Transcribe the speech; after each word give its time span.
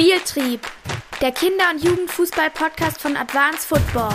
Spieltrieb, 0.00 0.62
der 1.20 1.30
Kinder- 1.30 1.72
und 1.74 1.84
Jugendfußball-Podcast 1.84 3.02
von 3.02 3.18
Advanced 3.18 3.66
Football. 3.66 4.14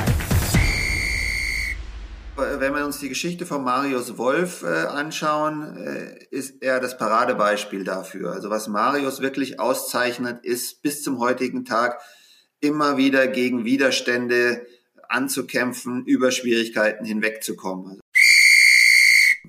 Wenn 2.36 2.74
wir 2.74 2.84
uns 2.84 2.98
die 3.02 3.10
Geschichte 3.10 3.46
von 3.46 3.64
Marius 3.64 4.18
Wolf 4.18 4.64
äh, 4.64 4.66
anschauen, 4.66 5.78
äh, 5.78 6.26
ist 6.32 6.64
er 6.64 6.80
das 6.80 6.98
Paradebeispiel 6.98 7.84
dafür. 7.84 8.32
Also 8.32 8.50
was 8.50 8.68
Marius 8.68 9.22
wirklich 9.22 9.60
auszeichnet, 9.60 10.44
ist 10.44 10.82
bis 10.82 11.04
zum 11.04 11.20
heutigen 11.20 11.66
Tag 11.66 12.02
immer 12.62 12.98
wieder 12.98 13.28
gegen 13.28 13.64
Widerstände 13.64 14.66
anzukämpfen, 15.08 16.04
über 16.08 16.32
Schwierigkeiten 16.32 17.06
hinwegzukommen. 17.06 18.00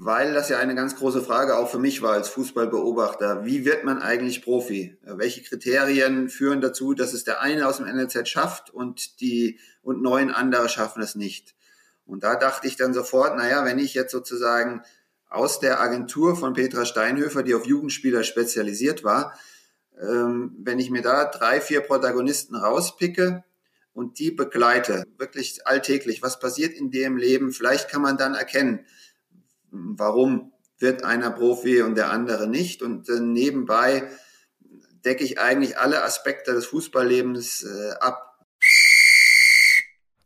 Weil 0.00 0.32
das 0.32 0.48
ja 0.48 0.58
eine 0.58 0.74
ganz 0.74 0.96
große 0.96 1.22
Frage 1.22 1.56
auch 1.56 1.70
für 1.70 1.78
mich 1.78 2.02
war 2.02 2.12
als 2.12 2.28
Fußballbeobachter. 2.28 3.44
Wie 3.44 3.64
wird 3.64 3.84
man 3.84 4.00
eigentlich 4.00 4.42
Profi? 4.42 4.96
Welche 5.02 5.42
Kriterien 5.42 6.28
führen 6.28 6.60
dazu, 6.60 6.94
dass 6.94 7.12
es 7.12 7.24
der 7.24 7.40
eine 7.40 7.66
aus 7.66 7.78
dem 7.78 7.86
NLZ 7.86 8.28
schafft 8.28 8.70
und 8.70 9.20
die 9.20 9.58
und 9.82 10.02
neun 10.02 10.30
andere 10.30 10.68
schaffen 10.68 11.02
es 11.02 11.14
nicht? 11.14 11.54
Und 12.04 12.22
da 12.22 12.36
dachte 12.36 12.68
ich 12.68 12.76
dann 12.76 12.94
sofort, 12.94 13.36
naja, 13.36 13.64
wenn 13.64 13.78
ich 13.78 13.94
jetzt 13.94 14.12
sozusagen 14.12 14.82
aus 15.28 15.58
der 15.58 15.80
Agentur 15.80 16.36
von 16.36 16.54
Petra 16.54 16.84
Steinhöfer, 16.84 17.42
die 17.42 17.54
auf 17.54 17.66
Jugendspieler 17.66 18.22
spezialisiert 18.22 19.02
war, 19.02 19.36
ähm, 20.00 20.56
wenn 20.58 20.78
ich 20.78 20.90
mir 20.90 21.02
da 21.02 21.24
drei, 21.24 21.60
vier 21.60 21.80
Protagonisten 21.80 22.54
rauspicke 22.54 23.44
und 23.92 24.18
die 24.18 24.30
begleite, 24.30 25.04
wirklich 25.18 25.66
alltäglich, 25.66 26.22
was 26.22 26.38
passiert 26.38 26.74
in 26.74 26.90
dem 26.90 27.16
Leben, 27.16 27.52
vielleicht 27.52 27.88
kann 27.90 28.02
man 28.02 28.16
dann 28.16 28.34
erkennen, 28.34 28.86
warum 29.70 30.52
wird 30.78 31.04
einer 31.04 31.30
Profi 31.30 31.82
und 31.82 31.96
der 31.96 32.10
andere 32.10 32.48
nicht. 32.48 32.82
Und 32.82 33.08
äh, 33.08 33.20
nebenbei 33.20 34.08
decke 35.04 35.24
ich 35.24 35.40
eigentlich 35.40 35.78
alle 35.78 36.02
Aspekte 36.02 36.52
des 36.52 36.66
Fußballlebens 36.66 37.64
äh, 37.64 37.92
ab. 38.00 38.22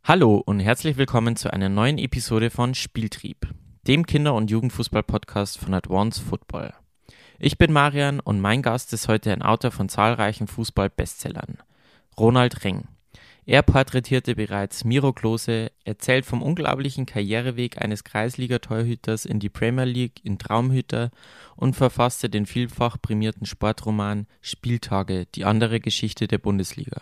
Hallo 0.03 0.41
und 0.45 0.59
herzlich 0.59 0.97
willkommen 0.97 1.35
zu 1.35 1.53
einer 1.53 1.69
neuen 1.69 1.97
Episode 1.97 2.49
von 2.49 2.73
Spieltrieb, 2.73 3.47
dem 3.87 4.05
Kinder- 4.05 4.33
und 4.33 4.49
Jugendfußball-Podcast 4.49 5.59
von 5.59 5.73
Advance 5.73 6.21
Football. 6.21 6.73
Ich 7.39 7.57
bin 7.57 7.71
Marian 7.71 8.19
und 8.19 8.41
mein 8.41 8.61
Gast 8.61 8.91
ist 8.93 9.07
heute 9.07 9.31
ein 9.31 9.41
Autor 9.41 9.71
von 9.71 9.89
zahlreichen 9.89 10.47
Fußball-Bestsellern, 10.47 11.59
Ronald 12.17 12.63
Reng. 12.63 12.87
Er 13.45 13.63
porträtierte 13.63 14.35
bereits 14.35 14.83
Miro 14.83 15.13
Klose, 15.13 15.71
erzählt 15.83 16.27
vom 16.27 16.43
unglaublichen 16.43 17.07
Karriereweg 17.07 17.81
eines 17.81 18.03
Kreisliga-Torhüters 18.03 19.25
in 19.25 19.39
die 19.39 19.49
Premier 19.49 19.85
League 19.85 20.23
in 20.23 20.37
Traumhüter 20.37 21.09
und 21.55 21.75
verfasste 21.75 22.29
den 22.29 22.45
vielfach 22.45 23.01
prämierten 23.01 23.47
Sportroman 23.47 24.27
Spieltage, 24.41 25.25
die 25.33 25.43
andere 25.43 25.79
Geschichte 25.79 26.27
der 26.27 26.37
Bundesliga. 26.37 27.01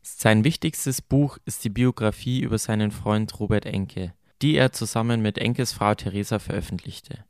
Sein 0.00 0.44
wichtigstes 0.44 1.02
Buch 1.02 1.38
ist 1.44 1.64
die 1.64 1.70
Biografie 1.70 2.40
über 2.40 2.58
seinen 2.58 2.92
Freund 2.92 3.40
Robert 3.40 3.66
Enke, 3.66 4.14
die 4.42 4.54
er 4.54 4.70
zusammen 4.70 5.22
mit 5.22 5.38
Enkes 5.38 5.72
Frau 5.72 5.96
Theresa 5.96 6.38
veröffentlichte. 6.38 7.24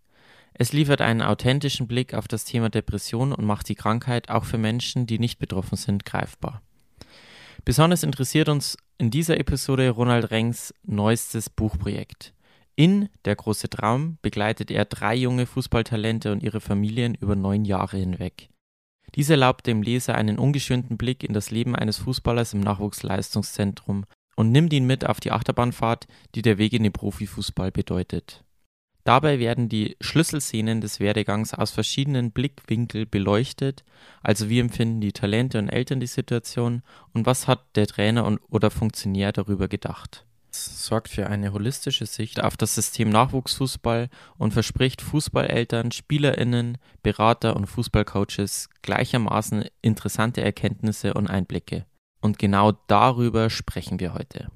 Es 0.52 0.74
liefert 0.74 1.00
einen 1.00 1.22
authentischen 1.22 1.86
Blick 1.86 2.12
auf 2.12 2.28
das 2.28 2.44
Thema 2.44 2.68
Depression 2.68 3.32
und 3.32 3.46
macht 3.46 3.70
die 3.70 3.74
Krankheit 3.74 4.28
auch 4.28 4.44
für 4.44 4.58
Menschen, 4.58 5.06
die 5.06 5.18
nicht 5.18 5.38
betroffen 5.38 5.76
sind, 5.76 6.04
greifbar. 6.04 6.62
Besonders 7.66 8.04
interessiert 8.04 8.48
uns 8.48 8.78
in 8.96 9.10
dieser 9.10 9.40
Episode 9.40 9.90
Ronald 9.90 10.30
Rengs 10.30 10.72
neuestes 10.84 11.50
Buchprojekt. 11.50 12.32
In 12.76 13.08
Der 13.24 13.34
große 13.34 13.68
Traum 13.68 14.18
begleitet 14.22 14.70
er 14.70 14.84
drei 14.84 15.16
junge 15.16 15.46
Fußballtalente 15.46 16.30
und 16.30 16.44
ihre 16.44 16.60
Familien 16.60 17.16
über 17.16 17.34
neun 17.34 17.64
Jahre 17.64 17.96
hinweg. 17.96 18.50
Dies 19.16 19.30
erlaubt 19.30 19.66
dem 19.66 19.82
Leser 19.82 20.14
einen 20.14 20.38
ungeschönten 20.38 20.96
Blick 20.96 21.24
in 21.24 21.32
das 21.32 21.50
Leben 21.50 21.74
eines 21.74 21.96
Fußballers 21.96 22.54
im 22.54 22.60
Nachwuchsleistungszentrum 22.60 24.04
und 24.36 24.52
nimmt 24.52 24.72
ihn 24.72 24.86
mit 24.86 25.04
auf 25.04 25.18
die 25.18 25.32
Achterbahnfahrt, 25.32 26.06
die 26.36 26.42
der 26.42 26.58
Weg 26.58 26.72
in 26.72 26.84
den 26.84 26.92
Profifußball 26.92 27.72
bedeutet. 27.72 28.44
Dabei 29.06 29.38
werden 29.38 29.68
die 29.68 29.96
Schlüsselszenen 30.00 30.80
des 30.80 30.98
Werdegangs 30.98 31.54
aus 31.54 31.70
verschiedenen 31.70 32.32
Blickwinkeln 32.32 33.08
beleuchtet, 33.08 33.84
also 34.20 34.48
wie 34.48 34.58
empfinden 34.58 35.00
die 35.00 35.12
Talente 35.12 35.60
und 35.60 35.68
Eltern 35.68 36.00
die 36.00 36.08
Situation 36.08 36.82
und 37.14 37.24
was 37.24 37.46
hat 37.46 37.76
der 37.76 37.86
Trainer 37.86 38.36
oder 38.50 38.72
Funktionär 38.72 39.30
darüber 39.30 39.68
gedacht. 39.68 40.26
Es 40.50 40.86
sorgt 40.86 41.08
für 41.08 41.28
eine 41.28 41.52
holistische 41.52 42.04
Sicht 42.04 42.42
auf 42.42 42.56
das 42.56 42.74
System 42.74 43.08
Nachwuchsfußball 43.10 44.08
und 44.38 44.52
verspricht 44.52 45.02
Fußballeltern, 45.02 45.92
Spielerinnen, 45.92 46.76
Berater 47.04 47.54
und 47.54 47.66
Fußballcoaches 47.66 48.68
gleichermaßen 48.82 49.66
interessante 49.82 50.40
Erkenntnisse 50.40 51.14
und 51.14 51.28
Einblicke. 51.28 51.86
Und 52.20 52.40
genau 52.40 52.72
darüber 52.88 53.50
sprechen 53.50 54.00
wir 54.00 54.14
heute. 54.14 54.50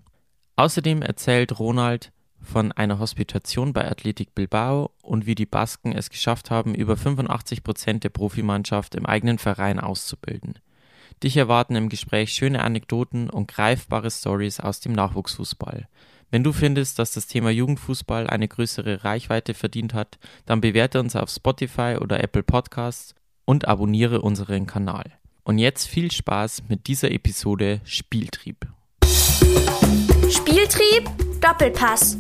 Außerdem 0.57 1.03
erzählt 1.03 1.57
Ronald, 1.61 2.11
von 2.43 2.73
einer 2.73 2.99
Hospitation 2.99 3.73
bei 3.73 3.91
Athletic 3.91 4.35
Bilbao 4.35 4.91
und 5.03 5.27
wie 5.27 5.35
die 5.35 5.47
Basken 5.47 5.93
es 5.93 6.11
geschafft 6.11 6.51
haben, 6.51 6.75
über 6.75 6.97
85 6.97 7.63
Prozent 7.63 8.05
der 8.05 8.09
Profimannschaft 8.11 8.95
im 8.95 9.07
eigenen 9.07 9.39
Verein 9.39 9.79
auszubilden. 9.79 10.59
Dich 11.23 11.37
erwarten 11.37 11.77
im 11.77 11.89
Gespräch 11.89 12.33
schöne 12.33 12.63
Anekdoten 12.63 13.29
und 13.29 13.49
greifbare 13.49 14.11
Stories 14.11 14.61
aus 14.61 14.81
dem 14.81 14.93
Nachwuchsfußball. 14.93 15.87
Wenn 16.31 16.45
du 16.45 16.53
findest, 16.53 16.99
dass 16.99 17.13
das 17.13 17.27
Thema 17.27 17.51
Jugendfußball 17.51 18.29
eine 18.29 18.49
größere 18.49 19.05
Reichweite 19.05 19.53
verdient 19.53 19.95
hat, 19.95 20.19
dann 20.47 20.61
bewerte 20.61 21.01
uns 21.01 21.17
auf 21.17 21.29
Spotify 21.29 21.99
oder 22.01 22.23
Apple 22.23 22.45
Podcasts 22.45 23.15
und 23.45 23.67
abonniere 23.67 24.23
unseren 24.23 24.67
Kanal. 24.67 25.13
Und 25.43 25.59
jetzt 25.59 25.89
viel 25.89 26.13
Spaß 26.13 26.65
mit 26.69 26.87
dieser 26.87 27.11
Episode 27.11 27.81
Spieltrieb. 27.85 28.67
Spieltrieb 30.31 31.11
Doppelpass. 31.41 32.19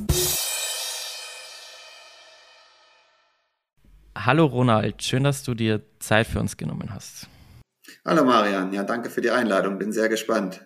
Hallo 4.16 4.46
Ronald, 4.46 5.02
schön, 5.02 5.24
dass 5.24 5.42
du 5.42 5.52
dir 5.52 5.82
Zeit 5.98 6.26
für 6.26 6.40
uns 6.40 6.56
genommen 6.56 6.94
hast. 6.94 7.28
Hallo 8.06 8.24
Marian, 8.24 8.72
ja, 8.72 8.82
danke 8.82 9.10
für 9.10 9.20
die 9.20 9.30
Einladung, 9.30 9.78
bin 9.78 9.92
sehr 9.92 10.08
gespannt. 10.08 10.64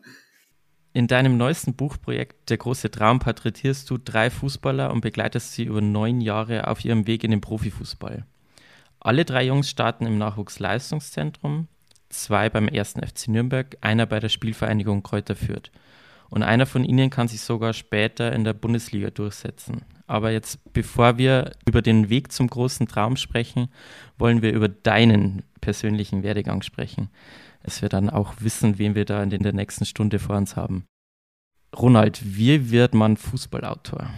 In 0.93 1.09
deinem 1.09 1.37
neuesten 1.37 1.75
Buchprojekt 1.75 2.49
Der 2.51 2.59
große 2.59 2.93
Traum 2.93 3.19
porträtierst 3.19 3.91
du 3.91 3.99
drei 3.99 4.31
Fußballer 4.31 4.93
und 4.93 5.01
begleitest 5.01 5.53
sie 5.53 5.65
über 5.65 5.81
neun 5.81 6.21
Jahre 6.21 6.69
auf 6.69 6.85
ihrem 6.85 7.09
Weg 7.09 7.25
in 7.25 7.33
den 7.33 7.41
Profifußball. 7.41 8.25
Alle 9.01 9.25
drei 9.25 9.47
Jungs 9.47 9.69
starten 9.69 10.07
im 10.07 10.17
Nachwuchsleistungszentrum, 10.19 11.67
zwei 12.09 12.49
beim 12.51 12.69
ersten 12.69 13.05
FC 13.05 13.29
Nürnberg, 13.29 13.77
einer 13.81 14.07
bei 14.07 14.21
der 14.21 14.29
Spielvereinigung 14.29 15.03
Kräuter 15.03 15.35
Fürth. 15.35 15.73
Und 16.35 16.43
einer 16.43 16.67
von 16.67 16.83
ihnen 16.85 17.11
kann 17.11 17.29
sich 17.29 17.43
sogar 17.43 17.73
später 17.73 18.33
in 18.33 18.43
der 18.43 18.55
Bundesliga 18.55 19.11
durchsetzen. 19.11 19.83
Aber 20.09 20.33
jetzt, 20.33 20.59
bevor 20.73 21.17
wir 21.17 21.53
über 21.65 21.81
den 21.81 22.11
Weg 22.11 22.33
zum 22.33 22.49
großen 22.49 22.89
Traum 22.89 23.15
sprechen, 23.15 23.69
wollen 24.19 24.43
wir 24.43 24.53
über 24.53 24.67
deinen 24.67 25.45
persönlichen 25.61 26.25
Werdegang 26.25 26.63
sprechen. 26.63 27.09
Es 27.63 27.83
wir 27.83 27.89
dann 27.89 28.11
auch 28.11 28.35
wissen, 28.41 28.79
wen 28.79 28.97
wir 28.97 29.05
da 29.05 29.23
in 29.23 29.31
der 29.31 29.53
nächsten 29.53 29.85
Stunde 29.85 30.19
vor 30.19 30.35
uns 30.37 30.57
haben. 30.57 30.87
Ronald, 31.73 32.21
wie 32.25 32.73
wird 32.73 32.95
man 32.95 33.17
Fußballautor? 33.17 34.11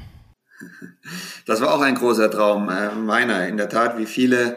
Das 1.45 1.61
war 1.61 1.75
auch 1.75 1.83
ein 1.83 1.97
großer 1.97 2.31
Traum 2.31 2.71
äh, 2.71 2.95
meiner. 2.95 3.47
In 3.47 3.59
der 3.59 3.69
Tat, 3.69 3.99
wie 3.99 4.07
viele 4.07 4.57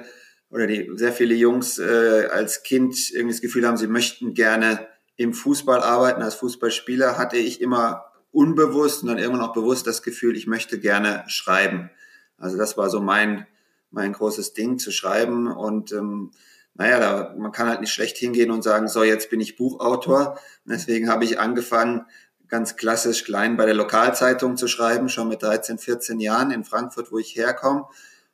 oder 0.50 0.66
die 0.66 0.90
sehr 0.96 1.12
viele 1.12 1.36
Jungs 1.36 1.78
äh, 1.78 2.30
als 2.32 2.64
Kind 2.64 2.96
irgendwie 3.12 3.34
das 3.34 3.42
Gefühl 3.42 3.68
haben, 3.68 3.76
sie 3.76 3.88
möchten 3.88 4.34
gerne 4.34 4.88
im 5.20 5.34
Fußball 5.34 5.84
arbeiten 5.84 6.22
als 6.22 6.36
Fußballspieler, 6.36 7.18
hatte 7.18 7.36
ich 7.36 7.60
immer 7.60 8.06
unbewusst 8.32 9.02
und 9.02 9.10
dann 9.10 9.18
irgendwann 9.18 9.46
auch 9.46 9.54
bewusst 9.54 9.86
das 9.86 10.02
Gefühl, 10.02 10.38
ich 10.38 10.48
möchte 10.48 10.80
gerne 10.80 11.26
schreiben. 11.28 11.90
Also 12.38 12.58
das 12.58 12.78
war 12.78 12.90
so 12.90 13.02
mein, 13.02 13.46
mein 13.92 14.14
großes 14.14 14.54
Ding 14.54 14.80
zu 14.80 14.92
schreiben 14.92 15.52
und 15.52 15.92
ähm, 15.92 16.32
naja, 16.76 17.00
da, 17.00 17.36
man 17.38 17.52
kann 17.52 17.68
halt 17.68 17.82
nicht 17.82 17.92
schlecht 17.92 18.16
hingehen 18.16 18.50
und 18.50 18.64
sagen, 18.64 18.88
so 18.88 19.04
jetzt 19.04 19.30
bin 19.30 19.42
ich 19.42 19.58
Buchautor. 19.58 20.40
Und 20.66 20.72
deswegen 20.72 21.10
habe 21.10 21.26
ich 21.26 21.38
angefangen, 21.38 22.06
ganz 22.48 22.78
klassisch 22.78 23.26
klein 23.26 23.58
bei 23.58 23.66
der 23.66 23.76
Lokalzeitung 23.76 24.56
zu 24.56 24.70
schreiben, 24.70 25.10
schon 25.10 25.28
mit 25.28 25.44
13, 25.44 25.80
14 25.80 26.22
Jahren 26.22 26.52
in 26.52 26.64
Frankfurt, 26.64 27.12
wo 27.12 27.18
ich 27.18 27.36
herkomme. 27.36 27.88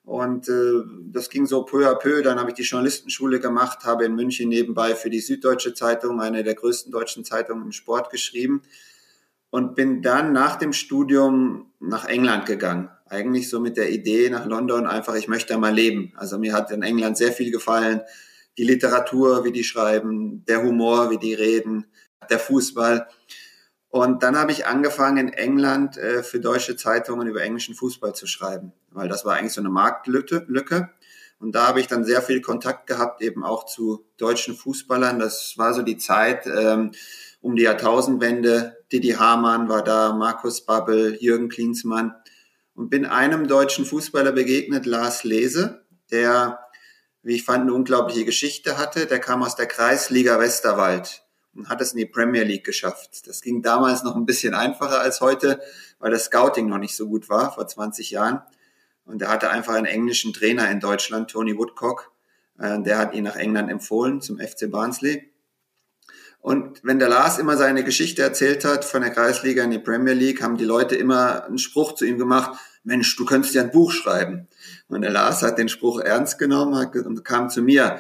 Und 0.06 0.48
äh, 0.50 0.84
das 1.12 1.30
ging 1.30 1.48
so 1.48 1.64
peu 1.64 1.90
à 1.90 1.96
peu. 1.96 2.22
Dann 2.22 2.40
habe 2.40 2.52
ich 2.52 2.56
die 2.56 2.64
Journalistenschule 2.64 3.40
gemacht, 3.40 3.86
habe 3.86 4.06
in 4.06 4.16
München 4.16 4.50
nebenbei 4.50 4.94
für 4.96 5.10
die 5.10 5.20
Süddeutsche 5.20 5.74
Zeitung, 5.74 6.22
eine 6.22 6.44
der 6.44 6.54
größten 6.54 6.92
deutschen 6.92 7.26
Zeitungen 7.26 7.66
im 7.66 7.72
Sport, 7.72 8.12
geschrieben. 8.12 8.62
Und 9.50 9.76
bin 9.76 10.02
dann 10.02 10.32
nach 10.32 10.58
dem 10.58 10.74
Studium 10.74 11.72
nach 11.80 12.06
England 12.06 12.46
gegangen. 12.46 12.90
Eigentlich 13.08 13.50
so 13.50 13.60
mit 13.60 13.78
der 13.78 13.90
Idee 13.90 14.30
nach 14.30 14.46
London 14.46 14.86
einfach, 14.86 15.16
ich 15.16 15.28
möchte 15.28 15.54
da 15.54 15.60
mal 15.60 15.74
leben. 15.74 16.14
Also 16.18 16.38
mir 16.38 16.54
hat 16.54 16.72
in 16.72 16.84
England 16.84 17.18
sehr 17.18 17.32
viel 17.32 17.52
gefallen. 17.52 18.02
Die 18.58 18.64
Literatur, 18.64 19.44
wie 19.44 19.52
die 19.52 19.64
schreiben, 19.64 20.44
der 20.46 20.62
Humor, 20.64 21.10
wie 21.10 21.18
die 21.18 21.34
reden, 21.34 21.86
der 22.30 22.40
Fußball. 22.40 23.08
Und 23.96 24.24
dann 24.24 24.38
habe 24.38 24.52
ich 24.52 24.68
angefangen 24.68 25.30
in 25.30 25.34
England 25.34 25.96
äh, 25.96 26.22
für 26.22 26.42
deutsche 26.42 26.76
Zeitungen 26.76 27.30
über 27.30 27.42
englischen 27.42 27.76
Fußball 27.76 28.14
zu 28.14 28.28
schreiben, 28.28 28.74
weil 28.92 29.08
das 29.08 29.24
war 29.24 29.36
eigentlich 29.36 29.54
so 29.54 29.62
eine 29.62 29.70
Marktlücke. 29.70 30.90
Und 31.40 31.56
da 31.56 31.68
habe 31.68 31.80
ich 31.80 31.88
dann 31.88 32.04
sehr 32.04 32.22
viel 32.22 32.42
Kontakt 32.42 32.88
gehabt, 32.88 33.22
eben 33.22 33.46
auch 33.46 33.66
zu 33.66 34.06
deutschen 34.18 34.54
Fußballern. 34.54 35.18
Das 35.18 35.58
war 35.58 35.74
so 35.74 35.82
die 35.82 35.96
Zeit 35.96 36.46
ähm, 36.46 36.92
um 37.40 37.56
die 37.56 37.64
Jahrtausendwende. 37.64 38.76
Didi 38.92 39.12
Hamann 39.12 39.70
war 39.70 39.82
da, 39.82 40.12
Markus 40.12 40.66
Babbel, 40.66 41.16
Jürgen 41.22 41.48
Klinsmann. 41.48 42.16
Und 42.74 42.90
bin 42.90 43.06
einem 43.06 43.48
deutschen 43.48 43.86
Fußballer 43.86 44.34
begegnet, 44.34 44.86
Lars 44.86 45.24
Lese, 45.24 45.86
der, 46.12 46.60
wie 47.24 47.36
ich 47.36 47.46
fand, 47.46 47.62
eine 47.62 47.74
unglaubliche 47.74 48.26
Geschichte 48.26 48.78
hatte. 48.78 49.06
Der 49.06 49.20
kam 49.20 49.42
aus 49.42 49.56
der 49.56 49.68
Kreisliga 49.68 50.38
Westerwald 50.38 51.25
und 51.56 51.70
hat 51.70 51.82
es 51.82 51.94
in 51.94 52.00
die 52.00 52.06
Premier 52.06 52.44
League 52.44 52.66
geschafft. 52.66 53.28
Das 53.28 53.42
ging 53.42 53.62
damals 53.62 54.04
noch 54.04 54.16
ein 54.16 54.26
bisschen 54.26 54.54
einfacher 54.54 55.00
als 55.00 55.22
heute, 55.22 55.60
weil 56.00 56.12
das 56.12 56.26
Scouting 56.26 56.68
noch 56.68 56.78
nicht 56.78 56.96
so 56.96 57.08
gut 57.08 57.30
war, 57.30 57.54
vor 57.54 57.68
20 57.68 58.12
Jahren. 58.12 58.42
Und 59.06 59.22
er 59.22 59.30
hatte 59.30 59.50
einfach 59.50 59.74
einen 59.74 59.86
englischen 59.86 60.34
Trainer 60.34 60.70
in 60.70 60.80
Deutschland, 60.80 61.30
Tony 61.30 61.58
Woodcock. 61.58 62.12
Äh, 62.60 62.82
der 62.82 62.98
hat 62.98 63.14
ihn 63.14 63.24
nach 63.24 63.36
England 63.36 63.72
empfohlen 63.72 64.22
zum 64.22 64.40
FC 64.40 64.70
Barnsley. 64.70 65.32
Und 66.40 66.84
wenn 66.84 67.00
der 67.00 67.10
Lars 67.10 67.40
immer 67.40 67.58
seine 67.58 67.84
Geschichte 67.84 68.22
erzählt 68.22 68.66
hat 68.66 68.86
von 68.86 69.02
der 69.02 69.10
Kreisliga 69.10 69.64
in 69.64 69.72
die 69.72 69.80
Premier 69.80 70.14
League, 70.14 70.44
haben 70.44 70.58
die 70.58 70.66
Leute 70.66 70.96
immer 70.96 71.46
einen 71.46 71.58
Spruch 71.58 71.96
zu 71.96 72.06
ihm 72.06 72.20
gemacht, 72.20 72.60
Mensch, 72.84 73.16
du 73.16 73.26
könntest 73.26 73.56
ja 73.56 73.64
ein 73.64 73.72
Buch 73.72 73.92
schreiben. 73.92 74.48
Und 74.88 75.02
der 75.02 75.10
Lars 75.10 75.42
hat 75.42 75.58
den 75.58 75.70
Spruch 75.70 76.00
ernst 76.00 76.38
genommen 76.38 76.88
und 77.04 77.26
kam 77.26 77.50
zu 77.50 77.64
mir, 77.64 78.00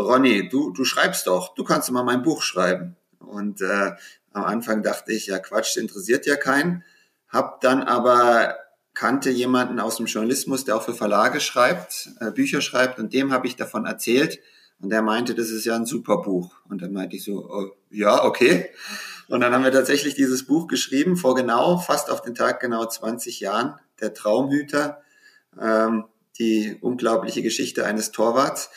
Ronny, 0.00 0.48
du, 0.48 0.70
du 0.70 0.84
schreibst 0.84 1.26
doch, 1.26 1.54
du 1.54 1.64
kannst 1.64 1.90
mal 1.90 2.04
mein 2.04 2.22
Buch 2.22 2.42
schreiben. 2.42 2.96
Und 3.18 3.60
äh, 3.60 3.92
am 4.32 4.44
Anfang 4.44 4.82
dachte 4.82 5.12
ich, 5.12 5.26
ja 5.26 5.38
Quatsch, 5.38 5.76
interessiert 5.76 6.26
ja 6.26 6.36
keinen. 6.36 6.84
Hab 7.28 7.60
dann 7.60 7.82
aber 7.82 8.56
kannte 8.94 9.30
jemanden 9.30 9.80
aus 9.80 9.96
dem 9.96 10.06
Journalismus, 10.06 10.64
der 10.64 10.76
auch 10.76 10.82
für 10.82 10.94
Verlage 10.94 11.40
schreibt, 11.40 12.10
äh, 12.20 12.30
Bücher 12.30 12.60
schreibt, 12.60 12.98
und 12.98 13.12
dem 13.12 13.32
habe 13.32 13.46
ich 13.46 13.56
davon 13.56 13.86
erzählt. 13.86 14.38
Und 14.80 14.90
der 14.90 15.00
meinte, 15.00 15.34
das 15.34 15.50
ist 15.50 15.64
ja 15.64 15.76
ein 15.76 15.86
super 15.86 16.18
Buch. 16.18 16.56
Und 16.68 16.82
dann 16.82 16.92
meinte 16.92 17.16
ich 17.16 17.24
so, 17.24 17.48
oh, 17.48 17.70
ja, 17.90 18.24
okay. 18.24 18.70
Und 19.28 19.40
dann 19.40 19.54
haben 19.54 19.64
wir 19.64 19.70
tatsächlich 19.70 20.14
dieses 20.14 20.44
Buch 20.44 20.66
geschrieben, 20.66 21.16
vor 21.16 21.34
genau, 21.34 21.78
fast 21.78 22.10
auf 22.10 22.20
den 22.20 22.34
Tag 22.34 22.60
genau 22.60 22.84
20 22.84 23.40
Jahren, 23.40 23.78
Der 24.00 24.12
Traumhüter, 24.12 25.00
ähm, 25.60 26.04
die 26.38 26.76
unglaubliche 26.80 27.42
Geschichte 27.42 27.86
eines 27.86 28.10
Torwarts. 28.10 28.70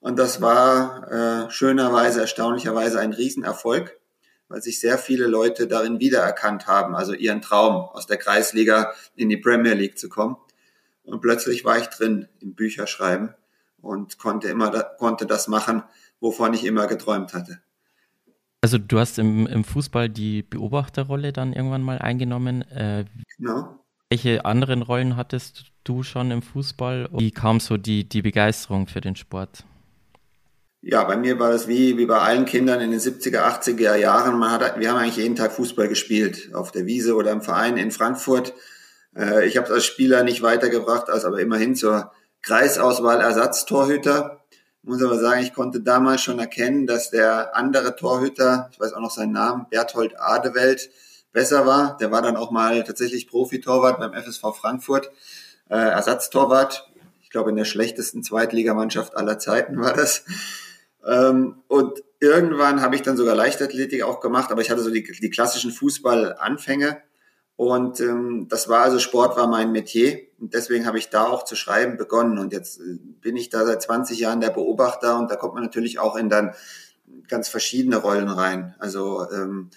Und 0.00 0.18
das 0.18 0.40
war 0.40 1.46
äh, 1.46 1.50
schönerweise, 1.50 2.20
erstaunlicherweise 2.20 3.00
ein 3.00 3.12
Riesenerfolg, 3.12 3.98
weil 4.48 4.62
sich 4.62 4.80
sehr 4.80 4.96
viele 4.96 5.26
Leute 5.26 5.66
darin 5.66 6.00
wiedererkannt 6.00 6.66
haben, 6.66 6.94
also 6.94 7.12
ihren 7.12 7.42
Traum 7.42 7.88
aus 7.88 8.06
der 8.06 8.16
Kreisliga 8.16 8.92
in 9.16 9.28
die 9.28 9.36
Premier 9.36 9.74
League 9.74 9.98
zu 9.98 10.08
kommen. 10.08 10.36
Und 11.02 11.20
plötzlich 11.20 11.64
war 11.64 11.78
ich 11.78 11.86
drin 11.86 12.28
im 12.40 12.54
Bücherschreiben 12.54 13.34
und 13.80 14.18
konnte 14.18 14.48
immer 14.48 14.70
konnte 14.98 15.26
das 15.26 15.48
machen, 15.48 15.82
wovon 16.20 16.54
ich 16.54 16.64
immer 16.64 16.86
geträumt 16.86 17.34
hatte. 17.34 17.60
Also 18.60 18.78
du 18.78 18.98
hast 18.98 19.18
im, 19.18 19.46
im 19.46 19.64
Fußball 19.64 20.08
die 20.08 20.42
Beobachterrolle 20.42 21.32
dann 21.32 21.52
irgendwann 21.52 21.82
mal 21.82 21.98
eingenommen. 21.98 22.62
Äh, 22.62 23.04
genau. 23.36 23.78
Welche 24.10 24.44
anderen 24.44 24.82
Rollen 24.82 25.16
hattest 25.16 25.66
du 25.84 26.02
schon 26.02 26.30
im 26.30 26.42
Fußball? 26.42 27.08
Wie 27.12 27.30
kam 27.30 27.60
so 27.60 27.76
die, 27.76 28.08
die 28.08 28.22
Begeisterung 28.22 28.86
für 28.86 29.00
den 29.00 29.16
Sport? 29.16 29.64
Ja, 30.80 31.02
bei 31.04 31.16
mir 31.16 31.40
war 31.40 31.50
das 31.50 31.66
wie, 31.66 31.98
wie 31.98 32.06
bei 32.06 32.18
allen 32.18 32.44
Kindern 32.44 32.80
in 32.80 32.92
den 32.92 33.00
70er, 33.00 33.40
80er 33.40 33.96
Jahren. 33.96 34.38
Man 34.38 34.52
hat, 34.52 34.78
wir 34.78 34.90
haben 34.90 34.98
eigentlich 34.98 35.16
jeden 35.16 35.34
Tag 35.34 35.52
Fußball 35.52 35.88
gespielt, 35.88 36.54
auf 36.54 36.70
der 36.70 36.86
Wiese 36.86 37.16
oder 37.16 37.32
im 37.32 37.42
Verein 37.42 37.76
in 37.76 37.90
Frankfurt. 37.90 38.54
Äh, 39.16 39.46
ich 39.46 39.56
habe 39.56 39.66
es 39.66 39.72
als 39.72 39.84
Spieler 39.84 40.22
nicht 40.22 40.42
weitergebracht, 40.42 41.10
als 41.10 41.24
aber 41.24 41.40
immerhin 41.40 41.74
zur 41.74 42.12
Kreisauswahl 42.42 43.20
Ersatztorhüter. 43.20 44.40
Muss 44.82 45.02
aber 45.02 45.18
sagen, 45.18 45.42
ich 45.42 45.52
konnte 45.52 45.80
damals 45.80 46.22
schon 46.22 46.38
erkennen, 46.38 46.86
dass 46.86 47.10
der 47.10 47.56
andere 47.56 47.96
Torhüter, 47.96 48.70
ich 48.72 48.78
weiß 48.78 48.92
auch 48.92 49.00
noch 49.00 49.10
seinen 49.10 49.32
Namen, 49.32 49.66
Berthold 49.68 50.14
Adewelt, 50.18 50.90
besser 51.32 51.66
war. 51.66 51.96
Der 51.98 52.12
war 52.12 52.22
dann 52.22 52.36
auch 52.36 52.52
mal 52.52 52.84
tatsächlich 52.84 53.28
Profitorwart 53.28 53.98
beim 53.98 54.14
FSV 54.14 54.42
Frankfurt, 54.54 55.10
äh, 55.68 55.76
Ersatztorwart. 55.76 56.88
Ich 57.20 57.30
glaube, 57.30 57.50
in 57.50 57.56
der 57.56 57.64
schlechtesten 57.64 58.22
Zweitligamannschaft 58.22 59.16
aller 59.16 59.38
Zeiten 59.40 59.78
war 59.80 59.92
das. 59.92 60.24
Ähm, 61.06 61.62
und 61.68 62.02
irgendwann 62.20 62.82
habe 62.82 62.96
ich 62.96 63.02
dann 63.02 63.16
sogar 63.16 63.34
Leichtathletik 63.34 64.02
auch 64.02 64.20
gemacht, 64.20 64.50
aber 64.50 64.60
ich 64.60 64.70
hatte 64.70 64.82
so 64.82 64.90
die, 64.90 65.02
die 65.02 65.30
klassischen 65.30 65.70
Fußballanfänge. 65.70 66.98
Und 67.56 68.00
ähm, 68.00 68.46
das 68.48 68.68
war 68.68 68.82
also 68.82 69.00
Sport 69.00 69.36
war 69.36 69.48
mein 69.48 69.72
Metier. 69.72 70.20
Und 70.38 70.54
deswegen 70.54 70.86
habe 70.86 70.98
ich 70.98 71.10
da 71.10 71.26
auch 71.26 71.44
zu 71.44 71.56
schreiben 71.56 71.96
begonnen. 71.96 72.38
Und 72.38 72.52
jetzt 72.52 72.80
äh, 72.80 72.98
bin 73.20 73.36
ich 73.36 73.48
da 73.48 73.66
seit 73.66 73.82
20 73.82 74.18
Jahren 74.20 74.40
der 74.40 74.50
Beobachter 74.50 75.18
und 75.18 75.30
da 75.30 75.36
kommt 75.36 75.54
man 75.54 75.64
natürlich 75.64 75.98
auch 75.98 76.16
in 76.16 76.28
dann 76.28 76.54
ganz 77.26 77.48
verschiedene 77.48 77.96
Rollen 77.96 78.28
rein. 78.28 78.74
Also 78.78 79.26
ähm, 79.32 79.70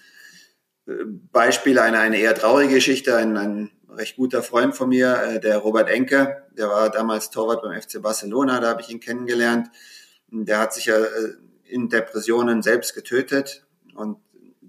Beispiele, 1.32 1.82
eine, 1.82 1.98
eine 1.98 2.18
eher 2.18 2.34
traurige 2.34 2.74
Geschichte, 2.74 3.16
ein, 3.16 3.36
ein 3.36 3.70
recht 3.88 4.16
guter 4.16 4.42
Freund 4.42 4.74
von 4.74 4.88
mir, 4.88 5.20
äh, 5.22 5.40
der 5.40 5.58
Robert 5.58 5.88
Enke, 5.88 6.44
der 6.56 6.68
war 6.68 6.90
damals 6.90 7.30
Torwart 7.30 7.62
beim 7.62 7.80
FC 7.80 8.00
Barcelona, 8.02 8.60
da 8.60 8.68
habe 8.68 8.80
ich 8.80 8.90
ihn 8.90 9.00
kennengelernt. 9.00 9.68
Der 10.32 10.58
hat 10.58 10.72
sich 10.74 10.86
ja 10.86 10.96
äh, 10.96 11.34
in 11.64 11.88
Depressionen 11.88 12.62
selbst 12.62 12.94
getötet 12.94 13.66
und 13.94 14.18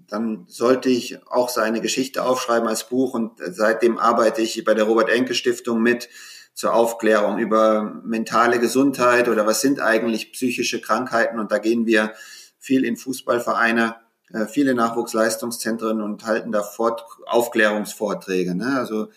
dann 0.08 0.44
sollte 0.48 0.90
ich 0.90 1.18
auch 1.26 1.48
seine 1.48 1.80
Geschichte 1.80 2.24
aufschreiben 2.24 2.68
als 2.68 2.88
Buch 2.88 3.14
und 3.14 3.32
seitdem 3.38 3.98
arbeite 3.98 4.42
ich 4.42 4.62
bei 4.64 4.74
der 4.74 4.84
Robert 4.84 5.08
Enke 5.08 5.34
Stiftung 5.34 5.82
mit 5.82 6.08
zur 6.52 6.74
Aufklärung 6.74 7.38
über 7.38 8.00
mentale 8.04 8.60
Gesundheit 8.60 9.28
oder 9.28 9.46
was 9.46 9.60
sind 9.60 9.80
eigentlich 9.80 10.32
psychische 10.32 10.80
Krankheiten 10.80 11.38
und 11.38 11.50
da 11.50 11.58
gehen 11.58 11.86
wir 11.86 12.12
viel 12.58 12.84
in 12.84 12.96
Fußballvereine, 12.96 13.96
äh, 14.32 14.46
viele 14.46 14.74
Nachwuchsleistungszentren 14.74 16.00
und 16.00 16.24
halten 16.24 16.52
da 16.52 16.62
Fort 16.62 17.04
Aufklärungsvorträge. 17.26 18.54
Ne? 18.54 18.78
Also 18.78 19.08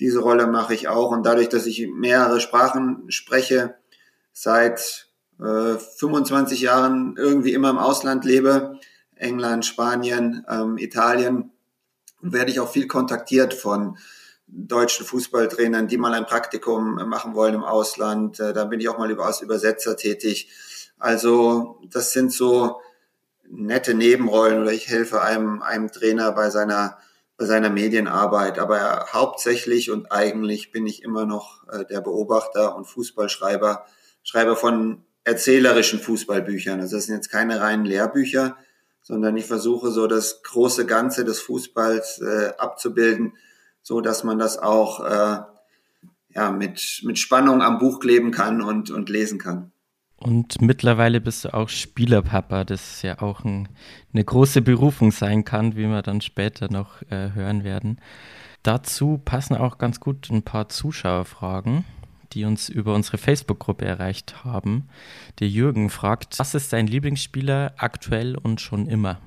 diese 0.00 0.18
Rolle 0.18 0.46
mache 0.46 0.74
ich 0.74 0.88
auch 0.88 1.10
und 1.10 1.24
dadurch, 1.24 1.48
dass 1.48 1.66
ich 1.66 1.86
mehrere 1.88 2.40
Sprachen 2.40 3.04
spreche, 3.10 3.76
seit 4.32 5.11
äh, 5.42 5.78
25 5.78 6.60
Jahren 6.60 7.16
irgendwie 7.16 7.52
immer 7.52 7.70
im 7.70 7.78
Ausland 7.78 8.24
lebe, 8.24 8.78
England, 9.16 9.66
Spanien, 9.66 10.44
ähm, 10.48 10.78
Italien, 10.78 11.52
werde 12.20 12.50
ich 12.50 12.60
auch 12.60 12.70
viel 12.70 12.86
kontaktiert 12.86 13.54
von 13.54 13.98
deutschen 14.46 15.06
Fußballtrainern, 15.06 15.88
die 15.88 15.96
mal 15.96 16.14
ein 16.14 16.26
Praktikum 16.26 16.94
machen 17.08 17.34
wollen 17.34 17.54
im 17.54 17.64
Ausland. 17.64 18.38
Äh, 18.38 18.52
da 18.52 18.64
bin 18.64 18.80
ich 18.80 18.88
auch 18.88 18.98
mal 18.98 19.12
als 19.20 19.40
Übersetzer 19.40 19.96
tätig. 19.96 20.50
Also 20.98 21.80
das 21.90 22.12
sind 22.12 22.32
so 22.32 22.80
nette 23.48 23.94
Nebenrollen 23.94 24.62
oder 24.62 24.72
ich 24.72 24.88
helfe 24.88 25.22
einem, 25.22 25.62
einem 25.62 25.90
Trainer 25.90 26.32
bei 26.32 26.50
seiner, 26.50 26.98
bei 27.36 27.46
seiner 27.46 27.70
Medienarbeit. 27.70 28.58
Aber 28.58 29.06
hauptsächlich 29.12 29.90
und 29.90 30.12
eigentlich 30.12 30.70
bin 30.70 30.86
ich 30.86 31.02
immer 31.02 31.26
noch 31.26 31.66
äh, 31.68 31.84
der 31.84 32.00
Beobachter 32.00 32.76
und 32.76 32.84
Fußballschreiber, 32.84 33.86
Schreiber 34.22 34.54
von 34.54 35.04
erzählerischen 35.24 36.00
Fußballbüchern. 36.00 36.80
Also 36.80 36.96
das 36.96 37.06
sind 37.06 37.16
jetzt 37.16 37.30
keine 37.30 37.60
reinen 37.60 37.84
Lehrbücher, 37.84 38.56
sondern 39.02 39.36
ich 39.36 39.46
versuche 39.46 39.90
so 39.90 40.06
das 40.06 40.42
große 40.42 40.86
Ganze 40.86 41.24
des 41.24 41.40
Fußballs 41.40 42.20
äh, 42.20 42.52
abzubilden, 42.58 43.34
so 43.82 44.00
dass 44.00 44.24
man 44.24 44.38
das 44.38 44.58
auch 44.58 45.00
äh, 45.04 45.38
ja, 46.34 46.50
mit, 46.50 47.02
mit 47.04 47.18
Spannung 47.18 47.62
am 47.62 47.78
Buch 47.78 48.00
kleben 48.00 48.30
kann 48.30 48.62
und, 48.62 48.90
und 48.90 49.08
lesen 49.08 49.38
kann. 49.38 49.72
Und 50.16 50.62
mittlerweile 50.62 51.20
bist 51.20 51.44
du 51.44 51.52
auch 51.52 51.68
Spielerpapa, 51.68 52.62
das 52.62 53.02
ja 53.02 53.20
auch 53.20 53.44
ein, 53.44 53.68
eine 54.12 54.24
große 54.24 54.62
Berufung 54.62 55.10
sein 55.10 55.44
kann, 55.44 55.74
wie 55.74 55.88
wir 55.88 56.02
dann 56.02 56.20
später 56.20 56.70
noch 56.70 57.02
äh, 57.10 57.32
hören 57.34 57.64
werden. 57.64 58.00
Dazu 58.62 59.20
passen 59.24 59.56
auch 59.56 59.78
ganz 59.78 59.98
gut 59.98 60.30
ein 60.30 60.44
paar 60.44 60.68
Zuschauerfragen 60.68 61.84
die 62.34 62.44
uns 62.44 62.68
über 62.68 62.94
unsere 62.94 63.18
Facebook-Gruppe 63.18 63.84
erreicht 63.84 64.44
haben. 64.44 64.88
Der 65.40 65.48
Jürgen 65.48 65.90
fragt, 65.90 66.38
was 66.38 66.54
ist 66.54 66.72
dein 66.72 66.86
Lieblingsspieler 66.86 67.74
aktuell 67.76 68.36
und 68.36 68.60
schon 68.60 68.86
immer? 68.86 69.20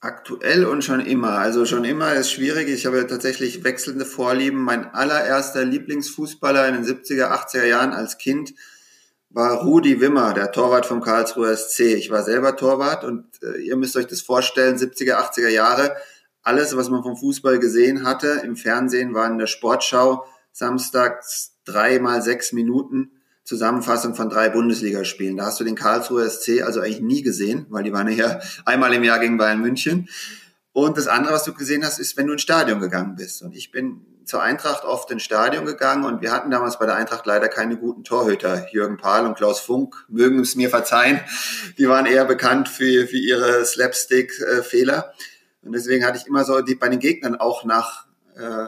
Aktuell 0.00 0.66
und 0.66 0.84
schon 0.84 1.00
immer. 1.00 1.38
Also 1.38 1.64
schon 1.64 1.84
immer 1.84 2.12
ist 2.14 2.30
schwierig. 2.30 2.68
Ich 2.68 2.86
habe 2.86 3.06
tatsächlich 3.06 3.64
wechselnde 3.64 4.04
Vorlieben. 4.04 4.62
Mein 4.62 4.92
allererster 4.94 5.64
Lieblingsfußballer 5.64 6.68
in 6.68 6.74
den 6.74 6.84
70er, 6.84 7.30
80er 7.30 7.64
Jahren 7.64 7.92
als 7.92 8.18
Kind 8.18 8.54
war 9.30 9.62
Rudi 9.62 10.00
Wimmer, 10.00 10.32
der 10.32 10.52
Torwart 10.52 10.86
vom 10.86 11.00
Karlsruher 11.00 11.56
SC. 11.56 11.80
Ich 11.80 12.10
war 12.10 12.22
selber 12.22 12.56
Torwart 12.56 13.04
und 13.04 13.26
äh, 13.42 13.58
ihr 13.58 13.76
müsst 13.76 13.96
euch 13.96 14.06
das 14.06 14.22
vorstellen, 14.22 14.76
70er, 14.76 15.16
80er 15.16 15.48
Jahre. 15.48 15.96
Alles, 16.42 16.76
was 16.76 16.88
man 16.88 17.02
vom 17.02 17.16
Fußball 17.16 17.58
gesehen 17.58 18.04
hatte, 18.04 18.42
im 18.44 18.56
Fernsehen 18.56 19.14
war 19.14 19.26
in 19.26 19.38
der 19.38 19.48
Sportschau 19.48 20.24
samstags 20.52 21.55
drei 21.66 21.98
mal 21.98 22.22
sechs 22.22 22.52
Minuten 22.52 23.10
Zusammenfassung 23.44 24.14
von 24.14 24.28
drei 24.28 24.48
Bundesligaspielen. 24.48 25.36
Da 25.36 25.46
hast 25.46 25.60
du 25.60 25.64
den 25.64 25.76
Karlsruher 25.76 26.28
SC 26.28 26.62
also 26.62 26.80
eigentlich 26.80 27.00
nie 27.00 27.22
gesehen, 27.22 27.66
weil 27.68 27.84
die 27.84 27.92
waren 27.92 28.08
ja 28.08 28.40
einmal 28.64 28.92
im 28.92 29.04
Jahr 29.04 29.20
gegen 29.20 29.36
Bayern 29.36 29.60
München. 29.60 30.08
Und 30.72 30.98
das 30.98 31.06
andere, 31.06 31.32
was 31.32 31.44
du 31.44 31.54
gesehen 31.54 31.84
hast, 31.84 31.98
ist, 31.98 32.16
wenn 32.16 32.26
du 32.26 32.32
ins 32.32 32.42
Stadion 32.42 32.80
gegangen 32.80 33.14
bist. 33.16 33.42
Und 33.42 33.54
ich 33.54 33.70
bin 33.70 34.04
zur 34.26 34.42
Eintracht 34.42 34.84
oft 34.84 35.10
ins 35.10 35.22
Stadion 35.22 35.64
gegangen 35.64 36.04
und 36.04 36.20
wir 36.20 36.32
hatten 36.32 36.50
damals 36.50 36.78
bei 36.78 36.86
der 36.86 36.96
Eintracht 36.96 37.24
leider 37.24 37.48
keine 37.48 37.76
guten 37.76 38.02
Torhüter. 38.02 38.66
Jürgen 38.72 38.96
Pahl 38.96 39.24
und 39.24 39.36
Klaus 39.36 39.60
Funk 39.60 40.04
mögen 40.08 40.40
es 40.40 40.56
mir 40.56 40.68
verzeihen. 40.68 41.20
Die 41.78 41.88
waren 41.88 42.06
eher 42.06 42.24
bekannt 42.24 42.68
für, 42.68 43.06
für 43.06 43.16
ihre 43.16 43.64
Slapstick-Fehler. 43.64 45.12
Und 45.62 45.72
deswegen 45.72 46.04
hatte 46.04 46.18
ich 46.18 46.26
immer 46.26 46.44
so 46.44 46.60
die, 46.60 46.74
bei 46.74 46.88
den 46.88 46.98
Gegnern 46.98 47.36
auch 47.36 47.64
nach, 47.64 48.06
äh, 48.34 48.66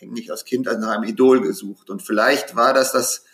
eigentlich 0.00 0.30
als 0.30 0.44
Kind 0.44 0.66
nach 0.66 0.88
einem 0.88 1.04
Idol 1.04 1.40
gesucht. 1.40 1.90
Und 1.90 2.02
vielleicht 2.02 2.56
war 2.56 2.72
das 2.72 2.92
das 2.92 3.24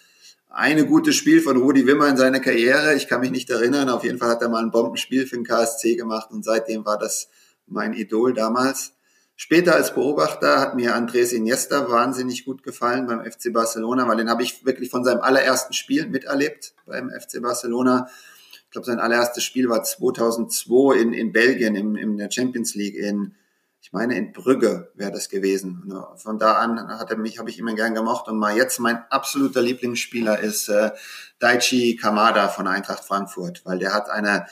eine 0.49 0.87
gute 0.87 1.13
Spiel 1.13 1.41
von 1.41 1.57
Rudi 1.57 1.87
Wimmer 1.87 2.09
in 2.09 2.17
seiner 2.17 2.41
Karriere. 2.41 2.95
Ich 2.95 3.09
kann 3.09 3.21
mich 3.21 3.33
nicht 3.33 3.51
erinnern. 3.51 3.89
Auf 3.89 4.05
jeden 4.05 4.19
Fall 4.19 4.31
hat 4.31 4.43
er 4.43 4.49
mal 4.49 4.63
ein 4.63 4.71
Bombenspiel 4.71 5.27
für 5.27 5.37
den 5.37 5.45
KSC 5.45 5.97
gemacht 5.97 6.31
und 6.31 6.45
seitdem 6.45 6.85
war 6.85 6.99
das 6.99 7.29
mein 7.67 7.93
Idol 7.93 8.33
damals. 8.35 8.93
Später 9.37 9.75
als 9.75 9.95
Beobachter 9.95 10.61
hat 10.61 10.77
mir 10.77 10.95
Andres 10.95 11.33
Iniesta 11.33 11.91
wahnsinnig 11.91 12.45
gut 12.45 12.63
gefallen 12.63 13.09
beim 13.09 13.21
FC 13.21 13.53
Barcelona, 13.53 14.07
weil 14.07 14.17
den 14.17 14.31
habe 14.31 14.45
ich 14.45 14.65
wirklich 14.65 14.91
von 14.91 15.05
seinem 15.05 15.23
allerersten 15.23 15.73
Spiel 15.73 16.07
miterlebt 16.07 16.75
beim 16.87 17.11
FC 17.11 17.43
Barcelona. 17.43 18.07
Ich 18.53 18.71
glaube, 18.71 18.87
sein 18.87 19.01
allererstes 19.01 19.43
Spiel 19.43 19.69
war 19.69 19.83
2002 19.83 20.99
in, 21.01 21.13
in 21.13 21.33
Belgien 21.33 21.75
im, 21.75 21.97
in 21.97 22.17
der 22.17 22.31
Champions 22.31 22.77
League 22.77 22.95
in, 22.95 23.35
ich 23.85 23.93
meine, 23.93 24.17
in 24.17 24.33
Brügge 24.33 24.91
wäre 24.95 25.13
das 25.13 25.29
gewesen. 25.29 25.93
Von 26.17 26.39
da 26.39 26.55
an 26.55 26.89
hat 26.99 27.11
er 27.11 27.19
mich, 27.19 27.39
habe 27.39 27.51
ich 27.51 27.59
immer 27.59 27.75
gern 27.75 27.95
gemocht. 27.95 28.29
Und 28.29 28.39
mal 28.39 28.57
jetzt 28.57 28.81
mein 28.81 29.05
absoluter 29.11 29.61
Lieblingsspieler 29.61 30.41
ist 30.41 30.71
äh, 30.71 30.93
Daichi 31.39 31.95
Kamada 31.97 32.49
von 32.49 32.67
Eintracht 32.67 33.05
Frankfurt, 33.05 33.61
weil 33.67 33.79
der 33.79 33.93
hat 33.93 34.09
eine 34.09 34.47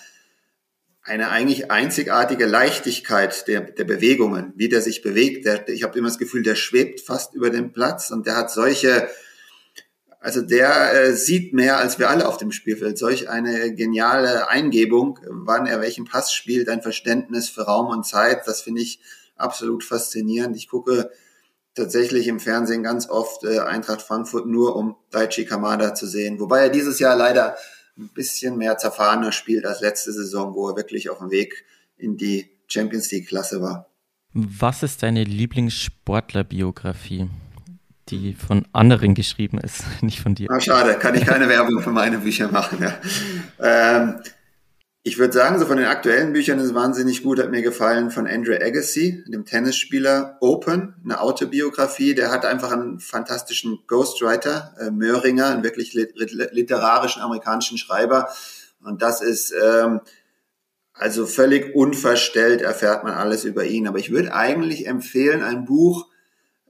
eine 1.03 1.31
eigentlich 1.31 1.71
einzigartige 1.71 2.45
Leichtigkeit 2.45 3.49
der, 3.49 3.63
der 3.63 3.85
Bewegungen, 3.85 4.53
wie 4.55 4.69
der 4.69 4.83
sich 4.83 5.01
bewegt. 5.01 5.47
Der, 5.47 5.67
ich 5.67 5.83
habe 5.83 5.99
immer 5.99 6.09
das 6.09 6.19
Gefühl, 6.19 6.43
der 6.43 6.55
schwebt 6.55 7.01
fast 7.01 7.35
über 7.35 7.49
den 7.49 7.73
Platz 7.73 8.11
und 8.11 8.27
der 8.27 8.37
hat 8.37 8.51
solche, 8.51 9.09
also 10.21 10.43
der 10.43 10.93
äh, 10.93 11.13
sieht 11.15 11.55
mehr 11.55 11.79
als 11.79 11.99
wir 11.99 12.11
alle 12.11 12.29
auf 12.29 12.37
dem 12.37 12.53
Spielfeld. 12.53 12.99
Solch 12.99 13.31
eine 13.31 13.75
geniale 13.75 14.49
Eingebung, 14.49 15.19
wann 15.27 15.67
er 15.67 15.81
welchen 15.81 16.05
Pass 16.05 16.35
spielt, 16.35 16.69
ein 16.69 16.83
Verständnis 16.83 17.49
für 17.49 17.63
Raum 17.63 17.87
und 17.87 18.07
Zeit, 18.07 18.47
das 18.47 18.61
finde 18.61 18.83
ich 18.83 19.01
absolut 19.43 19.85
faszinierend. 19.85 20.57
Ich 20.57 20.69
gucke 20.69 21.11
tatsächlich 21.75 22.29
im 22.29 22.41
Fernsehen 22.41 22.83
ganz 22.83 23.09
oft 23.09 23.45
äh, 23.45 23.61
Eintracht 23.61 24.03
Frankfurt 24.03 24.47
nur, 24.47 24.77
um 24.77 24.97
Daichi 25.11 25.45
Kamada 25.45 25.95
zu 25.95 26.07
sehen. 26.07 26.41
Wobei 26.41 26.61
er 26.61 26.69
dieses 26.69 26.99
Jahr 26.99 27.17
leider 27.17 27.57
ein 27.99 28.11
bisschen 28.15 28.57
mehr 28.57 28.79
zerfahrener 28.79 29.33
spielt 29.33 29.67
als 29.67 29.81
letzte 29.81 30.13
Saison, 30.13 30.55
wo 30.55 30.69
er 30.69 30.77
wirklich 30.77 31.11
auf 31.11 31.19
dem 31.19 31.31
Weg 31.31 31.65
in 31.97 32.17
die 32.17 32.51
Champions 32.67 33.11
League 33.11 33.29
Klasse 33.29 33.61
war. 33.61 33.89
Was 34.35 34.83
ist 34.83 35.03
deine 35.03 35.25
Lieblingssportlerbiografie, 35.25 37.29
die 38.09 38.33
von 38.33 38.67
anderen 38.73 39.15
geschrieben 39.15 39.59
ist, 39.59 39.85
nicht 40.03 40.21
von 40.21 40.35
dir? 40.35 40.51
Ah, 40.51 40.61
schade, 40.61 40.95
kann 40.95 41.15
ich 41.15 41.27
keine 41.27 41.49
Werbung 41.49 41.83
für 41.83 41.91
meine 41.91 42.19
Bücher 42.19 42.51
machen. 42.51 42.83
Ja. 42.83 42.99
Ähm, 43.61 44.21
ich 45.05 45.19
würde 45.19 45.33
sagen, 45.33 45.59
so 45.59 45.67
von 45.67 45.79
den 45.79 45.87
aktuellen 45.87 46.33
Büchern 46.33 46.61
ist 46.61 46.75
wahnsinnig 46.75 47.25
gut, 47.25 47.41
hat 47.41 47.51
mir 47.51 47.63
gefallen 47.63 48.13
von 48.13 48.29
Andrew 48.29 48.55
Agassi, 48.55 49.25
dem 49.27 49.45
Tennisspieler 49.45 50.37
Open, 50.41 50.95
eine 51.03 51.21
Autobiografie. 51.21 52.15
Der 52.15 52.31
hat 52.31 52.45
einfach 52.45 52.71
einen 52.71 53.01
fantastischen 53.01 53.81
Ghostwriter, 53.89 54.77
äh, 54.79 54.91
Möhringer, 54.93 55.47
einen 55.47 55.65
wirklich 55.65 55.93
literarischen 55.93 57.21
amerikanischen 57.21 57.79
Schreiber. 57.79 58.29
Und 58.81 59.03
das 59.03 59.23
ist 59.23 59.53
ähm, 59.61 60.03
also 60.93 61.27
völlig 61.27 61.75
unverstellt, 61.75 62.61
erfährt 62.61 63.03
man 63.03 63.15
alles 63.15 63.45
über 63.45 63.65
ihn. 63.65 63.89
Aber 63.89 63.99
ich 63.99 64.13
würde 64.13 64.33
eigentlich 64.33 64.87
empfehlen, 64.87 65.43
ein 65.43 65.65
Buch 65.65 66.07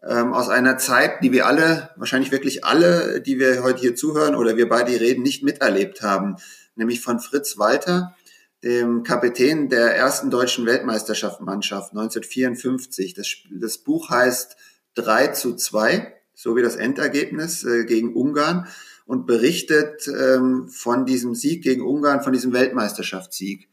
ähm, 0.02 0.32
aus 0.32 0.48
einer 0.48 0.78
Zeit, 0.78 1.22
die 1.22 1.32
wir 1.32 1.46
alle, 1.46 1.90
wahrscheinlich 1.96 2.32
wirklich 2.32 2.64
alle, 2.64 3.20
die 3.20 3.38
wir 3.38 3.62
heute 3.62 3.80
hier 3.80 3.94
zuhören 3.94 4.34
oder 4.34 4.56
wir 4.56 4.70
beide 4.70 4.98
reden, 4.98 5.22
nicht 5.22 5.42
miterlebt 5.42 6.00
haben, 6.00 6.36
nämlich 6.76 7.02
von 7.02 7.20
Fritz 7.20 7.58
Walter 7.58 8.16
dem 8.62 9.02
Kapitän 9.02 9.68
der 9.68 9.94
ersten 9.96 10.30
deutschen 10.30 10.66
Weltmeisterschaftsmannschaft 10.66 11.90
1954. 11.92 13.14
Das, 13.14 13.28
das 13.50 13.78
Buch 13.78 14.10
heißt 14.10 14.56
3 14.94 15.28
zu 15.28 15.56
2, 15.56 16.14
so 16.34 16.56
wie 16.56 16.62
das 16.62 16.76
Endergebnis 16.76 17.64
äh, 17.64 17.84
gegen 17.84 18.14
Ungarn 18.14 18.68
und 19.04 19.26
berichtet 19.26 20.06
ähm, 20.08 20.68
von 20.68 21.06
diesem 21.06 21.34
Sieg 21.34 21.62
gegen 21.62 21.82
Ungarn, 21.82 22.22
von 22.22 22.32
diesem 22.32 22.52
Weltmeisterschaftssieg. 22.52 23.68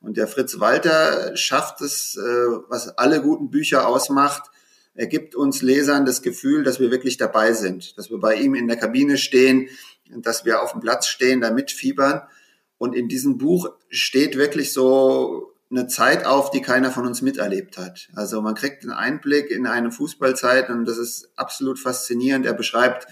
Und 0.00 0.16
der 0.16 0.26
Fritz 0.26 0.58
Walter 0.58 1.36
schafft 1.36 1.80
es, 1.80 2.16
äh, 2.16 2.20
was 2.68 2.88
alle 2.98 3.20
guten 3.22 3.50
Bücher 3.50 3.86
ausmacht. 3.86 4.50
Er 4.94 5.06
gibt 5.06 5.34
uns 5.34 5.62
Lesern 5.62 6.04
das 6.04 6.22
Gefühl, 6.22 6.64
dass 6.64 6.80
wir 6.80 6.90
wirklich 6.90 7.16
dabei 7.16 7.52
sind, 7.52 7.96
dass 7.98 8.10
wir 8.10 8.18
bei 8.18 8.34
ihm 8.34 8.54
in 8.54 8.66
der 8.66 8.76
Kabine 8.76 9.18
stehen, 9.18 9.68
dass 10.10 10.44
wir 10.44 10.62
auf 10.62 10.72
dem 10.72 10.80
Platz 10.80 11.06
stehen, 11.06 11.40
da 11.40 11.50
mitfiebern. 11.50 12.22
Und 12.82 12.96
in 12.96 13.06
diesem 13.06 13.38
Buch 13.38 13.70
steht 13.90 14.36
wirklich 14.36 14.72
so 14.72 15.54
eine 15.70 15.86
Zeit 15.86 16.26
auf, 16.26 16.50
die 16.50 16.62
keiner 16.62 16.90
von 16.90 17.06
uns 17.06 17.22
miterlebt 17.22 17.78
hat. 17.78 18.08
Also 18.12 18.42
man 18.42 18.56
kriegt 18.56 18.82
einen 18.82 18.90
Einblick 18.90 19.52
in 19.52 19.68
eine 19.68 19.92
Fußballzeit 19.92 20.68
und 20.68 20.84
das 20.84 20.98
ist 20.98 21.30
absolut 21.36 21.78
faszinierend. 21.78 22.44
Er 22.44 22.54
beschreibt 22.54 23.06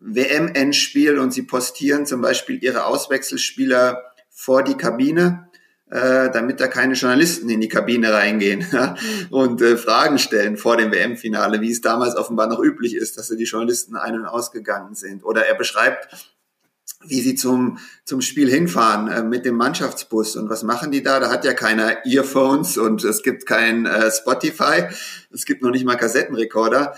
WM-Endspiel 0.00 1.18
und 1.18 1.34
sie 1.34 1.42
postieren 1.42 2.06
zum 2.06 2.22
Beispiel 2.22 2.64
ihre 2.64 2.86
Auswechselspieler 2.86 4.04
vor 4.30 4.62
die 4.62 4.78
Kabine, 4.78 5.50
äh, 5.90 6.30
damit 6.30 6.58
da 6.58 6.66
keine 6.66 6.94
Journalisten 6.94 7.50
in 7.50 7.60
die 7.60 7.68
Kabine 7.68 8.14
reingehen 8.14 8.64
und 9.30 9.60
äh, 9.60 9.76
Fragen 9.76 10.18
stellen 10.18 10.56
vor 10.56 10.78
dem 10.78 10.92
WM-Finale, 10.92 11.60
wie 11.60 11.72
es 11.72 11.82
damals 11.82 12.16
offenbar 12.16 12.46
noch 12.46 12.60
üblich 12.60 12.94
ist, 12.94 13.18
dass 13.18 13.28
die 13.28 13.44
Journalisten 13.44 13.96
ein- 13.96 14.14
und 14.14 14.24
ausgegangen 14.24 14.94
sind. 14.94 15.24
Oder 15.24 15.46
er 15.46 15.56
beschreibt 15.56 16.08
wie 17.04 17.20
sie 17.20 17.34
zum, 17.34 17.78
zum 18.04 18.20
Spiel 18.20 18.50
hinfahren 18.50 19.08
äh, 19.08 19.22
mit 19.22 19.44
dem 19.44 19.56
Mannschaftsbus. 19.56 20.36
Und 20.36 20.50
was 20.50 20.62
machen 20.62 20.90
die 20.90 21.02
da? 21.02 21.20
Da 21.20 21.30
hat 21.30 21.44
ja 21.44 21.54
keiner 21.54 22.04
Earphones 22.04 22.76
und 22.76 23.04
es 23.04 23.22
gibt 23.22 23.46
kein 23.46 23.86
äh, 23.86 24.10
Spotify, 24.10 24.84
es 25.32 25.44
gibt 25.44 25.62
noch 25.62 25.70
nicht 25.70 25.84
mal 25.84 25.96
Kassettenrekorder. 25.96 26.94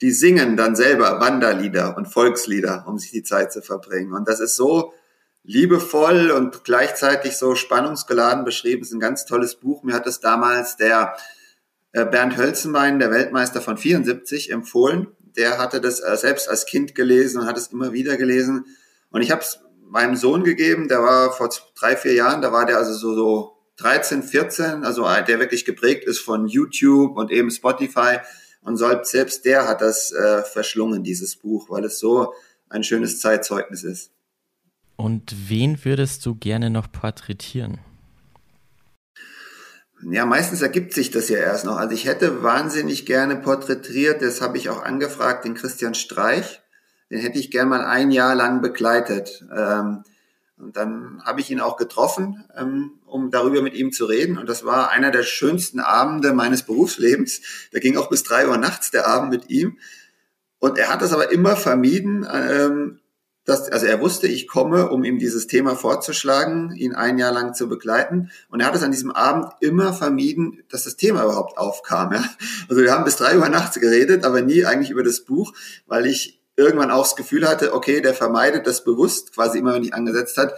Die 0.00 0.12
singen 0.12 0.56
dann 0.56 0.76
selber 0.76 1.20
Wanderlieder 1.20 1.96
und 1.96 2.06
Volkslieder, 2.06 2.84
um 2.86 2.98
sich 2.98 3.10
die 3.10 3.22
Zeit 3.22 3.52
zu 3.52 3.60
verbringen. 3.60 4.14
Und 4.14 4.28
das 4.28 4.40
ist 4.40 4.56
so 4.56 4.94
liebevoll 5.42 6.30
und 6.30 6.64
gleichzeitig 6.64 7.36
so 7.36 7.54
spannungsgeladen 7.54 8.44
beschrieben. 8.44 8.82
Es 8.82 8.88
ist 8.88 8.94
ein 8.94 9.00
ganz 9.00 9.26
tolles 9.26 9.56
Buch. 9.56 9.82
Mir 9.82 9.94
hat 9.94 10.06
es 10.06 10.20
damals 10.20 10.76
der 10.76 11.16
äh, 11.92 12.06
Bernd 12.06 12.36
Hölzenbein, 12.36 12.98
der 12.98 13.10
Weltmeister 13.10 13.60
von 13.60 13.76
74, 13.76 14.50
empfohlen. 14.52 15.08
Der 15.36 15.58
hatte 15.58 15.80
das 15.80 16.00
äh, 16.00 16.16
selbst 16.16 16.48
als 16.48 16.64
Kind 16.66 16.94
gelesen 16.94 17.40
und 17.40 17.46
hat 17.46 17.58
es 17.58 17.68
immer 17.68 17.92
wieder 17.92 18.16
gelesen 18.16 18.64
und 19.10 19.22
ich 19.22 19.30
habe 19.30 19.42
es 19.42 19.60
meinem 19.90 20.16
Sohn 20.16 20.44
gegeben, 20.44 20.88
der 20.88 21.02
war 21.02 21.32
vor 21.32 21.50
drei, 21.78 21.96
vier 21.96 22.14
Jahren, 22.14 22.42
da 22.42 22.52
war 22.52 22.64
der 22.64 22.78
also 22.78 22.94
so, 22.94 23.14
so 23.14 23.52
13, 23.76 24.22
14, 24.22 24.84
also 24.84 25.02
der 25.26 25.40
wirklich 25.40 25.64
geprägt 25.64 26.04
ist 26.04 26.20
von 26.20 26.46
YouTube 26.46 27.16
und 27.16 27.30
eben 27.30 27.50
Spotify. 27.50 28.18
Und 28.62 28.76
selbst 28.76 29.44
der 29.44 29.66
hat 29.66 29.80
das 29.80 30.12
äh, 30.12 30.42
verschlungen, 30.42 31.02
dieses 31.02 31.36
Buch, 31.36 31.70
weil 31.70 31.84
es 31.84 31.98
so 31.98 32.34
ein 32.68 32.84
schönes 32.84 33.20
Zeitzeugnis 33.20 33.82
ist. 33.82 34.12
Und 34.96 35.34
wen 35.48 35.82
würdest 35.84 36.24
du 36.26 36.34
gerne 36.34 36.68
noch 36.68 36.92
porträtieren? 36.92 37.78
Ja, 40.02 40.24
meistens 40.24 40.62
ergibt 40.62 40.92
sich 40.92 41.10
das 41.10 41.28
ja 41.30 41.38
erst 41.38 41.64
noch. 41.64 41.76
Also 41.76 41.94
ich 41.94 42.06
hätte 42.06 42.42
wahnsinnig 42.42 43.06
gerne 43.06 43.36
porträtiert, 43.36 44.22
das 44.22 44.40
habe 44.40 44.56
ich 44.56 44.68
auch 44.68 44.82
angefragt, 44.82 45.44
den 45.44 45.54
Christian 45.54 45.94
Streich 45.94 46.59
den 47.10 47.20
hätte 47.20 47.38
ich 47.38 47.50
gern 47.50 47.68
mal 47.68 47.84
ein 47.84 48.10
Jahr 48.10 48.34
lang 48.34 48.60
begleitet. 48.60 49.44
Ähm, 49.54 50.04
und 50.56 50.76
dann 50.76 51.22
habe 51.24 51.40
ich 51.40 51.50
ihn 51.50 51.60
auch 51.60 51.76
getroffen, 51.76 52.44
ähm, 52.56 52.92
um 53.06 53.30
darüber 53.30 53.62
mit 53.62 53.74
ihm 53.74 53.92
zu 53.92 54.04
reden. 54.04 54.38
Und 54.38 54.48
das 54.48 54.64
war 54.64 54.90
einer 54.90 55.10
der 55.10 55.22
schönsten 55.22 55.80
Abende 55.80 56.32
meines 56.32 56.62
Berufslebens. 56.62 57.40
Der 57.72 57.80
ging 57.80 57.96
auch 57.96 58.10
bis 58.10 58.22
drei 58.22 58.46
Uhr 58.46 58.58
nachts, 58.58 58.90
der 58.90 59.06
Abend 59.06 59.30
mit 59.30 59.50
ihm. 59.50 59.78
Und 60.58 60.78
er 60.78 60.88
hat 60.88 61.02
das 61.02 61.12
aber 61.12 61.32
immer 61.32 61.56
vermieden, 61.56 62.26
ähm, 62.30 63.00
dass, 63.46 63.70
also 63.72 63.86
er 63.86 64.00
wusste, 64.00 64.28
ich 64.28 64.46
komme, 64.46 64.90
um 64.90 65.02
ihm 65.02 65.18
dieses 65.18 65.46
Thema 65.46 65.74
vorzuschlagen, 65.74 66.72
ihn 66.76 66.94
ein 66.94 67.18
Jahr 67.18 67.32
lang 67.32 67.54
zu 67.54 67.68
begleiten. 67.68 68.30
Und 68.50 68.60
er 68.60 68.66
hat 68.66 68.76
es 68.76 68.82
an 68.82 68.92
diesem 68.92 69.10
Abend 69.10 69.52
immer 69.60 69.94
vermieden, 69.94 70.62
dass 70.68 70.84
das 70.84 70.96
Thema 70.96 71.24
überhaupt 71.24 71.56
aufkam. 71.56 72.12
Ja? 72.12 72.24
Also 72.68 72.82
wir 72.82 72.92
haben 72.92 73.04
bis 73.04 73.16
drei 73.16 73.38
Uhr 73.38 73.48
nachts 73.48 73.80
geredet, 73.80 74.24
aber 74.24 74.42
nie 74.42 74.66
eigentlich 74.66 74.90
über 74.90 75.02
das 75.02 75.20
Buch, 75.20 75.54
weil 75.86 76.06
ich 76.06 76.39
irgendwann 76.60 76.90
auch 76.90 77.02
das 77.02 77.16
Gefühl 77.16 77.48
hatte, 77.48 77.74
okay, 77.74 78.00
der 78.00 78.14
vermeidet 78.14 78.66
das 78.66 78.84
bewusst, 78.84 79.34
quasi 79.34 79.58
immer, 79.58 79.74
wenn 79.74 79.82
ich 79.82 79.94
angesetzt 79.94 80.36
hat, 80.36 80.54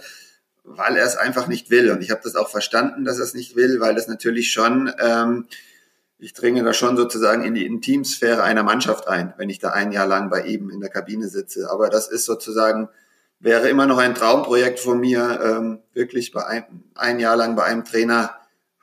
weil 0.63 0.95
er 0.95 1.05
es 1.05 1.15
einfach 1.15 1.47
nicht 1.47 1.69
will. 1.69 1.91
Und 1.91 2.01
ich 2.01 2.11
habe 2.11 2.21
das 2.23 2.35
auch 2.35 2.49
verstanden, 2.49 3.05
dass 3.05 3.17
er 3.17 3.25
es 3.25 3.33
nicht 3.33 3.55
will, 3.55 3.79
weil 3.79 3.95
das 3.95 4.07
natürlich 4.07 4.51
schon, 4.51 4.91
ähm, 4.99 5.47
ich 6.19 6.33
dringe 6.33 6.63
da 6.63 6.73
schon 6.73 6.95
sozusagen 6.95 7.43
in 7.43 7.53
die 7.53 7.65
Intimsphäre 7.65 8.43
einer 8.43 8.63
Mannschaft 8.63 9.07
ein, 9.07 9.33
wenn 9.37 9.49
ich 9.49 9.59
da 9.59 9.71
ein 9.71 9.91
Jahr 9.91 10.07
lang 10.07 10.29
bei 10.29 10.45
ihm 10.45 10.69
in 10.69 10.79
der 10.79 10.89
Kabine 10.89 11.27
sitze. 11.27 11.69
Aber 11.69 11.89
das 11.89 12.09
ist 12.09 12.25
sozusagen, 12.25 12.89
wäre 13.39 13.69
immer 13.69 13.85
noch 13.85 13.97
ein 13.97 14.15
Traumprojekt 14.15 14.79
von 14.79 14.99
mir, 14.99 15.39
ähm, 15.43 15.79
wirklich 15.93 16.31
bei 16.31 16.45
ein, 16.45 16.83
ein 16.95 17.19
Jahr 17.19 17.35
lang 17.35 17.55
bei 17.55 17.63
einem 17.63 17.83
Trainer 17.83 18.35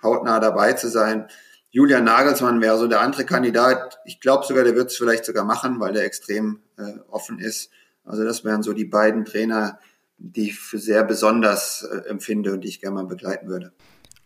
hautnah 0.03 0.41
dabei 0.41 0.75
zu 0.75 0.89
sein. 0.89 1.29
Julian 1.71 2.05
Nagelsmann 2.05 2.61
wäre 2.61 2.79
so 2.79 2.89
der 2.89 3.01
andere 3.01 3.25
Kandidat. 3.25 4.01
Ich 4.05 4.21
glaube 4.21 4.45
sogar, 4.45 4.65
der 4.65 4.75
wird 4.75 4.91
es 4.91 4.97
vielleicht 4.97 5.25
sogar 5.25 5.45
machen, 5.45 5.79
weil 5.79 5.93
der 5.93 6.05
extrem 6.05 6.61
äh, 6.81 7.01
offen 7.11 7.39
ist. 7.39 7.71
Also 8.05 8.25
das 8.25 8.45
wären 8.45 8.63
so 8.63 8.73
die 8.73 8.85
beiden 8.85 9.25
Trainer, 9.25 9.79
die 10.19 10.49
ich 10.51 10.59
für 10.59 10.79
sehr 10.79 11.05
besonders 11.05 11.83
äh, 11.83 12.09
empfinde 12.09 12.53
und 12.53 12.63
die 12.63 12.69
ich 12.69 12.81
gerne 12.81 12.95
mal 12.95 13.07
begleiten 13.07 13.49
würde. 13.49 13.73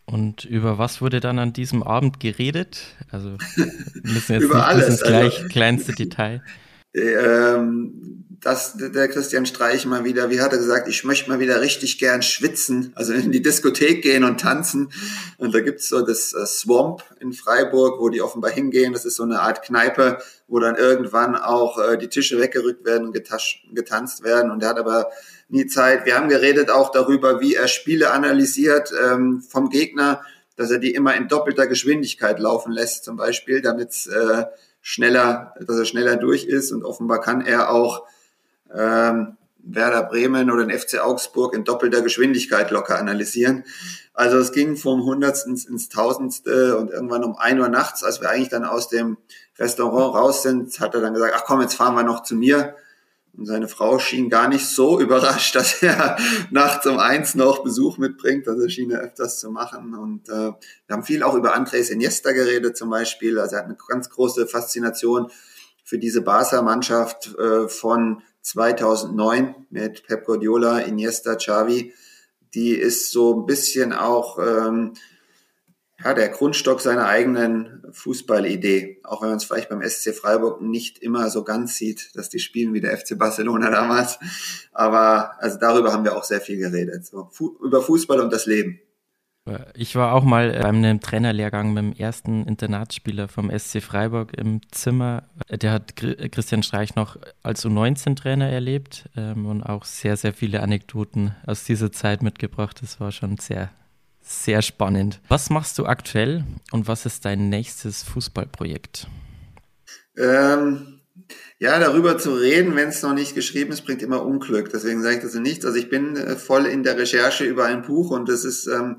Und 0.05 0.45
über 0.45 0.77
was 0.77 1.01
wurde 1.01 1.19
dann 1.19 1.39
an 1.39 1.53
diesem 1.53 1.81
Abend 1.81 2.19
geredet? 2.19 2.95
Also 3.09 3.37
wir 3.55 3.71
müssen 4.03 4.33
jetzt 4.33 4.43
über 4.45 4.55
nicht 4.55 4.65
alles, 4.65 4.85
bis 4.85 4.93
ins 4.95 5.03
gleich, 5.03 5.37
also, 5.37 5.47
kleinste 5.49 5.93
Detail. 5.93 6.43
Ähm, 6.95 8.15
dass 8.45 8.77
der 8.77 9.07
Christian 9.07 9.47
Streich 9.47 9.87
mal 9.87 10.03
wieder, 10.03 10.29
wie 10.29 10.39
hat 10.39 10.51
er 10.51 10.59
gesagt, 10.59 10.87
ich 10.87 11.03
möchte 11.03 11.31
mal 11.31 11.39
wieder 11.39 11.61
richtig 11.61 11.97
gern 11.97 12.21
schwitzen, 12.21 12.91
also 12.93 13.11
in 13.11 13.31
die 13.31 13.41
Diskothek 13.41 14.03
gehen 14.03 14.23
und 14.23 14.39
tanzen. 14.39 14.91
Und 15.39 15.55
da 15.55 15.61
gibt's 15.61 15.89
so 15.89 16.05
das 16.05 16.31
äh, 16.33 16.45
Swamp 16.45 17.03
in 17.19 17.33
Freiburg, 17.33 17.99
wo 17.99 18.09
die 18.09 18.21
offenbar 18.21 18.51
hingehen. 18.51 18.93
Das 18.93 19.03
ist 19.03 19.15
so 19.15 19.23
eine 19.23 19.39
Art 19.39 19.63
Kneipe, 19.63 20.19
wo 20.47 20.59
dann 20.59 20.75
irgendwann 20.75 21.35
auch 21.35 21.79
äh, 21.79 21.97
die 21.97 22.07
Tische 22.07 22.39
weggerückt 22.39 22.85
werden 22.85 23.07
und 23.07 23.13
getanzt 23.13 24.23
werden. 24.23 24.51
Und 24.51 24.61
er 24.61 24.69
hat 24.69 24.77
aber 24.77 25.09
nie 25.49 25.65
Zeit. 25.65 26.05
Wir 26.05 26.15
haben 26.15 26.29
geredet 26.29 26.69
auch 26.69 26.91
darüber, 26.91 27.41
wie 27.41 27.55
er 27.55 27.67
Spiele 27.67 28.11
analysiert 28.11 28.91
ähm, 29.03 29.41
vom 29.41 29.69
Gegner, 29.71 30.21
dass 30.55 30.69
er 30.69 30.77
die 30.77 30.93
immer 30.93 31.15
in 31.15 31.27
doppelter 31.27 31.65
Geschwindigkeit 31.65 32.39
laufen 32.39 32.71
lässt, 32.71 33.05
zum 33.05 33.17
Beispiel, 33.17 33.63
damit 33.63 34.07
äh, 34.07 34.43
schneller, 34.87 35.55
dass 35.65 35.77
er 35.77 35.85
schneller 35.85 36.15
durch 36.15 36.43
ist. 36.45 36.71
Und 36.71 36.83
offenbar 36.83 37.19
kann 37.19 37.43
er 37.43 37.71
auch 37.71 38.05
ähm, 38.71 39.35
Werder 39.57 40.03
Bremen 40.03 40.51
oder 40.51 40.63
den 40.63 40.77
FC 40.77 40.99
Augsburg 41.03 41.55
in 41.55 41.63
doppelter 41.63 42.03
Geschwindigkeit 42.03 42.69
locker 42.69 42.99
analysieren. 42.99 43.63
Also 44.13 44.37
es 44.37 44.51
ging 44.51 44.77
vom 44.77 45.03
Hundertsten 45.03 45.57
ins 45.67 45.89
Tausendste 45.89 46.77
und 46.77 46.91
irgendwann 46.91 47.23
um 47.23 47.35
ein 47.35 47.59
Uhr 47.59 47.67
nachts, 47.67 48.03
als 48.03 48.21
wir 48.21 48.29
eigentlich 48.29 48.49
dann 48.49 48.63
aus 48.63 48.87
dem 48.87 49.17
Restaurant 49.57 50.13
raus 50.13 50.43
sind, 50.43 50.79
hat 50.79 50.93
er 50.93 51.01
dann 51.01 51.15
gesagt, 51.15 51.33
ach 51.35 51.45
komm, 51.45 51.61
jetzt 51.61 51.73
fahren 51.73 51.95
wir 51.95 52.03
noch 52.03 52.21
zu 52.21 52.35
mir. 52.35 52.75
Und 53.37 53.45
seine 53.45 53.67
Frau 53.67 53.99
schien 53.99 54.29
gar 54.29 54.47
nicht 54.47 54.65
so 54.65 54.99
überrascht, 55.01 55.55
dass 55.55 55.81
er 55.81 56.17
nachts 56.51 56.85
um 56.85 56.97
eins 56.97 57.35
noch 57.35 57.63
Besuch 57.63 57.97
mitbringt. 57.97 58.47
Also 58.47 58.67
schien 58.67 58.91
er 58.91 59.01
öfters 59.01 59.39
zu 59.39 59.51
machen. 59.51 59.95
Und 59.95 60.29
äh, 60.29 60.51
wir 60.87 60.91
haben 60.91 61.03
viel 61.03 61.23
auch 61.23 61.35
über 61.35 61.55
Andres 61.55 61.89
Iniesta 61.89 62.31
geredet 62.31 62.77
zum 62.77 62.89
Beispiel. 62.89 63.39
Also 63.39 63.55
er 63.55 63.59
hat 63.59 63.65
eine 63.65 63.77
ganz 63.87 64.09
große 64.09 64.47
Faszination 64.47 65.31
für 65.83 65.99
diese 65.99 66.21
Barca-Mannschaft 66.21 67.35
äh, 67.37 67.67
von 67.67 68.23
2009 68.41 69.67
mit 69.69 70.05
Pep 70.05 70.25
Guardiola, 70.25 70.79
Iniesta, 70.79 71.35
Xavi. 71.35 71.93
Die 72.53 72.71
ist 72.71 73.11
so 73.11 73.41
ein 73.41 73.45
bisschen 73.45 73.91
auch 73.91 74.39
ähm, 74.39 74.93
ja, 76.05 76.13
der 76.13 76.29
Grundstock 76.29 76.81
seiner 76.81 77.07
eigenen 77.07 77.81
Fußballidee. 77.91 78.99
Auch 79.03 79.23
wenn 79.23 79.29
man 79.29 79.37
es 79.37 79.43
vielleicht 79.43 79.69
beim 79.69 79.81
SC 79.81 80.13
Freiburg 80.13 80.61
nicht 80.61 80.99
immer 80.99 81.31
so 81.31 81.43
ganz 81.43 81.77
sieht, 81.77 82.15
dass 82.15 82.29
die 82.29 82.37
spielen 82.37 82.75
wie 82.75 82.81
der 82.81 82.95
FC 82.95 83.17
Barcelona 83.17 83.71
damals. 83.71 84.19
Aber 84.71 85.31
also 85.41 85.57
darüber 85.57 85.91
haben 85.91 86.03
wir 86.03 86.15
auch 86.15 86.23
sehr 86.23 86.41
viel 86.41 86.57
geredet. 86.57 87.07
So, 87.07 87.29
fu 87.31 87.57
über 87.63 87.81
Fußball 87.81 88.19
und 88.19 88.31
das 88.31 88.45
Leben. 88.45 88.79
Ich 89.75 89.95
war 89.95 90.13
auch 90.13 90.23
mal 90.23 90.51
bei 90.51 90.65
einem 90.65 90.99
Trainerlehrgang 90.99 91.73
mit 91.73 91.83
dem 91.83 91.93
ersten 91.93 92.45
Internatsspieler 92.45 93.27
vom 93.27 93.51
SC 93.55 93.81
Freiburg 93.81 94.33
im 94.37 94.61
Zimmer. 94.71 95.23
Der 95.49 95.71
hat 95.71 95.95
Christian 95.95 96.63
Streich 96.63 96.95
noch 96.95 97.17
als 97.41 97.65
U19-Trainer 97.65 98.49
erlebt 98.49 99.09
ähm, 99.15 99.45
und 99.45 99.63
auch 99.63 99.85
sehr, 99.85 100.17
sehr 100.17 100.33
viele 100.33 100.61
Anekdoten 100.61 101.35
aus 101.45 101.63
dieser 101.63 101.91
Zeit 101.91 102.23
mitgebracht. 102.23 102.79
Das 102.81 102.99
war 102.99 103.11
schon 103.11 103.37
sehr, 103.37 103.69
sehr 104.25 104.61
spannend. 104.61 105.21
Was 105.27 105.49
machst 105.49 105.77
du 105.77 105.85
aktuell 105.85 106.43
und 106.71 106.87
was 106.87 107.05
ist 107.05 107.25
dein 107.25 107.49
nächstes 107.49 108.03
Fußballprojekt? 108.03 109.07
Ähm, 110.17 111.01
ja, 111.59 111.79
darüber 111.79 112.17
zu 112.17 112.33
reden, 112.33 112.75
wenn 112.75 112.89
es 112.89 113.01
noch 113.01 113.13
nicht 113.13 113.35
geschrieben 113.35 113.71
ist, 113.71 113.85
bringt 113.85 114.01
immer 114.01 114.25
Unglück. 114.25 114.69
Deswegen 114.69 115.01
sage 115.01 115.17
ich 115.17 115.21
das 115.21 115.35
nichts. 115.35 115.65
Also 115.65 115.77
ich 115.77 115.89
bin 115.89 116.17
äh, 116.17 116.35
voll 116.35 116.65
in 116.65 116.83
der 116.83 116.97
Recherche 116.97 117.45
über 117.45 117.65
ein 117.65 117.83
Buch 117.83 118.11
und 118.11 118.27
das 118.27 118.45
ist 118.45 118.67
ähm, 118.67 118.97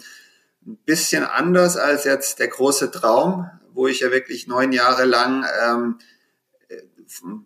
ein 0.66 0.78
bisschen 0.85 1.25
anders 1.25 1.76
als 1.76 2.04
jetzt 2.04 2.38
der 2.38 2.49
große 2.49 2.90
Traum, 2.90 3.50
wo 3.73 3.87
ich 3.87 4.00
ja 4.00 4.11
wirklich 4.11 4.47
neun 4.47 4.73
Jahre 4.73 5.05
lang 5.05 5.44
ähm, 5.64 5.98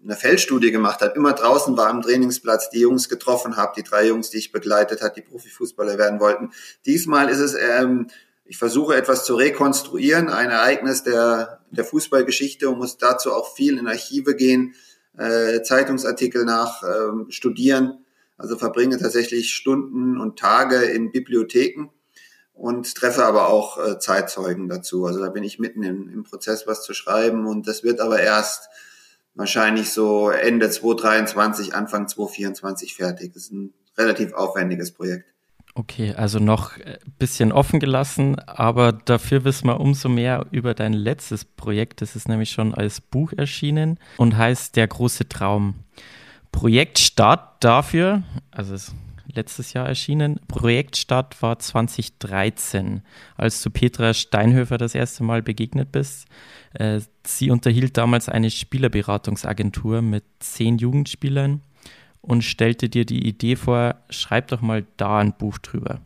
eine 0.05 0.17
Feldstudie 0.17 0.71
gemacht 0.71 1.01
habe, 1.01 1.15
immer 1.17 1.33
draußen 1.33 1.77
war 1.77 1.89
am 1.89 2.03
Trainingsplatz, 2.03 2.71
die 2.71 2.81
Jungs 2.81 3.09
getroffen 3.09 3.57
habe, 3.57 3.73
die 3.77 3.83
drei 3.83 4.07
Jungs, 4.07 4.31
die 4.31 4.39
ich 4.39 4.53
begleitet 4.53 5.03
hat, 5.03 5.17
die 5.17 5.23
Profifußballer 5.23 5.99
werden 5.99 6.21
wollten. 6.21 6.53
Diesmal 6.87 7.29
ist 7.29 7.41
es, 7.41 7.55
ähm, 7.55 8.09
ich 8.45 8.59
versuche 8.59 8.97
etwas 8.97 9.25
zu 9.25 9.37
rekonstruieren, 9.37 10.29
ein 10.29 10.51
Ereignis 10.51 11.03
der, 11.03 11.61
der 11.71 11.85
Fußballgeschichte 11.85 12.69
und 12.69 12.79
muss 12.79 12.99
dazu 12.99 13.33
auch 13.33 13.55
viel 13.55 13.79
in 13.79 13.87
Archive 13.87 14.35
gehen, 14.35 14.75
äh, 15.17 15.63
Zeitungsartikel 15.63 16.45
nach 16.45 16.83
äh, 16.83 17.31
studieren, 17.31 18.05
also 18.37 18.57
verbringe 18.57 18.99
tatsächlich 18.99 19.53
Stunden 19.53 20.19
und 20.19 20.39
Tage 20.39 20.77
in 20.77 21.13
Bibliotheken 21.13 21.91
und 22.55 22.95
treffe 22.95 23.25
aber 23.25 23.49
auch 23.49 23.79
äh, 23.79 23.99
Zeitzeugen 23.99 24.69
dazu. 24.69 25.07
Also 25.07 25.21
da 25.21 25.29
bin 25.29 25.45
ich 25.45 25.59
mitten 25.59 25.83
im, 25.83 26.09
im 26.09 26.25
Prozess, 26.25 26.67
was 26.67 26.83
zu 26.83 26.95
schreiben 26.95 27.47
und 27.47 27.69
das 27.69 27.85
wird 27.85 28.01
aber 28.01 28.21
erst 28.21 28.69
wahrscheinlich 29.35 29.91
so 29.91 30.31
Ende 30.31 30.71
2023, 30.71 31.75
Anfang 31.75 32.09
2024 32.09 32.95
fertig. 32.95 33.33
Das 33.33 33.45
ist 33.45 33.53
ein 33.53 33.73
relativ 33.97 34.33
aufwendiges 34.33 34.93
Projekt. 34.93 35.25
Okay, 35.75 36.15
also 36.15 36.41
noch 36.41 36.77
ein 36.79 36.99
bisschen 37.19 37.53
offen 37.53 37.79
gelassen, 37.79 38.39
aber 38.41 38.93
dafür 38.93 39.45
wissen 39.45 39.69
wir 39.69 39.79
umso 39.81 40.09
mehr 40.09 40.47
über 40.51 40.75
dein 40.75 40.93
letztes 40.93 41.45
Projekt. 41.45 42.03
Das 42.03 42.17
ist 42.17 42.29
nämlich 42.29 42.51
schon 42.51 42.75
als 42.75 43.01
Buch 43.01 43.33
erschienen 43.37 43.99
und 44.17 44.37
heißt 44.37 44.75
Der 44.77 44.89
große 44.89 45.29
Traum. 45.29 45.75
Projektstart 46.53 47.63
dafür, 47.63 48.25
also 48.51 48.75
es 48.75 48.93
letztes 49.35 49.73
Jahr 49.73 49.87
erschienen. 49.87 50.41
Projektstart 50.49 51.41
war 51.43 51.59
2013, 51.59 53.03
als 53.37 53.63
du 53.63 53.71
Petra 53.71 54.15
Steinhöfer 54.15 54.79
das 54.79 54.95
erste 54.95 55.23
Mal 55.23 55.43
begegnet 55.43 55.93
bist. 55.93 56.27
Äh, 56.75 57.01
sie 57.27 57.51
unterhielt 57.51 57.97
damals 57.97 58.29
eine 58.29 58.51
Spielerberatungsagentur 58.51 60.03
mit 60.03 60.25
zehn 60.41 60.79
Jugendspielern 60.79 61.63
und 62.21 62.43
stellte 62.43 62.89
dir 62.89 63.05
die 63.05 63.27
Idee 63.27 63.57
vor, 63.57 63.97
schreib 64.11 64.49
doch 64.49 64.61
mal 64.61 64.87
da 64.97 65.19
ein 65.19 65.37
Buch 65.37 65.59
drüber. 65.59 66.01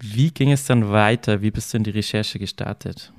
Wie 0.00 0.30
ging 0.30 0.52
es 0.52 0.66
dann 0.66 0.90
weiter? 0.90 1.42
Wie 1.42 1.50
bist 1.50 1.72
du 1.72 1.78
in 1.78 1.84
die 1.84 1.90
Recherche 1.90 2.38
gestartet? 2.38 3.12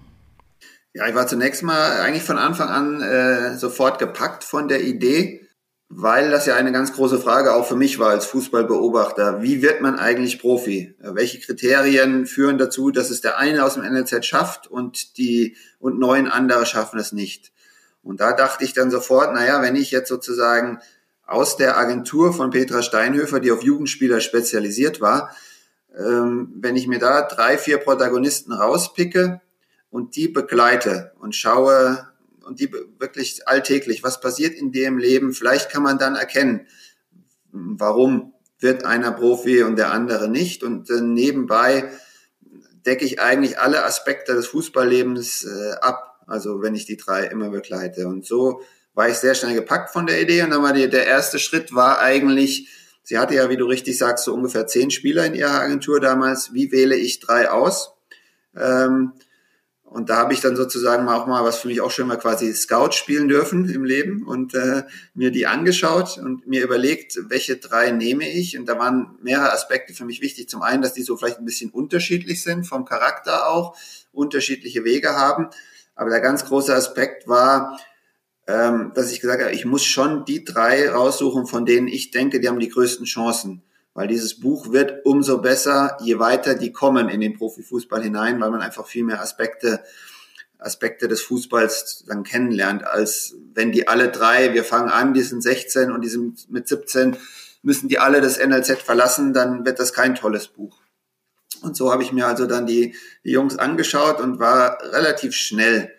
Ja, 0.93 1.07
ich 1.07 1.15
war 1.15 1.27
zunächst 1.27 1.61
mal 1.61 1.99
eigentlich 2.01 2.23
von 2.23 2.37
Anfang 2.37 2.69
an 2.69 3.01
äh, 3.01 3.57
sofort 3.57 3.99
gepackt 3.99 4.43
von 4.43 4.67
der 4.67 4.81
Idee 4.83 5.44
weil 5.89 6.31
das 6.31 6.45
ja 6.45 6.55
eine 6.55 6.71
ganz 6.71 6.93
große 6.93 7.19
Frage 7.19 7.53
auch 7.53 7.67
für 7.67 7.75
mich 7.75 7.99
war 7.99 8.09
als 8.09 8.25
Fußballbeobachter. 8.25 9.41
Wie 9.41 9.61
wird 9.61 9.81
man 9.81 9.99
eigentlich 9.99 10.39
Profi? 10.39 10.95
Welche 10.99 11.39
Kriterien 11.39 12.25
führen 12.25 12.57
dazu, 12.57 12.91
dass 12.91 13.11
es 13.11 13.21
der 13.21 13.37
eine 13.37 13.63
aus 13.63 13.75
dem 13.75 13.83
NLZ 13.83 14.25
schafft 14.25 14.67
und 14.67 15.17
die 15.17 15.55
und 15.79 15.99
neun 15.99 16.27
andere 16.27 16.65
schaffen 16.65 16.99
es 16.99 17.11
nicht? 17.11 17.51
Und 18.01 18.19
da 18.19 18.33
dachte 18.33 18.63
ich 18.63 18.73
dann 18.73 18.91
sofort, 18.91 19.33
naja, 19.33 19.61
wenn 19.61 19.75
ich 19.75 19.91
jetzt 19.91 20.09
sozusagen 20.09 20.79
aus 21.25 21.57
der 21.57 21.77
Agentur 21.77 22.33
von 22.33 22.51
Petra 22.51 22.81
Steinhöfer, 22.81 23.39
die 23.39 23.51
auf 23.51 23.63
Jugendspieler 23.63 24.21
spezialisiert 24.21 25.01
war, 25.01 25.35
ähm, 25.97 26.53
wenn 26.57 26.75
ich 26.75 26.87
mir 26.87 26.99
da 26.99 27.21
drei, 27.21 27.57
vier 27.57 27.77
Protagonisten 27.77 28.51
rauspicke 28.51 29.41
und 29.89 30.15
die 30.15 30.27
begleite 30.27 31.13
und 31.19 31.35
schaue, 31.35 32.07
und 32.45 32.59
die 32.59 32.71
wirklich 32.71 33.47
alltäglich, 33.47 34.03
was 34.03 34.21
passiert 34.21 34.53
in 34.53 34.71
dem 34.71 34.97
Leben, 34.97 35.33
vielleicht 35.33 35.69
kann 35.69 35.83
man 35.83 35.97
dann 35.97 36.15
erkennen, 36.15 36.67
warum 37.51 38.33
wird 38.59 38.85
einer 38.85 39.11
Profi 39.11 39.63
und 39.63 39.77
der 39.77 39.91
andere 39.91 40.29
nicht. 40.29 40.63
Und 40.63 40.89
äh, 40.89 41.01
nebenbei 41.01 41.89
decke 42.85 43.05
ich 43.05 43.19
eigentlich 43.19 43.59
alle 43.59 43.83
Aspekte 43.83 44.33
des 44.33 44.47
Fußballlebens 44.47 45.45
äh, 45.45 45.73
ab, 45.81 46.23
also 46.27 46.61
wenn 46.61 46.75
ich 46.75 46.85
die 46.85 46.97
drei 46.97 47.25
immer 47.25 47.49
begleite. 47.49 48.07
Und 48.07 48.25
so 48.25 48.61
war 48.93 49.09
ich 49.09 49.15
sehr 49.15 49.35
schnell 49.35 49.55
gepackt 49.55 49.91
von 49.91 50.07
der 50.07 50.21
Idee. 50.21 50.43
Und 50.43 50.51
dann 50.51 50.63
war 50.63 50.73
die, 50.73 50.89
der 50.89 51.05
erste 51.05 51.39
Schritt 51.39 51.75
war 51.75 51.99
eigentlich, 51.99 52.69
sie 53.03 53.17
hatte 53.17 53.35
ja, 53.35 53.49
wie 53.49 53.57
du 53.57 53.65
richtig 53.65 53.97
sagst, 53.97 54.25
so 54.25 54.33
ungefähr 54.33 54.67
zehn 54.67 54.91
Spieler 54.91 55.25
in 55.25 55.35
ihrer 55.35 55.59
Agentur 55.59 55.99
damals. 55.99 56.53
Wie 56.53 56.71
wähle 56.71 56.95
ich 56.95 57.19
drei 57.19 57.49
aus? 57.49 57.93
Ähm, 58.55 59.13
und 59.85 60.09
da 60.09 60.17
habe 60.17 60.33
ich 60.33 60.41
dann 60.41 60.55
sozusagen 60.55 61.07
auch 61.07 61.27
mal, 61.27 61.43
was 61.43 61.59
für 61.59 61.67
mich 61.67 61.79
auch 61.79 61.91
schon 61.91 62.07
mal 62.07 62.17
quasi 62.17 62.53
Scout 62.53 62.91
spielen 62.91 63.27
dürfen 63.27 63.69
im 63.69 63.85
Leben 63.85 64.23
und 64.25 64.55
äh, 64.55 64.83
mir 65.13 65.31
die 65.31 65.45
angeschaut 65.45 66.17
und 66.17 66.47
mir 66.47 66.63
überlegt, 66.63 67.17
welche 67.29 67.57
drei 67.57 67.91
nehme 67.91 68.27
ich. 68.27 68.57
Und 68.57 68.65
da 68.65 68.79
waren 68.79 69.15
mehrere 69.21 69.53
Aspekte 69.53 69.93
für 69.93 70.03
mich 70.03 70.21
wichtig. 70.21 70.49
Zum 70.49 70.63
einen, 70.63 70.81
dass 70.81 70.93
die 70.93 71.03
so 71.03 71.15
vielleicht 71.15 71.37
ein 71.37 71.45
bisschen 71.45 71.69
unterschiedlich 71.69 72.41
sind, 72.41 72.65
vom 72.65 72.83
Charakter 72.83 73.47
auch, 73.47 73.77
unterschiedliche 74.11 74.83
Wege 74.83 75.11
haben. 75.15 75.49
Aber 75.93 76.09
der 76.09 76.19
ganz 76.19 76.45
große 76.45 76.73
Aspekt 76.73 77.27
war, 77.27 77.79
ähm, 78.47 78.91
dass 78.95 79.11
ich 79.11 79.21
gesagt 79.21 79.43
habe, 79.43 79.53
ich 79.53 79.65
muss 79.65 79.85
schon 79.85 80.25
die 80.25 80.43
drei 80.43 80.89
raussuchen, 80.89 81.45
von 81.45 81.65
denen 81.65 81.87
ich 81.87 82.09
denke, 82.09 82.39
die 82.39 82.49
haben 82.49 82.59
die 82.59 82.69
größten 82.69 83.05
Chancen 83.05 83.61
weil 83.95 84.07
dieses 84.07 84.39
Buch 84.39 84.71
wird 84.71 85.05
umso 85.05 85.39
besser, 85.39 85.97
je 86.01 86.19
weiter 86.19 86.53
die 86.53 86.71
kommen 86.71 87.09
in 87.09 87.21
den 87.21 87.33
Profifußball 87.33 88.03
hinein, 88.03 88.39
weil 88.39 88.51
man 88.51 88.61
einfach 88.61 88.85
viel 88.85 89.03
mehr 89.03 89.21
Aspekte 89.21 89.83
Aspekte 90.59 91.07
des 91.07 91.21
Fußballs 91.21 92.05
dann 92.07 92.23
kennenlernt, 92.23 92.85
als 92.85 93.35
wenn 93.53 93.71
die 93.71 93.87
alle 93.87 94.09
drei, 94.09 94.53
wir 94.53 94.63
fangen 94.63 94.89
an, 94.89 95.13
die 95.13 95.21
sind 95.21 95.41
16 95.41 95.91
und 95.91 96.01
die 96.01 96.09
sind 96.09 96.49
mit 96.49 96.67
17, 96.67 97.17
müssen 97.61 97.89
die 97.89 97.99
alle 97.99 98.21
das 98.21 98.39
NLZ 98.39 98.81
verlassen, 98.81 99.33
dann 99.33 99.65
wird 99.65 99.79
das 99.79 99.93
kein 99.93 100.15
tolles 100.15 100.47
Buch. 100.47 100.77
Und 101.61 101.75
so 101.75 101.91
habe 101.91 102.03
ich 102.03 102.11
mir 102.11 102.27
also 102.27 102.45
dann 102.45 102.65
die, 102.65 102.95
die 103.23 103.31
Jungs 103.31 103.57
angeschaut 103.57 104.19
und 104.19 104.39
war 104.39 104.77
relativ 104.91 105.33
schnell 105.33 105.91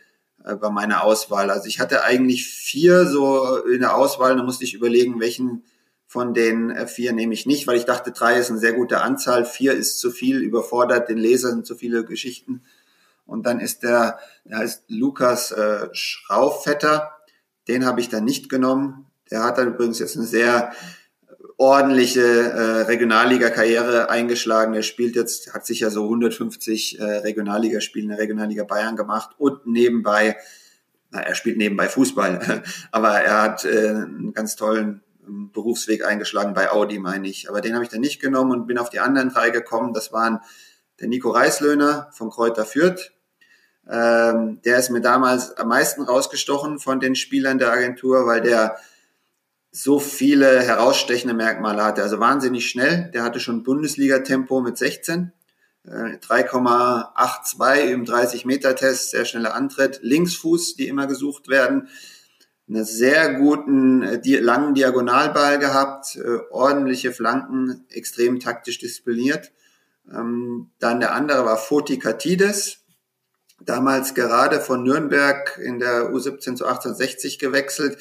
äh, 0.44 0.54
bei 0.54 0.70
meiner 0.70 1.04
Auswahl. 1.04 1.50
Also 1.50 1.66
ich 1.66 1.80
hatte 1.80 2.04
eigentlich 2.04 2.46
vier 2.46 3.06
so 3.06 3.58
in 3.64 3.80
der 3.80 3.94
Auswahl, 3.94 4.36
da 4.36 4.42
musste 4.42 4.64
ich 4.64 4.74
überlegen, 4.74 5.20
welchen 5.20 5.64
von 6.16 6.32
den 6.32 6.70
äh, 6.70 6.86
vier 6.86 7.12
nehme 7.12 7.34
ich 7.34 7.44
nicht, 7.44 7.66
weil 7.66 7.76
ich 7.76 7.84
dachte, 7.84 8.10
drei 8.10 8.38
ist 8.38 8.48
eine 8.48 8.58
sehr 8.58 8.72
gute 8.72 9.02
Anzahl, 9.02 9.44
vier 9.44 9.74
ist 9.74 10.00
zu 10.00 10.10
viel, 10.10 10.38
überfordert 10.38 11.10
den 11.10 11.18
Leser, 11.18 11.50
sind 11.50 11.66
zu 11.66 11.74
viele 11.74 12.06
Geschichten. 12.06 12.62
Und 13.26 13.44
dann 13.44 13.60
ist 13.60 13.82
der, 13.82 14.18
der 14.46 14.56
heißt 14.60 14.84
Lukas 14.88 15.52
äh, 15.52 15.90
Schrauffetter, 15.92 17.12
den 17.68 17.84
habe 17.84 18.00
ich 18.00 18.08
dann 18.08 18.24
nicht 18.24 18.48
genommen. 18.48 19.04
Der 19.30 19.44
hat 19.44 19.58
dann 19.58 19.74
übrigens 19.74 19.98
jetzt 19.98 20.16
eine 20.16 20.24
sehr 20.24 20.72
ordentliche 21.58 22.22
äh, 22.22 22.80
Regionalliga-Karriere 22.84 24.08
eingeschlagen. 24.08 24.72
Er 24.72 24.82
spielt 24.82 25.16
jetzt, 25.16 25.52
hat 25.52 25.66
sicher 25.66 25.90
so 25.90 26.04
150 26.04 26.98
äh, 26.98 27.04
Regionalligaspiele 27.04 28.04
in 28.04 28.08
der 28.08 28.18
Regionalliga 28.20 28.64
Bayern 28.64 28.96
gemacht 28.96 29.32
und 29.36 29.66
nebenbei, 29.66 30.38
na, 31.10 31.20
er 31.20 31.34
spielt 31.34 31.58
nebenbei 31.58 31.88
Fußball, 31.88 32.62
aber 32.90 33.20
er 33.20 33.42
hat 33.42 33.66
äh, 33.66 33.88
einen 33.90 34.32
ganz 34.32 34.56
tollen 34.56 35.02
Berufsweg 35.26 36.04
eingeschlagen 36.04 36.54
bei 36.54 36.70
Audi, 36.70 36.98
meine 36.98 37.28
ich. 37.28 37.48
Aber 37.48 37.60
den 37.60 37.74
habe 37.74 37.84
ich 37.84 37.90
dann 37.90 38.00
nicht 38.00 38.20
genommen 38.20 38.52
und 38.52 38.66
bin 38.66 38.78
auf 38.78 38.90
die 38.90 39.00
anderen 39.00 39.30
drei 39.30 39.50
gekommen. 39.50 39.92
Das 39.92 40.12
waren 40.12 40.40
der 41.00 41.08
Nico 41.08 41.30
Reislöhner 41.30 42.08
von 42.12 42.30
Kräuter 42.30 42.64
Fürth. 42.64 43.12
Ähm, 43.88 44.60
der 44.64 44.78
ist 44.78 44.90
mir 44.90 45.00
damals 45.00 45.56
am 45.56 45.68
meisten 45.68 46.02
rausgestochen 46.02 46.78
von 46.78 47.00
den 47.00 47.14
Spielern 47.14 47.58
der 47.58 47.72
Agentur, 47.72 48.26
weil 48.26 48.40
der 48.40 48.76
so 49.70 49.98
viele 50.00 50.62
herausstechende 50.62 51.34
Merkmale 51.34 51.84
hatte. 51.84 52.02
Also 52.02 52.18
wahnsinnig 52.18 52.68
schnell. 52.68 53.10
Der 53.12 53.22
hatte 53.22 53.40
schon 53.40 53.62
Bundesliga-Tempo 53.62 54.60
mit 54.60 54.78
16. 54.78 55.32
3,82 55.86 57.62
äh, 57.62 57.92
im 57.92 58.04
30-Meter-Test, 58.04 59.10
sehr 59.10 59.24
schneller 59.24 59.54
Antritt. 59.54 60.00
Linksfuß, 60.02 60.74
die 60.76 60.88
immer 60.88 61.06
gesucht 61.06 61.48
werden. 61.48 61.88
Einen 62.68 62.84
sehr 62.84 63.34
guten, 63.34 64.02
äh, 64.02 64.38
langen 64.38 64.74
Diagonalball 64.74 65.58
gehabt, 65.58 66.16
äh, 66.16 66.38
ordentliche 66.50 67.12
Flanken, 67.12 67.84
extrem 67.90 68.40
taktisch 68.40 68.78
diszipliniert. 68.78 69.52
Ähm, 70.12 70.70
dann 70.78 71.00
der 71.00 71.14
andere 71.14 71.44
war 71.44 71.56
Foti 71.56 71.98
Katides, 71.98 72.78
damals 73.60 74.14
gerade 74.14 74.60
von 74.60 74.82
Nürnberg 74.82 75.58
in 75.62 75.78
der 75.78 76.10
U17 76.12 76.56
zu 76.56 76.66
1860 76.66 77.38
gewechselt 77.38 77.98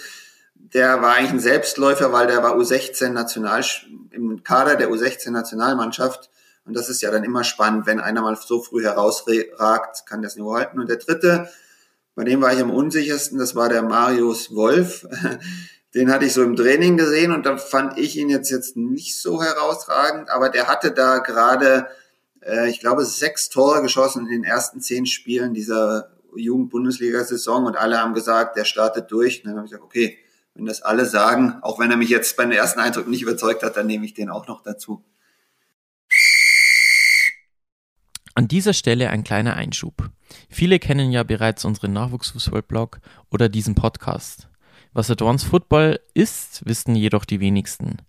der 0.74 1.02
war 1.02 1.14
eigentlich 1.14 1.32
ein 1.32 1.40
Selbstläufer, 1.40 2.12
weil 2.12 2.28
der 2.28 2.44
war 2.44 2.56
U16 2.56 3.10
National 3.10 3.64
im 4.12 4.44
Kader 4.44 4.76
der 4.76 4.90
U16 4.90 5.32
Nationalmannschaft. 5.32 6.30
Und 6.66 6.76
das 6.76 6.90
ist 6.90 7.02
ja 7.02 7.12
dann 7.12 7.24
immer 7.24 7.44
spannend, 7.44 7.86
wenn 7.86 8.00
einer 8.00 8.22
mal 8.22 8.36
so 8.36 8.62
früh 8.62 8.84
herausragt, 8.84 10.06
kann 10.08 10.22
das 10.22 10.36
nur 10.36 10.56
halten. 10.56 10.80
Und 10.80 10.90
der 10.90 10.98
dritte, 10.98 11.50
bei 12.16 12.24
dem 12.24 12.42
war 12.42 12.54
ich 12.54 12.62
am 12.62 12.72
unsichersten, 12.72 13.38
das 13.38 13.56
war 13.56 13.70
der 13.70 13.84
Marius 13.84 14.56
Wolf. 14.56 15.06
Den 15.94 16.12
hatte 16.12 16.26
ich 16.26 16.34
so 16.34 16.44
im 16.44 16.58
Training 16.58 16.98
gesehen 16.98 17.32
und 17.32 17.46
da 17.46 17.56
fand 17.56 17.98
ich 17.98 18.18
ihn 18.18 18.30
jetzt, 18.30 18.50
jetzt 18.50 18.76
nicht 18.76 19.18
so 19.18 19.42
herausragend, 19.42 20.30
aber 20.30 20.50
der 20.50 20.68
hatte 20.68 20.92
da 20.92 21.20
gerade, 21.20 21.88
äh, 22.42 22.70
ich 22.70 22.82
glaube, 22.82 23.06
sechs 23.06 23.48
Tore 23.48 23.82
geschossen 23.82 24.26
in 24.26 24.32
den 24.32 24.44
ersten 24.44 24.82
zehn 24.82 25.06
Spielen 25.06 25.54
dieser 25.54 26.10
Jugend-Bundesliga-Saison 26.36 27.66
und 27.66 27.78
alle 27.78 28.00
haben 28.00 28.14
gesagt, 28.14 28.58
der 28.58 28.66
startet 28.66 29.10
durch. 29.10 29.40
Und 29.40 29.50
dann 29.50 29.56
habe 29.56 29.68
ich 29.68 29.72
gesagt, 29.72 29.86
okay, 29.86 30.18
wenn 30.54 30.66
das 30.66 30.82
alle 30.82 31.06
sagen, 31.06 31.60
auch 31.62 31.80
wenn 31.80 31.92
er 31.92 31.98
mich 31.98 32.10
jetzt 32.10 32.36
beim 32.36 32.52
ersten 32.52 32.82
Eindruck 32.82 33.08
nicht 33.08 33.22
überzeugt 33.22 33.64
hat, 33.64 33.78
dann 33.78 33.88
nehme 33.88 34.06
ich 34.06 34.14
den 34.14 34.30
auch 34.30 34.48
noch 34.48 34.64
dazu. 34.64 35.02
An 38.38 38.50
dieser 38.50 38.74
Stelle 38.74 39.12
ein 39.12 39.24
kleiner 39.24 39.56
Einschub. 39.56 40.10
Viele 40.50 40.78
kennen 40.78 41.10
ja 41.10 41.24
bereits 41.24 41.64
unseren 41.64 41.94
Nachwuchsfußball-Blog 41.94 43.00
oder 43.32 43.48
diesen 43.48 43.76
Podcast. 43.76 44.50
Was 44.92 45.10
Advanced 45.10 45.48
Football 45.48 46.02
ist, 46.14 46.62
wissen 46.66 46.98
jedoch 46.98 47.24
die 47.24 47.40
wenigsten. 47.40 48.00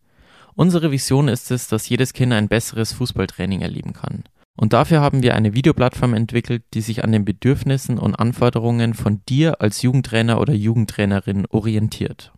Unsere 0.56 0.90
Vision 0.90 1.28
ist 1.28 1.52
es, 1.52 1.68
dass 1.68 1.88
jedes 1.88 2.12
Kind 2.12 2.32
ein 2.32 2.48
besseres 2.48 2.92
Fußballtraining 2.94 3.60
erleben 3.60 3.92
kann. 3.92 4.24
Und 4.56 4.72
dafür 4.72 5.00
haben 5.00 5.22
wir 5.22 5.36
eine 5.36 5.54
Videoplattform 5.54 6.14
entwickelt, 6.14 6.64
die 6.74 6.80
sich 6.80 7.04
an 7.04 7.12
den 7.12 7.24
Bedürfnissen 7.24 7.96
und 7.96 8.16
Anforderungen 8.16 8.94
von 8.94 9.22
dir 9.28 9.60
als 9.60 9.82
Jugendtrainer 9.82 10.40
oder 10.40 10.54
Jugendtrainerin 10.54 11.46
orientiert. 11.50 12.32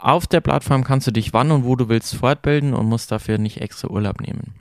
Auf 0.00 0.26
der 0.26 0.40
Plattform 0.40 0.82
kannst 0.82 1.06
du 1.06 1.12
dich 1.12 1.32
wann 1.32 1.52
und 1.52 1.64
wo 1.64 1.76
du 1.76 1.88
willst 1.88 2.16
fortbilden 2.16 2.74
und 2.74 2.86
musst 2.86 3.12
dafür 3.12 3.38
nicht 3.38 3.60
extra 3.60 3.88
Urlaub 3.88 4.20
nehmen. 4.20 4.54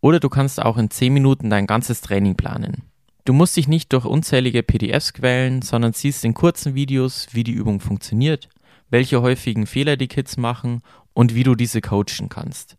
Oder 0.00 0.20
du 0.20 0.28
kannst 0.28 0.60
auch 0.62 0.78
in 0.78 0.90
10 0.90 1.12
Minuten 1.12 1.50
dein 1.50 1.66
ganzes 1.66 2.00
Training 2.00 2.36
planen. 2.36 2.84
Du 3.24 3.32
musst 3.32 3.56
dich 3.56 3.68
nicht 3.68 3.92
durch 3.92 4.06
unzählige 4.06 4.62
PDFs 4.62 5.12
quälen, 5.12 5.62
sondern 5.62 5.92
siehst 5.92 6.24
in 6.24 6.34
kurzen 6.34 6.74
Videos, 6.74 7.28
wie 7.32 7.44
die 7.44 7.52
Übung 7.52 7.80
funktioniert, 7.80 8.48
welche 8.88 9.20
häufigen 9.22 9.66
Fehler 9.66 9.96
die 9.96 10.08
Kids 10.08 10.36
machen 10.36 10.80
und 11.12 11.34
wie 11.34 11.42
du 11.42 11.54
diese 11.54 11.80
coachen 11.80 12.28
kannst. 12.28 12.76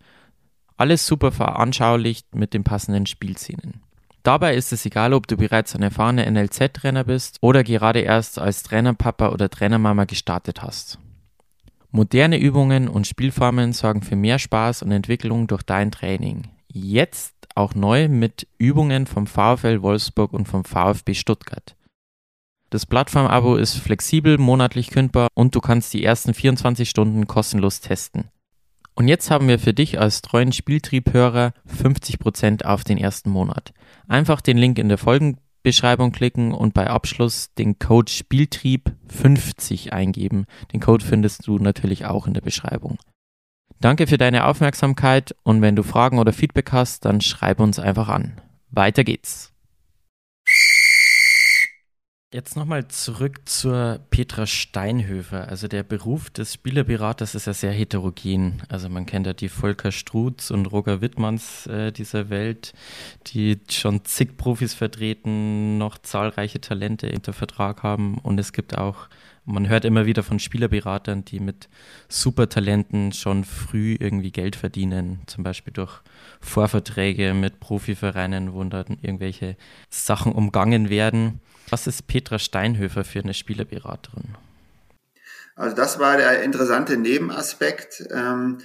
Alles 0.77 1.05
super 1.05 1.31
veranschaulicht 1.31 2.33
mit 2.33 2.53
den 2.53 2.63
passenden 2.63 3.05
Spielszenen. 3.05 3.81
Dabei 4.23 4.55
ist 4.55 4.71
es 4.71 4.85
egal, 4.85 5.13
ob 5.13 5.27
du 5.27 5.37
bereits 5.37 5.75
ein 5.75 5.81
erfahrener 5.81 6.29
NLZ-Trainer 6.29 7.03
bist 7.03 7.37
oder 7.41 7.63
gerade 7.63 8.01
erst 8.01 8.39
als 8.39 8.63
Trainerpapa 8.63 9.29
oder 9.29 9.49
Trainermama 9.49 10.05
gestartet 10.05 10.61
hast. 10.61 10.99
Moderne 11.91 12.39
Übungen 12.39 12.87
und 12.87 13.07
Spielformen 13.07 13.73
sorgen 13.73 14.01
für 14.01 14.15
mehr 14.15 14.39
Spaß 14.39 14.83
und 14.83 14.91
Entwicklung 14.91 15.47
durch 15.47 15.63
dein 15.63 15.91
Training. 15.91 16.47
Jetzt 16.73 17.35
auch 17.55 17.75
neu 17.75 18.07
mit 18.07 18.47
Übungen 18.57 19.05
vom 19.05 19.27
VfL 19.27 19.81
Wolfsburg 19.81 20.31
und 20.31 20.47
vom 20.47 20.63
VfB 20.63 21.13
Stuttgart. 21.13 21.75
Das 22.69 22.85
Plattform-Abo 22.85 23.57
ist 23.57 23.75
flexibel, 23.75 24.37
monatlich 24.37 24.89
kündbar 24.89 25.27
und 25.33 25.53
du 25.53 25.59
kannst 25.59 25.93
die 25.93 26.05
ersten 26.05 26.33
24 26.33 26.89
Stunden 26.89 27.27
kostenlos 27.27 27.81
testen. 27.81 28.29
Und 28.95 29.09
jetzt 29.09 29.29
haben 29.29 29.49
wir 29.49 29.59
für 29.59 29.73
dich 29.73 29.99
als 29.99 30.21
treuen 30.21 30.53
Spieltriebhörer 30.53 31.51
50% 31.67 32.63
auf 32.63 32.85
den 32.85 32.97
ersten 32.97 33.29
Monat. 33.29 33.73
Einfach 34.07 34.39
den 34.39 34.57
Link 34.57 34.79
in 34.79 34.87
der 34.87 34.97
Folgen 34.97 35.39
Beschreibung 35.63 36.13
klicken 36.13 36.53
und 36.53 36.73
bei 36.73 36.87
Abschluss 36.87 37.53
den 37.53 37.79
Code 37.79 38.11
Spieltrieb 38.11 38.95
50 39.09 39.91
eingeben. 39.91 40.45
Den 40.71 40.79
Code 40.79 41.03
findest 41.03 41.47
du 41.47 41.59
natürlich 41.59 42.05
auch 42.05 42.27
in 42.27 42.33
der 42.33 42.41
Beschreibung. 42.41 42.97
Danke 43.81 44.05
für 44.05 44.19
deine 44.19 44.45
Aufmerksamkeit 44.45 45.35
und 45.41 45.63
wenn 45.63 45.75
du 45.75 45.81
Fragen 45.81 46.19
oder 46.19 46.33
Feedback 46.33 46.71
hast, 46.71 47.03
dann 47.03 47.19
schreib 47.19 47.59
uns 47.59 47.79
einfach 47.79 48.09
an. 48.09 48.39
Weiter 48.69 49.03
geht's. 49.03 49.51
Jetzt 52.31 52.55
nochmal 52.55 52.87
zurück 52.87 53.41
zur 53.45 53.99
Petra 54.11 54.45
Steinhöfer. 54.45 55.47
Also 55.49 55.67
der 55.67 55.81
Beruf 55.81 56.29
des 56.29 56.53
Spielerberaters 56.53 57.33
ist 57.33 57.47
ja 57.47 57.53
sehr 57.53 57.71
heterogen. 57.71 58.61
Also 58.69 58.87
man 58.87 59.07
kennt 59.07 59.25
ja 59.25 59.33
die 59.33 59.49
Volker 59.49 59.91
Strutz 59.91 60.51
und 60.51 60.67
Roger 60.67 61.01
Wittmanns 61.01 61.65
äh, 61.65 61.91
dieser 61.91 62.29
Welt, 62.29 62.73
die 63.27 63.59
schon 63.69 64.05
zig 64.05 64.37
Profis 64.37 64.75
vertreten, 64.75 65.79
noch 65.79 65.97
zahlreiche 65.97 66.61
Talente 66.61 67.11
unter 67.11 67.33
Vertrag 67.33 67.81
haben. 67.81 68.19
Und 68.19 68.39
es 68.39 68.53
gibt 68.53 68.77
auch, 68.77 69.09
man 69.45 69.67
hört 69.69 69.85
immer 69.85 70.05
wieder 70.05 70.23
von 70.23 70.39
Spielerberatern, 70.39 71.25
die 71.25 71.39
mit 71.39 71.69
Supertalenten 72.07 73.11
schon 73.11 73.43
früh 73.43 73.97
irgendwie 73.99 74.31
Geld 74.31 74.55
verdienen. 74.55 75.21
Zum 75.25 75.43
Beispiel 75.43 75.73
durch 75.73 76.01
Vorverträge 76.39 77.33
mit 77.33 77.59
Profivereinen, 77.59 78.53
wo 78.53 78.63
dann 78.63 78.99
irgendwelche 79.01 79.57
Sachen 79.89 80.31
umgangen 80.31 80.89
werden. 80.89 81.41
Was 81.69 81.87
ist 81.87 82.07
Petra 82.07 82.39
Steinhöfer 82.39 83.03
für 83.03 83.19
eine 83.19 83.33
Spielerberaterin? 83.33 84.35
Also 85.55 85.75
das 85.75 85.99
war 85.99 86.17
der 86.17 86.43
interessante 86.43 86.97
Nebenaspekt. 86.97 88.03
Ähm, 88.11 88.59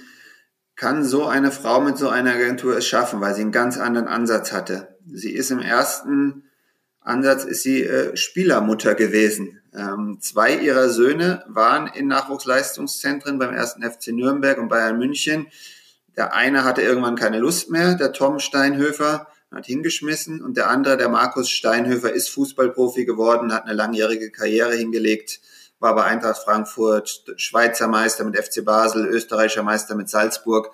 kann 0.75 1.03
so 1.03 1.25
eine 1.25 1.51
Frau 1.51 1.81
mit 1.81 1.97
so 1.97 2.09
einer 2.09 2.33
Agentur 2.33 2.77
es 2.77 2.87
schaffen, 2.87 3.19
weil 3.19 3.33
sie 3.33 3.41
einen 3.41 3.51
ganz 3.51 3.77
anderen 3.77 4.07
Ansatz 4.07 4.53
hatte. 4.53 4.95
Sie 5.11 5.31
ist 5.31 5.49
im 5.49 5.59
ersten 5.59 6.46
Ansatz 7.07 7.45
ist 7.45 7.63
sie 7.63 7.83
äh, 7.83 8.15
Spielermutter 8.17 8.93
gewesen. 8.93 9.61
Ähm, 9.73 10.17
zwei 10.19 10.55
ihrer 10.55 10.89
Söhne 10.89 11.43
waren 11.47 11.87
in 11.87 12.07
Nachwuchsleistungszentren 12.07 13.39
beim 13.39 13.53
ersten 13.53 13.81
FC 13.81 14.07
Nürnberg 14.07 14.57
und 14.57 14.67
Bayern 14.67 14.97
München. 14.97 15.47
Der 16.17 16.33
eine 16.33 16.63
hatte 16.63 16.81
irgendwann 16.81 17.15
keine 17.15 17.39
Lust 17.39 17.69
mehr, 17.69 17.95
der 17.95 18.11
Tom 18.11 18.39
Steinhöfer, 18.39 19.27
hat 19.51 19.65
hingeschmissen 19.65 20.41
und 20.41 20.57
der 20.57 20.69
andere, 20.69 20.97
der 20.97 21.09
Markus 21.09 21.49
Steinhöfer, 21.49 22.11
ist 22.11 22.29
Fußballprofi 22.31 23.05
geworden, 23.05 23.53
hat 23.53 23.63
eine 23.63 23.73
langjährige 23.73 24.29
Karriere 24.31 24.75
hingelegt, 24.75 25.39
war 25.79 25.95
bei 25.95 26.03
Eintracht 26.03 26.43
Frankfurt 26.43 27.23
Schweizer 27.37 27.87
Meister 27.87 28.25
mit 28.25 28.37
FC 28.37 28.65
Basel, 28.65 29.05
österreichischer 29.07 29.63
Meister 29.63 29.95
mit 29.95 30.09
Salzburg. 30.09 30.71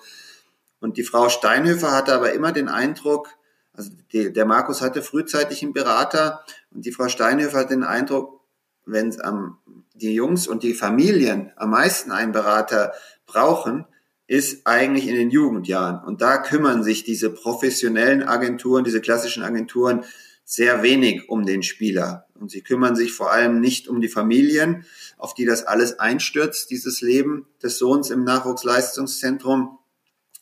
Und 0.80 0.96
die 0.96 1.04
Frau 1.04 1.28
Steinhöfer 1.28 1.92
hatte 1.92 2.14
aber 2.14 2.32
immer 2.32 2.52
den 2.52 2.68
Eindruck, 2.68 3.28
Also 3.74 3.90
die, 4.12 4.32
der 4.32 4.46
Markus 4.46 4.80
hatte 4.80 5.02
frühzeitig 5.02 5.62
einen 5.62 5.72
Berater 5.72 6.44
und 6.70 6.86
die 6.86 6.92
Frau 6.92 7.08
Steinhöfer 7.08 7.58
hat 7.58 7.70
den 7.70 7.82
Eindruck, 7.82 8.40
wenn 8.86 9.16
ähm, 9.24 9.56
die 9.94 10.14
Jungs 10.14 10.46
und 10.46 10.62
die 10.62 10.74
Familien 10.74 11.52
am 11.56 11.70
meisten 11.70 12.12
einen 12.12 12.32
Berater 12.32 12.92
brauchen, 13.26 13.86
ist 14.26 14.66
eigentlich 14.66 15.06
in 15.06 15.14
den 15.14 15.30
Jugendjahren. 15.30 16.02
Und 16.04 16.22
da 16.22 16.38
kümmern 16.38 16.82
sich 16.82 17.04
diese 17.04 17.30
professionellen 17.30 18.22
Agenturen, 18.22 18.84
diese 18.84 19.00
klassischen 19.00 19.42
Agenturen 19.42 20.04
sehr 20.44 20.82
wenig 20.82 21.28
um 21.28 21.44
den 21.46 21.62
Spieler. 21.62 22.26
Und 22.34 22.50
sie 22.50 22.62
kümmern 22.62 22.96
sich 22.96 23.12
vor 23.12 23.32
allem 23.32 23.60
nicht 23.60 23.88
um 23.88 24.00
die 24.00 24.08
Familien, 24.08 24.84
auf 25.16 25.34
die 25.34 25.44
das 25.44 25.64
alles 25.64 25.98
einstürzt, 25.98 26.70
dieses 26.70 27.00
Leben 27.00 27.46
des 27.62 27.78
Sohns 27.78 28.10
im 28.10 28.24
Nachwuchsleistungszentrum. 28.24 29.78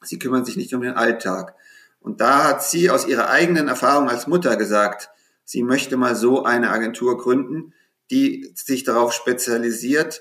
Sie 0.02 0.18
kümmern 0.18 0.44
sich 0.44 0.56
nicht 0.56 0.74
um 0.74 0.82
den 0.82 0.94
Alltag. 0.94 1.54
Und 2.02 2.20
da 2.20 2.44
hat 2.44 2.64
sie 2.64 2.90
aus 2.90 3.06
ihrer 3.06 3.30
eigenen 3.30 3.68
Erfahrung 3.68 4.08
als 4.08 4.26
Mutter 4.26 4.56
gesagt, 4.56 5.10
sie 5.44 5.62
möchte 5.62 5.96
mal 5.96 6.16
so 6.16 6.44
eine 6.44 6.70
Agentur 6.70 7.16
gründen, 7.16 7.72
die 8.10 8.52
sich 8.54 8.84
darauf 8.84 9.12
spezialisiert, 9.12 10.20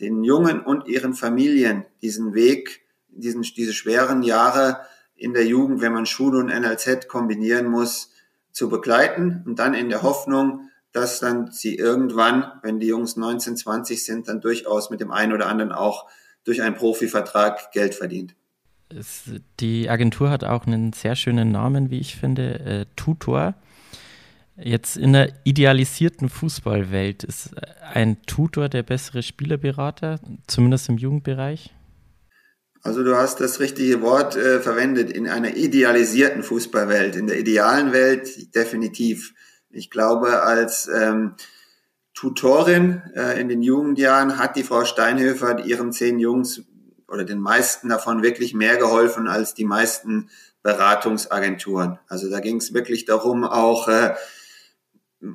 den 0.00 0.24
Jungen 0.24 0.60
und 0.60 0.88
ihren 0.88 1.14
Familien 1.14 1.86
diesen 2.02 2.34
Weg, 2.34 2.82
diesen, 3.08 3.42
diese 3.42 3.72
schweren 3.72 4.22
Jahre 4.22 4.80
in 5.14 5.34
der 5.34 5.46
Jugend, 5.46 5.80
wenn 5.80 5.92
man 5.92 6.06
Schule 6.06 6.38
und 6.38 6.46
NLZ 6.46 7.06
kombinieren 7.08 7.66
muss, 7.66 8.10
zu 8.52 8.68
begleiten 8.68 9.44
und 9.46 9.58
dann 9.58 9.74
in 9.74 9.90
der 9.90 10.02
Hoffnung, 10.02 10.70
dass 10.92 11.20
dann 11.20 11.52
sie 11.52 11.76
irgendwann, 11.76 12.50
wenn 12.62 12.80
die 12.80 12.88
Jungs 12.88 13.16
19, 13.16 13.56
20 13.56 14.04
sind, 14.04 14.28
dann 14.28 14.40
durchaus 14.40 14.90
mit 14.90 15.00
dem 15.00 15.12
einen 15.12 15.32
oder 15.32 15.46
anderen 15.46 15.72
auch 15.72 16.08
durch 16.44 16.62
einen 16.62 16.74
Profivertrag 16.74 17.70
Geld 17.72 17.94
verdient. 17.94 18.34
Die 19.60 19.88
Agentur 19.88 20.30
hat 20.30 20.44
auch 20.44 20.66
einen 20.66 20.92
sehr 20.92 21.16
schönen 21.16 21.52
Namen, 21.52 21.90
wie 21.90 22.00
ich 22.00 22.16
finde, 22.16 22.60
äh, 22.60 22.86
Tutor. 22.96 23.54
Jetzt 24.56 24.96
in 24.96 25.12
der 25.12 25.32
idealisierten 25.44 26.28
Fußballwelt 26.28 27.24
ist 27.24 27.50
ein 27.94 28.20
Tutor 28.22 28.68
der 28.68 28.82
bessere 28.82 29.22
Spielerberater, 29.22 30.20
zumindest 30.46 30.88
im 30.88 30.98
Jugendbereich? 30.98 31.72
Also 32.82 33.04
du 33.04 33.16
hast 33.16 33.40
das 33.40 33.60
richtige 33.60 34.00
Wort 34.00 34.36
äh, 34.36 34.60
verwendet, 34.60 35.10
in 35.10 35.28
einer 35.28 35.56
idealisierten 35.56 36.42
Fußballwelt. 36.42 37.14
In 37.16 37.26
der 37.26 37.38
idealen 37.38 37.92
Welt 37.92 38.54
definitiv. 38.54 39.34
Ich 39.70 39.90
glaube, 39.90 40.42
als 40.42 40.88
ähm, 40.88 41.34
Tutorin 42.14 43.02
äh, 43.14 43.40
in 43.40 43.48
den 43.48 43.62
Jugendjahren 43.62 44.38
hat 44.38 44.56
die 44.56 44.62
Frau 44.62 44.84
Steinhöfer 44.84 45.64
ihren 45.64 45.92
zehn 45.92 46.18
Jungs 46.18 46.62
oder 47.10 47.24
den 47.24 47.40
meisten 47.40 47.88
davon 47.88 48.22
wirklich 48.22 48.54
mehr 48.54 48.76
geholfen 48.76 49.28
als 49.28 49.54
die 49.54 49.64
meisten 49.64 50.30
Beratungsagenturen. 50.62 51.98
Also 52.08 52.30
da 52.30 52.40
ging 52.40 52.56
es 52.56 52.72
wirklich 52.74 53.04
darum, 53.04 53.44
auch 53.44 53.88
äh, 53.88 54.14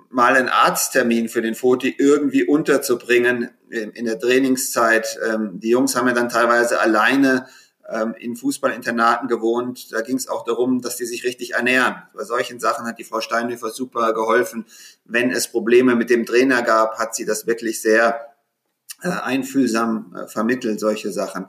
mal 0.10 0.36
einen 0.36 0.50
Arzttermin 0.50 1.30
für 1.30 1.42
den 1.42 1.56
Foti 1.56 1.94
irgendwie 1.98 2.44
unterzubringen 2.44 3.50
in 3.70 4.06
der 4.06 4.20
Trainingszeit. 4.20 5.20
Ähm, 5.28 5.60
die 5.60 5.70
Jungs 5.70 5.96
haben 5.96 6.08
ja 6.08 6.14
dann 6.14 6.30
teilweise 6.30 6.80
alleine 6.80 7.48
ähm, 7.90 8.16
in 8.18 8.36
Fußballinternaten 8.36 9.28
gewohnt. 9.28 9.92
Da 9.92 10.02
ging 10.02 10.18
es 10.18 10.28
auch 10.28 10.44
darum, 10.44 10.82
dass 10.82 10.98
die 10.98 11.06
sich 11.06 11.24
richtig 11.24 11.54
ernähren. 11.54 11.96
Bei 12.14 12.24
solchen 12.24 12.60
Sachen 12.60 12.86
hat 12.86 12.98
die 12.98 13.04
Frau 13.04 13.22
Steinhöfer 13.22 13.70
super 13.70 14.14
geholfen. 14.14 14.66
Wenn 15.04 15.32
es 15.32 15.48
Probleme 15.48 15.96
mit 15.96 16.10
dem 16.10 16.26
Trainer 16.26 16.62
gab, 16.62 16.98
hat 16.98 17.16
sie 17.16 17.26
das 17.26 17.46
wirklich 17.46 17.82
sehr 17.82 18.35
äh, 19.06 19.10
einfühlsam 19.10 20.16
äh, 20.16 20.28
vermittelt, 20.28 20.80
solche 20.80 21.12
Sachen. 21.12 21.46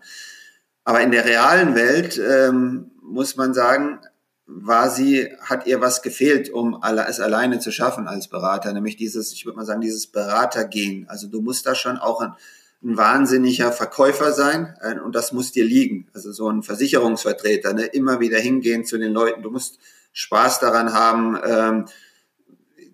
Aber 0.85 1.01
in 1.01 1.11
der 1.11 1.25
realen 1.25 1.75
Welt 1.75 2.16
ähm, 2.19 2.92
muss 3.03 3.37
man 3.37 3.55
sagen, 3.55 3.99
war 4.47 4.90
sie, 4.90 5.35
hat 5.40 5.66
ihr 5.66 5.81
was 5.81 6.03
gefehlt, 6.03 6.51
um 6.51 6.81
es 7.09 7.19
alleine 7.19 7.59
zu 7.59 7.73
schaffen 7.73 8.07
als 8.07 8.29
Berater, 8.29 8.73
nämlich 8.73 8.97
dieses, 8.97 9.33
ich 9.33 9.45
würde 9.45 9.59
mal 9.59 9.64
sagen, 9.64 9.81
dieses 9.81 10.07
Beratergehen. 10.07 11.09
Also 11.09 11.27
du 11.27 11.40
musst 11.40 11.66
da 11.66 11.75
schon 11.75 11.97
auch 11.97 12.21
ein, 12.21 12.35
ein 12.85 12.97
wahnsinniger 12.97 13.73
Verkäufer 13.73 14.33
sein 14.33 14.77
äh, 14.81 15.01
und 15.01 15.16
das 15.16 15.33
muss 15.33 15.51
dir 15.51 15.64
liegen. 15.64 16.09
Also 16.12 16.31
so 16.31 16.49
ein 16.49 16.62
Versicherungsvertreter, 16.62 17.73
ne, 17.73 17.87
immer 17.87 18.21
wieder 18.21 18.38
hingehen 18.38 18.85
zu 18.85 18.99
den 18.99 19.12
Leuten. 19.12 19.42
Du 19.42 19.51
musst 19.51 19.79
Spaß 20.12 20.61
daran 20.61 20.92
haben, 20.92 21.38
ähm, 21.45 21.85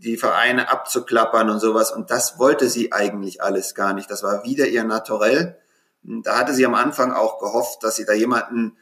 die 0.03 0.17
Vereine 0.17 0.71
abzuklappern 0.71 1.49
und 1.49 1.61
sowas. 1.61 1.93
Und 1.93 2.11
das 2.11 2.39
wollte 2.39 2.69
sie 2.69 2.93
eigentlich 2.93 3.43
alles 3.43 3.75
gar 3.75 3.95
nicht. 3.95 4.11
Das 4.11 4.23
war 4.23 4.45
wieder 4.45 4.67
ihr 4.67 4.85
Naturell. 4.85 5.57
Da 6.03 6.39
hatte 6.39 6.55
sie 6.55 6.67
am 6.67 6.75
Anfang 6.75 7.13
auch 7.13 7.39
gehofft, 7.39 7.85
dass 7.85 7.97
sie 7.97 8.05
da 8.05 8.13
jemanden 8.13 8.77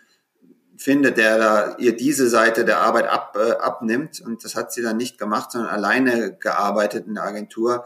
findet, 0.79 1.19
der 1.19 1.39
da 1.39 1.77
ihr 1.77 1.95
diese 1.95 2.29
Seite 2.29 2.65
der 2.65 2.81
Arbeit 2.81 3.07
ab, 3.07 3.37
äh, 3.39 3.53
abnimmt. 3.53 4.21
Und 4.23 4.45
das 4.45 4.55
hat 4.55 4.73
sie 4.73 4.81
dann 4.81 4.97
nicht 4.97 5.19
gemacht, 5.19 5.53
sondern 5.53 5.71
alleine 5.71 6.37
gearbeitet 6.39 7.07
in 7.07 7.15
der 7.15 7.25
Agentur. 7.25 7.85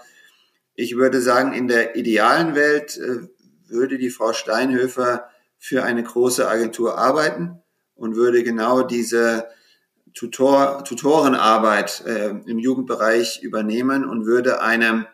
Ich 0.76 0.96
würde 0.96 1.20
sagen, 1.20 1.52
in 1.52 1.66
der 1.66 1.96
idealen 1.96 2.54
Welt 2.54 2.96
äh, 2.96 3.28
würde 3.66 3.98
die 3.98 4.10
Frau 4.10 4.32
Steinhöfer 4.32 5.28
für 5.58 5.82
eine 5.82 6.04
große 6.04 6.46
Agentur 6.48 6.96
arbeiten 6.96 7.62
und 7.96 8.14
würde 8.14 8.44
genau 8.44 8.82
diese 8.82 9.48
Tutor, 10.14 10.84
Tutorenarbeit 10.84 12.04
äh, 12.06 12.30
im 12.46 12.58
Jugendbereich 12.58 13.42
übernehmen 13.42 14.04
und 14.04 14.26
würde 14.26 14.62
einem 14.62 15.06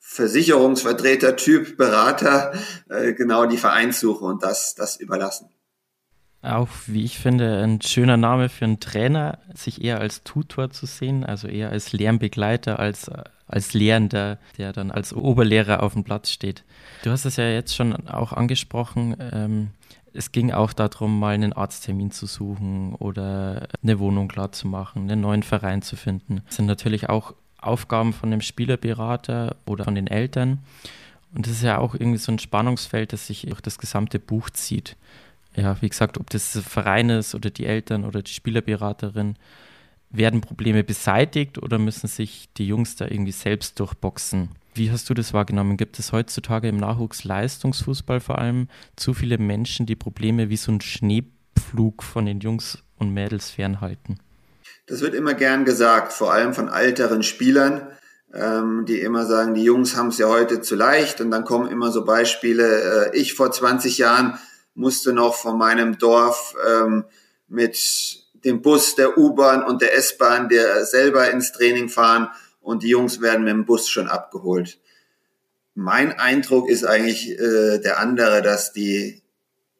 Versicherungsvertreter, 0.00 1.36
Typ, 1.36 1.76
Berater 1.76 2.52
äh, 2.88 3.12
genau 3.12 3.46
die 3.46 3.58
Vereinssuche 3.58 4.24
und 4.24 4.42
das, 4.42 4.74
das 4.74 4.96
überlassen. 4.96 5.48
Auch, 6.42 6.68
wie 6.86 7.04
ich 7.04 7.18
finde, 7.18 7.62
ein 7.62 7.82
schöner 7.82 8.16
Name 8.16 8.48
für 8.48 8.64
einen 8.64 8.80
Trainer, 8.80 9.38
sich 9.54 9.84
eher 9.84 10.00
als 10.00 10.24
Tutor 10.24 10.70
zu 10.70 10.86
sehen, 10.86 11.24
also 11.24 11.46
eher 11.48 11.70
als 11.70 11.92
Lernbegleiter, 11.92 12.78
als, 12.78 13.10
als 13.46 13.74
Lehrender, 13.74 14.38
der 14.56 14.72
dann 14.72 14.90
als 14.90 15.12
Oberlehrer 15.12 15.82
auf 15.82 15.92
dem 15.92 16.02
Platz 16.02 16.30
steht. 16.30 16.64
Du 17.04 17.10
hast 17.10 17.26
es 17.26 17.36
ja 17.36 17.44
jetzt 17.44 17.76
schon 17.76 18.08
auch 18.08 18.32
angesprochen, 18.32 19.16
ähm, 19.32 19.68
es 20.12 20.32
ging 20.32 20.52
auch 20.52 20.72
darum, 20.72 21.18
mal 21.18 21.34
einen 21.34 21.52
Arzttermin 21.52 22.10
zu 22.10 22.26
suchen 22.26 22.94
oder 22.96 23.68
eine 23.82 23.98
Wohnung 23.98 24.28
klar 24.28 24.52
zu 24.52 24.68
machen, 24.68 25.10
einen 25.10 25.20
neuen 25.20 25.42
Verein 25.42 25.82
zu 25.82 25.96
finden. 25.96 26.42
Das 26.46 26.56
sind 26.56 26.66
natürlich 26.66 27.08
auch 27.08 27.34
Aufgaben 27.58 28.12
von 28.12 28.30
dem 28.30 28.40
Spielerberater 28.40 29.56
oder 29.66 29.84
von 29.84 29.94
den 29.94 30.06
Eltern. 30.06 30.58
Und 31.34 31.46
das 31.46 31.54
ist 31.54 31.62
ja 31.62 31.78
auch 31.78 31.94
irgendwie 31.94 32.18
so 32.18 32.32
ein 32.32 32.38
Spannungsfeld, 32.38 33.12
das 33.12 33.26
sich 33.26 33.42
durch 33.42 33.60
das 33.60 33.78
gesamte 33.78 34.18
Buch 34.18 34.50
zieht 34.50 34.96
ja, 35.56 35.80
wie 35.82 35.88
gesagt, 35.88 36.18
ob 36.18 36.30
das 36.30 36.58
Verein 36.58 37.10
ist 37.10 37.34
oder 37.34 37.50
die 37.50 37.66
Eltern 37.66 38.04
oder 38.04 38.22
die 38.22 38.32
Spielerberaterin, 38.32 39.36
werden 40.10 40.40
Probleme 40.40 40.82
beseitigt 40.82 41.58
oder 41.58 41.78
müssen 41.78 42.08
sich 42.08 42.48
die 42.56 42.66
Jungs 42.66 42.96
da 42.96 43.06
irgendwie 43.06 43.32
selbst 43.32 43.78
durchboxen? 43.78 44.50
Wie 44.74 44.90
hast 44.90 45.10
du 45.10 45.14
das 45.14 45.32
wahrgenommen? 45.32 45.76
Gibt 45.76 45.98
es 45.98 46.12
heutzutage 46.12 46.68
im 46.68 46.76
Nachwuchsleistungsfußball 46.76 48.20
vor 48.20 48.38
allem 48.38 48.68
zu 48.96 49.14
viele 49.14 49.38
Menschen, 49.38 49.86
die 49.86 49.96
Probleme 49.96 50.48
wie 50.48 50.56
so 50.56 50.70
ein 50.70 50.80
Schneepflug 50.80 52.02
von 52.02 52.26
den 52.26 52.40
Jungs 52.40 52.78
und 52.96 53.12
Mädels 53.12 53.50
fernhalten? 53.50 54.18
Das 54.86 55.00
wird 55.00 55.14
immer 55.14 55.34
gern 55.34 55.64
gesagt, 55.64 56.12
vor 56.12 56.32
allem 56.32 56.54
von 56.54 56.68
älteren 56.68 57.22
Spielern, 57.22 57.86
ähm, 58.32 58.84
die 58.86 59.00
immer 59.00 59.26
sagen, 59.26 59.54
die 59.54 59.64
Jungs 59.64 59.96
haben 59.96 60.08
es 60.08 60.18
ja 60.18 60.28
heute 60.28 60.60
zu 60.60 60.76
leicht 60.76 61.20
und 61.20 61.30
dann 61.30 61.44
kommen 61.44 61.68
immer 61.68 61.90
so 61.90 62.04
Beispiele, 62.04 63.10
äh, 63.12 63.16
ich 63.16 63.34
vor 63.34 63.50
20 63.50 63.98
Jahren 63.98 64.38
musste 64.74 65.12
noch 65.12 65.34
von 65.34 65.58
meinem 65.58 65.98
Dorf 65.98 66.54
ähm, 66.68 67.04
mit 67.48 67.76
dem 68.44 68.62
Bus, 68.62 68.94
der 68.94 69.18
U-Bahn 69.18 69.62
und 69.62 69.82
der 69.82 69.96
S-Bahn 69.96 70.48
der 70.48 70.84
selber 70.84 71.30
ins 71.30 71.52
Training 71.52 71.88
fahren 71.88 72.28
und 72.70 72.84
die 72.84 72.88
Jungs 72.88 73.20
werden 73.20 73.44
mit 73.44 73.52
dem 73.52 73.66
Bus 73.66 73.88
schon 73.88 74.06
abgeholt. 74.06 74.78
Mein 75.74 76.12
Eindruck 76.12 76.70
ist 76.70 76.84
eigentlich 76.84 77.30
äh, 77.30 77.78
der 77.78 77.98
andere, 77.98 78.42
dass 78.42 78.72
die 78.72 79.22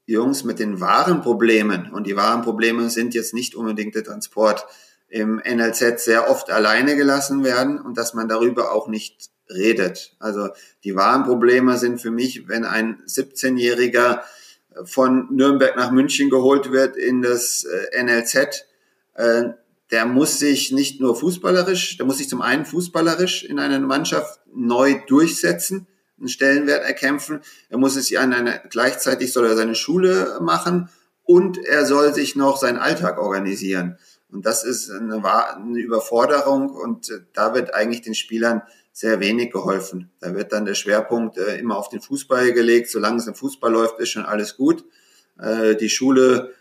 Jungs 0.07 0.42
mit 0.42 0.59
den 0.59 0.81
wahren 0.81 1.22
Problemen, 1.22 1.92
und 1.92 2.09
die 2.09 2.16
wahren 2.16 2.42
Probleme 2.42 2.90
sind 2.90 3.14
jetzt 3.14 3.33
nicht 3.33 3.55
unbedingt 3.55 3.94
der 3.94 4.03
Transport, 4.03 4.66
im 5.09 5.37
NLZ 5.37 6.05
sehr 6.05 6.29
oft 6.29 6.50
alleine 6.50 6.96
gelassen 6.96 7.44
werden 7.44 7.79
und 7.79 7.96
dass 7.96 8.12
man 8.12 8.29
darüber 8.29 8.72
auch 8.72 8.88
nicht 8.88 9.31
redet. 9.48 10.16
Also 10.18 10.48
die 10.83 10.96
wahren 10.96 11.22
Probleme 11.22 11.79
sind 11.79 12.00
für 12.00 12.11
mich, 12.11 12.48
wenn 12.48 12.64
ein 12.64 13.03
17-Jähriger 13.07 14.22
von 14.83 15.29
Nürnberg 15.31 15.76
nach 15.76 15.92
München 15.92 16.29
geholt 16.29 16.72
wird 16.72 16.96
in 16.96 17.22
das 17.22 17.64
äh, 17.64 18.03
NLZ, 18.03 18.66
äh, 19.14 19.50
der 19.90 20.07
muss 20.07 20.38
sich 20.38 20.72
nicht 20.72 21.00
nur 21.00 21.16
fußballerisch, 21.16 21.96
der 21.96 22.07
muss 22.07 22.18
sich 22.18 22.29
zum 22.29 22.42
einen 22.42 22.64
fußballerisch 22.64 23.44
in 23.44 23.59
einer 23.59 23.81
Mannschaft 23.81 24.40
neu 24.55 25.00
durchsetzen, 25.07 25.87
einen 26.18 26.29
Stellenwert 26.29 26.85
erkämpfen. 26.85 27.40
Er 27.68 27.79
muss 27.79 27.96
es 27.96 28.14
an 28.14 28.33
einer, 28.33 28.59
gleichzeitig 28.59 29.33
soll 29.33 29.46
er 29.46 29.57
seine 29.57 29.74
Schule 29.74 30.38
machen 30.40 30.88
und 31.24 31.59
er 31.59 31.87
soll 31.87 32.14
sich 32.14 32.37
noch 32.37 32.57
seinen 32.57 32.79
Alltag 32.79 33.18
organisieren. 33.18 33.98
Und 34.31 34.46
das 34.46 34.62
ist 34.64 34.90
eine, 34.90 35.24
eine 35.24 35.79
Überforderung 35.79 36.70
und 36.70 37.11
äh, 37.11 37.20
da 37.33 37.55
wird 37.55 37.74
eigentlich 37.74 38.03
den 38.03 38.14
Spielern 38.14 38.62
sehr 38.92 39.18
wenig 39.18 39.50
geholfen. 39.50 40.11
Da 40.20 40.35
wird 40.35 40.53
dann 40.53 40.64
der 40.64 40.74
Schwerpunkt 40.74 41.37
äh, 41.38 41.59
immer 41.59 41.76
auf 41.76 41.88
den 41.88 42.00
Fußball 42.00 42.53
gelegt. 42.53 42.90
Solange 42.90 43.16
es 43.16 43.26
im 43.26 43.35
Fußball 43.35 43.72
läuft, 43.72 43.98
ist 43.98 44.11
schon 44.11 44.26
alles 44.26 44.57
gut. 44.57 44.85
Äh, 45.38 45.74
die 45.74 45.88
Schule 45.88 46.55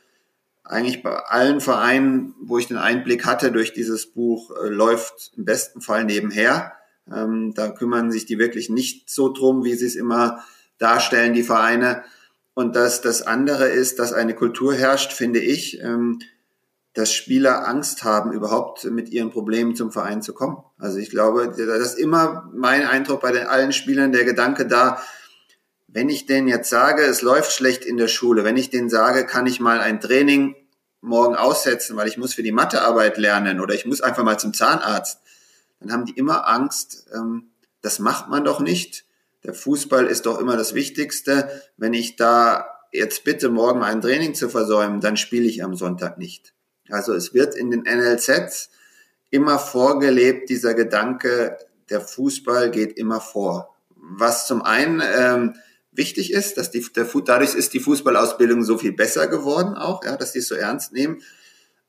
eigentlich 0.70 1.02
bei 1.02 1.16
allen 1.16 1.62
Vereinen, 1.62 2.36
wo 2.40 2.60
ich 2.60 2.68
den 2.68 2.78
Einblick 2.78 3.26
hatte 3.26 3.52
durch 3.52 3.74
dieses 3.74 4.06
Buch, 4.06 4.52
äh, 4.52 4.70
läuft 4.70 5.32
im 5.36 5.44
besten 5.44 5.82
Fall 5.82 6.06
nebenher. 6.06 6.74
Ähm, 7.12 7.54
da 7.56 7.70
kümmern 7.70 8.12
sich 8.12 8.28
die 8.28 8.38
wirklich 8.38 8.70
nicht 8.70 9.10
so 9.10 9.34
drum, 9.34 9.64
wie 9.64 9.74
sie 9.74 9.88
es 9.88 9.96
immer 9.96 10.46
darstellen, 10.78 11.34
die 11.34 11.44
Vereine. 11.44 12.04
Und 12.54 12.76
dass 12.76 13.02
das 13.02 13.24
andere 13.24 13.68
ist, 13.68 13.98
dass 13.98 14.14
eine 14.14 14.36
Kultur 14.36 14.76
herrscht, 14.76 15.12
finde 15.12 15.40
ich, 15.40 15.82
ähm, 15.82 16.20
dass 16.94 17.14
Spieler 17.14 17.68
Angst 17.68 18.04
haben, 18.04 18.32
überhaupt 18.32 18.84
mit 18.86 19.10
ihren 19.10 19.32
Problemen 19.32 19.76
zum 19.76 19.92
Verein 19.92 20.22
zu 20.22 20.34
kommen. 20.34 20.58
Also 20.78 21.00
ich 21.00 21.10
glaube, 21.10 21.48
das 21.48 21.94
ist 21.94 22.00
immer 22.00 22.48
mein 22.54 22.86
Eindruck 22.86 23.22
bei 23.22 23.32
den 23.32 23.48
allen 23.48 23.74
Spielern, 23.74 24.12
der 24.12 24.26
Gedanke 24.26 24.68
da, 24.68 25.02
wenn 25.92 26.10
ich 26.10 26.28
denen 26.28 26.48
jetzt 26.48 26.70
sage, 26.70 27.02
es 27.02 27.24
läuft 27.24 27.52
schlecht 27.52 27.84
in 27.84 27.98
der 27.98 28.08
Schule, 28.08 28.44
wenn 28.44 28.58
ich 28.58 28.70
denen 28.70 28.90
sage, 28.90 29.26
kann 29.26 29.48
ich 29.48 29.60
mal 29.60 29.80
ein 29.80 30.00
Training 30.00 30.56
morgen 31.02 31.36
aussetzen, 31.36 31.96
weil 31.96 32.08
ich 32.08 32.18
muss 32.18 32.34
für 32.34 32.44
die 32.44 32.52
Mathearbeit 32.52 33.18
lernen 33.18 33.60
oder 33.62 33.74
ich 33.74 33.86
muss 33.86 34.02
einfach 34.02 34.24
mal 34.24 34.40
zum 34.40 34.54
Zahnarzt, 34.54 35.20
dann 35.80 35.92
haben 35.92 36.06
die 36.06 36.18
immer 36.18 36.48
Angst, 36.48 37.06
ähm, 37.14 37.52
das 37.82 38.00
macht 38.00 38.30
man 38.30 38.44
doch 38.44 38.60
nicht. 38.60 39.06
Der 39.44 39.54
Fußball 39.54 40.06
ist 40.08 40.26
doch 40.26 40.40
immer 40.40 40.58
das 40.58 40.74
Wichtigste. 40.74 41.50
Wenn 41.78 41.94
ich 41.94 42.18
da 42.18 42.68
jetzt 42.92 43.24
bitte 43.24 43.50
morgen 43.50 43.84
ein 43.84 44.02
Training 44.02 44.34
zu 44.34 44.50
versäumen, 44.50 45.00
dann 45.00 45.16
spiele 45.16 45.46
ich 45.46 45.64
am 45.64 45.76
Sonntag 45.76 46.18
nicht. 46.18 46.54
Also 46.90 47.14
es 47.14 47.34
wird 47.34 47.56
in 47.56 47.72
den 47.72 47.84
NLZs 47.84 48.70
immer 49.30 49.60
vorgelebt, 49.60 50.50
dieser 50.50 50.74
Gedanke, 50.74 51.58
der 51.90 52.02
Fußball 52.02 52.72
geht 52.72 52.98
immer 52.98 53.22
vor. 53.22 53.76
Was 53.96 54.48
zum 54.48 54.62
einen 54.62 55.02
ähm, 55.02 55.56
wichtig 55.92 56.32
ist, 56.32 56.58
dass 56.58 56.72
die, 56.72 56.86
der, 56.96 57.08
dadurch 57.26 57.56
ist 57.56 57.74
die 57.74 57.80
Fußballausbildung 57.80 58.64
so 58.64 58.78
viel 58.78 58.94
besser 58.94 59.28
geworden 59.28 59.76
auch, 59.76 60.04
ja, 60.04 60.16
dass 60.18 60.34
die 60.34 60.40
es 60.40 60.48
so 60.48 60.56
ernst 60.56 60.94
nehmen. 60.94 61.22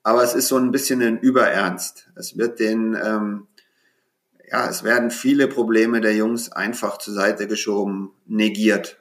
Aber 0.03 0.23
es 0.23 0.35
ist 0.35 0.49
so 0.49 0.57
ein 0.57 0.71
bisschen 0.71 1.03
ein 1.03 1.19
Überernst. 1.19 2.09
Es 2.17 2.39
wird 2.39 2.59
den, 2.59 2.97
ähm, 3.03 3.47
ja, 4.51 4.69
es 4.69 4.83
werden 4.83 5.11
viele 5.11 5.47
Probleme 5.47 6.01
der 6.01 6.15
Jungs 6.15 6.51
einfach 6.51 6.99
zur 6.99 7.15
Seite 7.15 7.47
geschoben, 7.47 8.13
negiert. 8.27 8.99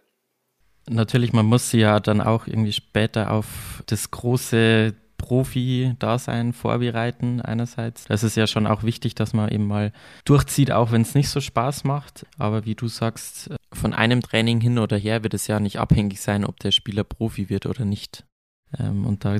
Natürlich, 0.89 1.33
man 1.33 1.45
muss 1.45 1.69
sie 1.69 1.79
ja 1.79 1.99
dann 1.99 2.19
auch 2.19 2.47
irgendwie 2.47 2.73
später 2.73 3.31
auf 3.31 3.45
das 3.85 4.11
große 4.11 4.93
Profi-Dasein 5.29 6.53
vorbereiten 6.53 7.39
einerseits. 7.39 8.05
Das 8.05 8.23
ist 8.23 8.35
ja 8.35 8.47
schon 8.47 8.65
auch 8.65 8.81
wichtig, 8.81 9.13
dass 9.13 9.33
man 9.33 9.49
eben 9.49 9.67
mal 9.67 9.91
durchzieht, 10.25 10.71
auch 10.71 10.91
wenn 10.91 11.03
es 11.03 11.13
nicht 11.13 11.29
so 11.29 11.39
Spaß 11.39 11.83
macht. 11.83 12.25
Aber 12.39 12.65
wie 12.65 12.73
du 12.73 12.87
sagst, 12.87 13.51
von 13.71 13.93
einem 13.93 14.21
Training 14.21 14.59
hin 14.59 14.79
oder 14.79 14.97
her 14.97 15.21
wird 15.21 15.35
es 15.35 15.45
ja 15.45 15.59
nicht 15.59 15.77
abhängig 15.77 16.19
sein, 16.19 16.43
ob 16.43 16.59
der 16.59 16.71
Spieler 16.71 17.03
Profi 17.03 17.47
wird 17.47 17.67
oder 17.67 17.85
nicht. 17.85 18.25
Ähm, 18.79 19.05
und 19.05 19.23
da 19.23 19.37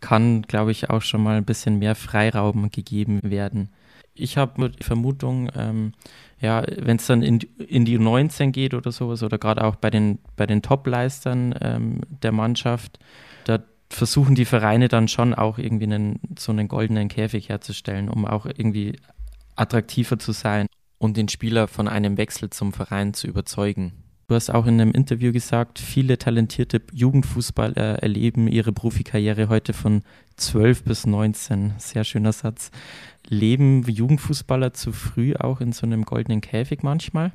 kann, 0.00 0.42
glaube 0.42 0.72
ich, 0.72 0.90
auch 0.90 1.02
schon 1.02 1.22
mal 1.22 1.36
ein 1.36 1.44
bisschen 1.44 1.78
mehr 1.78 1.94
Freiraum 1.94 2.72
gegeben 2.72 3.20
werden. 3.22 3.70
Ich 4.14 4.36
habe 4.36 4.70
die 4.70 4.82
Vermutung, 4.82 5.50
ähm, 5.54 5.92
ja, 6.40 6.64
wenn 6.78 6.96
es 6.96 7.06
dann 7.06 7.22
in, 7.22 7.38
in 7.58 7.84
die 7.84 7.96
19 7.96 8.50
geht 8.50 8.74
oder 8.74 8.90
sowas, 8.90 9.22
oder 9.22 9.38
gerade 9.38 9.62
auch 9.62 9.76
bei 9.76 9.90
den, 9.90 10.18
bei 10.34 10.46
den 10.46 10.62
Top-Leistern 10.62 11.54
ähm, 11.60 12.00
der 12.22 12.32
Mannschaft, 12.32 12.98
versuchen 13.90 14.34
die 14.34 14.44
Vereine 14.44 14.88
dann 14.88 15.08
schon 15.08 15.34
auch 15.34 15.58
irgendwie 15.58 15.84
einen, 15.84 16.20
so 16.38 16.52
einen 16.52 16.68
goldenen 16.68 17.08
Käfig 17.08 17.48
herzustellen, 17.48 18.08
um 18.08 18.26
auch 18.26 18.46
irgendwie 18.46 18.98
attraktiver 19.56 20.18
zu 20.18 20.32
sein 20.32 20.66
und 20.98 21.16
den 21.16 21.28
Spieler 21.28 21.68
von 21.68 21.88
einem 21.88 22.16
Wechsel 22.16 22.50
zum 22.50 22.72
Verein 22.72 23.14
zu 23.14 23.26
überzeugen. 23.26 23.92
Du 24.28 24.34
hast 24.34 24.50
auch 24.50 24.66
in 24.66 24.78
einem 24.78 24.92
Interview 24.92 25.32
gesagt, 25.32 25.78
viele 25.78 26.18
talentierte 26.18 26.82
Jugendfußballer 26.92 28.02
erleben 28.02 28.46
ihre 28.46 28.72
Profikarriere 28.72 29.48
heute 29.48 29.72
von 29.72 30.02
12 30.36 30.84
bis 30.84 31.06
19. 31.06 31.72
Sehr 31.78 32.04
schöner 32.04 32.32
Satz. 32.32 32.70
Leben 33.26 33.84
Jugendfußballer 33.84 34.74
zu 34.74 34.92
früh 34.92 35.34
auch 35.34 35.62
in 35.62 35.72
so 35.72 35.86
einem 35.86 36.04
goldenen 36.04 36.42
Käfig 36.42 36.82
manchmal? 36.82 37.32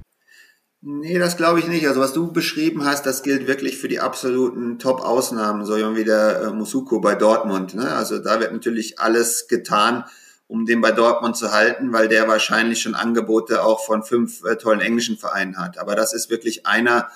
Nee, 0.86 1.18
das 1.18 1.38
glaube 1.38 1.60
ich 1.60 1.68
nicht. 1.68 1.88
Also 1.88 2.02
was 2.02 2.12
du 2.12 2.34
beschrieben 2.34 2.84
hast, 2.84 3.06
das 3.06 3.24
gilt 3.24 3.48
wirklich 3.48 3.78
für 3.78 3.88
die 3.88 4.02
absoluten 4.02 4.80
Top-Ausnahmen, 4.80 5.64
so 5.66 5.76
wie 5.96 6.04
der 6.04 6.42
äh, 6.42 6.50
Musuko 6.50 7.00
bei 7.00 7.16
Dortmund. 7.16 7.74
Ne? 7.74 7.90
Also 7.90 8.20
da 8.20 8.42
wird 8.42 8.52
natürlich 8.52 9.00
alles 9.00 9.48
getan, 9.48 10.04
um 10.48 10.66
den 10.66 10.82
bei 10.82 10.92
Dortmund 10.92 11.38
zu 11.38 11.54
halten, 11.54 11.94
weil 11.94 12.10
der 12.10 12.28
wahrscheinlich 12.28 12.82
schon 12.82 12.96
Angebote 12.96 13.64
auch 13.64 13.86
von 13.86 14.04
fünf 14.04 14.44
äh, 14.44 14.58
tollen 14.58 14.82
englischen 14.82 15.18
Vereinen 15.18 15.58
hat. 15.58 15.78
Aber 15.78 15.96
das 15.96 16.14
ist 16.14 16.30
wirklich 16.30 16.68
einer, 16.68 17.08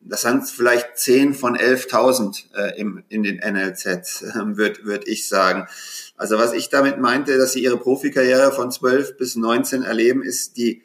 das 0.00 0.22
sind 0.22 0.48
vielleicht 0.48 0.98
zehn 0.98 1.32
von 1.32 1.56
11.000 1.56 2.56
äh, 2.56 2.80
im, 2.80 3.04
in 3.08 3.22
den 3.22 3.36
NLZ, 3.36 3.86
äh, 3.86 4.32
würde 4.56 4.84
würd 4.84 5.06
ich 5.06 5.28
sagen. 5.28 5.68
Also 6.16 6.38
was 6.38 6.52
ich 6.52 6.70
damit 6.70 6.98
meinte, 6.98 7.38
dass 7.38 7.52
sie 7.52 7.62
ihre 7.62 7.78
Profikarriere 7.78 8.50
von 8.50 8.72
12 8.72 9.16
bis 9.16 9.36
19 9.36 9.84
erleben, 9.84 10.24
ist 10.24 10.56
die 10.56 10.82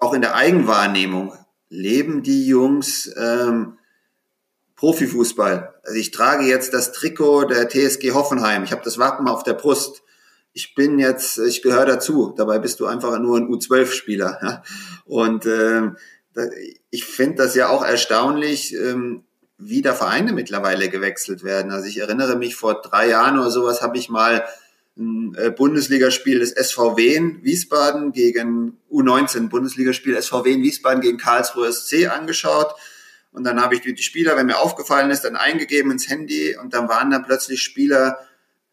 auch 0.00 0.14
in 0.14 0.22
der 0.22 0.34
Eigenwahrnehmung 0.34 1.32
leben 1.68 2.22
die 2.22 2.46
Jungs 2.46 3.10
ähm, 3.16 3.78
Profifußball. 4.76 5.74
Also 5.84 5.98
ich 5.98 6.10
trage 6.10 6.44
jetzt 6.44 6.72
das 6.72 6.92
Trikot 6.92 7.44
der 7.44 7.68
TSG 7.68 8.12
Hoffenheim. 8.12 8.64
Ich 8.64 8.72
habe 8.72 8.82
das 8.82 8.98
Wappen 8.98 9.28
auf 9.28 9.42
der 9.42 9.54
Brust. 9.54 10.02
Ich 10.52 10.74
bin 10.74 10.98
jetzt, 10.98 11.38
ich 11.38 11.62
gehöre 11.62 11.86
dazu. 11.86 12.34
Dabei 12.36 12.58
bist 12.58 12.80
du 12.80 12.86
einfach 12.86 13.18
nur 13.18 13.36
ein 13.36 13.48
U12-Spieler. 13.48 14.38
Ja? 14.42 14.62
Und 15.04 15.46
ähm, 15.46 15.96
ich 16.90 17.04
finde 17.04 17.42
das 17.42 17.54
ja 17.54 17.68
auch 17.68 17.84
erstaunlich, 17.84 18.74
ähm, 18.74 19.24
wie 19.58 19.82
da 19.82 19.94
Vereine 19.94 20.32
mittlerweile 20.32 20.88
gewechselt 20.88 21.44
werden. 21.44 21.72
Also 21.72 21.86
ich 21.86 21.98
erinnere 21.98 22.36
mich 22.36 22.56
vor 22.56 22.80
drei 22.80 23.08
Jahren 23.08 23.38
oder 23.38 23.50
sowas 23.50 23.82
habe 23.82 23.98
ich 23.98 24.08
mal 24.08 24.44
ein 24.96 25.34
äh, 25.36 25.50
Bundesligaspiel 25.50 26.40
des 26.40 26.50
SVW 26.50 27.14
in 27.14 27.44
Wiesbaden 27.44 28.12
gegen 28.12 28.78
U19 28.90 29.48
Bundesligaspiel 29.48 30.20
SVW 30.20 30.52
in 30.52 30.62
Wiesbaden 30.62 31.00
gegen 31.00 31.18
Karlsruhe 31.18 31.72
SC 31.72 32.08
angeschaut. 32.08 32.74
Und 33.32 33.44
dann 33.44 33.62
habe 33.62 33.76
ich 33.76 33.80
die 33.80 33.96
Spieler, 34.02 34.36
wenn 34.36 34.46
mir 34.46 34.58
aufgefallen 34.58 35.10
ist, 35.10 35.22
dann 35.22 35.36
eingegeben 35.36 35.92
ins 35.92 36.08
Handy 36.08 36.56
und 36.56 36.74
dann 36.74 36.88
waren 36.88 37.10
da 37.10 37.20
plötzlich 37.20 37.62
Spieler, 37.62 38.18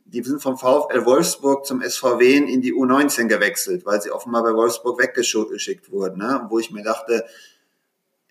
die 0.06 0.24
sind 0.24 0.42
vom 0.42 0.58
VfL 0.58 1.06
Wolfsburg 1.06 1.66
zum 1.66 1.82
SVW 1.82 2.38
in 2.38 2.62
die 2.62 2.74
U19 2.74 3.28
gewechselt, 3.28 3.86
weil 3.86 4.02
sie 4.02 4.10
offenbar 4.10 4.42
bei 4.44 4.54
Wolfsburg 4.54 5.00
weggeschickt 5.00 5.92
wurden. 5.92 6.18
Ne? 6.18 6.46
Wo 6.50 6.60
ich 6.60 6.72
mir 6.72 6.82
dachte, 6.82 7.26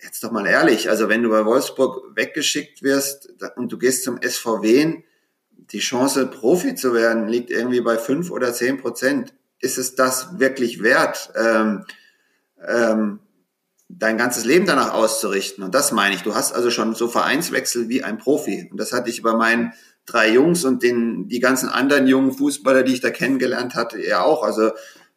jetzt 0.03 0.25
doch 0.25 0.33
mal 0.33 0.47
ehrlich, 0.47 0.89
also 0.89 1.09
wenn 1.09 1.23
du 1.23 1.29
bei 1.29 1.45
Wolfsburg 1.45 2.17
weggeschickt 2.17 2.83
wirst 2.83 3.33
und 3.57 3.71
du 3.71 3.79
gehst 3.79 4.05
zum 4.05 4.21
SVW, 4.21 5.03
die 5.73 5.81
Chance, 5.81 6.27
Profi 6.27 6.75
zu 6.75 6.95
werden, 6.95 7.29
liegt 7.29 7.51
irgendwie 7.51 7.81
bei 7.81 7.99
fünf 7.99 8.31
oder 8.31 8.53
zehn 8.53 8.79
Prozent. 8.79 9.35
Ist 9.61 9.79
es 9.79 9.95
das 9.95 10.39
wirklich 10.39 10.83
wert, 10.83 11.33
ähm, 11.35 11.85
ähm, 12.67 13.21
dein 13.89 14.19
ganzes 14.19 14.45
Leben 14.45 14.67
danach 14.67 14.93
auszurichten? 14.93 15.65
Und 15.65 15.75
das 15.75 15.93
meine 15.93 16.15
ich. 16.15 16.23
Du 16.23 16.35
hast 16.35 16.53
also 16.53 16.71
schon 16.71 16.95
so 16.95 17.09
Vereinswechsel 17.09 17.89
wie 17.89 18.05
ein 18.05 18.19
Profi. 18.19 18.69
Und 18.71 18.79
das 18.79 18.93
hatte 18.93 19.11
ich 19.11 19.23
bei 19.23 19.33
meinen 19.33 19.73
drei 20.05 20.31
Jungs 20.31 20.65
und 20.65 20.83
den, 20.83 21.29
die 21.29 21.41
ganzen 21.41 21.69
anderen 21.69 22.07
jungen 22.07 22.33
Fußballer, 22.33 22.85
die 22.85 22.95
ich 22.95 23.01
da 23.01 23.11
kennengelernt 23.11 23.75
hatte, 23.75 24.01
ja 24.01 24.23
auch. 24.23 24.45
Also 24.45 24.71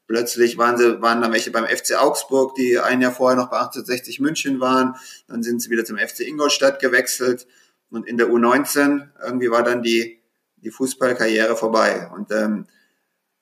plötzlich 0.08 0.58
waren 0.58 0.78
sie, 0.78 1.02
waren 1.02 1.22
dann 1.22 1.32
welche 1.32 1.52
beim 1.52 1.66
FC 1.66 1.96
Augsburg, 2.00 2.56
die 2.56 2.80
ein 2.80 3.02
Jahr 3.02 3.12
vorher 3.12 3.38
noch 3.38 3.52
bei 3.52 3.58
1860 3.58 4.20
München 4.20 4.60
waren. 4.60 4.96
Dann 5.28 5.44
sind 5.44 5.62
sie 5.62 5.70
wieder 5.70 5.86
zum 5.86 5.98
FC 5.98 6.22
Ingolstadt 6.22 6.80
gewechselt. 6.80 7.46
Und 7.92 8.08
in 8.08 8.18
der 8.18 8.30
U19 8.30 9.10
irgendwie 9.24 9.52
war 9.52 9.64
dann 9.64 9.84
die 9.84 10.19
die 10.62 10.72
Fußballkarriere 10.72 11.56
vorbei. 11.56 12.10
Und 12.16 12.32
ähm, 12.32 12.68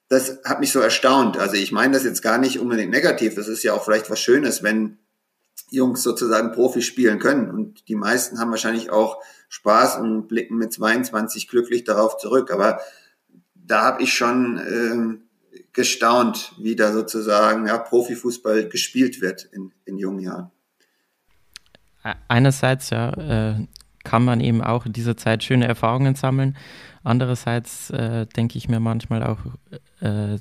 das 0.09 0.39
hat 0.45 0.59
mich 0.59 0.71
so 0.71 0.79
erstaunt. 0.79 1.37
Also 1.37 1.55
ich 1.55 1.71
meine 1.71 1.93
das 1.93 2.03
jetzt 2.03 2.21
gar 2.21 2.37
nicht 2.37 2.59
unbedingt 2.59 2.91
negativ. 2.91 3.35
Das 3.35 3.47
ist 3.47 3.63
ja 3.63 3.73
auch 3.73 3.83
vielleicht 3.83 4.09
was 4.09 4.19
Schönes, 4.19 4.63
wenn 4.63 4.99
Jungs 5.69 6.01
sozusagen 6.03 6.53
Profi 6.53 6.81
spielen 6.81 7.19
können. 7.19 7.49
Und 7.49 7.87
die 7.89 7.95
meisten 7.95 8.39
haben 8.39 8.51
wahrscheinlich 8.51 8.89
auch 8.89 9.21
Spaß 9.49 9.97
und 9.97 10.27
blicken 10.27 10.57
mit 10.57 10.71
22 10.71 11.47
glücklich 11.47 11.83
darauf 11.83 12.17
zurück. 12.17 12.51
Aber 12.51 12.79
da 13.53 13.83
habe 13.83 14.03
ich 14.03 14.13
schon 14.13 14.61
ähm, 14.65 15.23
gestaunt, 15.73 16.53
wie 16.59 16.75
da 16.75 16.93
sozusagen 16.93 17.67
ja, 17.67 17.77
Profifußball 17.77 18.69
gespielt 18.69 19.21
wird 19.21 19.43
in, 19.51 19.73
in 19.85 19.97
jungen 19.97 20.19
Jahren. 20.19 20.51
Einerseits 22.29 22.89
ja, 22.89 23.09
äh, 23.09 23.67
kann 24.07 24.23
man 24.23 24.39
eben 24.39 24.61
auch 24.61 24.85
in 24.85 24.93
dieser 24.93 25.17
Zeit 25.17 25.43
schöne 25.43 25.67
Erfahrungen 25.67 26.15
sammeln. 26.15 26.55
Andererseits 27.03 27.89
äh, 27.89 28.25
denke 28.25 28.57
ich 28.57 28.69
mir 28.69 28.79
manchmal 28.79 29.21
auch, 29.21 29.39
äh, 29.99 30.37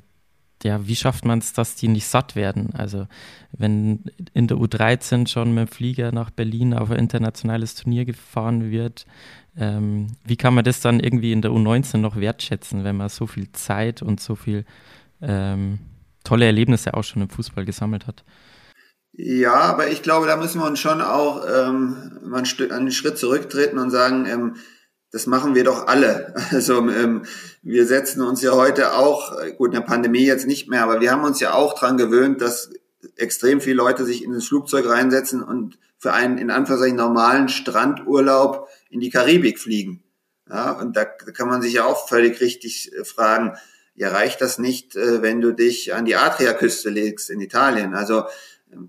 ja, 0.63 0.87
wie 0.87 0.95
schafft 0.95 1.25
man 1.25 1.39
es, 1.39 1.51
dass 1.51 1.75
die 1.75 1.89
nicht 1.89 2.07
satt 2.07 2.37
werden? 2.37 2.73
Also 2.73 3.07
wenn 3.51 4.05
in 4.33 4.47
der 4.47 4.55
U13 4.55 5.27
schon 5.27 5.53
mit 5.53 5.67
dem 5.67 5.71
Flieger 5.71 6.13
nach 6.13 6.29
Berlin 6.29 6.73
auf 6.73 6.89
ein 6.89 6.97
internationales 6.97 7.75
Turnier 7.75 8.05
gefahren 8.05 8.71
wird, 8.71 9.05
ähm, 9.57 10.07
wie 10.23 10.37
kann 10.37 10.53
man 10.53 10.63
das 10.63 10.79
dann 10.79 11.01
irgendwie 11.01 11.33
in 11.33 11.41
der 11.41 11.51
U19 11.51 11.97
noch 11.97 12.15
wertschätzen, 12.15 12.85
wenn 12.85 12.95
man 12.95 13.09
so 13.09 13.27
viel 13.27 13.51
Zeit 13.51 14.01
und 14.01 14.21
so 14.21 14.35
viel 14.35 14.63
ähm, 15.21 15.79
tolle 16.23 16.45
Erlebnisse 16.45 16.93
auch 16.93 17.03
schon 17.03 17.21
im 17.21 17.29
Fußball 17.29 17.65
gesammelt 17.65 18.07
hat? 18.07 18.23
Ja, 19.19 19.55
aber 19.55 19.87
ich 19.87 20.03
glaube, 20.03 20.27
da 20.27 20.37
müssen 20.37 20.61
wir 20.61 20.67
uns 20.67 20.79
schon 20.79 21.01
auch 21.01 21.43
ähm, 21.43 22.19
mal 22.23 22.43
einen 22.69 22.91
Schritt 22.91 23.17
zurücktreten 23.17 23.79
und 23.79 23.89
sagen, 23.89 24.27
ähm, 24.27 24.55
das 25.11 25.25
machen 25.25 25.55
wir 25.55 25.63
doch 25.63 25.87
alle. 25.87 26.35
Also 26.51 26.87
ähm, 26.89 27.23
wir 27.63 27.87
setzen 27.87 28.21
uns 28.21 28.43
ja 28.43 28.51
heute 28.51 28.93
auch, 28.93 29.35
gut, 29.57 29.69
in 29.69 29.79
der 29.79 29.87
Pandemie 29.87 30.25
jetzt 30.25 30.45
nicht 30.45 30.69
mehr, 30.69 30.83
aber 30.83 31.01
wir 31.01 31.11
haben 31.11 31.23
uns 31.23 31.39
ja 31.39 31.53
auch 31.53 31.73
dran 31.73 31.97
gewöhnt, 31.97 32.41
dass 32.41 32.69
extrem 33.15 33.59
viele 33.59 33.77
Leute 33.77 34.05
sich 34.05 34.23
in 34.23 34.33
das 34.33 34.45
Flugzeug 34.45 34.87
reinsetzen 34.87 35.41
und 35.41 35.79
für 35.97 36.13
einen 36.13 36.37
in 36.37 36.51
Anführungszeichen 36.51 36.97
normalen 36.97 37.49
Strandurlaub 37.49 38.69
in 38.91 38.99
die 38.99 39.09
Karibik 39.09 39.57
fliegen. 39.57 40.03
Ja, 40.47 40.73
und 40.73 40.95
da 40.95 41.05
kann 41.05 41.49
man 41.49 41.63
sich 41.63 41.73
ja 41.73 41.85
auch 41.85 42.07
völlig 42.07 42.39
richtig 42.39 42.93
äh, 42.93 43.03
fragen, 43.03 43.57
ja, 43.95 44.09
reicht 44.09 44.41
das 44.41 44.59
nicht, 44.59 44.95
äh, 44.95 45.23
wenn 45.23 45.41
du 45.41 45.53
dich 45.53 45.95
an 45.95 46.05
die 46.05 46.15
Adriaküste 46.15 46.91
legst 46.91 47.31
in 47.31 47.41
Italien? 47.41 47.95
Also 47.95 48.25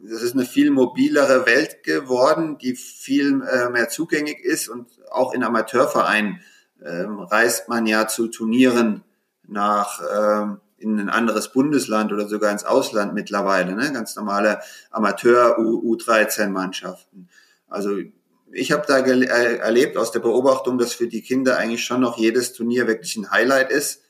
das 0.02 0.22
ist 0.22 0.34
eine 0.34 0.44
viel 0.44 0.70
mobilere 0.70 1.46
Welt 1.46 1.82
geworden, 1.82 2.58
die 2.58 2.74
viel 2.74 3.42
äh, 3.42 3.70
mehr 3.70 3.88
zugänglich 3.88 4.40
ist 4.40 4.68
und 4.68 4.86
auch 5.10 5.32
in 5.32 5.42
Amateurvereinen 5.42 6.40
ähm, 6.84 7.20
reist 7.20 7.68
man 7.68 7.86
ja 7.86 8.06
zu 8.06 8.28
Turnieren 8.28 9.02
nach 9.46 10.00
ähm, 10.14 10.60
in 10.78 10.98
ein 10.98 11.08
anderes 11.08 11.52
Bundesland 11.52 12.12
oder 12.12 12.28
sogar 12.28 12.52
ins 12.52 12.64
Ausland 12.64 13.14
mittlerweile, 13.14 13.74
ne? 13.74 13.92
ganz 13.92 14.14
normale 14.14 14.60
Amateur 14.90 15.58
U13-Mannschaften. 15.58 17.28
Also 17.66 17.98
ich 18.52 18.72
habe 18.72 18.84
da 18.86 18.98
äh, 18.98 19.56
erlebt 19.56 19.96
aus 19.96 20.12
der 20.12 20.20
Beobachtung, 20.20 20.78
dass 20.78 20.92
für 20.92 21.08
die 21.08 21.22
Kinder 21.22 21.58
eigentlich 21.58 21.84
schon 21.84 22.00
noch 22.00 22.16
jedes 22.16 22.52
Turnier 22.52 22.86
wirklich 22.86 23.16
ein 23.16 23.30
Highlight 23.30 23.70
ist. 23.70 24.02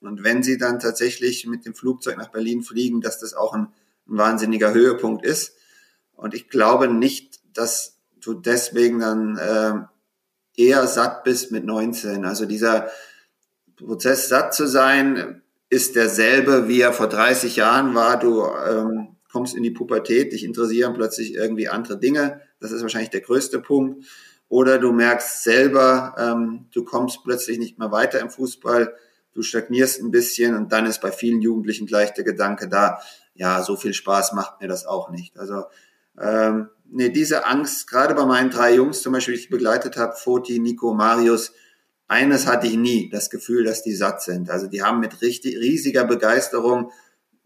Und 0.00 0.24
wenn 0.24 0.42
sie 0.42 0.58
dann 0.58 0.80
tatsächlich 0.80 1.46
mit 1.46 1.64
dem 1.64 1.74
Flugzeug 1.74 2.16
nach 2.16 2.30
Berlin 2.30 2.62
fliegen, 2.62 3.00
dass 3.00 3.20
das 3.20 3.34
auch 3.34 3.54
ein, 3.54 3.68
ein 4.08 4.18
wahnsinniger 4.18 4.72
Höhepunkt 4.72 5.24
ist. 5.24 5.56
Und 6.14 6.34
ich 6.34 6.48
glaube 6.48 6.88
nicht, 6.88 7.40
dass 7.54 7.98
du 8.20 8.34
deswegen 8.34 9.00
dann 9.00 9.36
äh, 9.36 10.62
eher 10.62 10.86
satt 10.86 11.24
bist 11.24 11.52
mit 11.52 11.64
19. 11.64 12.24
Also 12.24 12.46
dieser 12.46 12.88
Prozess 13.76 14.28
satt 14.28 14.54
zu 14.54 14.66
sein, 14.66 15.42
ist 15.68 15.96
derselbe, 15.96 16.68
wie 16.68 16.80
er 16.80 16.92
vor 16.92 17.08
30 17.08 17.56
Jahren 17.56 17.94
war. 17.94 18.18
Du 18.18 18.44
ähm, 18.44 19.16
kommst 19.30 19.56
in 19.56 19.62
die 19.62 19.72
Pubertät, 19.72 20.32
dich 20.32 20.44
interessieren 20.44 20.94
plötzlich 20.94 21.34
irgendwie 21.34 21.68
andere 21.68 21.98
Dinge. 21.98 22.40
Das 22.60 22.70
ist 22.70 22.82
wahrscheinlich 22.82 23.10
der 23.10 23.22
größte 23.22 23.60
Punkt. 23.60 24.04
Oder 24.48 24.78
du 24.78 24.92
merkst 24.92 25.42
selber, 25.42 26.14
ähm, 26.18 26.66
du 26.72 26.84
kommst 26.84 27.24
plötzlich 27.24 27.58
nicht 27.58 27.78
mehr 27.78 27.90
weiter 27.90 28.20
im 28.20 28.30
Fußball, 28.30 28.94
du 29.32 29.42
stagnierst 29.42 30.00
ein 30.00 30.12
bisschen 30.12 30.54
und 30.54 30.70
dann 30.70 30.86
ist 30.86 31.00
bei 31.00 31.10
vielen 31.10 31.40
Jugendlichen 31.40 31.86
gleich 31.86 32.14
der 32.14 32.24
Gedanke 32.24 32.68
da, 32.68 33.00
ja, 33.34 33.62
so 33.62 33.76
viel 33.76 33.94
Spaß 33.94 34.32
macht 34.32 34.60
mir 34.60 34.68
das 34.68 34.86
auch 34.86 35.10
nicht. 35.10 35.38
Also 35.38 35.64
ähm, 36.20 36.68
nee, 36.90 37.10
diese 37.10 37.46
Angst, 37.46 37.88
gerade 37.88 38.14
bei 38.14 38.24
meinen 38.24 38.50
drei 38.50 38.74
Jungs 38.74 39.02
zum 39.02 39.12
Beispiel, 39.12 39.34
die 39.34 39.40
ich 39.40 39.50
begleitet 39.50 39.96
habe, 39.96 40.14
Foti, 40.14 40.58
Nico, 40.58 40.94
Marius, 40.94 41.52
eines 42.06 42.46
hatte 42.46 42.66
ich 42.66 42.76
nie, 42.76 43.08
das 43.10 43.30
Gefühl, 43.30 43.64
dass 43.64 43.82
die 43.82 43.94
satt 43.94 44.22
sind. 44.22 44.50
Also 44.50 44.66
die 44.66 44.82
haben 44.82 45.00
mit 45.00 45.22
richtig, 45.22 45.56
riesiger 45.56 46.04
Begeisterung 46.04 46.92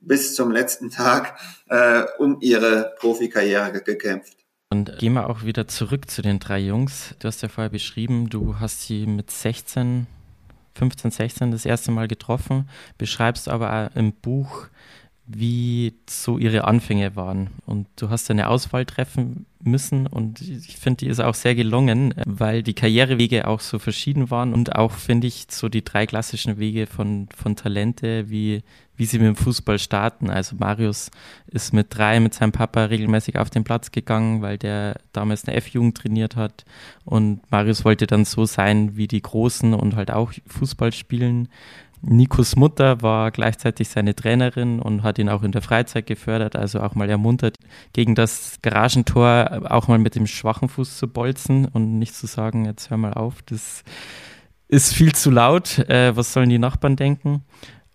bis 0.00 0.34
zum 0.34 0.50
letzten 0.50 0.90
Tag 0.90 1.38
äh, 1.68 2.04
um 2.18 2.38
ihre 2.40 2.94
Profikarriere 2.98 3.82
gekämpft. 3.82 4.36
Und 4.70 4.98
gehen 4.98 5.14
wir 5.14 5.30
auch 5.30 5.44
wieder 5.44 5.66
zurück 5.66 6.10
zu 6.10 6.20
den 6.20 6.38
drei 6.40 6.58
Jungs. 6.58 7.14
Du 7.20 7.28
hast 7.28 7.40
ja 7.40 7.48
vorher 7.48 7.70
beschrieben, 7.70 8.28
du 8.28 8.60
hast 8.60 8.82
sie 8.82 9.06
mit 9.06 9.30
16, 9.30 10.06
15, 10.74 11.10
16 11.10 11.50
das 11.50 11.64
erste 11.64 11.90
Mal 11.90 12.06
getroffen, 12.06 12.68
beschreibst 12.98 13.48
aber 13.48 13.90
im 13.94 14.12
Buch, 14.12 14.66
wie 15.28 15.94
so 16.08 16.38
ihre 16.38 16.64
Anfänge 16.64 17.14
waren. 17.14 17.50
Und 17.66 17.86
du 17.96 18.08
hast 18.08 18.30
eine 18.30 18.48
Auswahl 18.48 18.86
treffen 18.86 19.44
müssen 19.62 20.06
und 20.06 20.40
ich 20.40 20.76
finde, 20.76 20.98
die 20.98 21.08
ist 21.08 21.20
auch 21.20 21.34
sehr 21.34 21.54
gelungen, 21.54 22.14
weil 22.24 22.62
die 22.62 22.74
Karrierewege 22.74 23.46
auch 23.46 23.60
so 23.60 23.78
verschieden 23.78 24.30
waren 24.30 24.54
und 24.54 24.76
auch, 24.76 24.92
finde 24.92 25.26
ich, 25.26 25.46
so 25.50 25.68
die 25.68 25.84
drei 25.84 26.06
klassischen 26.06 26.58
Wege 26.58 26.86
von, 26.86 27.28
von 27.36 27.56
Talente, 27.56 28.30
wie, 28.30 28.62
wie 28.96 29.04
sie 29.04 29.18
mit 29.18 29.26
dem 29.26 29.36
Fußball 29.36 29.78
starten. 29.78 30.30
Also 30.30 30.56
Marius 30.56 31.10
ist 31.48 31.74
mit 31.74 31.88
drei 31.90 32.20
mit 32.20 32.34
seinem 32.34 32.52
Papa 32.52 32.84
regelmäßig 32.84 33.38
auf 33.38 33.50
den 33.50 33.64
Platz 33.64 33.90
gegangen, 33.90 34.42
weil 34.42 34.58
der 34.58 35.00
damals 35.12 35.46
eine 35.46 35.56
F-Jugend 35.56 35.98
trainiert 35.98 36.36
hat 36.36 36.64
und 37.04 37.40
Marius 37.50 37.84
wollte 37.84 38.06
dann 38.06 38.24
so 38.24 38.46
sein 38.46 38.96
wie 38.96 39.08
die 39.08 39.22
Großen 39.22 39.74
und 39.74 39.96
halt 39.96 40.10
auch 40.10 40.32
Fußball 40.46 40.92
spielen. 40.92 41.48
Nikos 42.00 42.56
Mutter 42.56 43.02
war 43.02 43.30
gleichzeitig 43.30 43.88
seine 43.88 44.14
Trainerin 44.14 44.80
und 44.80 45.02
hat 45.02 45.18
ihn 45.18 45.28
auch 45.28 45.42
in 45.42 45.52
der 45.52 45.62
Freizeit 45.62 46.06
gefördert, 46.06 46.56
also 46.56 46.80
auch 46.80 46.94
mal 46.94 47.10
ermuntert, 47.10 47.56
gegen 47.92 48.14
das 48.14 48.58
Garagentor 48.62 49.62
auch 49.70 49.88
mal 49.88 49.98
mit 49.98 50.14
dem 50.14 50.26
schwachen 50.26 50.68
Fuß 50.68 50.98
zu 50.98 51.08
bolzen 51.08 51.66
und 51.66 51.98
nicht 51.98 52.14
zu 52.14 52.26
sagen, 52.26 52.64
jetzt 52.64 52.90
hör 52.90 52.96
mal 52.96 53.14
auf, 53.14 53.42
das 53.42 53.82
ist 54.68 54.94
viel 54.94 55.14
zu 55.14 55.30
laut, 55.30 55.78
äh, 55.78 56.14
was 56.16 56.32
sollen 56.32 56.50
die 56.50 56.58
Nachbarn 56.58 56.96
denken? 56.96 57.42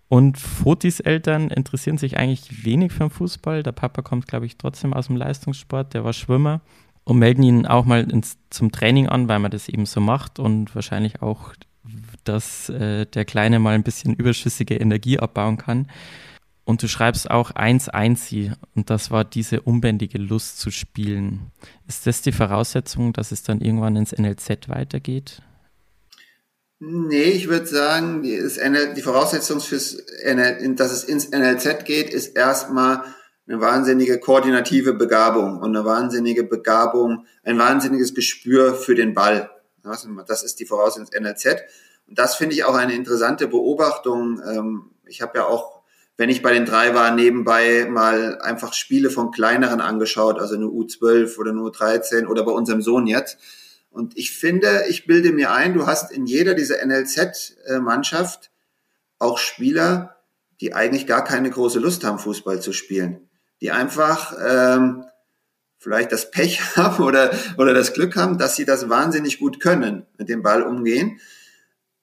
Und 0.08 0.38
Fotis 0.38 1.00
Eltern 1.00 1.48
interessieren 1.48 1.98
sich 1.98 2.18
eigentlich 2.18 2.64
wenig 2.64 2.92
für 2.92 3.00
den 3.00 3.10
Fußball. 3.10 3.62
Der 3.62 3.72
Papa 3.72 4.02
kommt, 4.02 4.28
glaube 4.28 4.46
ich, 4.46 4.58
trotzdem 4.58 4.92
aus 4.92 5.06
dem 5.06 5.16
Leistungssport, 5.16 5.94
der 5.94 6.04
war 6.04 6.12
Schwimmer 6.12 6.60
und 7.04 7.18
melden 7.18 7.42
ihn 7.42 7.66
auch 7.66 7.84
mal 7.84 8.10
ins, 8.10 8.38
zum 8.50 8.70
Training 8.70 9.08
an, 9.08 9.28
weil 9.28 9.38
man 9.38 9.50
das 9.50 9.68
eben 9.68 9.86
so 9.86 10.00
macht 10.00 10.38
und 10.38 10.74
wahrscheinlich 10.74 11.22
auch 11.22 11.52
dass 12.24 12.68
äh, 12.68 13.06
der 13.06 13.24
Kleine 13.24 13.58
mal 13.58 13.74
ein 13.74 13.82
bisschen 13.82 14.14
überschüssige 14.14 14.76
Energie 14.76 15.18
abbauen 15.18 15.56
kann. 15.56 15.88
Und 16.64 16.82
du 16.82 16.88
schreibst 16.88 17.30
auch 17.30 17.50
1-1 17.50 18.16
sie 18.16 18.52
und 18.74 18.88
das 18.88 19.10
war 19.10 19.24
diese 19.24 19.60
unbändige 19.60 20.18
Lust 20.18 20.58
zu 20.58 20.70
spielen. 20.70 21.50
Ist 21.86 22.06
das 22.06 22.22
die 22.22 22.32
Voraussetzung, 22.32 23.12
dass 23.12 23.32
es 23.32 23.42
dann 23.42 23.60
irgendwann 23.60 23.96
ins 23.96 24.12
NLZ 24.12 24.68
weitergeht? 24.68 25.42
Nee, 26.80 27.22
ich 27.22 27.48
würde 27.48 27.66
sagen, 27.66 28.22
die 28.22 29.02
Voraussetzung 29.02 29.60
fürs 29.60 29.96
NL, 30.24 30.74
dass 30.74 30.92
es 30.92 31.04
ins 31.04 31.30
NLZ 31.30 31.84
geht, 31.84 32.10
ist 32.10 32.36
erstmal 32.36 33.04
eine 33.46 33.60
wahnsinnige 33.60 34.18
koordinative 34.18 34.94
Begabung 34.94 35.58
und 35.58 35.76
eine 35.76 35.84
wahnsinnige 35.84 36.44
Begabung, 36.44 37.26
ein 37.42 37.58
wahnsinniges 37.58 38.14
Gespür 38.14 38.74
für 38.74 38.94
den 38.94 39.14
Ball. 39.14 39.50
Das 39.82 40.42
ist 40.42 40.60
die 40.60 40.66
Voraussetzung 40.66 41.06
ins 41.06 41.20
NLZ. 41.20 41.62
Und 42.06 42.18
das 42.18 42.36
finde 42.36 42.54
ich 42.54 42.64
auch 42.64 42.74
eine 42.74 42.94
interessante 42.94 43.48
Beobachtung. 43.48 44.40
Ähm, 44.46 44.90
ich 45.06 45.22
habe 45.22 45.38
ja 45.38 45.46
auch, 45.46 45.82
wenn 46.16 46.28
ich 46.28 46.42
bei 46.42 46.52
den 46.52 46.66
drei 46.66 46.94
war, 46.94 47.10
nebenbei 47.10 47.86
mal 47.88 48.40
einfach 48.40 48.72
Spiele 48.74 49.10
von 49.10 49.30
kleineren 49.30 49.80
angeschaut, 49.80 50.38
also 50.38 50.54
eine 50.54 50.66
U12 50.66 51.38
oder 51.38 51.50
eine 51.50 51.60
U13 51.60 52.26
oder 52.26 52.44
bei 52.44 52.52
unserem 52.52 52.82
Sohn 52.82 53.06
jetzt. 53.06 53.38
Und 53.90 54.16
ich 54.16 54.32
finde, 54.32 54.84
ich 54.88 55.06
bilde 55.06 55.32
mir 55.32 55.52
ein, 55.52 55.74
du 55.74 55.86
hast 55.86 56.10
in 56.10 56.26
jeder 56.26 56.54
dieser 56.54 56.84
NLZ-Mannschaft 56.84 58.50
auch 59.18 59.38
Spieler, 59.38 60.16
die 60.60 60.74
eigentlich 60.74 61.06
gar 61.06 61.24
keine 61.24 61.50
große 61.50 61.78
Lust 61.78 62.04
haben, 62.04 62.18
Fußball 62.18 62.60
zu 62.60 62.72
spielen. 62.72 63.28
Die 63.60 63.70
einfach 63.70 64.36
ähm, 64.44 65.04
vielleicht 65.78 66.12
das 66.12 66.30
Pech 66.30 66.60
haben 66.76 67.04
oder, 67.04 67.30
oder 67.56 67.72
das 67.72 67.92
Glück 67.92 68.16
haben, 68.16 68.36
dass 68.36 68.56
sie 68.56 68.64
das 68.64 68.88
wahnsinnig 68.88 69.38
gut 69.38 69.60
können, 69.60 70.06
mit 70.18 70.28
dem 70.28 70.42
Ball 70.42 70.62
umgehen 70.62 71.20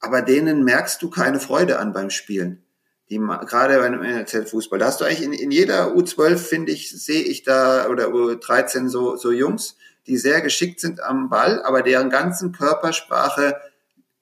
aber 0.02 0.22
denen 0.22 0.64
merkst 0.64 1.02
du 1.02 1.10
keine 1.10 1.40
Freude 1.40 1.80
an 1.80 1.94
beim 1.94 2.10
Spielen. 2.10 2.64
Die, 3.10 3.18
gerade 3.18 3.78
beim 3.78 4.02
NLZ-Fußball. 4.02 4.80
Da 4.80 4.88
hast 4.88 5.02
du 5.02 5.06
eigentlich 5.06 5.24
in, 5.24 5.34
in 5.34 5.52
jeder 5.52 5.94
U12, 5.96 6.38
finde 6.38 6.72
ich, 6.72 6.92
sehe 6.92 7.22
ich 7.22 7.44
da, 7.44 7.88
oder 7.88 8.08
U13 8.08 8.88
so, 8.88 9.16
so 9.16 9.32
Jungs, 9.32 9.76
die 10.08 10.18
sehr 10.18 10.42
geschickt 10.42 10.80
sind 10.80 11.02
am 11.04 11.30
Ball, 11.30 11.62
aber 11.64 11.84
deren 11.84 12.10
ganzen 12.10 12.52
Körpersprache 12.52 13.58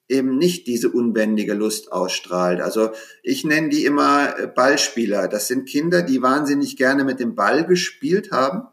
eben 0.10 0.38
nicht 0.38 0.66
diese 0.66 0.90
unbändige 0.90 1.54
Lust 1.54 1.92
ausstrahlt. 1.92 2.62
Also 2.62 2.92
ich 3.22 3.46
nenne 3.46 3.70
die 3.70 3.86
immer 3.86 4.38
äh, 4.38 4.48
Ballspieler. 4.48 5.28
Das 5.28 5.48
sind 5.48 5.70
Kinder, 5.70 6.02
die 6.02 6.22
wahnsinnig 6.22 6.76
gerne 6.76 7.04
mit 7.04 7.20
dem 7.20 7.36
Ball 7.36 7.66
gespielt 7.66 8.32
haben, 8.32 8.64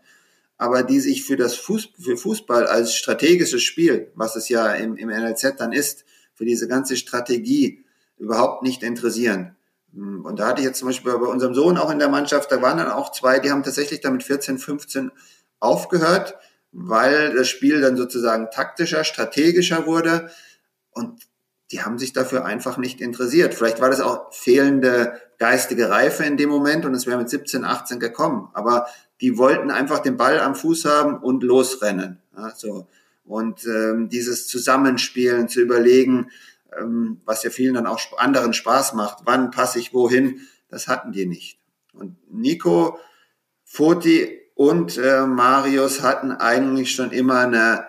aber 0.57 0.83
die 0.83 0.99
sich 0.99 1.25
für 1.25 1.37
das 1.37 1.57
Fuß, 1.57 1.91
für 2.01 2.17
Fußball 2.17 2.67
als 2.67 2.95
strategisches 2.95 3.63
Spiel, 3.63 4.11
was 4.15 4.35
es 4.35 4.49
ja 4.49 4.73
im, 4.73 4.97
im 4.97 5.11
NLZ 5.11 5.57
dann 5.59 5.73
ist, 5.73 6.07
für 6.37 6.45
diese 6.45 6.69
ganze 6.69 6.97
Strategie 6.97 7.85
überhaupt 8.17 8.63
nicht 8.63 8.85
interessieren. 8.85 9.57
Und 9.93 10.39
da 10.39 10.49
hatte 10.49 10.61
ich 10.61 10.67
jetzt 10.67 10.79
zum 10.79 10.89
Beispiel 10.89 11.13
bei 11.13 11.27
unserem 11.27 11.55
Sohn 11.55 11.79
auch 11.79 11.91
in 11.91 11.99
der 11.99 12.09
Mannschaft, 12.09 12.53
da 12.53 12.63
waren 12.63 12.77
dann 12.77 12.91
auch 12.91 13.11
zwei, 13.13 13.41
die 13.41 13.51
haben 13.51 13.63
tatsächlich 13.63 14.01
damit 14.01 14.23
14, 14.23 14.59
15 14.59 15.11
aufgehört, 15.59 16.37
weil 16.71 17.35
das 17.35 17.49
Spiel 17.49 17.81
dann 17.81 17.97
sozusagen 17.97 18.51
taktischer, 18.51 19.05
strategischer 19.05 19.87
wurde 19.87 20.31
und 20.91 21.27
die 21.73 21.83
haben 21.83 21.99
sich 21.99 22.13
dafür 22.13 22.45
einfach 22.45 22.77
nicht 22.77 23.01
interessiert. 23.01 23.55
Vielleicht 23.55 23.81
war 23.81 23.91
das 23.91 24.01
auch 24.01 24.33
fehlende 24.33 25.21
geistige 25.39 25.91
Reife 25.91 26.25
in 26.25 26.37
dem 26.37 26.49
Moment 26.49 26.85
und 26.85 26.95
es 26.95 27.07
wäre 27.07 27.19
mit 27.19 27.29
17, 27.29 27.65
18 27.65 27.99
gekommen. 27.99 28.49
Aber 28.53 28.87
die 29.21 29.37
wollten 29.37 29.71
einfach 29.71 29.99
den 29.99 30.17
Ball 30.17 30.39
am 30.39 30.55
Fuß 30.55 30.85
haben 30.85 31.19
und 31.19 31.43
losrennen. 31.43 32.21
Ja. 32.37 32.53
Und 33.27 33.67
ähm, 33.67 34.09
dieses 34.09 34.47
Zusammenspielen, 34.47 35.49
zu 35.49 35.61
überlegen, 35.61 36.31
ähm, 36.79 37.21
was 37.25 37.43
ja 37.43 37.51
vielen 37.51 37.75
dann 37.75 37.87
auch 37.87 38.01
anderen 38.19 38.53
Spaß 38.53 38.95
macht, 38.95 39.25
wann 39.25 39.51
passe 39.51 39.79
ich 39.79 39.93
wohin, 39.93 40.41
das 40.69 40.89
hatten 40.89 41.13
die 41.13 41.27
nicht. 41.27 41.59
Und 41.93 42.17
Nico, 42.31 42.99
Foti 43.65 44.41
und 44.55 44.97
äh, 44.97 45.27
Marius 45.27 46.03
hatten 46.03 46.33
eigentlich 46.33 46.95
schon 46.95 47.11
immer 47.11 47.41
eine 47.41 47.87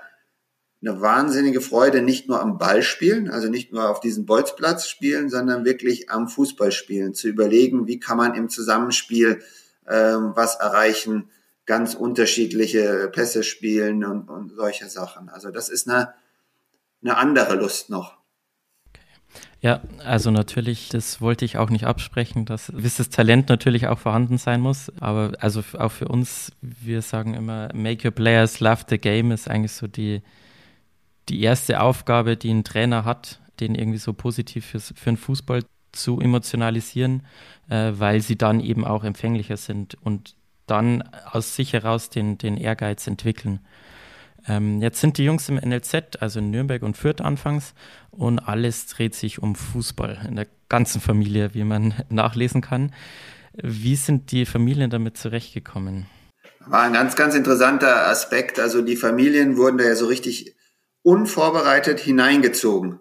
eine 0.81 1.01
wahnsinnige 1.01 1.61
Freude 1.61 2.01
nicht 2.01 2.27
nur 2.27 2.39
am 2.41 2.57
Ball 2.57 2.83
spielen, 2.83 3.29
also 3.29 3.49
nicht 3.49 3.73
nur 3.73 3.89
auf 3.89 3.99
diesem 3.99 4.25
Bolzplatz 4.25 4.87
spielen, 4.87 5.29
sondern 5.29 5.65
wirklich 5.65 6.09
am 6.09 6.27
Fußball 6.27 6.71
spielen, 6.71 7.13
zu 7.13 7.27
überlegen, 7.27 7.87
wie 7.87 7.99
kann 7.99 8.17
man 8.17 8.35
im 8.35 8.49
Zusammenspiel 8.49 9.41
ähm, 9.87 10.33
was 10.35 10.55
erreichen, 10.55 11.29
ganz 11.67 11.93
unterschiedliche 11.93 13.09
Pässe 13.13 13.43
spielen 13.43 14.03
und, 14.03 14.29
und 14.29 14.53
solche 14.55 14.89
Sachen. 14.89 15.29
Also 15.29 15.51
das 15.51 15.69
ist 15.69 15.87
eine, 15.87 16.13
eine 17.03 17.17
andere 17.17 17.55
Lust 17.55 17.91
noch. 17.91 18.17
Ja, 19.59 19.81
also 20.03 20.31
natürlich, 20.31 20.89
das 20.89 21.19
wollte 21.19 21.43
ich 21.43 21.57
auch 21.57 21.69
nicht 21.69 21.85
absprechen, 21.85 22.45
dass 22.45 22.67
gewisses 22.67 23.09
Talent 23.09 23.49
natürlich 23.49 23.87
auch 23.87 23.99
vorhanden 23.99 24.37
sein 24.37 24.61
muss. 24.61 24.91
Aber 24.99 25.33
also 25.39 25.61
auch 25.77 25.91
für 25.91 26.07
uns, 26.07 26.51
wir 26.61 27.01
sagen 27.01 27.33
immer, 27.33 27.69
make 27.73 28.07
your 28.07 28.13
players 28.13 28.59
love 28.59 28.85
the 28.89 28.97
game 28.97 29.31
ist 29.31 29.49
eigentlich 29.49 29.73
so 29.73 29.87
die, 29.87 30.21
die 31.27 31.41
erste 31.41 31.81
Aufgabe, 31.81 32.37
die 32.37 32.51
ein 32.51 32.63
Trainer 32.63 33.03
hat, 33.03 33.41
den 33.59 33.75
irgendwie 33.75 33.97
so 33.97 34.13
positiv 34.13 34.67
fürs, 34.67 34.93
für 34.95 35.09
den 35.09 35.17
Fußball 35.17 35.63
zu 35.91 36.21
emotionalisieren, 36.21 37.25
äh, 37.69 37.91
weil 37.95 38.21
sie 38.21 38.37
dann 38.37 38.59
eben 38.61 38.85
auch 38.85 39.03
empfänglicher 39.03 39.57
sind 39.57 39.97
und 40.01 40.35
dann 40.67 41.01
aus 41.31 41.55
sich 41.55 41.73
heraus 41.73 42.09
den, 42.09 42.37
den 42.37 42.57
Ehrgeiz 42.57 43.07
entwickeln. 43.07 43.59
Ähm, 44.47 44.81
jetzt 44.81 45.01
sind 45.01 45.17
die 45.17 45.25
Jungs 45.25 45.49
im 45.49 45.55
NLZ, 45.55 46.17
also 46.19 46.39
in 46.39 46.51
Nürnberg 46.51 46.83
und 46.83 46.95
Fürth 46.95 47.21
anfangs, 47.21 47.73
und 48.11 48.39
alles 48.39 48.87
dreht 48.87 49.15
sich 49.15 49.41
um 49.41 49.55
Fußball 49.55 50.25
in 50.27 50.35
der 50.35 50.47
ganzen 50.69 51.01
Familie, 51.01 51.53
wie 51.53 51.63
man 51.63 51.93
nachlesen 52.09 52.61
kann. 52.61 52.93
Wie 53.53 53.95
sind 53.95 54.31
die 54.31 54.45
Familien 54.45 54.89
damit 54.89 55.17
zurechtgekommen? 55.17 56.05
War 56.59 56.83
ein 56.83 56.93
ganz, 56.93 57.15
ganz 57.15 57.33
interessanter 57.33 58.07
Aspekt. 58.07 58.59
Also 58.59 58.81
die 58.81 58.97
Familien 58.97 59.57
wurden 59.57 59.77
da 59.77 59.85
ja 59.85 59.95
so 59.95 60.05
richtig 60.05 60.55
unvorbereitet 61.01 61.99
hineingezogen. 61.99 62.99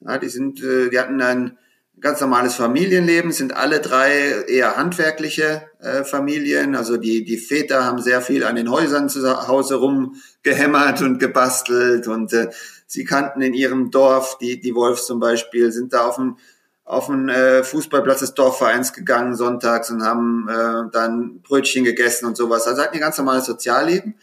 Ja, 0.00 0.18
die 0.18 0.28
sind, 0.28 0.62
äh, 0.62 0.90
die 0.90 0.98
hatten 0.98 1.20
ein 1.20 1.58
ganz 2.02 2.20
normales 2.20 2.54
Familienleben, 2.56 3.30
sind 3.32 3.56
alle 3.56 3.80
drei 3.80 4.44
eher 4.48 4.76
handwerkliche 4.76 5.62
äh, 5.78 6.04
Familien. 6.04 6.74
Also 6.74 6.96
die, 6.96 7.24
die 7.24 7.38
Väter 7.38 7.84
haben 7.84 8.02
sehr 8.02 8.20
viel 8.20 8.44
an 8.44 8.56
den 8.56 8.70
Häusern 8.70 9.08
zu 9.08 9.48
Hause 9.48 9.76
rumgehämmert 9.76 11.00
und 11.00 11.18
gebastelt 11.18 12.08
und 12.08 12.32
äh, 12.32 12.50
sie 12.86 13.04
kannten 13.04 13.40
in 13.40 13.54
ihrem 13.54 13.90
Dorf, 13.90 14.36
die, 14.38 14.60
die 14.60 14.74
Wolfs 14.74 15.06
zum 15.06 15.20
Beispiel, 15.20 15.70
sind 15.72 15.92
da 15.92 16.06
auf 16.06 16.16
dem 16.16 16.36
auf 16.84 17.06
den 17.06 17.28
äh, 17.28 17.62
Fußballplatz 17.62 18.20
des 18.20 18.34
Dorfvereins 18.34 18.92
gegangen 18.92 19.36
sonntags 19.36 19.88
und 19.90 20.02
haben 20.02 20.48
äh, 20.48 20.90
dann 20.92 21.40
Brötchen 21.40 21.84
gegessen 21.84 22.26
und 22.26 22.36
sowas. 22.36 22.66
Also 22.66 22.82
hatten 22.82 22.94
ein 22.94 23.00
ganz 23.00 23.16
normales 23.16 23.46
Sozialleben 23.46 24.16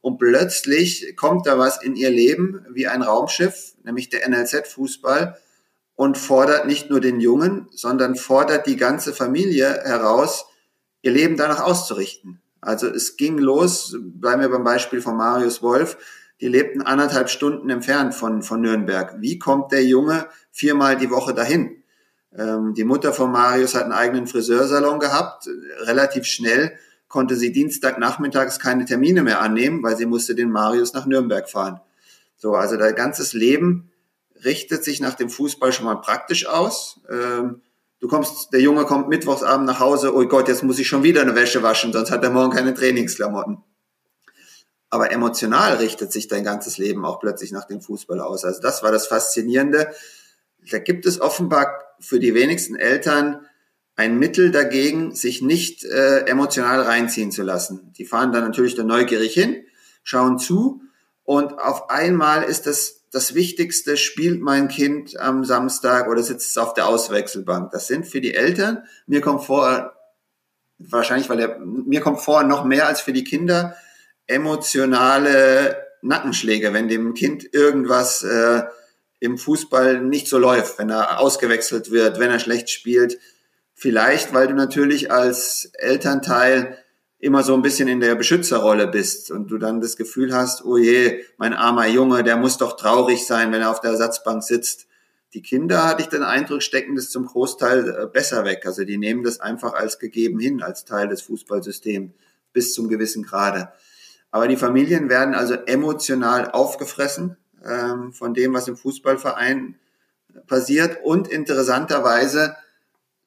und 0.00 0.18
plötzlich 0.18 1.14
kommt 1.16 1.46
da 1.46 1.58
was 1.58 1.82
in 1.82 1.94
ihr 1.94 2.10
Leben 2.10 2.64
wie 2.72 2.86
ein 2.86 3.02
Raumschiff, 3.02 3.74
nämlich 3.84 4.08
der 4.08 4.26
NLZ-Fußball 4.26 5.36
und 5.96 6.18
fordert 6.18 6.66
nicht 6.66 6.90
nur 6.90 7.00
den 7.00 7.20
Jungen, 7.20 7.68
sondern 7.72 8.14
fordert 8.14 8.66
die 8.66 8.76
ganze 8.76 9.12
Familie 9.12 9.80
heraus, 9.82 10.46
ihr 11.02 11.10
Leben 11.10 11.36
danach 11.36 11.60
auszurichten. 11.60 12.40
Also 12.60 12.86
es 12.86 13.16
ging 13.16 13.38
los, 13.38 13.96
bleiben 14.00 14.42
wir 14.42 14.50
beim 14.50 14.64
Beispiel 14.64 15.00
von 15.00 15.16
Marius 15.16 15.62
Wolf, 15.62 15.96
die 16.40 16.48
lebten 16.48 16.82
anderthalb 16.82 17.30
Stunden 17.30 17.70
entfernt 17.70 18.14
von, 18.14 18.42
von 18.42 18.60
Nürnberg. 18.60 19.16
Wie 19.20 19.38
kommt 19.38 19.72
der 19.72 19.84
Junge 19.84 20.26
viermal 20.52 20.96
die 20.96 21.10
Woche 21.10 21.32
dahin? 21.32 21.82
Ähm, 22.36 22.74
die 22.74 22.84
Mutter 22.84 23.14
von 23.14 23.32
Marius 23.32 23.74
hat 23.74 23.84
einen 23.84 23.92
eigenen 23.92 24.26
Friseursalon 24.26 25.00
gehabt, 25.00 25.48
relativ 25.80 26.26
schnell 26.26 26.76
konnte 27.08 27.36
sie 27.36 27.52
Dienstagnachmittags 27.52 28.58
keine 28.58 28.84
Termine 28.84 29.22
mehr 29.22 29.40
annehmen, 29.40 29.82
weil 29.82 29.96
sie 29.96 30.06
musste 30.06 30.34
den 30.34 30.50
Marius 30.50 30.92
nach 30.92 31.06
Nürnberg 31.06 31.48
fahren. 31.48 31.80
So, 32.36 32.54
also 32.54 32.76
dein 32.76 32.94
ganzes 32.94 33.32
Leben 33.32 33.90
richtet 34.44 34.84
sich 34.84 35.00
nach 35.00 35.14
dem 35.14 35.30
Fußball 35.30 35.72
schon 35.72 35.86
mal 35.86 35.96
praktisch 35.96 36.46
aus. 36.46 37.00
Ähm, 37.10 37.62
du 38.00 38.08
kommst, 38.08 38.52
der 38.52 38.60
Junge 38.60 38.84
kommt 38.84 39.08
mittwochsabend 39.08 39.66
nach 39.66 39.80
Hause, 39.80 40.14
oh 40.14 40.24
Gott, 40.26 40.48
jetzt 40.48 40.62
muss 40.62 40.78
ich 40.78 40.88
schon 40.88 41.02
wieder 41.02 41.22
eine 41.22 41.34
Wäsche 41.34 41.62
waschen, 41.62 41.92
sonst 41.92 42.10
hat 42.10 42.22
er 42.22 42.30
morgen 42.30 42.52
keine 42.52 42.74
Trainingsklamotten. 42.74 43.58
Aber 44.88 45.10
emotional 45.10 45.74
richtet 45.74 46.12
sich 46.12 46.28
dein 46.28 46.44
ganzes 46.44 46.78
Leben 46.78 47.04
auch 47.04 47.18
plötzlich 47.18 47.52
nach 47.52 47.64
dem 47.64 47.80
Fußball 47.80 48.20
aus. 48.20 48.44
Also 48.44 48.60
das 48.60 48.82
war 48.82 48.92
das 48.92 49.06
Faszinierende. 49.06 49.92
Da 50.70 50.78
gibt 50.78 51.06
es 51.06 51.20
offenbar 51.20 51.68
für 51.98 52.20
die 52.20 52.34
wenigsten 52.34 52.76
Eltern 52.76 53.46
ein 53.96 54.18
Mittel 54.18 54.50
dagegen, 54.50 55.14
sich 55.14 55.42
nicht 55.42 55.84
äh, 55.84 56.20
emotional 56.26 56.82
reinziehen 56.82 57.32
zu 57.32 57.42
lassen. 57.42 57.92
Die 57.96 58.04
fahren 58.04 58.30
dann 58.30 58.44
natürlich 58.44 58.74
da 58.74 58.84
neugierig 58.84 59.32
hin, 59.32 59.64
schauen 60.04 60.38
zu 60.38 60.82
und 61.24 61.58
auf 61.58 61.90
einmal 61.90 62.44
ist 62.44 62.66
das 62.66 62.95
das 63.10 63.34
Wichtigste, 63.34 63.96
spielt 63.96 64.40
mein 64.40 64.68
Kind 64.68 65.18
am 65.18 65.44
Samstag 65.44 66.08
oder 66.08 66.22
sitzt 66.22 66.50
es 66.50 66.58
auf 66.58 66.74
der 66.74 66.86
Auswechselbank. 66.86 67.70
Das 67.70 67.86
sind 67.86 68.06
für 68.06 68.20
die 68.20 68.34
Eltern, 68.34 68.84
mir 69.06 69.20
kommt 69.20 69.44
vor, 69.44 69.94
wahrscheinlich, 70.78 71.28
weil 71.28 71.40
er, 71.40 71.58
mir 71.58 72.00
kommt 72.00 72.20
vor, 72.20 72.42
noch 72.42 72.64
mehr 72.64 72.86
als 72.86 73.00
für 73.00 73.12
die 73.12 73.24
Kinder, 73.24 73.76
emotionale 74.26 75.76
Nackenschläge, 76.02 76.72
wenn 76.72 76.88
dem 76.88 77.14
Kind 77.14 77.54
irgendwas 77.54 78.22
äh, 78.22 78.62
im 79.20 79.38
Fußball 79.38 80.00
nicht 80.00 80.28
so 80.28 80.38
läuft, 80.38 80.78
wenn 80.78 80.90
er 80.90 81.20
ausgewechselt 81.20 81.90
wird, 81.90 82.18
wenn 82.18 82.30
er 82.30 82.38
schlecht 82.38 82.70
spielt 82.70 83.18
Vielleicht, 83.78 84.32
weil 84.32 84.48
du 84.48 84.54
natürlich 84.54 85.12
als 85.12 85.70
Elternteil 85.74 86.78
immer 87.18 87.42
so 87.42 87.54
ein 87.54 87.62
bisschen 87.62 87.88
in 87.88 88.00
der 88.00 88.14
Beschützerrolle 88.14 88.88
bist 88.88 89.30
und 89.30 89.50
du 89.50 89.58
dann 89.58 89.80
das 89.80 89.96
Gefühl 89.96 90.34
hast, 90.34 90.64
oh 90.64 90.76
je, 90.76 91.24
mein 91.38 91.54
armer 91.54 91.86
Junge, 91.86 92.22
der 92.22 92.36
muss 92.36 92.58
doch 92.58 92.76
traurig 92.76 93.26
sein, 93.26 93.52
wenn 93.52 93.62
er 93.62 93.70
auf 93.70 93.80
der 93.80 93.92
Ersatzbank 93.92 94.42
sitzt. 94.42 94.86
Die 95.32 95.42
Kinder, 95.42 95.84
hatte 95.84 96.02
ich 96.02 96.08
den 96.08 96.22
Eindruck, 96.22 96.62
stecken 96.62 96.94
das 96.94 97.10
zum 97.10 97.26
Großteil 97.26 97.88
äh, 97.88 98.06
besser 98.06 98.44
weg. 98.44 98.62
Also 98.64 98.84
die 98.84 98.98
nehmen 98.98 99.22
das 99.22 99.40
einfach 99.40 99.74
als 99.74 99.98
gegeben 99.98 100.38
hin, 100.38 100.62
als 100.62 100.84
Teil 100.84 101.08
des 101.08 101.22
Fußballsystems 101.22 102.12
bis 102.52 102.74
zum 102.74 102.88
gewissen 102.88 103.22
Grade. 103.22 103.72
Aber 104.30 104.48
die 104.48 104.56
Familien 104.56 105.08
werden 105.08 105.34
also 105.34 105.54
emotional 105.54 106.50
aufgefressen 106.50 107.36
ähm, 107.64 108.12
von 108.12 108.34
dem, 108.34 108.54
was 108.54 108.68
im 108.68 108.76
Fußballverein 108.76 109.76
passiert 110.46 110.98
und 111.04 111.28
interessanterweise 111.28 112.56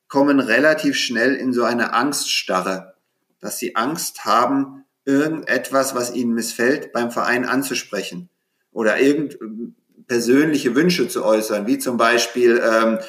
kommen 0.07 0.39
relativ 0.39 0.95
schnell 0.95 1.35
in 1.35 1.53
so 1.53 1.63
eine 1.63 1.93
Angststarre, 1.93 2.95
dass 3.39 3.57
sie 3.57 3.75
Angst 3.75 4.25
haben, 4.25 4.85
irgendetwas, 5.05 5.95
was 5.95 6.13
ihnen 6.13 6.33
missfällt, 6.33 6.91
beim 6.93 7.11
Verein 7.11 7.45
anzusprechen 7.45 8.29
oder 8.71 8.99
irgend 8.99 9.37
persönliche 10.07 10.75
Wünsche 10.75 11.07
zu 11.07 11.23
äußern, 11.23 11.67
wie 11.67 11.77
zum 11.77 11.97
Beispiel 11.97 12.61
ähm, 12.63 12.99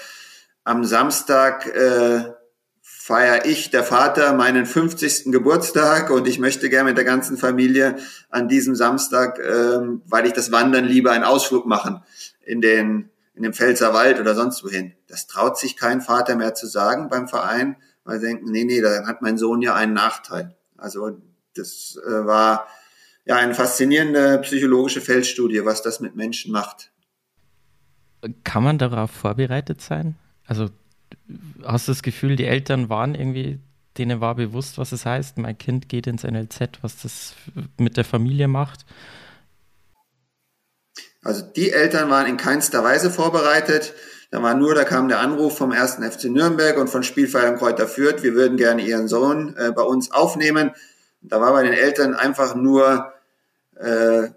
am 0.65 0.85
Samstag 0.85 1.67
äh, 1.67 2.33
feiere 2.81 3.45
ich, 3.47 3.71
der 3.71 3.83
Vater, 3.83 4.35
meinen 4.35 4.67
50. 4.67 5.33
Geburtstag 5.33 6.11
und 6.11 6.29
ich 6.29 6.39
möchte 6.39 6.71
gerne 6.71 6.91
mit 6.91 6.99
der 6.99 7.05
ganzen 7.05 7.37
Familie 7.37 7.97
an 8.29 8.49
diesem 8.49 8.77
Samstag, 8.77 9.41
ähm, 9.41 10.03
weil 10.07 10.27
ich 10.27 10.33
das 10.33 10.53
Wandern 10.53 10.85
liebe, 10.85 11.11
einen 11.11 11.25
Ausflug 11.25 11.67
machen 11.67 12.03
in 12.45 12.61
den 12.61 13.11
in 13.35 13.45
dem 13.45 13.55
Pfälzer 13.55 13.95
Wald 13.95 14.21
oder 14.21 14.35
sonst 14.35 14.63
wohin. 14.65 14.93
Das 15.07 15.27
traut 15.27 15.59
sich 15.59 15.77
kein 15.77 16.03
Vater 16.03 16.37
mehr 16.37 16.55
zu 16.55 16.67
sagen 16.67 17.09
beim 17.09 17.27
Verein, 17.27 17.77
weil 18.11 18.19
sie 18.19 18.27
denken, 18.27 18.51
nee, 18.51 18.65
nee, 18.65 18.81
da 18.81 19.07
hat 19.07 19.23
mein 19.23 19.39
Sohn 19.39 19.63
ja 19.63 19.77
einen 19.77 19.93
Nachteil. 19.93 20.57
Also 20.77 21.17
das 21.55 21.97
äh, 22.05 22.27
war 22.27 22.67
ja 23.25 23.37
eine 23.37 23.55
faszinierende 23.55 24.39
psychologische 24.39 25.01
Feldstudie, 25.01 25.65
was 25.65 25.83
das 25.83 26.01
mit 26.01 26.17
Menschen 26.17 26.51
macht. 26.51 26.91
Kann 28.43 28.65
man 28.65 28.79
darauf 28.79 29.13
vorbereitet 29.13 29.81
sein? 29.81 30.17
Also 30.45 30.71
hast 31.63 31.87
du 31.87 31.93
das 31.93 32.03
Gefühl, 32.03 32.35
die 32.35 32.47
Eltern 32.47 32.89
waren 32.89 33.15
irgendwie, 33.15 33.61
denen 33.97 34.21
war 34.21 34.35
bewusst, 34.35 34.77
was 34.77 34.91
es 34.91 35.07
heißt, 35.07 35.39
mein 35.39 35.57
Kind 35.57 35.89
geht 35.89 36.09
ins 36.09 36.25
NLZ, 36.25 36.83
was 36.83 37.01
das 37.03 37.35
mit 37.79 37.97
der 37.97 38.05
Familie 38.05 38.49
macht? 38.49 38.85
Also 41.23 41.43
die 41.43 41.71
Eltern 41.71 42.11
waren 42.11 42.27
in 42.27 42.37
keinster 42.37 42.83
Weise 42.83 43.09
vorbereitet. 43.09 43.95
Da 44.31 44.43
war 44.43 44.55
nur, 44.55 44.75
da 44.75 44.85
kam 44.85 45.09
der 45.09 45.19
Anruf 45.19 45.59
vom 45.59 45.73
ersten 45.73 46.09
FC 46.09 46.25
Nürnberg 46.25 46.79
und 46.79 46.89
von 46.89 47.03
Spielverein 47.03 47.59
Kräuter 47.59 47.89
Fürth, 47.89 48.23
wir 48.23 48.35
würden 48.35 48.57
gerne 48.57 48.83
ihren 48.83 49.09
Sohn 49.09 49.57
äh, 49.57 49.73
bei 49.73 49.83
uns 49.83 50.13
aufnehmen. 50.13 50.71
Da 51.21 51.41
war 51.41 51.53
bei 51.53 51.65
den 51.65 51.73
Eltern 51.73 52.15
einfach 52.15 52.55
nur, 52.55 53.13
äh, 53.77 54.29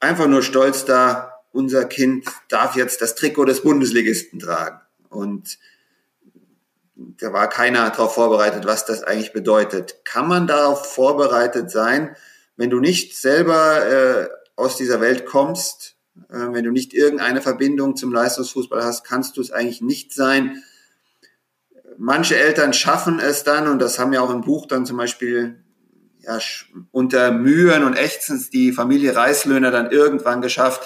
einfach 0.00 0.26
nur 0.26 0.42
stolz 0.42 0.86
da, 0.86 1.42
unser 1.52 1.84
Kind 1.84 2.26
darf 2.48 2.74
jetzt 2.74 3.02
das 3.02 3.14
Trikot 3.14 3.44
des 3.44 3.62
Bundesligisten 3.62 4.40
tragen. 4.40 4.80
Und 5.10 5.58
da 6.96 7.32
war 7.32 7.48
keiner 7.48 7.90
darauf 7.90 8.14
vorbereitet, 8.14 8.64
was 8.66 8.86
das 8.86 9.02
eigentlich 9.02 9.32
bedeutet. 9.32 10.04
Kann 10.04 10.26
man 10.26 10.46
darauf 10.46 10.92
vorbereitet 10.92 11.70
sein, 11.70 12.16
wenn 12.56 12.70
du 12.70 12.80
nicht 12.80 13.16
selber 13.16 13.86
äh, 13.86 14.28
aus 14.56 14.76
dieser 14.76 15.00
Welt 15.00 15.26
kommst, 15.26 15.93
wenn 16.28 16.64
du 16.64 16.70
nicht 16.70 16.94
irgendeine 16.94 17.40
Verbindung 17.40 17.96
zum 17.96 18.12
Leistungsfußball 18.12 18.82
hast, 18.82 19.04
kannst 19.04 19.36
du 19.36 19.40
es 19.40 19.50
eigentlich 19.50 19.80
nicht 19.80 20.12
sein. 20.12 20.62
Manche 21.98 22.36
Eltern 22.36 22.72
schaffen 22.72 23.20
es 23.20 23.44
dann, 23.44 23.68
und 23.68 23.80
das 23.80 23.98
haben 23.98 24.12
ja 24.12 24.20
auch 24.20 24.30
im 24.30 24.42
Buch 24.42 24.66
dann 24.66 24.86
zum 24.86 24.96
Beispiel 24.96 25.64
ja, 26.20 26.38
unter 26.90 27.32
Mühen 27.32 27.84
und 27.84 27.94
Ächzens 27.94 28.50
die 28.50 28.72
Familie 28.72 29.14
Reislöhner 29.14 29.70
dann 29.70 29.90
irgendwann 29.90 30.40
geschafft. 30.40 30.82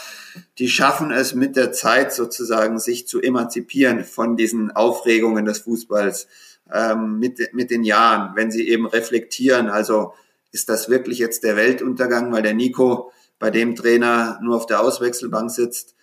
Die 0.58 0.68
schaffen 0.68 1.10
es 1.10 1.34
mit 1.34 1.56
der 1.56 1.72
Zeit 1.72 2.12
sozusagen, 2.12 2.78
sich 2.78 3.06
zu 3.06 3.20
emanzipieren 3.20 4.04
von 4.04 4.36
diesen 4.36 4.70
Aufregungen 4.70 5.44
des 5.44 5.60
Fußballs 5.60 6.28
ähm, 6.72 7.18
mit, 7.18 7.54
mit 7.54 7.70
den 7.70 7.84
Jahren, 7.84 8.34
wenn 8.34 8.50
sie 8.50 8.68
eben 8.68 8.86
reflektieren. 8.86 9.68
Also 9.68 10.14
ist 10.52 10.68
das 10.68 10.88
wirklich 10.88 11.18
jetzt 11.18 11.44
der 11.44 11.56
Weltuntergang, 11.56 12.32
weil 12.32 12.42
der 12.42 12.54
Nico 12.54 13.12
bei 13.38 13.50
dem 13.50 13.74
Trainer 13.74 14.38
nur 14.42 14.56
auf 14.56 14.66
der 14.66 14.80
Auswechselbank 14.80 15.50
sitzt? 15.50 15.94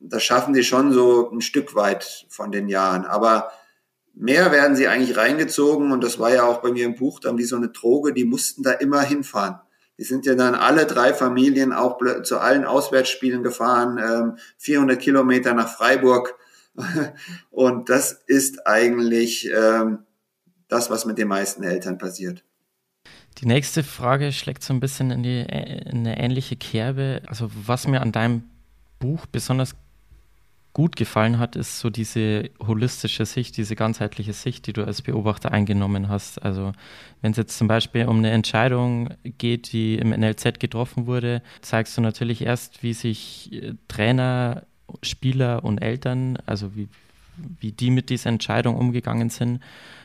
Das 0.00 0.22
schaffen 0.22 0.54
sie 0.54 0.64
schon 0.64 0.92
so 0.92 1.30
ein 1.30 1.40
Stück 1.40 1.74
weit 1.74 2.26
von 2.28 2.50
den 2.50 2.68
Jahren. 2.68 3.04
Aber 3.04 3.52
mehr 4.14 4.52
werden 4.52 4.76
sie 4.76 4.88
eigentlich 4.88 5.16
reingezogen 5.16 5.92
und 5.92 6.02
das 6.02 6.18
war 6.18 6.32
ja 6.32 6.44
auch 6.44 6.60
bei 6.62 6.70
mir 6.72 6.84
im 6.84 6.94
Buch 6.94 7.20
dann 7.20 7.38
wie 7.38 7.44
so 7.44 7.56
eine 7.56 7.68
Droge, 7.68 8.12
die 8.12 8.24
mussten 8.24 8.62
da 8.62 8.72
immer 8.72 9.00
hinfahren. 9.02 9.60
Die 9.98 10.04
sind 10.04 10.26
ja 10.26 10.34
dann 10.34 10.54
alle 10.54 10.86
drei 10.86 11.12
Familien 11.14 11.72
auch 11.72 11.98
zu 12.22 12.38
allen 12.38 12.64
Auswärtsspielen 12.64 13.42
gefahren, 13.42 14.36
400 14.58 14.96
ähm, 14.96 15.00
Kilometer 15.00 15.54
nach 15.54 15.68
Freiburg. 15.68 16.34
Und 17.50 17.88
das 17.88 18.12
ist 18.26 18.66
eigentlich 18.66 19.50
ähm, 19.54 20.00
das, 20.68 20.90
was 20.90 21.04
mit 21.04 21.18
den 21.18 21.28
meisten 21.28 21.62
Eltern 21.62 21.98
passiert. 21.98 22.42
Die 23.38 23.46
nächste 23.46 23.82
Frage 23.82 24.32
schlägt 24.32 24.62
so 24.62 24.72
ein 24.74 24.80
bisschen 24.80 25.10
in, 25.10 25.22
die, 25.22 25.40
in 25.40 25.98
eine 25.98 26.18
ähnliche 26.18 26.56
Kerbe. 26.56 27.22
Also 27.26 27.50
was 27.54 27.86
mir 27.86 28.00
an 28.00 28.12
deinem 28.12 28.44
Buch 28.98 29.26
besonders 29.26 29.74
gut 30.74 30.96
gefallen 30.96 31.38
hat, 31.38 31.54
ist 31.54 31.80
so 31.80 31.90
diese 31.90 32.50
holistische 32.64 33.26
Sicht, 33.26 33.56
diese 33.56 33.76
ganzheitliche 33.76 34.32
Sicht, 34.32 34.66
die 34.66 34.72
du 34.72 34.84
als 34.84 35.02
Beobachter 35.02 35.52
eingenommen 35.52 36.08
hast. 36.08 36.42
Also 36.42 36.72
wenn 37.20 37.32
es 37.32 37.36
jetzt 37.36 37.58
zum 37.58 37.68
Beispiel 37.68 38.06
um 38.06 38.18
eine 38.18 38.30
Entscheidung 38.30 39.10
geht, 39.22 39.72
die 39.72 39.96
im 39.96 40.10
NLZ 40.10 40.60
getroffen 40.60 41.06
wurde, 41.06 41.42
zeigst 41.60 41.96
du 41.96 42.00
natürlich 42.00 42.42
erst, 42.42 42.82
wie 42.82 42.94
sich 42.94 43.52
äh, 43.52 43.74
Trainer, 43.88 44.62
Spieler 45.02 45.64
und 45.64 45.78
Eltern, 45.78 46.38
also 46.46 46.74
wie, 46.74 46.88
wie 47.60 47.72
die 47.72 47.90
mit 47.90 48.08
dieser 48.08 48.30
Entscheidung 48.30 48.76
umgegangen 48.76 49.30
sind 49.30 49.60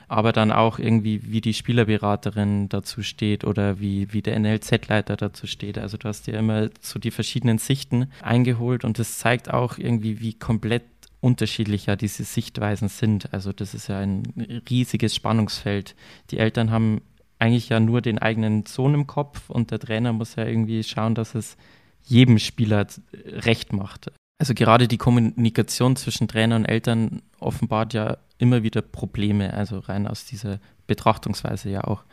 aber 0.08 0.32
dann 0.32 0.52
auch 0.52 0.80
irgendwie, 0.80 1.32
wie 1.32 1.42
die 1.42 1.54
Spielerberaterin 1.54 2.70
dazu 2.70 3.04
steht 3.04 3.44
oder 3.44 3.80
wie, 3.80 4.14
wie 4.14 4.22
der 4.22 4.40
NLZ-Leiter 4.40 5.18
dazu 5.18 5.48
steht. 5.48 5.78
Also 5.78 5.98
du 5.98 6.08
hast 6.08 6.28
dir 6.28 6.36
immer 6.36 6.70
so 6.80 7.00
die 7.00 7.12
verschiedenen 7.12 7.58
Sichten 7.58 8.12
eingeholt 8.22 8.86
und 8.86 9.00
das 9.00 9.18
zeigt 9.18 9.54
auch 9.54 9.78
irgendwie, 9.78 10.20
wie 10.20 10.34
komplett 10.34 10.84
unterschiedlicher 11.20 11.96
diese 11.96 12.24
Sichtweisen 12.24 12.90
sind. 12.90 13.34
Also 13.34 13.52
das 13.52 13.74
ist 13.74 13.88
ja 13.88 14.00
ein 14.00 14.24
riesiges 14.70 15.16
Spannungsfeld. 15.16 15.96
Die 16.32 16.38
Eltern 16.38 16.72
haben 16.72 17.02
eigentlich 17.40 17.70
ja 17.70 17.80
nur 17.80 18.02
den 18.02 18.20
eigenen 18.20 18.66
Sohn 18.66 18.94
im 18.94 19.08
Kopf 19.08 19.50
und 19.50 19.72
der 19.72 19.80
Trainer 19.80 20.14
muss 20.14 20.36
ja 20.36 20.46
irgendwie 20.46 20.84
schauen, 20.84 21.16
dass 21.16 21.36
es 21.36 21.58
jedem 22.04 22.40
Spieler 22.40 22.88
recht 23.14 23.74
macht. 23.74 24.12
Also 24.40 24.54
gerade 24.54 24.88
die 24.88 24.98
Kommunikation 24.98 25.96
zwischen 25.96 26.28
Trainer 26.28 26.56
und 26.56 26.66
Eltern 26.66 27.24
offenbart 27.40 27.94
ja 27.94 28.18
immer 28.38 28.62
wieder 28.62 28.82
Probleme, 28.82 29.54
also 29.54 29.80
rein 29.80 30.08
aus 30.08 30.26
dieser 30.26 30.60
Betrachtungsweise 30.86 31.70
ja 31.70 31.84
auch. 31.84 32.04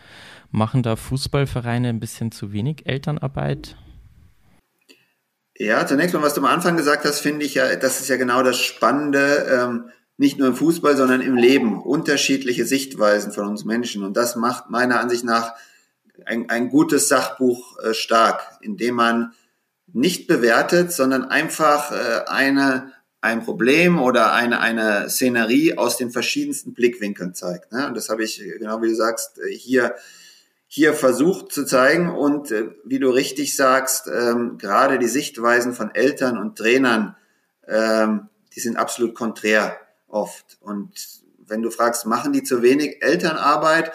Machen 0.51 0.83
da 0.83 0.97
Fußballvereine 0.97 1.89
ein 1.89 2.01
bisschen 2.01 2.33
zu 2.33 2.53
wenig 2.53 2.87
Elternarbeit? 2.87 3.77
Ja, 5.57 5.87
zunächst 5.87 6.15
mal, 6.15 6.23
was 6.23 6.35
du 6.35 6.41
am 6.41 6.47
Anfang 6.47 6.77
gesagt 6.77 7.05
hast, 7.05 7.21
finde 7.21 7.45
ich 7.45 7.55
ja, 7.55 7.77
das 7.77 8.01
ist 8.01 8.09
ja 8.09 8.17
genau 8.17 8.43
das 8.43 8.59
Spannende, 8.59 9.47
ähm, 9.51 9.91
nicht 10.17 10.39
nur 10.39 10.49
im 10.49 10.57
Fußball, 10.57 10.97
sondern 10.97 11.21
im 11.21 11.37
Leben. 11.37 11.81
Unterschiedliche 11.83 12.65
Sichtweisen 12.67 13.33
von 13.33 13.47
uns 13.49 13.65
Menschen. 13.65 14.03
Und 14.03 14.17
das 14.17 14.37
macht 14.37 14.71
meiner 14.71 15.01
Ansicht 15.01 15.25
nach 15.25 15.55
ein, 16.25 16.49
ein 16.51 16.71
gutes 16.71 17.09
Sachbuch 17.09 17.79
äh, 17.81 17.95
stark, 17.95 18.59
indem 18.63 18.95
man 18.95 19.33
nicht 19.95 20.27
bewertet, 20.27 20.93
sondern 20.93 21.25
einfach 21.25 21.93
äh, 21.93 22.25
eine, 22.27 22.93
ein 23.21 23.45
Problem 23.45 24.03
oder 24.03 24.33
eine, 24.33 24.61
eine 24.61 25.09
Szenerie 25.09 25.79
aus 25.79 25.97
den 25.97 26.11
verschiedensten 26.11 26.75
Blickwinkeln 26.75 27.33
zeigt. 27.33 27.73
Ne? 27.73 27.87
Und 27.87 27.97
das 27.97 28.09
habe 28.09 28.25
ich, 28.25 28.39
genau 28.59 28.83
wie 28.83 28.89
du 28.89 28.97
sagst, 28.97 29.39
äh, 29.39 29.55
hier, 29.55 29.95
hier 30.67 30.95
versucht 30.95 31.53
zu 31.53 31.65
zeigen. 31.65 32.11
Und 32.11 32.51
äh, 32.51 32.71
wie 32.85 32.99
du 32.99 33.11
richtig 33.11 33.55
sagst, 33.55 34.09
ähm, 34.09 34.59
gerade 34.59 34.99
die 34.99 35.07
Sichtweisen 35.07 35.73
von 35.73 35.95
Eltern 35.95 36.39
und 36.39 36.59
Trainern, 36.59 37.17
ähm, 37.69 38.29
die 38.55 38.61
sind 38.61 38.77
absolut 38.77 39.15
konträr 39.15 39.79
oft. 40.09 40.59
Und 40.61 40.93
wenn 41.47 41.63
du 41.63 41.71
fragst, 41.71 42.05
machen 42.05 42.33
die 42.33 42.43
zu 42.43 42.63
wenig 42.63 43.01
Elternarbeit? 43.01 43.93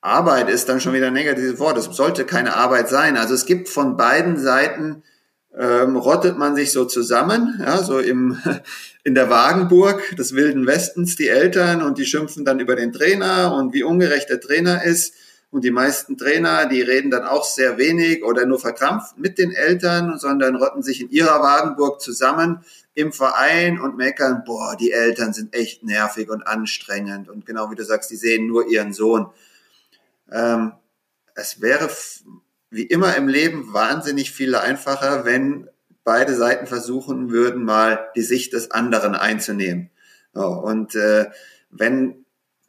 Arbeit 0.00 0.48
ist 0.48 0.68
dann 0.68 0.80
schon 0.80 0.94
wieder 0.94 1.08
ein 1.08 1.12
negatives 1.12 1.58
Wort. 1.58 1.76
Es 1.76 1.84
sollte 1.84 2.24
keine 2.24 2.56
Arbeit 2.56 2.88
sein. 2.88 3.16
Also 3.16 3.34
es 3.34 3.44
gibt 3.44 3.68
von 3.68 3.96
beiden 3.96 4.38
Seiten 4.38 5.02
ähm, 5.56 5.96
rottet 5.96 6.38
man 6.38 6.54
sich 6.54 6.72
so 6.72 6.84
zusammen, 6.84 7.60
ja, 7.60 7.82
so 7.82 7.98
im, 7.98 8.38
in 9.04 9.14
der 9.14 9.30
Wagenburg 9.30 10.16
des 10.16 10.34
Wilden 10.34 10.66
Westens, 10.66 11.16
die 11.16 11.28
Eltern 11.28 11.82
und 11.82 11.98
die 11.98 12.06
schimpfen 12.06 12.44
dann 12.44 12.60
über 12.60 12.76
den 12.76 12.92
Trainer 12.92 13.54
und 13.54 13.74
wie 13.74 13.82
ungerecht 13.82 14.30
der 14.30 14.40
Trainer 14.40 14.84
ist. 14.84 15.14
Und 15.50 15.64
die 15.64 15.72
meisten 15.72 16.16
Trainer, 16.16 16.66
die 16.66 16.80
reden 16.80 17.10
dann 17.10 17.24
auch 17.24 17.44
sehr 17.44 17.76
wenig 17.76 18.22
oder 18.22 18.46
nur 18.46 18.60
verkrampft 18.60 19.18
mit 19.18 19.36
den 19.36 19.50
Eltern, 19.50 20.16
sondern 20.16 20.54
rotten 20.54 20.84
sich 20.84 21.00
in 21.00 21.10
ihrer 21.10 21.42
Wagenburg 21.42 22.00
zusammen 22.00 22.60
im 22.94 23.12
Verein 23.12 23.80
und 23.80 23.96
meckern, 23.96 24.44
boah, 24.46 24.76
die 24.78 24.92
Eltern 24.92 25.32
sind 25.32 25.52
echt 25.52 25.82
nervig 25.82 26.30
und 26.30 26.46
anstrengend. 26.46 27.28
Und 27.28 27.46
genau 27.46 27.68
wie 27.72 27.74
du 27.74 27.84
sagst, 27.84 28.12
die 28.12 28.16
sehen 28.16 28.46
nur 28.46 28.68
ihren 28.68 28.92
Sohn. 28.92 29.26
Ähm, 30.32 30.72
es 31.34 31.60
wäre 31.60 31.88
wie 32.70 32.84
immer 32.84 33.16
im 33.16 33.28
Leben 33.28 33.72
wahnsinnig 33.72 34.32
viel 34.32 34.54
einfacher, 34.54 35.24
wenn 35.24 35.68
beide 36.04 36.34
Seiten 36.34 36.66
versuchen 36.66 37.30
würden, 37.30 37.64
mal 37.64 38.10
die 38.16 38.22
Sicht 38.22 38.52
des 38.52 38.70
anderen 38.70 39.14
einzunehmen. 39.14 39.90
So, 40.32 40.46
und 40.46 40.94
äh, 40.94 41.30
wenn 41.70 42.24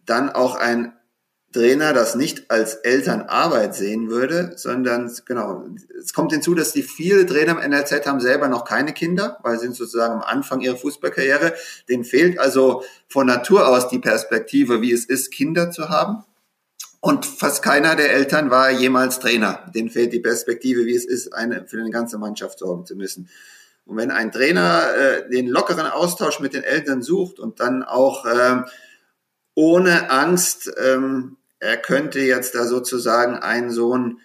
dann 0.05 0.29
auch 0.29 0.55
ein 0.55 0.93
Trainer 1.53 1.93
das 1.93 2.15
nicht 2.15 2.49
als 2.49 2.75
Elternarbeit 2.75 3.75
sehen 3.75 4.09
würde, 4.09 4.53
sondern 4.55 5.11
genau, 5.25 5.65
es 5.99 6.13
kommt 6.13 6.31
hinzu, 6.31 6.55
dass 6.55 6.71
die 6.71 6.83
viele 6.83 7.25
Trainer 7.25 7.61
im 7.61 7.71
NLZ 7.71 8.05
haben 8.05 8.21
selber 8.21 8.47
noch 8.47 8.63
keine 8.63 8.93
Kinder, 8.93 9.37
weil 9.43 9.57
sie 9.57 9.65
sind 9.65 9.75
sozusagen 9.75 10.13
am 10.13 10.21
Anfang 10.21 10.61
ihrer 10.61 10.77
Fußballkarriere. 10.77 11.53
Denen 11.89 12.05
fehlt 12.05 12.39
also 12.39 12.83
von 13.09 13.27
Natur 13.27 13.67
aus 13.67 13.89
die 13.89 13.99
Perspektive, 13.99 14.81
wie 14.81 14.93
es 14.93 15.05
ist, 15.05 15.31
Kinder 15.31 15.71
zu 15.71 15.89
haben. 15.89 16.23
Und 17.01 17.25
fast 17.25 17.63
keiner 17.63 17.95
der 17.95 18.13
Eltern 18.13 18.51
war 18.51 18.69
jemals 18.69 19.17
Trainer. 19.19 19.69
Denen 19.73 19.89
fehlt 19.89 20.13
die 20.13 20.19
Perspektive, 20.19 20.85
wie 20.85 20.95
es 20.95 21.03
ist, 21.03 21.33
eine, 21.33 21.67
für 21.67 21.79
eine 21.79 21.89
ganze 21.89 22.19
Mannschaft 22.19 22.59
sorgen 22.59 22.85
zu 22.85 22.95
müssen. 22.95 23.27
Und 23.85 23.97
wenn 23.97 24.11
ein 24.11 24.31
Trainer 24.31 24.93
äh, 24.93 25.29
den 25.29 25.47
lockeren 25.47 25.87
Austausch 25.87 26.39
mit 26.39 26.53
den 26.53 26.61
Eltern 26.61 27.01
sucht 27.01 27.39
und 27.39 27.59
dann 27.59 27.81
auch 27.83 28.25
ähm, 28.31 28.65
ohne 29.55 30.11
Angst, 30.11 30.71
ähm, 30.77 31.37
er 31.59 31.77
könnte 31.77 32.19
jetzt 32.19 32.53
da 32.53 32.65
sozusagen 32.65 33.37
einen 33.39 33.71
Sohn 33.71 34.21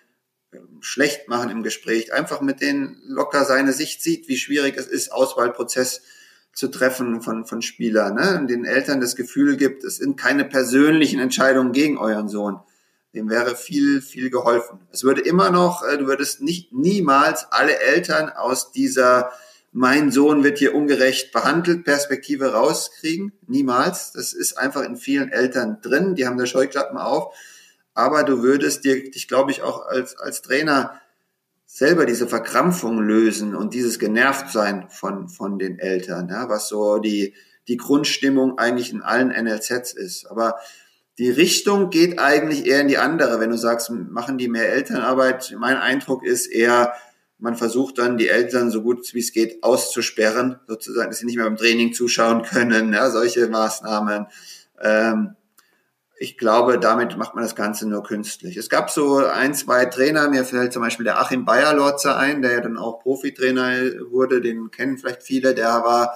ähm, 0.53 0.79
schlecht 0.81 1.29
machen 1.29 1.49
im 1.49 1.62
Gespräch, 1.62 2.12
einfach 2.12 2.43
mit 2.43 2.61
denen 2.61 3.01
locker 3.07 3.47
seine 3.47 3.72
Sicht 3.72 4.03
sieht, 4.03 4.29
wie 4.29 4.37
schwierig 4.37 4.77
es 4.77 4.87
ist, 4.87 5.12
Auswahlprozess 5.12 6.03
zu 6.57 6.69
treffen 6.69 7.21
von, 7.21 7.45
von 7.45 7.61
Spielern, 7.61 8.15
ne? 8.15 8.39
und 8.41 8.49
den 8.49 8.65
Eltern 8.65 8.99
das 8.99 9.15
Gefühl 9.15 9.59
gibt, 9.59 9.85
es 9.85 9.99
sind 9.99 10.17
keine 10.17 10.45
persönlichen 10.45 11.21
Entscheidungen 11.21 11.73
gegen 11.73 11.99
euren 11.99 12.29
Sohn. 12.29 12.59
Dem 13.15 13.29
wäre 13.29 13.55
viel, 13.57 14.01
viel 14.01 14.31
geholfen. 14.31 14.81
Es 14.91 15.05
würde 15.05 15.21
immer 15.21 15.51
noch, 15.51 15.83
äh, 15.87 15.99
du 15.99 16.07
würdest 16.07 16.41
nicht 16.41 16.73
niemals 16.73 17.47
alle 17.51 17.79
Eltern 17.79 18.31
aus 18.31 18.73
dieser 18.73 19.31
mein 19.79 20.11
Sohn 20.11 20.43
wird 20.43 20.57
hier 20.57 20.75
ungerecht 20.75 21.33
behandelt, 21.33 21.85
Perspektive 21.85 22.55
rauskriegen. 22.55 23.35
Niemals. 23.47 24.13
Das 24.13 24.33
ist 24.33 24.57
einfach 24.57 24.81
in 24.81 24.97
vielen 24.97 25.31
Eltern 25.31 25.83
drin. 25.83 26.15
Die 26.15 26.27
haben 26.27 26.39
da 26.39 26.47
Scheuklappen 26.47 26.97
auf. 26.97 27.35
Aber 27.93 28.23
du 28.25 28.43
würdest 28.43 28.85
dir, 28.85 29.11
dich 29.11 29.29
glaube 29.29 29.51
ich 29.51 29.61
auch 29.61 29.85
als, 29.85 30.17
als 30.17 30.41
Trainer 30.41 30.99
selber 31.67 32.07
diese 32.07 32.29
Verkrampfung 32.29 32.99
lösen 33.01 33.55
und 33.55 33.75
dieses 33.75 33.99
Genervtsein 33.99 34.89
von, 34.89 35.29
von 35.29 35.59
den 35.59 35.79
Eltern, 35.79 36.29
ja, 36.29 36.49
was 36.49 36.69
so 36.69 36.99
die, 36.99 37.35
die 37.69 37.77
Grundstimmung 37.77 38.59
eigentlich 38.59 38.93
in 38.93 39.03
allen 39.03 39.29
NLZs 39.29 39.93
ist. 39.93 40.27
Aber 40.31 40.57
die 41.19 41.31
Richtung 41.31 41.91
geht 41.91 42.19
eigentlich 42.19 42.67
eher 42.67 42.81
in 42.81 42.89
die 42.89 42.99
andere. 42.99 43.41
Wenn 43.41 43.51
du 43.51 43.59
sagst, 43.59 43.91
machen 43.91 44.39
die 44.39 44.49
mehr 44.49 44.73
Elternarbeit, 44.73 45.55
mein 45.59 45.77
Eindruck 45.77 46.25
ist 46.25 46.47
eher, 46.47 46.93
man 47.39 47.57
versucht 47.57 47.99
dann 47.99 48.17
die 48.17 48.29
Eltern 48.29 48.71
so 48.71 48.83
gut 48.83 49.12
wie 49.12 49.21
es 49.21 49.33
geht 49.33 49.62
auszusperren, 49.62 50.61
sozusagen, 50.67 51.11
dass 51.11 51.19
sie 51.19 51.27
nicht 51.27 51.37
mehr 51.37 51.47
beim 51.47 51.57
Training 51.57 51.93
zuschauen 51.93 52.43
können, 52.43 52.93
ja, 52.93 53.11
solche 53.11 53.49
Maßnahmen. 53.49 54.27
Ähm, 54.81 55.37
ich 56.19 56.39
glaube, 56.39 56.79
damit 56.79 57.17
macht 57.17 57.35
man 57.35 57.45
das 57.45 57.55
Ganze 57.55 57.87
nur 57.87 58.03
künstlich. 58.03 58.57
Es 58.57 58.71
gab 58.71 58.91
so 58.91 59.17
ein, 59.19 59.55
zwei 59.55 59.85
Trainer, 59.85 60.29
mir 60.29 60.45
fällt 60.45 60.73
zum 60.73 60.83
Beispiel 60.83 61.05
der 61.05 61.21
Achim 61.21 61.45
Bayerlotzer 61.45 62.17
ein, 62.17 62.41
der 62.41 62.53
ja 62.53 62.61
dann 62.61 62.79
auch 62.79 63.01
Profitrainer 63.01 64.01
wurde, 64.11 64.41
den 64.41 64.71
kennen 64.71 64.97
vielleicht 64.97 65.23
viele, 65.23 65.55
der 65.55 65.69
war 65.85 66.14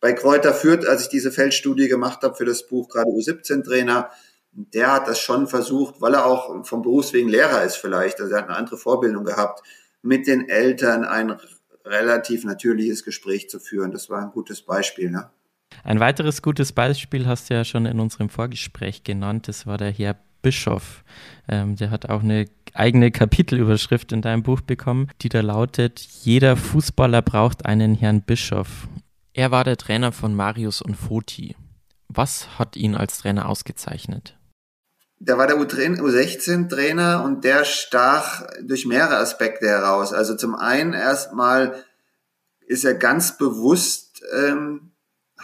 bei 0.00 0.12
Kräuter 0.12 0.54
Fürth, 0.54 0.86
als 0.86 1.02
ich 1.02 1.08
diese 1.08 1.30
Feldstudie 1.30 1.88
gemacht 1.88 2.22
habe 2.22 2.34
für 2.34 2.44
das 2.44 2.66
Buch, 2.66 2.88
gerade 2.88 3.10
U17-Trainer, 3.10 4.10
Der 4.52 4.92
hat 4.92 5.08
das 5.08 5.20
schon 5.20 5.46
versucht, 5.46 6.00
weil 6.00 6.14
er 6.14 6.26
auch 6.26 6.66
vom 6.66 6.82
Berufswegen 6.82 7.28
Lehrer 7.28 7.62
ist 7.62 7.76
vielleicht, 7.76 8.20
also 8.20 8.34
er 8.34 8.40
hat 8.40 8.48
eine 8.48 8.56
andere 8.56 8.78
Vorbildung 8.78 9.24
gehabt, 9.24 9.62
mit 10.02 10.26
den 10.26 10.48
Eltern 10.48 11.04
ein 11.04 11.38
relativ 11.84 12.44
natürliches 12.44 13.04
Gespräch 13.04 13.48
zu 13.48 13.60
führen. 13.60 13.92
Das 13.92 14.10
war 14.10 14.20
ein 14.20 14.32
gutes 14.32 14.62
Beispiel. 14.62 15.10
Ne? 15.10 15.30
Ein 15.84 16.00
weiteres 16.00 16.42
gutes 16.42 16.72
Beispiel 16.72 17.26
hast 17.26 17.50
du 17.50 17.54
ja 17.54 17.64
schon 17.64 17.86
in 17.86 18.00
unserem 18.00 18.28
Vorgespräch 18.28 19.04
genannt. 19.04 19.48
Das 19.48 19.66
war 19.66 19.78
der 19.78 19.90
Herr 19.90 20.16
Bischof. 20.42 21.04
Ähm, 21.48 21.76
der 21.76 21.90
hat 21.90 22.08
auch 22.08 22.22
eine 22.22 22.46
eigene 22.74 23.10
Kapitelüberschrift 23.10 24.12
in 24.12 24.22
deinem 24.22 24.42
Buch 24.42 24.60
bekommen, 24.60 25.08
die 25.22 25.28
da 25.28 25.40
lautet: 25.40 26.00
Jeder 26.00 26.56
Fußballer 26.56 27.22
braucht 27.22 27.66
einen 27.66 27.94
Herrn 27.94 28.22
Bischof. 28.22 28.88
Er 29.32 29.50
war 29.50 29.64
der 29.64 29.76
Trainer 29.76 30.12
von 30.12 30.34
Marius 30.34 30.82
und 30.82 30.96
Foti. 30.96 31.56
Was 32.08 32.58
hat 32.58 32.76
ihn 32.76 32.96
als 32.96 33.18
Trainer 33.18 33.48
ausgezeichnet? 33.48 34.36
Der 35.22 35.36
war 35.38 35.46
der 35.46 35.56
U16-Trainer 35.56 37.22
und 37.22 37.44
der 37.44 37.64
stach 37.64 38.42
durch 38.62 38.86
mehrere 38.86 39.18
Aspekte 39.18 39.68
heraus. 39.68 40.12
Also 40.12 40.34
zum 40.34 40.54
einen 40.54 40.94
erstmal 40.94 41.84
ist 42.66 42.84
er 42.84 42.94
ganz 42.94 43.36
bewusst 43.36 44.22
ähm, 44.34 44.89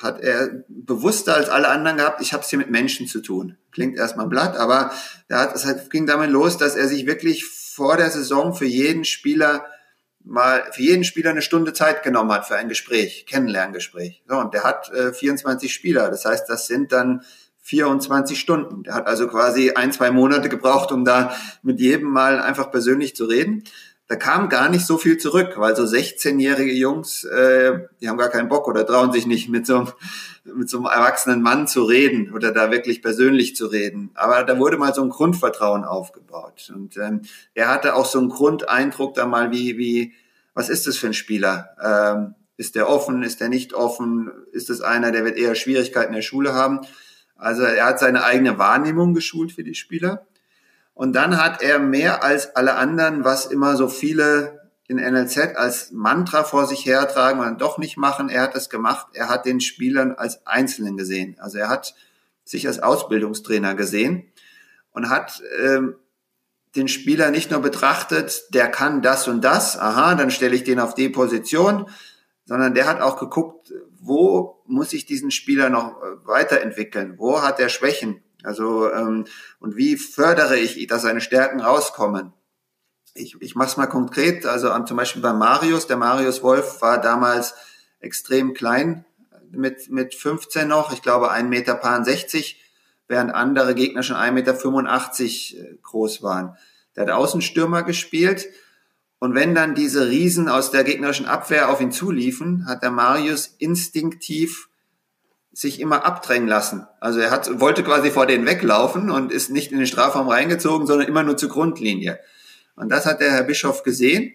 hat 0.03 0.20
er 0.20 0.64
bewusster 0.68 1.34
als 1.34 1.49
alle 1.49 1.68
anderen 1.68 1.97
gehabt, 1.97 2.20
ich 2.20 2.32
habe 2.32 2.42
es 2.42 2.51
hier 2.51 2.59
mit 2.59 2.70
Menschen 2.70 3.07
zu 3.07 3.20
tun. 3.20 3.57
Klingt 3.72 3.97
erstmal 3.97 4.26
blatt, 4.26 4.57
aber 4.57 4.92
er 5.28 5.40
hat, 5.40 5.55
es 5.55 5.90
ging 5.90 6.07
damit 6.07 6.30
los, 6.30 6.59
dass 6.59 6.76
er 6.76 6.88
sich 6.88 7.07
wirklich 7.07 7.44
vor 7.47 7.97
der 7.97 8.11
Saison 8.11 8.55
für 8.55 8.66
jeden 8.66 9.05
Spieler 9.05 9.66
mal 10.26 10.64
für 10.72 10.82
jeden 10.82 11.05
Spieler 11.05 11.30
eine 11.30 11.42
Stunde 11.42 11.72
Zeit 11.72 12.03
genommen 12.03 12.32
hat 12.32 12.47
für 12.47 12.57
ein 12.57 12.68
Gespräch, 12.68 13.26
Kennenlerngespräch. 13.26 14.24
So, 14.28 14.36
und 14.36 14.53
der 14.55 14.64
hat 14.64 14.90
äh, 14.90 15.12
24 15.12 15.72
Spieler. 15.72 16.11
Das 16.11 16.24
heißt, 16.24 16.49
das 16.49 16.66
sind 16.66 16.90
dann 16.90 17.22
24 17.62 18.38
Stunden. 18.38 18.82
Der 18.82 18.94
hat 18.94 19.07
also 19.07 19.28
quasi 19.28 19.72
ein, 19.72 19.92
zwei 19.92 20.11
Monate 20.11 20.49
gebraucht, 20.49 20.90
um 20.92 21.05
da 21.05 21.34
mit 21.62 21.80
jedem 21.80 22.09
mal 22.11 22.40
einfach 22.40 22.70
persönlich 22.70 23.14
zu 23.14 23.24
reden 23.24 23.64
da 24.09 24.14
kam 24.14 24.48
gar 24.48 24.68
nicht 24.68 24.86
so 24.86 24.98
viel 24.98 25.18
zurück, 25.18 25.54
weil 25.57 25.74
so 25.74 25.82
16-jährige 25.82 26.72
Jungs, 26.72 27.24
äh, 27.24 27.80
die 28.00 28.09
haben 28.09 28.18
gar 28.18 28.28
keinen 28.28 28.48
Bock 28.48 28.68
oder 28.68 28.86
trauen 28.86 29.12
sich 29.12 29.26
nicht 29.26 29.48
mit 29.48 29.66
so, 29.66 29.88
mit 30.44 30.70
so 30.70 30.78
einem 30.78 30.86
erwachsenen 30.86 31.42
Mann 31.42 31.66
zu 31.66 31.82
reden 31.82 32.32
oder 32.32 32.52
da 32.52 32.70
wirklich 32.70 33.02
persönlich 33.02 33.57
zu 33.57 33.66
reden. 33.66 34.11
Aber 34.14 34.44
da 34.44 34.59
wurde 34.59 34.76
mal 34.76 34.94
so 34.94 35.02
ein 35.02 35.11
Grundvertrauen 35.11 35.84
aufgebaut. 35.84 36.72
Und 36.72 36.96
ähm, 36.98 37.22
er 37.54 37.68
hatte 37.68 37.96
auch 37.96 38.07
so 38.07 38.20
einen 38.20 38.28
Grundeindruck 38.28 39.14
da 39.14 39.26
mal, 39.26 39.50
wie, 39.50 39.76
wie, 39.76 40.14
was 40.54 40.68
ist 40.68 40.86
das 40.86 40.96
für 40.96 41.09
ein 41.09 41.14
Spieler? 41.14 41.70
Ähm, 41.82 42.34
ist 42.57 42.76
der 42.76 42.88
offen? 42.88 43.24
Ist 43.24 43.40
der 43.40 43.48
nicht 43.48 43.74
offen? 43.74 44.30
Ist 44.52 44.70
es 44.70 44.82
einer, 44.82 45.11
der 45.11 45.24
wird 45.24 45.36
eher 45.36 45.57
Schwierigkeiten 45.57 46.09
in 46.09 46.16
der 46.16 46.22
Schule 46.22 46.54
haben? 46.54 46.80
Also 47.34 47.62
er 47.64 47.86
hat 47.86 47.98
seine 47.98 48.24
eigene 48.24 48.57
Wahrnehmung 48.57 49.14
geschult 49.14 49.50
für 49.52 49.64
die 49.64 49.74
Spieler. 49.74 50.26
Und 50.97 51.12
dann 51.12 51.36
hat 51.36 51.62
er 51.62 51.78
mehr 51.78 52.24
als 52.24 52.57
alle 52.57 52.76
anderen, 52.76 53.22
was 53.22 53.44
immer 53.44 53.76
so 53.76 53.86
viele 53.86 54.72
in 54.88 54.97
NLZ 54.97 55.55
als 55.55 55.92
Mantra 55.92 56.42
vor 56.42 56.66
sich 56.66 56.86
hertragen 56.86 57.40
und 57.40 57.61
doch 57.61 57.76
nicht 57.76 57.99
machen. 57.99 58.30
Er 58.30 58.40
hat 58.40 58.57
es 58.57 58.70
gemacht. 58.70 59.09
Er 59.12 59.28
hat 59.28 59.44
den 59.44 59.61
Spielern 59.61 60.12
als 60.12 60.47
Einzelnen 60.47 60.97
gesehen. 60.97 61.36
Also 61.38 61.59
er 61.59 61.68
hat 61.68 61.94
sich 62.44 62.66
als 62.66 62.78
Ausbildungstrainer 62.78 63.74
gesehen 63.74 64.32
und 64.92 65.11
hat 65.11 65.42
ähm, 65.62 65.97
den 66.76 66.88
Spieler 66.88 67.30
nicht 67.30 67.51
nur 67.51 67.61
betrachtet, 67.61 68.44
der 68.55 68.68
kann 68.68 69.03
das 69.03 69.28
und 69.28 69.44
das, 69.44 69.78
aha, 69.78 70.14
dann 70.14 70.30
stelle 70.30 70.57
ich 70.57 70.64
den 70.64 70.80
auf 70.80 70.94
die 70.94 71.11
Position, 71.11 71.90
sondern 72.47 72.72
der 72.72 72.86
hat 72.86 73.03
auch 73.03 73.18
geguckt, 73.18 73.70
wo 74.01 74.62
muss 74.64 74.94
ich 74.94 75.05
diesen 75.05 75.30
Spieler 75.30 75.68
noch 75.68 76.01
äh, 76.01 76.26
weiterentwickeln, 76.26 77.18
wo 77.18 77.42
hat 77.42 77.61
er 77.61 77.68
Schwächen, 77.68 78.22
also 78.43 78.93
ähm, 78.93 79.26
und 79.59 79.76
wie 79.76 79.97
fördere 79.97 80.57
ich, 80.59 80.87
dass 80.87 81.03
seine 81.03 81.20
Stärken 81.20 81.61
rauskommen? 81.61 82.32
Ich, 83.14 83.37
ich 83.41 83.55
mache 83.55 83.68
es 83.68 83.76
mal 83.76 83.87
konkret. 83.87 84.47
Also 84.47 84.72
um, 84.72 84.87
zum 84.87 84.97
Beispiel 84.97 85.22
bei 85.22 85.32
Marius. 85.32 85.87
Der 85.87 85.97
Marius 85.97 86.43
Wolf 86.43 86.82
war 86.82 87.01
damals 87.01 87.55
extrem 88.01 88.55
klein 88.55 89.05
mit 89.51 89.91
mit 89.91 90.14
15 90.14 90.68
noch. 90.68 90.93
Ich 90.93 91.03
glaube 91.03 91.32
1,60 91.32 91.45
Meter, 91.45 91.80
während 93.09 93.34
andere 93.34 93.74
Gegner 93.74 94.03
schon 94.03 94.16
1,85 94.16 94.32
Meter 94.32 94.53
äh, 94.53 95.76
groß 95.82 96.22
waren. 96.22 96.57
Der 96.95 97.05
hat 97.05 97.11
Außenstürmer 97.11 97.82
gespielt. 97.82 98.47
Und 99.18 99.34
wenn 99.34 99.55
dann 99.55 99.74
diese 99.74 100.09
Riesen 100.09 100.49
aus 100.49 100.70
der 100.70 100.84
gegnerischen 100.84 101.26
Abwehr 101.26 101.70
auf 101.70 101.80
ihn 101.80 101.91
zuliefen, 101.91 102.66
hat 102.66 102.82
der 102.82 102.91
Marius 102.91 103.47
instinktiv 103.59 104.65
sich 105.57 105.80
immer 105.80 106.04
abdrängen 106.04 106.46
lassen. 106.46 106.86
Also 107.00 107.18
er 107.18 107.30
hat, 107.30 107.61
wollte 107.61 107.82
quasi 107.82 108.11
vor 108.11 108.26
denen 108.26 108.44
weglaufen 108.44 109.11
und 109.11 109.32
ist 109.32 109.48
nicht 109.48 109.72
in 109.72 109.78
den 109.78 109.86
Strafraum 109.86 110.28
reingezogen, 110.28 110.86
sondern 110.86 111.09
immer 111.09 111.22
nur 111.22 111.38
zur 111.38 111.48
Grundlinie. 111.48 112.20
Und 112.74 112.90
das 112.90 113.07
hat 113.07 113.22
der 113.22 113.32
Herr 113.32 113.44
Bischof 113.44 113.82
gesehen 113.82 114.34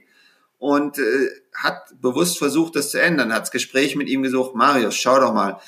und 0.57 0.97
äh, 0.97 1.29
hat 1.53 1.93
bewusst 2.01 2.39
versucht, 2.39 2.75
das 2.75 2.89
zu 2.89 2.99
ändern. 2.99 3.31
Hat 3.31 3.43
das 3.43 3.51
Gespräch 3.51 3.95
mit 3.95 4.09
ihm 4.09 4.23
gesucht, 4.23 4.55
Marius, 4.55 4.95
schau 4.95 5.19
doch 5.19 5.31
mal, 5.31 5.59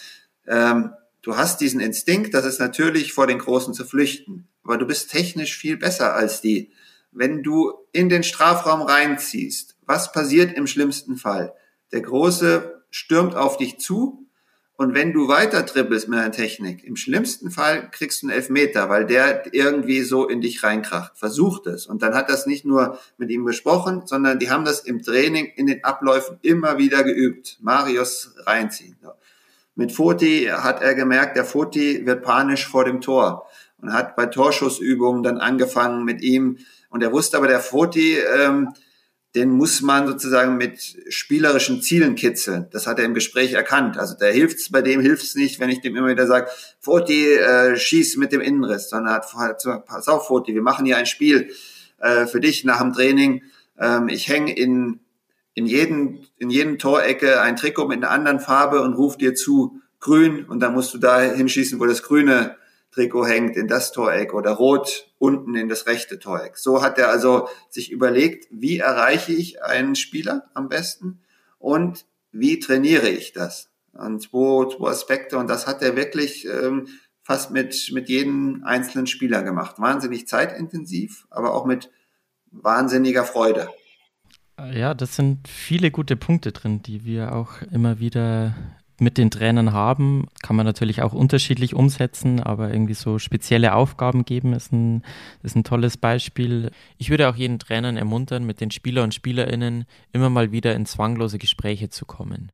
ähm, 0.47 0.93
du 1.21 1.37
hast 1.37 1.61
diesen 1.61 1.79
Instinkt, 1.79 2.33
das 2.33 2.45
ist 2.45 2.59
natürlich 2.59 3.13
vor 3.13 3.27
den 3.27 3.37
Großen 3.37 3.75
zu 3.75 3.85
flüchten, 3.85 4.47
aber 4.63 4.79
du 4.79 4.87
bist 4.87 5.11
technisch 5.11 5.55
viel 5.55 5.77
besser 5.77 6.15
als 6.15 6.41
die. 6.41 6.71
Wenn 7.11 7.43
du 7.43 7.73
in 7.91 8.09
den 8.09 8.23
Strafraum 8.23 8.81
reinziehst, 8.81 9.75
was 9.85 10.11
passiert 10.11 10.57
im 10.57 10.65
schlimmsten 10.65 11.15
Fall? 11.15 11.53
Der 11.91 12.01
Große 12.01 12.83
stürmt 12.89 13.35
auf 13.35 13.57
dich 13.57 13.77
zu, 13.77 14.22
und 14.75 14.95
wenn 14.95 15.13
du 15.13 15.27
weiter 15.27 15.61
dribbelst 15.61 16.07
mit 16.07 16.17
deiner 16.17 16.31
Technik, 16.31 16.83
im 16.83 16.95
schlimmsten 16.95 17.51
Fall 17.51 17.91
kriegst 17.91 18.23
du 18.23 18.27
einen 18.27 18.35
Elfmeter, 18.35 18.89
weil 18.89 19.05
der 19.05 19.53
irgendwie 19.53 20.01
so 20.01 20.27
in 20.27 20.41
dich 20.41 20.63
reinkracht. 20.63 21.15
Versucht 21.15 21.67
es. 21.67 21.85
Und 21.85 22.01
dann 22.01 22.15
hat 22.15 22.29
das 22.29 22.47
nicht 22.47 22.65
nur 22.65 22.97
mit 23.17 23.29
ihm 23.29 23.45
besprochen, 23.45 24.01
sondern 24.05 24.39
die 24.39 24.49
haben 24.49 24.65
das 24.65 24.79
im 24.79 25.03
Training, 25.03 25.45
in 25.45 25.67
den 25.67 25.83
Abläufen 25.83 26.39
immer 26.41 26.79
wieder 26.79 27.03
geübt. 27.03 27.59
Marius 27.61 28.33
reinziehen. 28.47 28.97
Mit 29.75 29.91
Foti 29.91 30.49
hat 30.51 30.81
er 30.81 30.95
gemerkt, 30.95 31.35
der 31.35 31.45
Foti 31.45 32.05
wird 32.05 32.23
panisch 32.23 32.67
vor 32.67 32.85
dem 32.85 32.99
Tor 32.99 33.47
und 33.77 33.93
hat 33.93 34.15
bei 34.15 34.25
Torschussübungen 34.25 35.21
dann 35.21 35.37
angefangen 35.37 36.03
mit 36.03 36.21
ihm. 36.21 36.57
Und 36.89 37.03
er 37.03 37.11
wusste 37.11 37.37
aber, 37.37 37.47
der 37.47 37.59
Foti, 37.59 38.17
ähm, 38.17 38.73
den 39.35 39.49
muss 39.49 39.81
man 39.81 40.07
sozusagen 40.07 40.57
mit 40.57 40.97
spielerischen 41.09 41.81
Zielen 41.81 42.15
kitzeln. 42.15 42.67
Das 42.71 42.85
hat 42.85 42.99
er 42.99 43.05
im 43.05 43.15
Gespräch 43.15 43.53
erkannt. 43.53 43.97
Also 43.97 44.15
da 44.19 44.27
hilft's, 44.27 44.71
bei 44.71 44.83
dem 44.83 45.01
hilft's 45.01 45.33
nicht, 45.35 45.59
wenn 45.59 45.69
ich 45.69 45.81
dem 45.81 45.95
immer 45.95 46.09
wieder 46.09 46.27
sage, 46.27 46.49
Foti, 46.79 47.33
äh, 47.33 47.75
schieß 47.75 48.17
mit 48.17 48.31
dem 48.31 48.41
Innenriss, 48.41 48.89
sondern 48.89 49.13
hat, 49.13 49.33
hat 49.33 49.85
pass 49.85 50.07
auf, 50.07 50.27
Foti, 50.27 50.53
wir 50.53 50.61
machen 50.61 50.85
hier 50.85 50.97
ein 50.97 51.07
Spiel 51.07 51.49
äh, 51.99 52.27
für 52.27 52.39
dich 52.39 52.63
nach 52.63 52.79
dem 52.79 52.93
Training. 52.93 53.41
Ähm, 53.79 54.07
ich 54.07 54.27
hänge 54.27 54.55
in, 54.55 54.99
in, 55.55 55.65
jeden, 55.65 56.27
in 56.37 56.51
jeden 56.51 56.77
Torecke 56.77 57.41
ein 57.41 57.55
Trikot 57.55 57.87
mit 57.87 57.97
einer 58.03 58.11
anderen 58.11 58.39
Farbe 58.39 58.81
und 58.81 58.93
ruf 58.93 59.17
dir 59.17 59.33
zu 59.33 59.81
grün 59.99 60.45
und 60.45 60.59
dann 60.59 60.73
musst 60.73 60.93
du 60.93 60.99
da 60.99 61.21
hinschießen, 61.21 61.79
wo 61.79 61.85
das 61.85 62.03
grüne 62.03 62.57
Trikot 62.93 63.25
hängt 63.25 63.57
in 63.57 63.67
das 63.67 63.91
Toreck 63.91 64.33
oder 64.33 64.51
rot 64.51 65.11
unten 65.17 65.55
in 65.55 65.69
das 65.69 65.87
rechte 65.87 66.19
Toreck. 66.19 66.57
So 66.57 66.81
hat 66.81 66.97
er 66.97 67.09
also 67.09 67.47
sich 67.69 67.91
überlegt, 67.91 68.47
wie 68.51 68.77
erreiche 68.79 69.33
ich 69.33 69.63
einen 69.63 69.95
Spieler 69.95 70.49
am 70.53 70.69
besten 70.69 71.21
und 71.57 72.05
wie 72.31 72.59
trainiere 72.59 73.09
ich 73.09 73.33
das? 73.33 73.69
Und 73.93 74.21
zwei, 74.21 74.69
zwei 74.75 74.89
Aspekte 74.89 75.37
und 75.37 75.49
das 75.49 75.67
hat 75.67 75.81
er 75.81 75.95
wirklich 75.95 76.47
ähm, 76.47 76.87
fast 77.23 77.51
mit, 77.51 77.91
mit 77.93 78.09
jedem 78.09 78.63
einzelnen 78.65 79.07
Spieler 79.07 79.43
gemacht. 79.43 79.79
Wahnsinnig 79.79 80.27
zeitintensiv, 80.27 81.25
aber 81.29 81.53
auch 81.53 81.65
mit 81.65 81.89
wahnsinniger 82.51 83.23
Freude. 83.23 83.69
Ja, 84.71 84.93
das 84.93 85.15
sind 85.15 85.47
viele 85.47 85.89
gute 85.89 86.15
Punkte 86.15 86.51
drin, 86.51 86.81
die 86.83 87.05
wir 87.05 87.33
auch 87.33 87.61
immer 87.71 87.99
wieder 87.99 88.55
mit 88.99 89.17
den 89.17 89.31
Trainern 89.31 89.73
haben, 89.73 90.27
kann 90.41 90.55
man 90.55 90.65
natürlich 90.65 91.01
auch 91.01 91.13
unterschiedlich 91.13 91.73
umsetzen, 91.73 92.39
aber 92.39 92.71
irgendwie 92.71 92.93
so 92.93 93.19
spezielle 93.19 93.73
Aufgaben 93.73 94.25
geben 94.25 94.53
ist 94.53 94.71
ein, 94.71 95.03
ist 95.41 95.55
ein 95.55 95.63
tolles 95.63 95.97
Beispiel. 95.97 96.71
Ich 96.97 97.09
würde 97.09 97.29
auch 97.29 97.35
jeden 97.35 97.59
Trainern 97.59 97.97
ermuntern, 97.97 98.45
mit 98.45 98.61
den 98.61 98.71
Spieler 98.71 99.03
und 99.03 99.13
Spielerinnen 99.13 99.85
immer 100.11 100.29
mal 100.29 100.51
wieder 100.51 100.75
in 100.75 100.85
zwanglose 100.85 101.37
Gespräche 101.37 101.89
zu 101.89 102.05
kommen. 102.05 102.51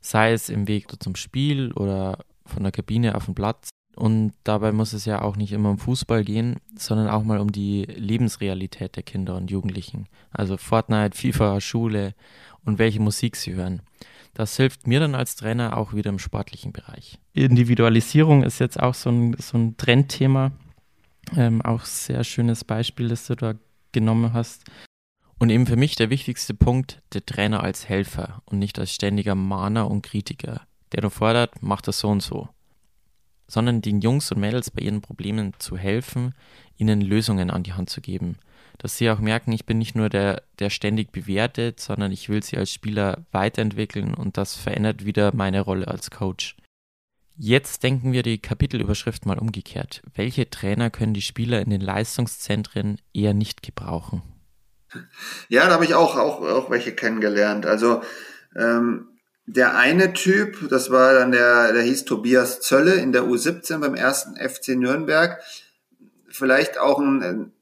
Sei 0.00 0.32
es 0.32 0.48
im 0.48 0.68
Weg 0.68 0.86
zum 1.02 1.16
Spiel 1.16 1.72
oder 1.72 2.18
von 2.44 2.62
der 2.62 2.72
Kabine 2.72 3.14
auf 3.14 3.26
den 3.26 3.34
Platz. 3.34 3.70
Und 3.94 4.32
dabei 4.44 4.70
muss 4.70 4.92
es 4.92 5.06
ja 5.06 5.22
auch 5.22 5.36
nicht 5.36 5.52
immer 5.52 5.70
um 5.70 5.78
Fußball 5.78 6.22
gehen, 6.22 6.60
sondern 6.76 7.08
auch 7.08 7.24
mal 7.24 7.40
um 7.40 7.50
die 7.50 7.82
Lebensrealität 7.84 8.94
der 8.94 9.02
Kinder 9.02 9.34
und 9.36 9.50
Jugendlichen. 9.50 10.06
Also 10.30 10.56
Fortnite, 10.56 11.18
FIFA, 11.18 11.60
Schule 11.60 12.14
und 12.64 12.78
welche 12.78 13.00
Musik 13.00 13.34
sie 13.34 13.54
hören. 13.54 13.82
Das 14.38 14.56
hilft 14.56 14.86
mir 14.86 15.00
dann 15.00 15.16
als 15.16 15.34
Trainer 15.34 15.76
auch 15.76 15.94
wieder 15.94 16.10
im 16.10 16.20
sportlichen 16.20 16.72
Bereich. 16.72 17.18
Individualisierung 17.32 18.44
ist 18.44 18.60
jetzt 18.60 18.78
auch 18.78 18.94
so 18.94 19.10
ein, 19.10 19.34
so 19.36 19.58
ein 19.58 19.76
Trendthema. 19.76 20.52
Ähm, 21.36 21.60
auch 21.60 21.84
sehr 21.84 22.22
schönes 22.22 22.62
Beispiel, 22.62 23.08
das 23.08 23.26
du 23.26 23.34
da 23.34 23.54
genommen 23.90 24.34
hast. 24.34 24.62
Und 25.40 25.50
eben 25.50 25.66
für 25.66 25.74
mich 25.74 25.96
der 25.96 26.08
wichtigste 26.08 26.54
Punkt, 26.54 27.02
der 27.14 27.26
Trainer 27.26 27.64
als 27.64 27.88
Helfer 27.88 28.40
und 28.44 28.60
nicht 28.60 28.78
als 28.78 28.94
ständiger 28.94 29.34
Mahner 29.34 29.90
und 29.90 30.02
Kritiker, 30.02 30.60
der 30.92 31.02
nur 31.02 31.10
fordert, 31.10 31.60
macht 31.60 31.88
das 31.88 31.98
so 31.98 32.08
und 32.08 32.22
so. 32.22 32.48
sondern 33.48 33.80
den 33.80 34.00
Jungs 34.00 34.30
und 34.30 34.38
Mädels 34.38 34.70
bei 34.70 34.82
ihren 34.82 35.00
Problemen 35.00 35.54
zu 35.58 35.76
helfen, 35.76 36.34
ihnen 36.76 37.00
Lösungen 37.00 37.50
an 37.50 37.62
die 37.62 37.72
Hand 37.72 37.90
zu 37.90 38.00
geben. 38.00 38.36
Dass 38.78 38.96
sie 38.96 39.10
auch 39.10 39.18
merken, 39.18 39.52
ich 39.52 39.66
bin 39.66 39.78
nicht 39.78 39.96
nur 39.96 40.08
der, 40.08 40.42
der 40.60 40.70
ständig 40.70 41.10
bewertet, 41.10 41.80
sondern 41.80 42.12
ich 42.12 42.28
will 42.28 42.42
sie 42.42 42.56
als 42.56 42.72
Spieler 42.72 43.26
weiterentwickeln 43.32 44.14
und 44.14 44.36
das 44.36 44.54
verändert 44.54 45.04
wieder 45.04 45.34
meine 45.34 45.60
Rolle 45.60 45.88
als 45.88 46.10
Coach. 46.10 46.56
Jetzt 47.36 47.82
denken 47.82 48.12
wir 48.12 48.22
die 48.22 48.38
Kapitelüberschrift 48.38 49.26
mal 49.26 49.38
umgekehrt. 49.38 50.02
Welche 50.14 50.50
Trainer 50.50 50.90
können 50.90 51.14
die 51.14 51.22
Spieler 51.22 51.60
in 51.60 51.70
den 51.70 51.80
Leistungszentren 51.80 53.00
eher 53.12 53.34
nicht 53.34 53.62
gebrauchen? 53.62 54.22
Ja, 55.48 55.66
da 55.66 55.74
habe 55.74 55.84
ich 55.84 55.94
auch, 55.94 56.16
auch, 56.16 56.40
auch 56.40 56.70
welche 56.70 56.92
kennengelernt. 56.92 57.66
Also 57.66 58.02
ähm, 58.56 59.08
der 59.46 59.76
eine 59.76 60.12
Typ, 60.12 60.68
das 60.68 60.90
war 60.90 61.14
dann 61.14 61.32
der, 61.32 61.72
der 61.72 61.82
hieß 61.82 62.04
Tobias 62.04 62.60
Zölle 62.60 62.94
in 62.94 63.12
der 63.12 63.22
U17 63.22 63.78
beim 63.78 63.94
ersten 63.94 64.36
FC 64.36 64.70
Nürnberg. 64.70 65.40
Vielleicht 66.28 66.78
auch 66.78 66.98
ein, 66.98 67.52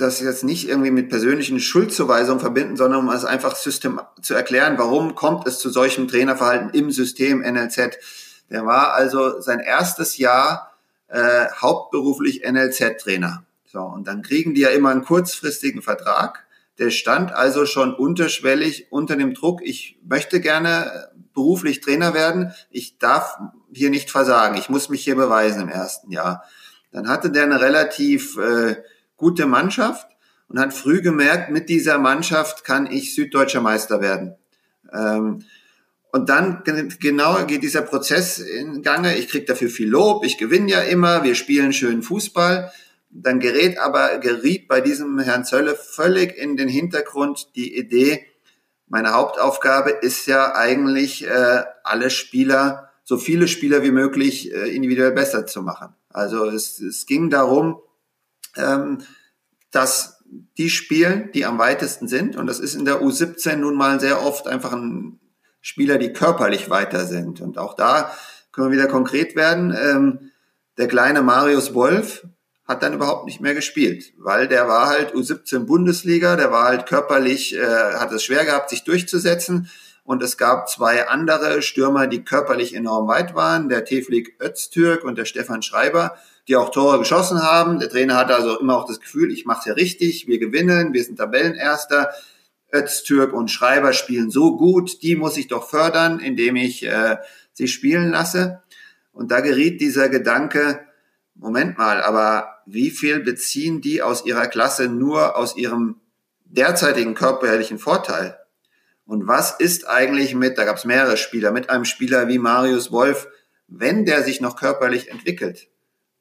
das 0.00 0.20
jetzt 0.20 0.44
nicht 0.44 0.68
irgendwie 0.68 0.90
mit 0.90 1.08
persönlichen 1.08 1.60
Schuldzuweisungen 1.60 2.40
verbinden, 2.40 2.76
sondern 2.76 3.00
um 3.00 3.10
es 3.10 3.24
einfach 3.24 3.56
System 3.56 4.00
zu 4.22 4.34
erklären, 4.34 4.78
warum 4.78 5.14
kommt 5.14 5.46
es 5.46 5.58
zu 5.58 5.70
solchem 5.70 6.08
Trainerverhalten 6.08 6.70
im 6.70 6.90
System 6.90 7.40
NLZ. 7.40 7.98
Der 8.50 8.64
war 8.64 8.94
also 8.94 9.40
sein 9.40 9.60
erstes 9.60 10.16
Jahr 10.16 10.72
äh, 11.08 11.46
hauptberuflich 11.60 12.42
NLZ-Trainer. 12.48 13.44
So, 13.66 13.80
und 13.80 14.06
dann 14.06 14.22
kriegen 14.22 14.54
die 14.54 14.62
ja 14.62 14.70
immer 14.70 14.90
einen 14.90 15.04
kurzfristigen 15.04 15.82
Vertrag 15.82 16.46
der 16.78 16.90
stand 16.90 17.32
also 17.32 17.66
schon 17.66 17.92
unterschwellig 17.94 18.86
unter 18.90 19.16
dem 19.16 19.34
Druck, 19.34 19.60
ich 19.62 19.98
möchte 20.04 20.40
gerne 20.40 21.10
beruflich 21.34 21.80
Trainer 21.80 22.14
werden, 22.14 22.52
ich 22.70 22.98
darf 22.98 23.36
hier 23.72 23.90
nicht 23.90 24.10
versagen, 24.10 24.56
ich 24.56 24.68
muss 24.68 24.88
mich 24.88 25.02
hier 25.02 25.16
beweisen 25.16 25.62
im 25.62 25.68
ersten 25.68 26.10
Jahr. 26.10 26.44
Dann 26.92 27.08
hatte 27.08 27.30
der 27.30 27.44
eine 27.44 27.60
relativ 27.60 28.36
äh, 28.38 28.76
gute 29.18 29.44
Mannschaft 29.44 30.06
und 30.48 30.58
hat 30.58 30.72
früh 30.72 31.02
gemerkt, 31.02 31.50
mit 31.50 31.68
dieser 31.68 31.98
Mannschaft 31.98 32.64
kann 32.64 32.90
ich 32.90 33.14
süddeutscher 33.14 33.60
Meister 33.60 34.00
werden. 34.00 34.36
Ähm, 34.90 35.44
und 36.10 36.30
dann 36.30 36.64
genau 36.98 37.44
geht 37.44 37.62
dieser 37.62 37.82
Prozess 37.82 38.38
in 38.38 38.80
Gange. 38.82 39.18
Ich 39.18 39.28
krieg 39.28 39.46
dafür 39.46 39.68
viel 39.68 39.90
Lob, 39.90 40.24
ich 40.24 40.38
gewinne 40.38 40.70
ja 40.70 40.80
immer, 40.80 41.22
wir 41.22 41.34
spielen 41.34 41.74
schön 41.74 42.02
Fußball. 42.02 42.72
Dann 43.10 43.40
gerät 43.40 43.78
aber, 43.78 44.16
geriet 44.18 44.68
bei 44.68 44.80
diesem 44.80 45.18
Herrn 45.18 45.44
Zölle 45.44 45.74
völlig 45.74 46.36
in 46.36 46.56
den 46.56 46.68
Hintergrund 46.68 47.54
die 47.56 47.76
Idee, 47.76 48.26
meine 48.90 49.12
Hauptaufgabe 49.12 49.90
ist 49.90 50.26
ja 50.26 50.54
eigentlich, 50.54 51.26
äh, 51.26 51.62
alle 51.84 52.08
Spieler, 52.08 52.90
so 53.04 53.18
viele 53.18 53.46
Spieler 53.46 53.82
wie 53.82 53.90
möglich 53.90 54.52
äh, 54.52 54.74
individuell 54.74 55.12
besser 55.12 55.46
zu 55.46 55.62
machen. 55.62 55.94
Also 56.08 56.46
es, 56.46 56.80
es 56.80 57.04
ging 57.04 57.28
darum, 57.28 57.80
ähm, 58.58 58.98
dass 59.70 60.22
die 60.58 60.70
spielen, 60.70 61.30
die 61.32 61.46
am 61.46 61.58
weitesten 61.58 62.08
sind, 62.08 62.36
und 62.36 62.46
das 62.46 62.60
ist 62.60 62.74
in 62.74 62.84
der 62.84 63.00
U17 63.00 63.56
nun 63.56 63.76
mal 63.76 63.98
sehr 64.00 64.22
oft 64.22 64.46
einfach 64.46 64.72
ein 64.72 65.20
Spieler, 65.60 65.98
die 65.98 66.12
körperlich 66.12 66.70
weiter 66.70 67.06
sind. 67.06 67.40
Und 67.40 67.58
auch 67.58 67.74
da 67.74 68.12
können 68.52 68.70
wir 68.70 68.78
wieder 68.78 68.88
konkret 68.88 69.36
werden. 69.36 69.74
Ähm, 69.76 70.30
der 70.76 70.88
kleine 70.88 71.22
Marius 71.22 71.74
Wolf, 71.74 72.26
hat 72.68 72.82
dann 72.82 72.92
überhaupt 72.92 73.24
nicht 73.24 73.40
mehr 73.40 73.54
gespielt, 73.54 74.12
weil 74.18 74.46
der 74.46 74.68
war 74.68 74.88
halt 74.88 75.14
U17 75.14 75.60
Bundesliga, 75.60 76.36
der 76.36 76.52
war 76.52 76.66
halt 76.66 76.84
körperlich, 76.84 77.56
äh, 77.56 77.64
hat 77.64 78.12
es 78.12 78.22
schwer 78.22 78.44
gehabt, 78.44 78.68
sich 78.68 78.84
durchzusetzen. 78.84 79.70
Und 80.04 80.22
es 80.22 80.36
gab 80.36 80.68
zwei 80.68 81.08
andere 81.08 81.62
Stürmer, 81.62 82.06
die 82.06 82.24
körperlich 82.24 82.74
enorm 82.74 83.08
weit 83.08 83.34
waren, 83.34 83.70
der 83.70 83.84
Teflik 83.84 84.36
Öztürk 84.40 85.04
und 85.04 85.16
der 85.16 85.24
Stefan 85.24 85.62
Schreiber, 85.62 86.16
die 86.48 86.56
auch 86.56 86.70
Tore 86.70 86.98
geschossen 86.98 87.42
haben. 87.42 87.78
Der 87.78 87.90
Trainer 87.90 88.16
hatte 88.16 88.34
also 88.34 88.58
immer 88.58 88.76
auch 88.76 88.86
das 88.86 89.00
Gefühl, 89.00 89.30
ich 89.30 89.44
mache 89.44 89.60
es 89.60 89.66
ja 89.66 89.72
richtig, 89.74 90.26
wir 90.26 90.38
gewinnen, 90.38 90.94
wir 90.94 91.04
sind 91.04 91.16
Tabellenerster. 91.16 92.10
Öztürk 92.74 93.32
und 93.32 93.50
Schreiber 93.50 93.92
spielen 93.92 94.30
so 94.30 94.56
gut, 94.56 95.02
die 95.02 95.16
muss 95.16 95.38
ich 95.38 95.48
doch 95.48 95.68
fördern, 95.68 96.20
indem 96.20 96.56
ich 96.56 96.84
äh, 96.84 97.16
sie 97.52 97.68
spielen 97.68 98.10
lasse. 98.10 98.62
Und 99.12 99.30
da 99.30 99.40
geriet 99.40 99.80
dieser 99.80 100.08
Gedanke, 100.08 100.80
Moment 101.34 101.78
mal, 101.78 102.02
aber 102.02 102.58
wie 102.66 102.90
viel 102.90 103.20
beziehen 103.20 103.80
die 103.80 104.02
aus 104.02 104.26
ihrer 104.26 104.48
Klasse 104.48 104.88
nur 104.88 105.36
aus 105.36 105.56
ihrem 105.56 105.96
derzeitigen 106.44 107.14
körperlichen 107.14 107.78
Vorteil? 107.78 108.38
Und 109.06 109.26
was 109.26 109.52
ist 109.58 109.88
eigentlich 109.88 110.34
mit, 110.34 110.58
da 110.58 110.64
gab 110.64 110.76
es 110.76 110.84
mehrere 110.84 111.16
Spieler, 111.16 111.52
mit 111.52 111.70
einem 111.70 111.86
Spieler 111.86 112.28
wie 112.28 112.38
Marius 112.38 112.92
Wolf, 112.92 113.28
wenn 113.66 114.04
der 114.04 114.22
sich 114.22 114.42
noch 114.42 114.56
körperlich 114.56 115.10
entwickelt? 115.10 115.68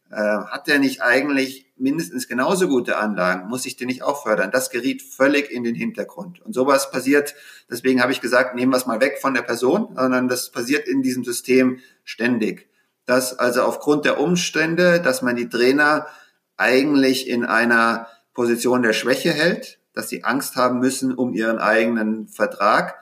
Äh, 0.10 0.16
hat 0.16 0.68
der 0.68 0.80
nicht 0.80 1.02
eigentlich 1.02 1.66
mindestens 1.76 2.28
genauso 2.28 2.68
gute 2.68 2.98
Anlagen? 2.98 3.50
Muss 3.50 3.66
ich 3.66 3.76
den 3.76 3.88
nicht 3.88 4.04
auch 4.04 4.24
fördern? 4.24 4.52
Das 4.52 4.70
geriet 4.70 5.02
völlig 5.02 5.52
in 5.52 5.64
den 5.64 5.76
Hintergrund. 5.76 6.42
Und 6.42 6.54
sowas 6.54 6.92
passiert, 6.92 7.36
deswegen 7.70 8.02
habe 8.02 8.12
ich 8.12 8.22
gesagt, 8.22 8.56
nehmen 8.56 8.72
wir 8.72 8.78
es 8.78 8.86
mal 8.86 9.02
weg 9.02 9.20
von 9.22 9.34
der 9.34 9.42
Person, 9.42 9.90
sondern 9.96 10.28
das 10.28 10.52
passiert 10.52 10.88
in 10.88 11.02
diesem 11.02 11.24
System 11.24 11.80
ständig. 12.04 12.70
Dass 13.06 13.38
also 13.38 13.64
aufgrund 13.64 14.06
der 14.06 14.20
Umstände, 14.20 15.02
dass 15.02 15.22
man 15.22 15.36
die 15.36 15.50
Trainer 15.50 16.08
eigentlich 16.56 17.28
in 17.28 17.46
einer 17.46 18.08
Position 18.34 18.84
der 18.84 18.94
Schwäche 18.94 19.32
hält, 19.32 19.80
dass 19.94 20.10
sie 20.10 20.24
Angst 20.24 20.56
haben 20.56 20.80
müssen 20.80 21.14
um 21.14 21.34
ihren 21.34 21.58
eigenen 21.58 22.28
Vertrag, 22.28 22.96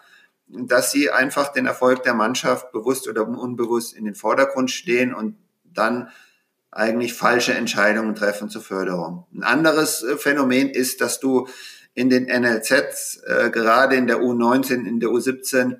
dass 0.47 0.91
sie 0.91 1.09
einfach 1.09 1.51
den 1.51 1.65
Erfolg 1.65 2.03
der 2.03 2.13
Mannschaft 2.13 2.71
bewusst 2.71 3.07
oder 3.07 3.27
unbewusst 3.27 3.93
in 3.93 4.05
den 4.05 4.15
Vordergrund 4.15 4.71
stehen 4.71 5.13
und 5.13 5.37
dann 5.63 6.09
eigentlich 6.75 7.13
falsche 7.13 7.53
Entscheidungen 7.53 8.15
treffen 8.15 8.49
zur 8.49 8.61
Förderung. 8.61 9.25
Ein 9.33 9.43
anderes 9.43 10.03
äh, 10.03 10.17
Phänomen 10.17 10.69
ist, 10.69 11.01
dass 11.01 11.19
du 11.19 11.47
in 11.93 12.09
den 12.09 12.25
NLZs, 12.25 13.21
äh, 13.25 13.49
gerade 13.49 13.95
in 13.95 14.07
der 14.07 14.19
U19, 14.19 14.85
in 14.85 14.99
der 14.99 15.09
U17, 15.09 15.77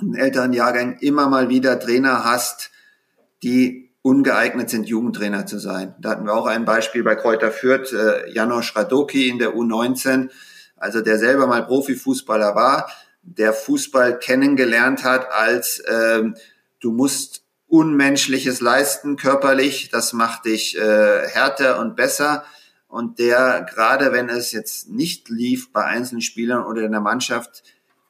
in 0.00 0.14
älteren 0.14 0.54
Jahrgängen 0.54 0.96
immer 1.00 1.28
mal 1.28 1.50
wieder 1.50 1.78
Trainer 1.78 2.24
hast, 2.24 2.70
die 3.42 3.92
ungeeignet 4.00 4.70
sind, 4.70 4.88
Jugendtrainer 4.88 5.44
zu 5.44 5.58
sein. 5.58 5.94
Da 6.00 6.10
hatten 6.10 6.24
wir 6.24 6.34
auch 6.34 6.46
ein 6.46 6.64
Beispiel 6.64 7.04
bei 7.04 7.14
Kräuter 7.14 7.52
Fürth, 7.52 7.92
äh, 7.92 8.30
Janosch 8.32 8.74
Radoki 8.74 9.28
in 9.28 9.38
der 9.38 9.54
U19, 9.54 10.30
also 10.76 11.02
der 11.02 11.18
selber 11.18 11.46
mal 11.46 11.66
Profifußballer 11.66 12.54
war, 12.54 12.90
der 13.22 13.52
Fußball 13.52 14.18
kennengelernt 14.18 15.04
hat 15.04 15.30
als 15.30 15.82
ähm, 15.86 16.34
du 16.80 16.92
musst 16.92 17.43
Unmenschliches 17.74 18.60
leisten 18.60 19.16
körperlich, 19.16 19.88
das 19.90 20.12
macht 20.12 20.44
dich 20.44 20.78
äh, 20.78 21.28
härter 21.28 21.80
und 21.80 21.96
besser 21.96 22.44
und 22.86 23.18
der 23.18 23.66
gerade 23.68 24.12
wenn 24.12 24.28
es 24.28 24.52
jetzt 24.52 24.90
nicht 24.90 25.28
lief 25.28 25.72
bei 25.72 25.84
einzelnen 25.84 26.22
Spielern 26.22 26.64
oder 26.64 26.82
in 26.82 26.92
der 26.92 27.00
Mannschaft 27.00 27.64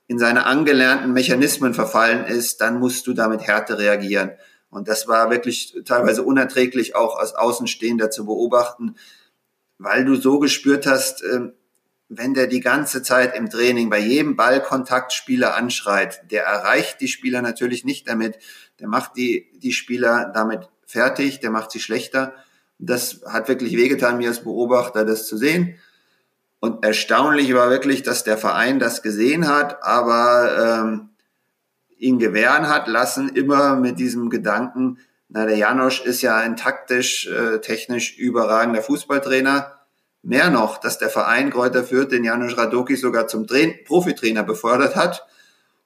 in 0.06 0.18
seine 0.18 0.44
angelernten 0.44 1.14
Mechanismen 1.14 1.72
verfallen 1.72 2.26
ist, 2.26 2.60
dann 2.60 2.78
musst 2.78 3.06
du 3.06 3.14
damit 3.14 3.40
Härte 3.40 3.78
reagieren. 3.78 4.32
Und 4.68 4.86
das 4.86 5.08
war 5.08 5.30
wirklich 5.30 5.74
teilweise 5.86 6.24
unerträglich 6.24 6.94
auch 6.94 7.16
als 7.16 7.34
Außenstehender 7.34 8.10
zu 8.10 8.26
beobachten, 8.26 8.96
weil 9.78 10.04
du 10.04 10.16
so 10.16 10.40
gespürt 10.40 10.86
hast, 10.86 11.24
ähm, 11.24 11.54
wenn 12.08 12.34
der 12.34 12.46
die 12.46 12.60
ganze 12.60 13.02
Zeit 13.02 13.36
im 13.36 13.48
Training 13.50 13.90
bei 13.90 13.98
jedem 13.98 14.36
Ballkontakt 14.36 15.12
Spieler 15.12 15.56
anschreit, 15.56 16.30
der 16.30 16.44
erreicht 16.44 17.00
die 17.00 17.08
Spieler 17.08 17.42
natürlich 17.42 17.84
nicht 17.84 18.08
damit, 18.08 18.38
der 18.80 18.88
macht 18.88 19.16
die, 19.16 19.50
die 19.54 19.72
Spieler 19.72 20.30
damit 20.34 20.68
fertig, 20.86 21.40
der 21.40 21.50
macht 21.50 21.70
sie 21.70 21.80
schlechter. 21.80 22.34
Das 22.78 23.22
hat 23.26 23.48
wirklich 23.48 23.76
wehgetan, 23.76 24.18
mir 24.18 24.28
als 24.28 24.44
Beobachter 24.44 25.04
das 25.04 25.26
zu 25.26 25.36
sehen. 25.36 25.76
Und 26.60 26.84
erstaunlich 26.84 27.52
war 27.54 27.70
wirklich, 27.70 28.02
dass 28.02 28.24
der 28.24 28.38
Verein 28.38 28.78
das 28.78 29.02
gesehen 29.02 29.48
hat, 29.48 29.82
aber 29.82 30.82
ähm, 30.84 31.10
ihn 31.98 32.18
gewähren 32.18 32.68
hat 32.68 32.88
lassen, 32.88 33.28
immer 33.28 33.76
mit 33.76 33.98
diesem 33.98 34.30
Gedanken, 34.30 34.98
na, 35.28 35.46
der 35.46 35.56
Janosch 35.56 36.04
ist 36.04 36.22
ja 36.22 36.36
ein 36.36 36.56
taktisch, 36.56 37.26
äh, 37.26 37.60
technisch 37.60 38.16
überragender 38.16 38.82
Fußballtrainer. 38.82 39.73
Mehr 40.24 40.48
noch, 40.48 40.78
dass 40.78 40.98
der 40.98 41.10
Verein 41.10 41.50
Kräuter 41.50 41.84
Fürth 41.84 42.10
den 42.10 42.24
Janosch 42.24 42.56
Radoki 42.56 42.96
sogar 42.96 43.28
zum 43.28 43.46
Train 43.46 43.74
Profitrainer 43.84 44.42
befördert 44.42 44.96
hat. 44.96 45.26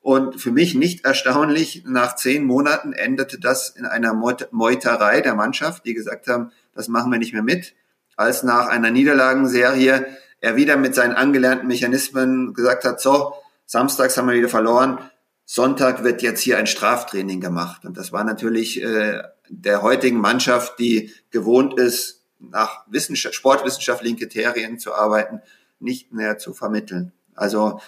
Und 0.00 0.40
für 0.40 0.52
mich 0.52 0.76
nicht 0.76 1.04
erstaunlich, 1.04 1.82
nach 1.86 2.14
zehn 2.14 2.44
Monaten 2.44 2.92
endete 2.92 3.40
das 3.40 3.70
in 3.70 3.84
einer 3.84 4.14
Meuterei 4.14 5.20
der 5.20 5.34
Mannschaft, 5.34 5.84
die 5.84 5.92
gesagt 5.92 6.28
haben, 6.28 6.52
das 6.72 6.86
machen 6.86 7.10
wir 7.10 7.18
nicht 7.18 7.32
mehr 7.32 7.42
mit, 7.42 7.74
als 8.16 8.44
nach 8.44 8.68
einer 8.68 8.92
Niederlagenserie 8.92 10.06
er 10.40 10.56
wieder 10.56 10.76
mit 10.76 10.94
seinen 10.94 11.14
angelernten 11.14 11.66
Mechanismen 11.66 12.54
gesagt 12.54 12.84
hat, 12.84 13.00
so, 13.00 13.34
samstags 13.66 14.16
haben 14.16 14.28
wir 14.28 14.36
wieder 14.36 14.48
verloren, 14.48 14.98
Sonntag 15.44 16.04
wird 16.04 16.22
jetzt 16.22 16.42
hier 16.42 16.58
ein 16.58 16.66
Straftraining 16.66 17.40
gemacht. 17.40 17.84
Und 17.84 17.96
das 17.96 18.12
war 18.12 18.22
natürlich 18.22 18.82
äh, 18.82 19.22
der 19.48 19.82
heutigen 19.82 20.20
Mannschaft, 20.20 20.78
die 20.78 21.12
gewohnt 21.30 21.78
ist, 21.78 22.17
nach 22.38 22.84
Wissenschaft, 22.88 23.34
sportwissenschaftlichen 23.34 24.18
Kriterien 24.18 24.78
zu 24.78 24.94
arbeiten, 24.94 25.40
nicht 25.80 26.12
mehr 26.12 26.38
zu 26.38 26.52
vermitteln. 26.54 27.12
Also 27.34 27.80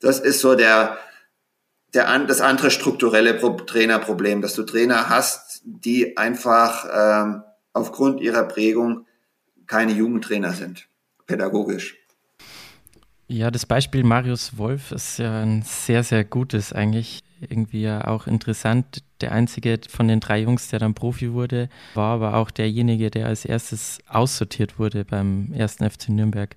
das 0.00 0.20
ist 0.20 0.40
so 0.40 0.54
der, 0.54 0.98
der 1.94 2.18
das 2.26 2.40
andere 2.40 2.70
strukturelle 2.70 3.38
Trainerproblem, 3.66 4.42
dass 4.42 4.54
du 4.54 4.62
Trainer 4.64 5.08
hast, 5.08 5.62
die 5.64 6.16
einfach 6.16 6.86
ähm, 6.92 7.42
aufgrund 7.72 8.20
ihrer 8.20 8.44
Prägung 8.44 9.06
keine 9.66 9.92
Jugendtrainer 9.92 10.52
sind, 10.52 10.88
pädagogisch. 11.26 11.96
Ja, 13.26 13.50
das 13.50 13.66
Beispiel 13.66 14.04
Marius 14.04 14.56
Wolf 14.56 14.90
ist 14.90 15.18
ja 15.18 15.42
ein 15.42 15.62
sehr, 15.62 16.02
sehr 16.02 16.24
gutes 16.24 16.72
eigentlich. 16.72 17.22
Irgendwie 17.40 17.82
ja 17.82 18.06
auch 18.06 18.26
interessant. 18.26 19.02
Der 19.20 19.32
einzige 19.32 19.80
von 19.88 20.08
den 20.08 20.20
drei 20.20 20.40
Jungs, 20.40 20.68
der 20.68 20.78
dann 20.78 20.94
Profi 20.94 21.32
wurde, 21.32 21.68
war 21.94 22.14
aber 22.14 22.34
auch 22.34 22.50
derjenige, 22.50 23.10
der 23.10 23.26
als 23.26 23.44
erstes 23.44 23.98
aussortiert 24.08 24.78
wurde 24.78 25.04
beim 25.04 25.52
ersten 25.52 25.88
FC 25.88 26.10
Nürnberg. 26.10 26.56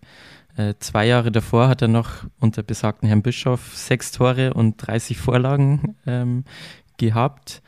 Äh, 0.57 0.75
zwei 0.79 1.07
Jahre 1.07 1.31
davor 1.31 1.67
hat 1.67 1.81
er 1.81 1.87
noch 1.87 2.25
unter 2.39 2.61
besagten 2.63 3.07
Herrn 3.07 3.21
Bischof 3.21 3.75
sechs 3.75 4.11
Tore 4.11 4.53
und 4.53 4.75
30 4.77 5.17
Vorlagen 5.17 5.95
ähm, 6.05 6.43
gehabt. 6.97 7.61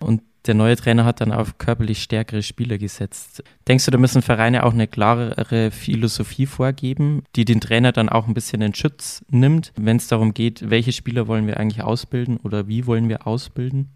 Und 0.00 0.22
der 0.46 0.54
neue 0.54 0.76
Trainer 0.76 1.06
hat 1.06 1.22
dann 1.22 1.32
auf 1.32 1.56
körperlich 1.56 2.02
stärkere 2.02 2.42
Spieler 2.42 2.76
gesetzt. 2.76 3.42
Denkst 3.66 3.86
du, 3.86 3.90
da 3.90 3.98
müssen 3.98 4.20
Vereine 4.20 4.64
auch 4.64 4.74
eine 4.74 4.86
klarere 4.86 5.70
Philosophie 5.70 6.44
vorgeben, 6.44 7.22
die 7.34 7.46
den 7.46 7.62
Trainer 7.62 7.92
dann 7.92 8.10
auch 8.10 8.26
ein 8.26 8.34
bisschen 8.34 8.60
in 8.60 8.74
Schutz 8.74 9.24
nimmt, 9.30 9.72
wenn 9.76 9.96
es 9.96 10.08
darum 10.08 10.34
geht, 10.34 10.68
welche 10.68 10.92
Spieler 10.92 11.28
wollen 11.28 11.46
wir 11.46 11.58
eigentlich 11.58 11.82
ausbilden 11.82 12.36
oder 12.38 12.68
wie 12.68 12.86
wollen 12.86 13.08
wir 13.08 13.26
ausbilden? 13.26 13.88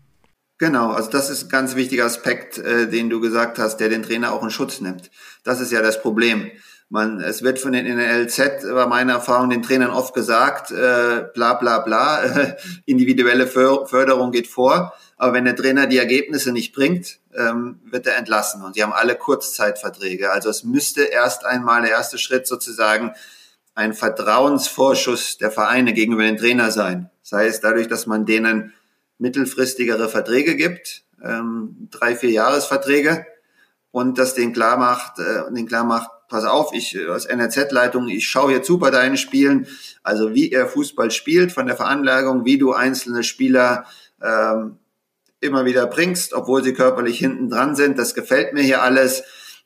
Genau, 0.59 0.91
also 0.91 1.09
das 1.09 1.31
ist 1.31 1.45
ein 1.45 1.49
ganz 1.51 1.77
wichtiger 1.77 2.05
Aspekt, 2.05 2.59
äh, 2.59 2.89
den 2.89 3.09
du 3.11 3.21
gesagt 3.21 3.61
hast, 3.61 3.77
der 3.79 3.89
den 3.89 4.03
Trainer 4.03 4.33
auch 4.33 4.43
in 4.43 4.51
Schutz 4.51 4.81
nimmt. 4.81 5.11
Das 5.45 5.61
ist 5.61 5.71
ja 5.71 5.83
das 5.83 6.03
Problem. 6.03 6.51
Man, 6.91 7.21
es 7.21 7.43
wird 7.43 7.61
von 7.61 7.73
den 7.73 7.87
NLZ, 7.87 8.65
war 8.73 8.89
meine 8.89 9.13
Erfahrung, 9.13 9.51
den 9.51 9.63
Trainern 9.63 9.91
oft 9.91 10.15
gesagt, 10.15 10.71
äh, 10.73 11.27
bla 11.33 11.55
bla 11.55 11.79
bla, 11.81 12.25
äh, 12.25 12.57
individuelle 12.87 13.47
Förderung 13.47 14.33
geht 14.33 14.49
vor. 14.49 14.95
Aber 15.17 15.33
wenn 15.33 15.45
der 15.45 15.55
Trainer 15.55 15.87
die 15.87 15.99
Ergebnisse 15.99 16.51
nicht 16.51 16.75
bringt, 16.75 17.19
ähm, 17.37 17.81
wird 17.85 18.07
er 18.07 18.17
entlassen. 18.17 18.63
Und 18.65 18.77
die 18.77 18.83
haben 18.83 18.93
alle 18.93 19.17
Kurzzeitverträge. 19.17 20.33
Also 20.33 20.49
es 20.49 20.65
müsste 20.65 21.03
erst 21.03 21.45
einmal 21.45 21.83
der 21.83 21.91
erste 21.91 22.19
Schritt 22.19 22.47
sozusagen 22.47 23.13
ein 23.75 23.95
Vertrauensvorschuss 23.95 25.39
der 25.39 25.53
Vereine 25.53 25.93
gegenüber 25.93 26.23
den 26.23 26.37
Trainer 26.37 26.73
sein. 26.73 27.11
Sei 27.23 27.47
es 27.47 27.61
dadurch, 27.61 27.87
dass 27.87 28.07
man 28.07 28.27
denen 28.27 28.73
mittelfristigere 29.19 30.09
Verträge 30.09 30.57
gibt, 30.57 31.05
ähm, 31.23 31.89
drei, 31.91 32.15
vier 32.17 32.31
Jahresverträge, 32.31 33.27
und 33.91 34.19
das 34.19 34.35
den 34.35 34.53
klar 34.53 34.77
macht, 34.77 35.19
äh, 35.19 35.53
den 35.53 35.67
klar 35.67 35.85
macht, 35.85 36.11
pass 36.29 36.45
auf, 36.45 36.73
ich 36.73 36.95
äh, 36.95 37.07
als 37.07 37.27
NRZ-Leitung, 37.27 38.09
ich 38.09 38.29
schaue 38.29 38.51
hier 38.51 38.63
zu 38.63 38.79
bei 38.79 38.91
deinen 38.91 39.17
Spielen, 39.17 39.67
also 40.03 40.35
wie 40.35 40.53
er 40.53 40.69
Fußball 40.69 41.11
spielt, 41.11 41.53
von 41.53 41.67
der 41.67 41.77
Veranlagung, 41.77 42.45
wie 42.45 42.59
du 42.59 42.73
einzelne 42.73 43.25
Spieler 43.25 43.87
ähm, 44.23 44.79
immer 45.41 45.65
wieder 45.65 45.87
bringst, 45.87 46.35
obwohl 46.35 46.63
sie 46.63 46.75
körperlich 46.75 47.19
hinten 47.19 47.49
dran 47.49 47.77
sind. 47.77 47.99
Das 47.99 48.15
gefällt 48.15 48.53
mir 48.53 48.63
hier 48.63 48.83
alles. 48.83 49.23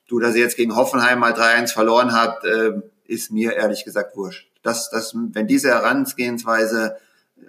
Du, 0.07 0.19
dass 0.21 0.35
sie 0.35 0.41
jetzt 0.41 0.57
gegen 0.57 0.77
Hoffenheim 0.77 1.19
mal 1.19 1.33
3-1 1.33 1.73
verloren 1.73 2.13
hat, 2.13 2.45
äh, 2.45 2.73
ist 3.07 3.33
mir 3.33 3.55
ehrlich 3.55 3.85
gesagt 3.85 4.17
wurscht. 4.17 4.49
Das, 4.63 4.91
das, 4.91 5.15
wenn 5.15 5.47
diese 5.47 5.71
Herangehensweise, 5.71 6.97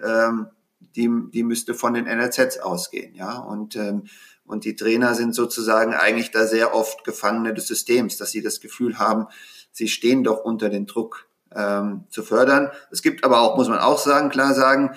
ähm, 0.04 0.48
die, 0.96 1.10
die 1.32 1.42
müsste 1.42 1.74
von 1.74 1.94
den 1.94 2.04
NLZs 2.04 2.58
ausgehen, 2.58 3.14
ja. 3.14 3.38
Und, 3.38 3.76
ähm, 3.76 4.04
und 4.46 4.64
die 4.64 4.76
Trainer 4.76 5.14
sind 5.14 5.34
sozusagen 5.34 5.94
eigentlich 5.94 6.30
da 6.30 6.46
sehr 6.46 6.74
oft 6.74 7.04
Gefangene 7.04 7.54
des 7.54 7.66
Systems, 7.66 8.16
dass 8.16 8.30
sie 8.30 8.42
das 8.42 8.60
Gefühl 8.60 8.98
haben, 8.98 9.26
sie 9.72 9.88
stehen 9.88 10.22
doch 10.22 10.44
unter 10.44 10.68
den 10.68 10.86
Druck 10.86 11.28
ähm, 11.54 12.04
zu 12.10 12.22
fördern. 12.22 12.70
Es 12.90 13.02
gibt 13.02 13.24
aber 13.24 13.40
auch, 13.40 13.56
muss 13.56 13.68
man 13.68 13.78
auch 13.78 13.98
sagen, 13.98 14.28
klar 14.28 14.54
sagen, 14.54 14.92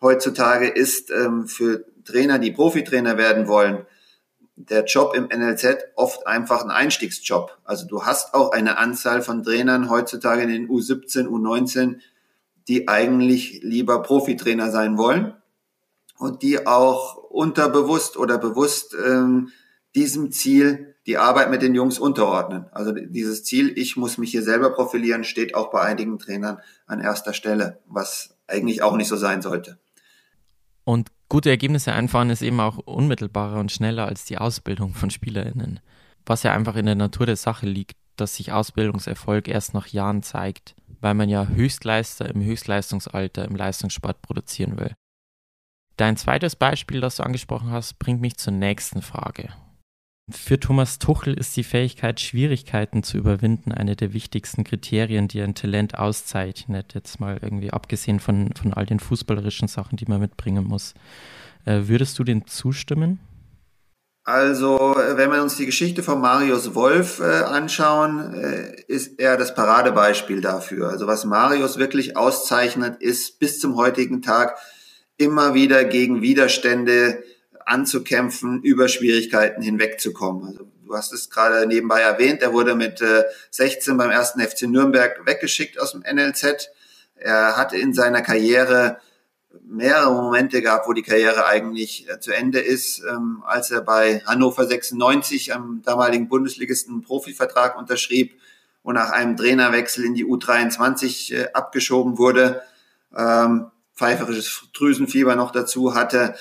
heutzutage 0.00 0.68
ist 0.68 1.10
ähm, 1.10 1.46
für 1.46 1.84
Trainer, 2.04 2.38
die 2.38 2.52
Profitrainer 2.52 3.18
werden 3.18 3.48
wollen, 3.48 3.86
der 4.56 4.84
Job 4.84 5.14
im 5.14 5.24
NLZ 5.24 5.78
oft 5.96 6.26
einfach 6.26 6.62
ein 6.62 6.70
Einstiegsjob. 6.70 7.58
Also 7.64 7.86
du 7.86 8.04
hast 8.04 8.34
auch 8.34 8.52
eine 8.52 8.78
Anzahl 8.78 9.22
von 9.22 9.42
Trainern 9.42 9.90
heutzutage 9.90 10.42
in 10.42 10.48
den 10.48 10.68
U17, 10.68 11.26
U19, 11.26 11.96
die 12.68 12.86
eigentlich 12.86 13.60
lieber 13.62 14.02
Profitrainer 14.02 14.70
sein 14.70 14.96
wollen 14.96 15.34
und 16.22 16.42
die 16.42 16.66
auch 16.66 17.16
unterbewusst 17.16 18.16
oder 18.16 18.38
bewusst 18.38 18.94
ähm, 18.94 19.50
diesem 19.96 20.30
Ziel 20.30 20.94
die 21.04 21.18
Arbeit 21.18 21.50
mit 21.50 21.62
den 21.62 21.74
Jungs 21.74 21.98
unterordnen. 21.98 22.66
Also 22.70 22.92
dieses 22.92 23.42
Ziel, 23.42 23.76
ich 23.76 23.96
muss 23.96 24.18
mich 24.18 24.30
hier 24.30 24.44
selber 24.44 24.70
profilieren, 24.70 25.24
steht 25.24 25.56
auch 25.56 25.72
bei 25.72 25.80
einigen 25.80 26.20
Trainern 26.20 26.58
an 26.86 27.00
erster 27.00 27.32
Stelle, 27.32 27.80
was 27.86 28.36
eigentlich 28.46 28.82
auch 28.82 28.96
nicht 28.96 29.08
so 29.08 29.16
sein 29.16 29.42
sollte. 29.42 29.80
Und 30.84 31.10
gute 31.28 31.50
Ergebnisse 31.50 31.92
einfahren 31.92 32.30
ist 32.30 32.42
eben 32.42 32.60
auch 32.60 32.78
unmittelbarer 32.78 33.58
und 33.58 33.72
schneller 33.72 34.06
als 34.06 34.24
die 34.24 34.38
Ausbildung 34.38 34.94
von 34.94 35.10
SpielerInnen. 35.10 35.80
Was 36.24 36.44
ja 36.44 36.52
einfach 36.52 36.76
in 36.76 36.86
der 36.86 36.94
Natur 36.94 37.26
der 37.26 37.36
Sache 37.36 37.66
liegt, 37.66 37.96
dass 38.14 38.36
sich 38.36 38.52
Ausbildungserfolg 38.52 39.48
erst 39.48 39.74
nach 39.74 39.88
Jahren 39.88 40.22
zeigt, 40.22 40.76
weil 41.00 41.14
man 41.14 41.28
ja 41.28 41.48
Höchstleister 41.48 42.30
im 42.32 42.44
Höchstleistungsalter 42.44 43.44
im 43.44 43.56
Leistungssport 43.56 44.22
produzieren 44.22 44.78
will. 44.78 44.94
Dein 45.96 46.16
zweites 46.16 46.56
Beispiel, 46.56 47.00
das 47.00 47.16
du 47.16 47.22
angesprochen 47.22 47.70
hast, 47.70 47.98
bringt 47.98 48.20
mich 48.20 48.36
zur 48.36 48.52
nächsten 48.52 49.02
Frage. 49.02 49.50
Für 50.30 50.58
Thomas 50.58 50.98
Tuchel 50.98 51.34
ist 51.34 51.56
die 51.56 51.64
Fähigkeit, 51.64 52.20
Schwierigkeiten 52.20 53.02
zu 53.02 53.18
überwinden, 53.18 53.72
eine 53.72 53.96
der 53.96 54.12
wichtigsten 54.12 54.64
Kriterien, 54.64 55.28
die 55.28 55.42
ein 55.42 55.54
Talent 55.54 55.98
auszeichnet. 55.98 56.94
Jetzt 56.94 57.20
mal 57.20 57.38
irgendwie 57.42 57.72
abgesehen 57.72 58.20
von, 58.20 58.50
von 58.54 58.72
all 58.72 58.86
den 58.86 59.00
fußballerischen 59.00 59.68
Sachen, 59.68 59.96
die 59.96 60.06
man 60.06 60.20
mitbringen 60.20 60.64
muss. 60.64 60.94
Äh, 61.64 61.82
würdest 61.86 62.18
du 62.18 62.24
dem 62.24 62.46
zustimmen? 62.46 63.18
Also, 64.24 64.94
wenn 65.16 65.32
wir 65.32 65.42
uns 65.42 65.56
die 65.56 65.66
Geschichte 65.66 66.04
von 66.04 66.20
Marius 66.20 66.76
Wolf 66.76 67.18
äh, 67.18 67.24
anschauen, 67.24 68.34
äh, 68.34 68.80
ist 68.86 69.18
er 69.18 69.36
das 69.36 69.56
Paradebeispiel 69.56 70.40
dafür. 70.40 70.90
Also, 70.90 71.08
was 71.08 71.24
Marius 71.24 71.76
wirklich 71.76 72.16
auszeichnet, 72.16 73.02
ist 73.02 73.40
bis 73.40 73.58
zum 73.58 73.74
heutigen 73.74 74.22
Tag 74.22 74.56
immer 75.22 75.54
wieder 75.54 75.84
gegen 75.84 76.22
Widerstände 76.22 77.22
anzukämpfen, 77.64 78.62
über 78.62 78.88
Schwierigkeiten 78.88 79.62
hinwegzukommen. 79.62 80.46
Also 80.46 80.68
du 80.84 80.94
hast 80.94 81.12
es 81.12 81.30
gerade 81.30 81.66
nebenbei 81.66 82.00
erwähnt, 82.00 82.42
er 82.42 82.52
wurde 82.52 82.74
mit 82.74 83.00
äh, 83.00 83.24
16 83.50 83.96
beim 83.96 84.10
ersten 84.10 84.40
FC 84.40 84.62
Nürnberg 84.62 85.24
weggeschickt 85.24 85.80
aus 85.80 85.92
dem 85.92 86.02
NLZ. 86.02 86.70
Er 87.16 87.56
hatte 87.56 87.76
in 87.76 87.94
seiner 87.94 88.22
Karriere 88.22 88.98
mehrere 89.64 90.12
Momente 90.12 90.62
gehabt, 90.62 90.86
wo 90.86 90.92
die 90.92 91.02
Karriere 91.02 91.46
eigentlich 91.46 92.08
äh, 92.08 92.20
zu 92.20 92.32
Ende 92.32 92.60
ist, 92.60 93.02
ähm, 93.08 93.42
als 93.46 93.70
er 93.70 93.80
bei 93.82 94.20
Hannover 94.26 94.66
96 94.66 95.54
am 95.54 95.82
damaligen 95.84 96.28
Bundesligisten 96.28 97.02
Profivertrag 97.02 97.78
unterschrieb 97.78 98.38
und 98.82 98.94
nach 98.94 99.10
einem 99.10 99.36
Trainerwechsel 99.36 100.04
in 100.04 100.14
die 100.14 100.26
U23 100.26 101.34
äh, 101.34 101.52
abgeschoben 101.52 102.18
wurde, 102.18 102.62
ähm, 103.16 103.70
pfeiferisches 104.02 104.64
Drüsenfieber 104.72 105.36
noch 105.36 105.52
dazu 105.52 105.94
hatte. 105.94 106.34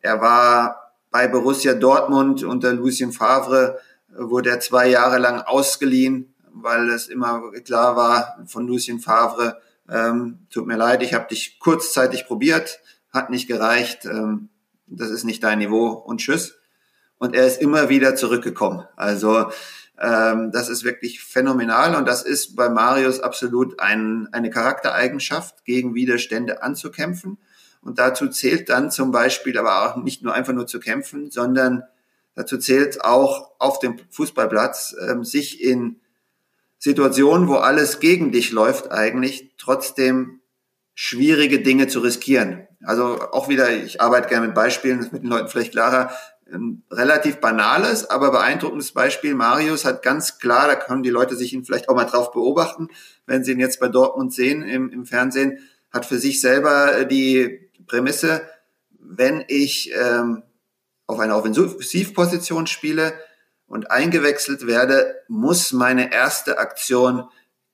Er 0.00 0.20
war 0.20 0.92
bei 1.10 1.26
Borussia 1.26 1.74
Dortmund 1.74 2.44
unter 2.44 2.72
Lucien 2.72 3.10
Favre, 3.10 3.80
wurde 4.16 4.50
er 4.50 4.60
zwei 4.60 4.88
Jahre 4.88 5.18
lang 5.18 5.40
ausgeliehen, 5.40 6.32
weil 6.52 6.88
es 6.90 7.08
immer 7.08 7.50
klar 7.64 7.96
war 7.96 8.38
von 8.46 8.68
Lucien 8.68 9.00
Favre, 9.00 9.60
ähm, 9.90 10.46
tut 10.52 10.68
mir 10.68 10.76
leid, 10.76 11.02
ich 11.02 11.12
habe 11.12 11.26
dich 11.28 11.58
kurzzeitig 11.58 12.26
probiert, 12.26 12.78
hat 13.12 13.30
nicht 13.30 13.48
gereicht, 13.48 14.04
ähm, 14.04 14.48
das 14.86 15.10
ist 15.10 15.24
nicht 15.24 15.42
dein 15.42 15.58
Niveau 15.58 15.88
und 15.88 16.18
tschüss. 16.20 16.54
Und 17.18 17.34
er 17.34 17.48
ist 17.48 17.60
immer 17.60 17.88
wieder 17.88 18.14
zurückgekommen. 18.14 18.84
Also 18.94 19.50
ähm, 20.00 20.52
das 20.52 20.68
ist 20.68 20.84
wirklich 20.84 21.22
phänomenal 21.22 21.96
und 21.96 22.06
das 22.06 22.22
ist 22.22 22.54
bei 22.56 22.68
Marius 22.68 23.20
absolut 23.20 23.80
ein, 23.80 24.28
eine 24.32 24.50
Charaktereigenschaft, 24.50 25.64
gegen 25.64 25.94
Widerstände 25.94 26.62
anzukämpfen. 26.62 27.38
Und 27.80 27.98
dazu 27.98 28.28
zählt 28.28 28.68
dann 28.68 28.90
zum 28.90 29.12
Beispiel 29.12 29.58
aber 29.58 29.84
auch 29.84 29.96
nicht 30.02 30.22
nur 30.22 30.34
einfach 30.34 30.52
nur 30.52 30.66
zu 30.66 30.80
kämpfen, 30.80 31.30
sondern 31.30 31.84
dazu 32.34 32.58
zählt 32.58 33.04
auch 33.04 33.52
auf 33.58 33.78
dem 33.78 33.98
Fußballplatz, 34.10 34.96
ähm, 35.08 35.24
sich 35.24 35.62
in 35.62 36.00
Situationen, 36.78 37.48
wo 37.48 37.54
alles 37.54 37.98
gegen 37.98 38.30
dich 38.30 38.52
läuft, 38.52 38.90
eigentlich 38.92 39.54
trotzdem 39.58 40.40
schwierige 40.94 41.60
Dinge 41.60 41.88
zu 41.88 42.00
riskieren. 42.00 42.66
Also 42.84 43.20
auch 43.32 43.48
wieder, 43.48 43.70
ich 43.70 44.00
arbeite 44.00 44.28
gerne 44.28 44.46
mit 44.46 44.54
Beispielen, 44.54 44.98
das 44.98 45.10
mit 45.10 45.22
den 45.22 45.30
Leuten 45.30 45.48
vielleicht 45.48 45.72
klarer, 45.72 46.12
ein 46.52 46.82
relativ 46.90 47.38
banales, 47.38 48.08
aber 48.08 48.30
beeindruckendes 48.30 48.92
Beispiel. 48.92 49.34
Marius 49.34 49.84
hat 49.84 50.02
ganz 50.02 50.38
klar, 50.38 50.66
da 50.66 50.76
können 50.76 51.02
die 51.02 51.10
Leute 51.10 51.36
sich 51.36 51.52
ihn 51.52 51.64
vielleicht 51.64 51.88
auch 51.88 51.94
mal 51.94 52.04
drauf 52.04 52.32
beobachten, 52.32 52.88
wenn 53.26 53.44
sie 53.44 53.52
ihn 53.52 53.60
jetzt 53.60 53.80
bei 53.80 53.88
Dortmund 53.88 54.32
sehen 54.32 54.62
im, 54.62 54.90
im 54.90 55.04
Fernsehen, 55.06 55.58
hat 55.90 56.06
für 56.06 56.18
sich 56.18 56.40
selber 56.40 57.04
die 57.04 57.70
Prämisse, 57.86 58.42
wenn 58.90 59.44
ich 59.48 59.92
ähm, 59.94 60.42
auf 61.06 61.18
einer 61.18 61.36
Offensivposition 61.36 62.66
spiele 62.66 63.14
und 63.66 63.90
eingewechselt 63.90 64.66
werde, 64.66 65.16
muss 65.28 65.72
meine 65.72 66.12
erste 66.12 66.58
Aktion 66.58 67.24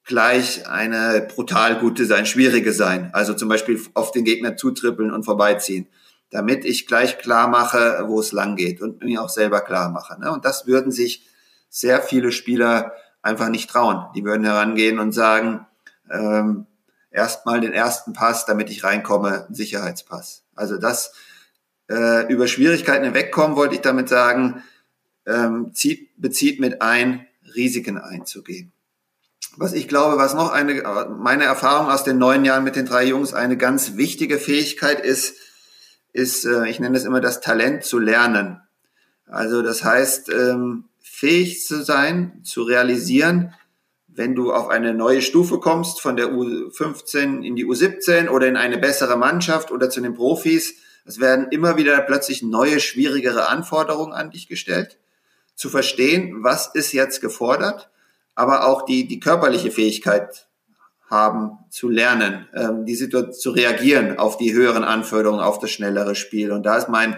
gleich 0.04 0.68
eine 0.68 1.26
brutal 1.34 1.78
gute 1.78 2.04
sein, 2.04 2.26
schwierige 2.26 2.72
sein. 2.72 3.10
Also 3.12 3.34
zum 3.34 3.48
Beispiel 3.48 3.80
auf 3.94 4.12
den 4.12 4.24
Gegner 4.24 4.56
zutrippeln 4.56 5.10
und 5.10 5.24
vorbeiziehen. 5.24 5.88
Damit 6.34 6.64
ich 6.64 6.88
gleich 6.88 7.18
klar 7.18 7.46
mache, 7.46 8.06
wo 8.08 8.18
es 8.18 8.32
lang 8.32 8.56
geht 8.56 8.80
und 8.80 9.04
mir 9.04 9.22
auch 9.22 9.28
selber 9.28 9.60
klar 9.60 9.90
mache. 9.90 10.18
Ne? 10.20 10.32
Und 10.32 10.44
das 10.44 10.66
würden 10.66 10.90
sich 10.90 11.28
sehr 11.68 12.02
viele 12.02 12.32
Spieler 12.32 12.92
einfach 13.22 13.50
nicht 13.50 13.70
trauen. 13.70 14.06
Die 14.16 14.24
würden 14.24 14.42
herangehen 14.44 14.98
und 14.98 15.12
sagen, 15.12 15.64
ähm, 16.10 16.66
erstmal 17.12 17.60
den 17.60 17.72
ersten 17.72 18.14
Pass, 18.14 18.46
damit 18.46 18.68
ich 18.68 18.82
reinkomme, 18.82 19.44
einen 19.44 19.54
Sicherheitspass. 19.54 20.42
Also 20.56 20.76
das 20.76 21.12
äh, 21.88 22.26
über 22.26 22.48
Schwierigkeiten 22.48 23.04
hinwegkommen, 23.04 23.56
wollte 23.56 23.76
ich 23.76 23.80
damit 23.82 24.08
sagen, 24.08 24.64
ähm, 25.26 25.70
zieht, 25.72 26.20
bezieht 26.20 26.58
mit 26.58 26.82
ein, 26.82 27.28
Risiken 27.54 27.96
einzugehen. 27.96 28.72
Was 29.56 29.72
ich 29.72 29.86
glaube, 29.86 30.16
was 30.16 30.34
noch 30.34 30.50
eine, 30.50 30.82
meine 31.16 31.44
Erfahrung 31.44 31.92
aus 31.92 32.02
den 32.02 32.18
neun 32.18 32.44
Jahren 32.44 32.64
mit 32.64 32.74
den 32.74 32.86
drei 32.86 33.04
Jungs 33.04 33.34
eine 33.34 33.56
ganz 33.56 33.96
wichtige 33.96 34.38
Fähigkeit 34.38 34.98
ist, 34.98 35.36
ist, 36.14 36.46
äh, 36.46 36.66
ich 36.68 36.80
nenne 36.80 36.96
es 36.96 37.04
immer 37.04 37.20
das 37.20 37.42
Talent 37.42 37.84
zu 37.84 37.98
lernen. 37.98 38.62
Also 39.26 39.60
das 39.60 39.84
heißt, 39.84 40.30
ähm, 40.30 40.84
fähig 41.02 41.66
zu 41.66 41.82
sein, 41.84 42.40
zu 42.44 42.62
realisieren, 42.62 43.52
wenn 44.06 44.36
du 44.36 44.52
auf 44.52 44.68
eine 44.68 44.94
neue 44.94 45.22
Stufe 45.22 45.58
kommst, 45.58 46.00
von 46.00 46.16
der 46.16 46.28
U15 46.28 47.42
in 47.42 47.56
die 47.56 47.66
U17 47.66 48.28
oder 48.28 48.46
in 48.46 48.56
eine 48.56 48.78
bessere 48.78 49.16
Mannschaft 49.16 49.72
oder 49.72 49.90
zu 49.90 50.00
den 50.00 50.14
Profis, 50.14 50.76
es 51.04 51.20
werden 51.20 51.48
immer 51.50 51.76
wieder 51.76 52.00
plötzlich 52.00 52.42
neue, 52.42 52.78
schwierigere 52.78 53.48
Anforderungen 53.48 54.12
an 54.12 54.30
dich 54.30 54.46
gestellt. 54.46 54.98
Zu 55.56 55.68
verstehen, 55.68 56.44
was 56.44 56.70
ist 56.74 56.92
jetzt 56.92 57.20
gefordert, 57.20 57.90
aber 58.36 58.66
auch 58.66 58.82
die, 58.84 59.08
die 59.08 59.20
körperliche 59.20 59.72
Fähigkeit 59.72 60.46
haben 61.10 61.58
zu 61.70 61.88
lernen, 61.88 62.48
ähm, 62.54 62.84
die 62.84 62.94
Situation 62.94 63.32
zu 63.32 63.50
reagieren 63.50 64.18
auf 64.18 64.36
die 64.36 64.52
höheren 64.52 64.84
Anforderungen, 64.84 65.40
auf 65.40 65.58
das 65.58 65.70
schnellere 65.70 66.14
Spiel. 66.14 66.50
Und 66.50 66.64
da 66.64 66.76
ist 66.76 66.88
mein 66.88 67.16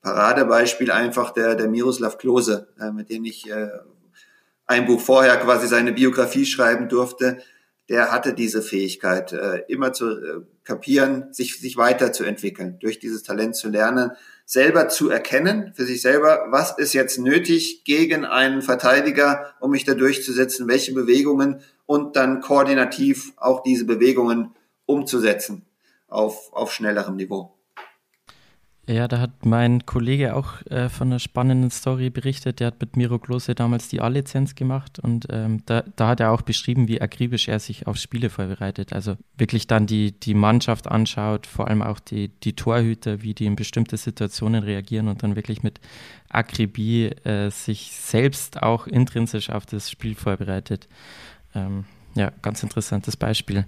Paradebeispiel 0.00 0.90
einfach 0.90 1.30
der, 1.30 1.54
der 1.54 1.68
Miroslav 1.68 2.18
Klose, 2.18 2.68
äh, 2.80 2.90
mit 2.90 3.10
dem 3.10 3.24
ich 3.24 3.50
äh, 3.50 3.68
ein 4.66 4.86
Buch 4.86 5.00
vorher 5.00 5.36
quasi 5.36 5.66
seine 5.66 5.92
Biografie 5.92 6.46
schreiben 6.46 6.88
durfte, 6.88 7.38
der 7.88 8.12
hatte 8.12 8.34
diese 8.34 8.62
Fähigkeit, 8.62 9.32
äh, 9.32 9.64
immer 9.66 9.92
zu 9.92 10.10
äh, 10.10 10.40
kapieren, 10.62 11.32
sich, 11.32 11.58
sich 11.58 11.76
weiterzuentwickeln, 11.76 12.78
durch 12.78 13.00
dieses 13.00 13.24
Talent 13.24 13.56
zu 13.56 13.68
lernen, 13.68 14.12
selber 14.50 14.88
zu 14.88 15.10
erkennen, 15.10 15.72
für 15.76 15.84
sich 15.84 16.02
selber, 16.02 16.46
was 16.50 16.76
ist 16.76 16.92
jetzt 16.92 17.20
nötig 17.20 17.84
gegen 17.84 18.24
einen 18.24 18.62
Verteidiger, 18.62 19.54
um 19.60 19.70
mich 19.70 19.84
da 19.84 19.94
durchzusetzen, 19.94 20.66
welche 20.66 20.92
Bewegungen 20.92 21.60
und 21.86 22.16
dann 22.16 22.40
koordinativ 22.40 23.32
auch 23.36 23.62
diese 23.62 23.84
Bewegungen 23.84 24.56
umzusetzen 24.86 25.66
auf, 26.08 26.52
auf 26.52 26.72
schnellerem 26.72 27.14
Niveau. 27.14 27.59
Ja, 28.90 29.06
da 29.06 29.20
hat 29.20 29.46
mein 29.46 29.86
Kollege 29.86 30.34
auch 30.34 30.66
äh, 30.66 30.88
von 30.88 31.08
einer 31.08 31.20
spannenden 31.20 31.70
Story 31.70 32.10
berichtet. 32.10 32.58
Der 32.58 32.66
hat 32.66 32.80
mit 32.80 32.96
Miro 32.96 33.20
Klose 33.20 33.54
damals 33.54 33.86
die 33.86 34.00
A-Lizenz 34.00 34.56
gemacht 34.56 34.98
und 34.98 35.28
ähm, 35.30 35.62
da, 35.66 35.84
da, 35.94 36.08
hat 36.08 36.18
er 36.18 36.32
auch 36.32 36.42
beschrieben, 36.42 36.88
wie 36.88 37.00
akribisch 37.00 37.46
er 37.46 37.60
sich 37.60 37.86
auf 37.86 37.98
Spiele 37.98 38.30
vorbereitet. 38.30 38.92
Also 38.92 39.16
wirklich 39.38 39.68
dann 39.68 39.86
die, 39.86 40.10
die 40.10 40.34
Mannschaft 40.34 40.88
anschaut, 40.88 41.46
vor 41.46 41.68
allem 41.68 41.82
auch 41.82 42.00
die, 42.00 42.30
die 42.42 42.56
Torhüter, 42.56 43.22
wie 43.22 43.32
die 43.32 43.46
in 43.46 43.54
bestimmte 43.54 43.96
Situationen 43.96 44.64
reagieren 44.64 45.06
und 45.06 45.22
dann 45.22 45.36
wirklich 45.36 45.62
mit 45.62 45.78
Akribie 46.28 47.10
äh, 47.22 47.50
sich 47.50 47.92
selbst 47.92 48.60
auch 48.60 48.88
intrinsisch 48.88 49.50
auf 49.50 49.66
das 49.66 49.88
Spiel 49.88 50.16
vorbereitet. 50.16 50.88
Ähm, 51.54 51.84
ja, 52.16 52.32
ganz 52.42 52.64
interessantes 52.64 53.16
Beispiel. 53.16 53.66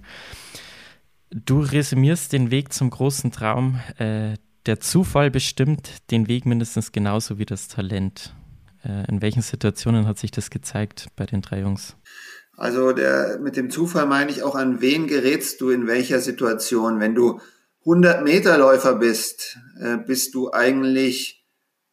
Du 1.29 1.61
resümierst 1.61 2.33
den 2.33 2.51
Weg 2.51 2.73
zum 2.73 2.89
großen 2.89 3.31
Traum. 3.31 3.79
Äh, 3.97 4.33
der 4.65 4.79
Zufall 4.79 5.31
bestimmt 5.31 6.11
den 6.11 6.27
Weg 6.27 6.45
mindestens 6.45 6.91
genauso 6.91 7.37
wie 7.37 7.45
das 7.45 7.67
Talent. 7.67 8.33
Äh, 8.83 9.09
in 9.09 9.21
welchen 9.21 9.41
Situationen 9.41 10.07
hat 10.07 10.17
sich 10.17 10.31
das 10.31 10.49
gezeigt 10.49 11.07
bei 11.15 11.25
den 11.25 11.41
drei 11.41 11.61
Jungs? 11.61 11.95
Also 12.55 12.91
der, 12.91 13.39
mit 13.39 13.55
dem 13.55 13.69
Zufall 13.69 14.05
meine 14.05 14.29
ich 14.29 14.43
auch, 14.43 14.55
an 14.55 14.79
wen 14.79 15.07
gerätst 15.07 15.59
du 15.61 15.69
in 15.69 15.87
welcher 15.87 16.19
Situation. 16.19 16.99
Wenn 16.99 17.15
du 17.15 17.39
100 17.81 18.23
Meter 18.23 18.57
Läufer 18.57 18.95
bist, 18.95 19.57
äh, 19.79 19.97
bist 19.97 20.33
du 20.35 20.51
eigentlich 20.51 21.45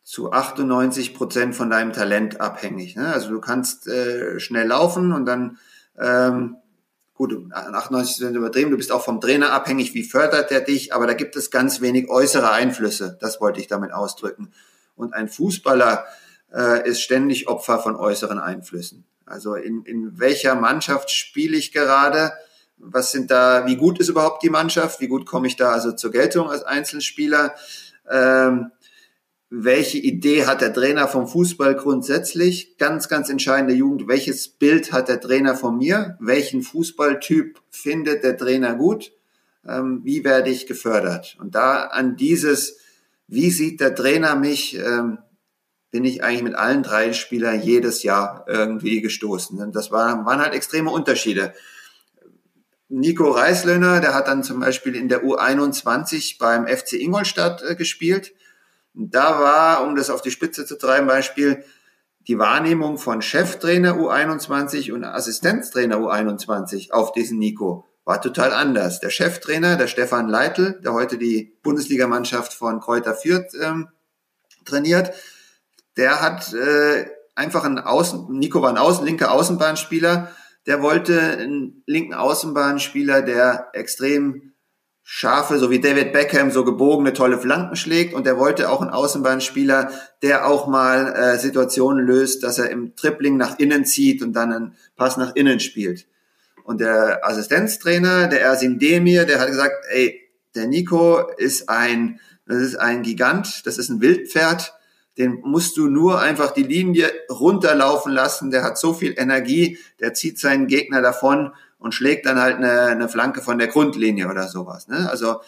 zu 0.05 0.33
98 0.33 1.15
Prozent 1.15 1.55
von 1.55 1.71
deinem 1.71 1.93
Talent 1.93 2.41
abhängig. 2.41 2.97
Ne? 2.97 3.13
Also 3.13 3.31
du 3.31 3.41
kannst 3.41 3.87
äh, 3.87 4.39
schnell 4.41 4.67
laufen 4.67 5.13
und 5.13 5.25
dann 5.25 5.59
ähm, 5.99 6.57
gut, 7.21 7.53
98 7.53 8.17
sind 8.17 8.35
übertrieben, 8.35 8.71
du 8.71 8.79
bist 8.79 8.91
auch 8.91 9.05
vom 9.05 9.21
Trainer 9.21 9.53
abhängig, 9.53 9.93
wie 9.93 10.05
fördert 10.05 10.51
er 10.51 10.63
dich, 10.63 10.95
aber 10.95 11.07
da 11.07 11.13
gibt 11.13 11.37
es 11.37 11.51
ganz 11.51 11.83
wenig 11.83 12.09
äußere 12.09 12.51
Einflüsse, 12.51 13.19
das 13.21 13.43
wollte 13.43 13.61
ich 13.61 13.67
damit 13.67 13.93
ausdrücken. 13.93 14.53
Und 14.97 15.13
ein 15.13 15.29
Fußballer 15.29 16.07
äh, 16.51 16.89
ist 16.89 17.03
ständig 17.03 17.47
Opfer 17.47 17.79
von 17.79 17.95
äußeren 17.95 18.39
Einflüssen. 18.39 19.05
Also 19.27 19.55
in, 19.55 19.85
in 19.85 20.19
welcher 20.19 20.55
Mannschaft 20.55 21.11
spiele 21.11 21.59
ich 21.59 21.73
gerade? 21.73 22.33
Was 22.79 23.13
sind 23.13 23.31
da, 23.31 23.67
wie 23.67 23.77
gut 23.77 24.01
ist 24.01 24.09
überhaupt 24.09 24.43
die 24.43 24.49
Mannschaft? 24.49 25.03
Wie 25.03 25.09
gut 25.09 25.27
komme 25.27 25.47
ich 25.47 25.57
da 25.57 25.73
also 25.73 25.93
zur 25.93 26.13
Geltung 26.13 26.49
als 26.49 26.63
Einzelspieler? 26.63 27.55
Ähm, 28.11 28.71
welche 29.51 29.99
Idee 29.99 30.47
hat 30.47 30.61
der 30.61 30.73
Trainer 30.73 31.09
vom 31.09 31.27
Fußball 31.27 31.75
grundsätzlich? 31.75 32.79
Ganz, 32.79 33.09
ganz 33.09 33.29
entscheidende 33.29 33.75
Jugend. 33.75 34.07
Welches 34.07 34.47
Bild 34.47 34.93
hat 34.93 35.09
der 35.09 35.21
Trainer 35.21 35.57
von 35.57 35.77
mir? 35.77 36.17
Welchen 36.21 36.63
Fußballtyp 36.63 37.59
findet 37.69 38.23
der 38.23 38.37
Trainer 38.37 38.77
gut? 38.77 39.13
Ähm, 39.67 40.03
wie 40.05 40.23
werde 40.23 40.51
ich 40.51 40.69
gefördert? 40.69 41.37
Und 41.41 41.57
da 41.57 41.83
an 41.83 42.17
dieses, 42.17 42.79
wie 43.27 43.51
sieht 43.51 43.81
der 43.81 43.97
Trainer 43.97 44.37
mich, 44.37 44.79
ähm, 44.79 45.19
bin 45.91 46.05
ich 46.05 46.23
eigentlich 46.23 46.45
mit 46.45 46.55
allen 46.55 46.85
drei 46.85 47.13
Spielern 47.13 47.61
jedes 47.61 48.05
Jahr 48.05 48.45
irgendwie 48.47 49.01
gestoßen. 49.01 49.61
Und 49.61 49.75
das 49.75 49.91
waren, 49.91 50.25
waren 50.27 50.41
halt 50.41 50.55
extreme 50.55 50.91
Unterschiede. 50.91 51.55
Nico 52.89 53.29
Reislöhner, 53.29 54.01
der 54.01 54.15
hat 54.15 54.29
dann 54.29 54.45
zum 54.45 54.61
Beispiel 54.61 54.95
in 54.95 55.09
der 55.09 55.25
U21 55.25 56.39
beim 56.39 56.69
FC 56.69 56.93
Ingolstadt 56.93 57.65
äh, 57.69 57.75
gespielt 57.75 58.33
da 58.95 59.41
war, 59.41 59.87
um 59.87 59.97
das 59.97 60.11
auf 60.11 60.23
die 60.23 60.31
Spitze 60.31 60.67
zu 60.67 60.77
treiben, 60.77 61.07
Beispiel, 61.07 61.65
die 62.29 62.39
Wahrnehmung 62.39 62.99
von 62.99 63.23
Cheftrainer 63.23 63.95
U21 63.95 64.93
und 64.93 65.05
Assistenztrainer 65.05 65.97
U21 65.97 66.93
auf 66.93 67.13
diesen 67.13 67.39
Nico 67.39 67.87
war 68.05 68.21
total 68.21 68.53
anders. 68.53 69.01
Der 69.01 69.11
Cheftrainer, 69.11 69.77
der 69.77 69.87
Stefan 69.87 70.29
Leitl, 70.29 70.81
der 70.83 70.93
heute 70.93 71.19
die 71.19 71.57
Bundesligamannschaft 71.63 72.53
von 72.53 72.81
Kräuter 72.81 73.15
Fürth 73.15 73.55
ähm, 73.61 73.89
trainiert, 74.65 75.13
der 75.97 76.21
hat 76.21 76.53
äh, 76.53 77.07
einfach 77.35 77.65
einen 77.65 77.79
Außen, 77.79 78.27
Nico 78.31 78.63
war 78.63 78.71
ein 78.71 78.79
Außen, 78.79 79.05
linker 79.05 79.33
Außenbahnspieler, 79.33 80.31
der 80.67 80.83
wollte 80.83 81.21
einen 81.21 81.83
linken 81.87 82.15
Außenbahnspieler, 82.15 83.23
der 83.23 83.69
extrem 83.73 84.50
scharfe, 85.13 85.59
so 85.59 85.73
wie 85.73 85.81
David 85.81 86.13
Beckham, 86.13 86.53
so 86.53 86.65
gebogene, 86.65 87.13
tolle 87.13 87.37
Flanken 87.37 87.75
schlägt. 87.75 88.15
Und 88.15 88.29
er 88.29 88.39
wollte 88.39 88.71
auch 88.71 88.81
einen 88.81 88.91
Außenbahnspieler, 88.91 89.91
der 90.23 90.47
auch 90.47 90.69
mal 90.69 91.13
äh, 91.13 91.37
Situationen 91.37 92.07
löst, 92.07 92.45
dass 92.45 92.61
er 92.61 92.71
im 92.71 92.95
Tripling 92.95 93.37
nach 93.37 93.59
innen 93.59 93.85
zieht 93.85 94.23
und 94.23 94.35
dann 94.35 94.53
einen 94.53 94.77
Pass 94.95 95.17
nach 95.17 95.35
innen 95.35 95.59
spielt. 95.59 96.07
Und 96.63 96.81
der 96.81 97.27
Assistenztrainer, 97.27 98.29
der 98.29 98.41
Ersin 98.41 98.79
Demir, 98.79 99.25
der 99.25 99.41
hat 99.41 99.49
gesagt, 99.49 99.85
ey, 99.91 100.21
der 100.55 100.69
Nico 100.69 101.29
ist 101.39 101.69
ein, 101.69 102.21
das 102.47 102.59
ist 102.59 102.77
ein 102.77 103.03
Gigant, 103.03 103.67
das 103.67 103.79
ist 103.79 103.89
ein 103.89 104.01
Wildpferd, 104.01 104.75
den 105.19 105.41
musst 105.43 105.77
du 105.77 105.89
nur 105.89 106.21
einfach 106.21 106.53
die 106.53 106.63
Linie 106.63 107.11
runterlaufen 107.29 108.13
lassen, 108.13 108.53
der 108.53 108.63
hat 108.63 108.79
so 108.79 108.95
viel 108.95 109.15
Energie, 109.19 109.77
der 109.99 110.15
zieht 110.15 110.39
seinen 110.39 110.69
Gegner 110.69 111.03
davon 111.03 111.51
und 111.81 111.95
schlägt 111.95 112.27
dann 112.27 112.39
halt 112.39 112.57
eine, 112.57 112.83
eine 112.83 113.09
Flanke 113.09 113.41
von 113.43 113.59
der 113.59 113.67
Grundlinie 113.67 114.29
oder 114.29 114.47
sowas. 114.47 114.87
Ne? 114.87 115.11
Also 115.11 115.41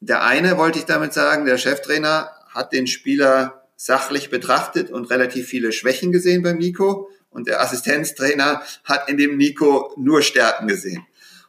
der 0.00 0.24
eine, 0.24 0.58
wollte 0.58 0.78
ich 0.78 0.84
damit 0.84 1.14
sagen, 1.14 1.46
der 1.46 1.56
Cheftrainer 1.56 2.30
hat 2.48 2.72
den 2.72 2.86
Spieler 2.86 3.64
sachlich 3.76 4.28
betrachtet 4.28 4.90
und 4.90 5.08
relativ 5.10 5.46
viele 5.46 5.72
Schwächen 5.72 6.12
gesehen 6.12 6.42
beim 6.42 6.58
Nico 6.58 7.08
und 7.30 7.46
der 7.46 7.62
Assistenztrainer 7.62 8.62
hat 8.84 9.08
in 9.08 9.16
dem 9.16 9.36
Nico 9.36 9.94
nur 9.96 10.22
Stärken 10.22 10.66
gesehen. 10.66 11.06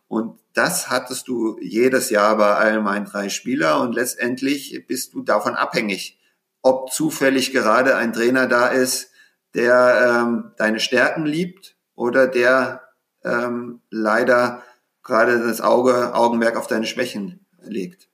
Und 0.07 0.39
das 0.53 0.89
hattest 0.89 1.27
du 1.27 1.57
jedes 1.59 2.09
Jahr 2.09 2.37
bei 2.37 2.53
allen 2.53 2.83
meinen 2.83 3.05
drei 3.05 3.29
Spieler 3.29 3.81
und 3.81 3.93
letztendlich 3.93 4.85
bist 4.87 5.13
du 5.13 5.23
davon 5.23 5.55
abhängig, 5.55 6.19
ob 6.61 6.91
zufällig 6.91 7.51
gerade 7.51 7.95
ein 7.95 8.13
Trainer 8.13 8.47
da 8.47 8.67
ist, 8.67 9.11
der 9.55 10.23
ähm, 10.23 10.51
deine 10.57 10.79
Stärken 10.79 11.25
liebt 11.25 11.77
oder 11.95 12.27
der 12.27 12.88
ähm, 13.29 13.81
leider 13.89 14.63
gerade 15.03 15.39
das 15.39 15.61
Auge, 15.61 16.13
Augenmerk 16.13 16.55
auf 16.55 16.67
deine 16.67 16.85
Schwächen 16.85 17.45
legt. 17.61 18.09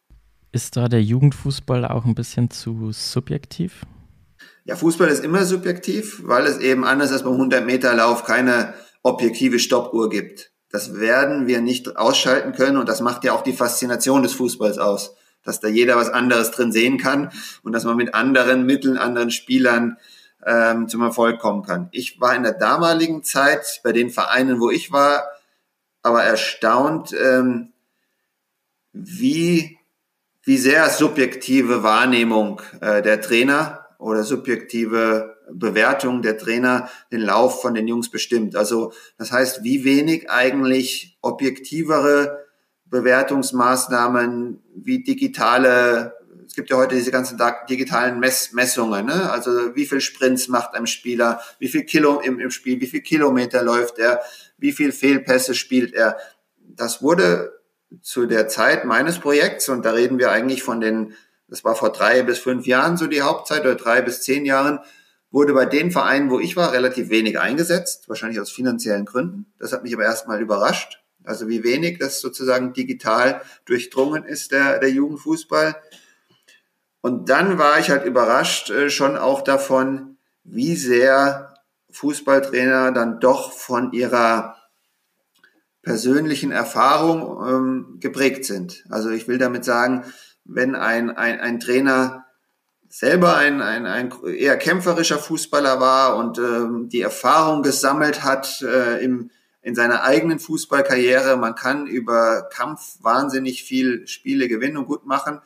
Ist 0.52 0.78
da 0.78 0.88
der 0.88 1.04
Jugendfußball 1.04 1.86
auch 1.86 2.06
ein 2.06 2.16
bisschen 2.16 2.50
zu 2.50 2.92
subjektiv? 2.92 3.86
Ja, 4.64 4.76
Fußball 4.76 5.10
ist 5.10 5.24
immer 5.24 5.46
subjektiv, 5.46 6.22
weil 6.24 6.46
es 6.46 6.58
eben 6.58 6.86
anders 6.86 7.12
als 7.12 7.24
beim 7.24 7.40
100-Meter-Lauf 7.40 8.24
keine 8.24 8.74
objektive 9.04 9.60
Stoppuhr 9.60 10.10
gibt. 10.10 10.52
Das 10.72 10.96
werden 10.96 11.48
wir 11.48 11.62
nicht 11.62 11.98
ausschalten 11.98 12.54
können 12.54 12.78
und 12.78 12.90
das 12.90 13.02
macht 13.02 13.24
ja 13.24 13.34
auch 13.34 13.44
die 13.44 13.54
Faszination 13.54 14.24
des 14.24 14.34
Fußballs 14.34 14.78
aus. 14.78 15.16
dass 15.44 15.60
da 15.60 15.68
jeder 15.68 15.96
was 15.96 16.10
anderes 16.10 16.50
drin 16.52 16.72
sehen 16.72 16.98
kann 16.98 17.32
und 17.62 17.72
dass 17.72 17.84
man 17.84 17.96
mit 17.96 18.16
anderen 18.16 18.66
Mitteln, 18.66 18.98
anderen 18.98 19.30
Spielern 19.30 19.98
ähm, 20.45 20.88
zum 20.88 21.01
Erfolg 21.01 21.39
kommen 21.39 21.63
kann. 21.63 21.89
Ich 21.91 22.19
war 22.19 22.35
in 22.35 22.43
der 22.43 22.53
damaligen 22.53 23.23
Zeit 23.23 23.81
bei 23.84 23.91
den 23.91 24.09
Vereinen, 24.09 24.59
wo 24.59 24.69
ich 24.69 24.91
war, 24.91 25.23
aber 26.01 26.23
erstaunt, 26.23 27.13
ähm, 27.13 27.73
wie, 28.93 29.77
wie 30.43 30.57
sehr 30.57 30.89
subjektive 30.89 31.84
Wahrnehmung 31.84 32.61
äh, 32.80 33.01
der 33.01 33.22
Trainer 33.22 33.85
oder 33.97 34.23
subjektive 34.23 35.35
Bewertung 35.51 36.22
der 36.22 36.38
Trainer 36.38 36.89
den 37.11 37.22
Lauf 37.22 37.61
von 37.61 37.73
den 37.73 37.88
Jungs 37.88 38.09
bestimmt. 38.09 38.55
Also 38.55 38.93
das 39.17 39.31
heißt, 39.31 39.63
wie 39.63 39.84
wenig 39.84 40.30
eigentlich 40.30 41.17
objektivere 41.22 42.45
Bewertungsmaßnahmen 42.85 44.61
wie 44.76 45.03
digitale 45.03 46.15
gibt 46.56 46.69
ja 46.69 46.77
heute 46.77 46.95
diese 46.95 47.11
ganzen 47.11 47.40
digitalen 47.69 48.19
Mess 48.19 48.52
Messungen, 48.53 49.06
ne? 49.06 49.32
also 49.32 49.76
wie 49.76 49.86
viel 49.86 50.02
Sprints 50.02 50.48
macht 50.48 50.73
ein 50.73 50.88
Spieler, 50.88 51.41
wie 51.60 51.68
viel 51.68 51.84
Kilo 51.84 52.19
im, 52.19 52.40
im 52.40 52.52
Spiel, 52.52 52.80
wie 52.82 52.88
viel 52.88 53.02
Kilometer 53.02 53.64
läuft 53.64 53.99
er, 53.99 54.22
wie 54.57 54.72
viel 54.72 54.91
Fehlpässe 54.91 55.53
spielt 55.53 55.94
er. 55.94 56.18
Das 56.60 57.02
wurde 57.02 57.53
zu 58.02 58.26
der 58.26 58.48
Zeit 58.48 58.86
meines 58.86 59.19
Projekts, 59.19 59.69
und 59.69 59.86
da 59.86 59.91
reden 59.91 60.19
wir 60.19 60.32
eigentlich 60.32 60.64
von 60.64 60.82
den, 60.82 61.14
das 61.48 61.64
war 61.64 61.76
vor 61.76 61.91
drei 61.91 62.23
bis 62.23 62.40
fünf 62.40 62.65
Jahren 62.65 62.98
so 62.98 63.07
die 63.07 63.22
Hauptzeit 63.22 63.61
oder 63.61 63.76
drei 63.76 64.02
bis 64.02 64.22
zehn 64.22 64.45
Jahren, 64.45 64.80
wurde 65.32 65.53
bei 65.53 65.65
den 65.65 65.91
Vereinen, 65.91 66.30
wo 66.30 66.40
ich 66.40 66.56
war, 66.56 66.72
relativ 66.72 67.10
wenig 67.10 67.40
eingesetzt, 67.40 68.07
wahrscheinlich 68.07 68.40
aus 68.40 68.52
finanziellen 68.52 69.06
Gründen. 69.06 69.45
Das 69.60 69.73
hat 69.73 69.84
mich 69.84 69.94
aber 69.94 70.03
erstmal 70.03 70.41
überrascht. 70.41 71.02
Also 71.26 71.49
wie 71.49 71.64
wenig 71.64 71.98
das 71.99 72.22
sozusagen 72.22 72.73
digital 72.73 73.41
durchdrungen 73.65 74.23
ist, 74.23 74.52
der, 74.52 74.80
der 74.80 74.91
Jugendfußball. 74.91 75.76
Und 77.06 77.30
dann 77.30 77.60
war 77.60 77.77
ich 77.77 77.91
halt 77.91 78.03
überrascht 78.03 78.72
äh, 78.72 78.90
schon 78.90 79.15
auch 79.15 79.44
davon, 79.44 80.18
wie 80.44 80.76
sehr 80.76 81.53
Fußballtrainer 81.91 82.94
dann 82.94 83.19
doch 83.19 83.52
von 83.52 83.94
ihrer 83.94 84.56
persönlichen 85.84 86.52
Erfahrung 86.52 87.48
ähm, 87.48 87.98
geprägt 87.99 88.44
sind. 88.45 88.86
Also 88.90 89.11
ich 89.11 89.27
will 89.27 89.38
damit 89.38 89.65
sagen, 89.65 90.03
wenn 90.45 90.73
ein, 90.73 91.11
ein, 91.11 91.40
ein 91.40 91.60
Trainer 91.60 92.26
selber 92.90 93.38
ein, 93.38 93.61
ein, 93.61 93.86
ein 93.86 94.11
eher 94.26 94.57
kämpferischer 94.57 95.19
Fußballer 95.19 95.80
war 95.80 96.18
und 96.18 96.40
ähm, 96.40 96.90
die 96.90 97.02
Erfahrung 97.02 97.61
gesammelt 97.61 98.23
hat 98.23 98.64
äh, 98.64 99.03
im, 99.03 99.30
in 99.61 99.76
seiner 99.76 100.06
eigenen 100.06 100.40
Fußballkarriere, 100.40 101.38
man 101.38 101.53
kann 101.53 101.86
über 101.86 102.49
Kampf 102.52 102.98
wahnsinnig 103.02 103.64
viel 103.64 104.07
Spiele 104.07 104.48
gewinnen 104.48 104.77
und 104.77 104.88
gut 104.88 105.06
machen, 105.06 105.40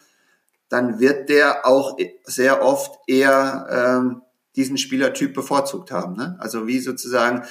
dann 0.69 0.99
wird 0.99 1.29
der 1.29 1.65
auch 1.65 1.97
sehr 2.23 2.63
oft 2.63 2.99
eher 3.07 3.67
ähm, 3.69 4.21
diesen 4.55 4.77
Spielertyp 4.77 5.33
bevorzugt 5.33 5.91
haben. 5.91 6.15
Ne? 6.15 6.37
Also 6.39 6.67
wie 6.67 6.79
sozusagen, 6.79 7.43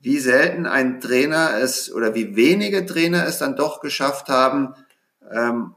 wie 0.00 0.18
selten 0.18 0.66
ein 0.66 1.00
Trainer 1.00 1.58
es 1.60 1.92
oder 1.92 2.14
wie 2.14 2.36
wenige 2.36 2.86
Trainer 2.86 3.26
es 3.26 3.38
dann 3.38 3.56
doch 3.56 3.80
geschafft 3.80 4.28
haben, 4.28 4.74
ähm, 5.30 5.74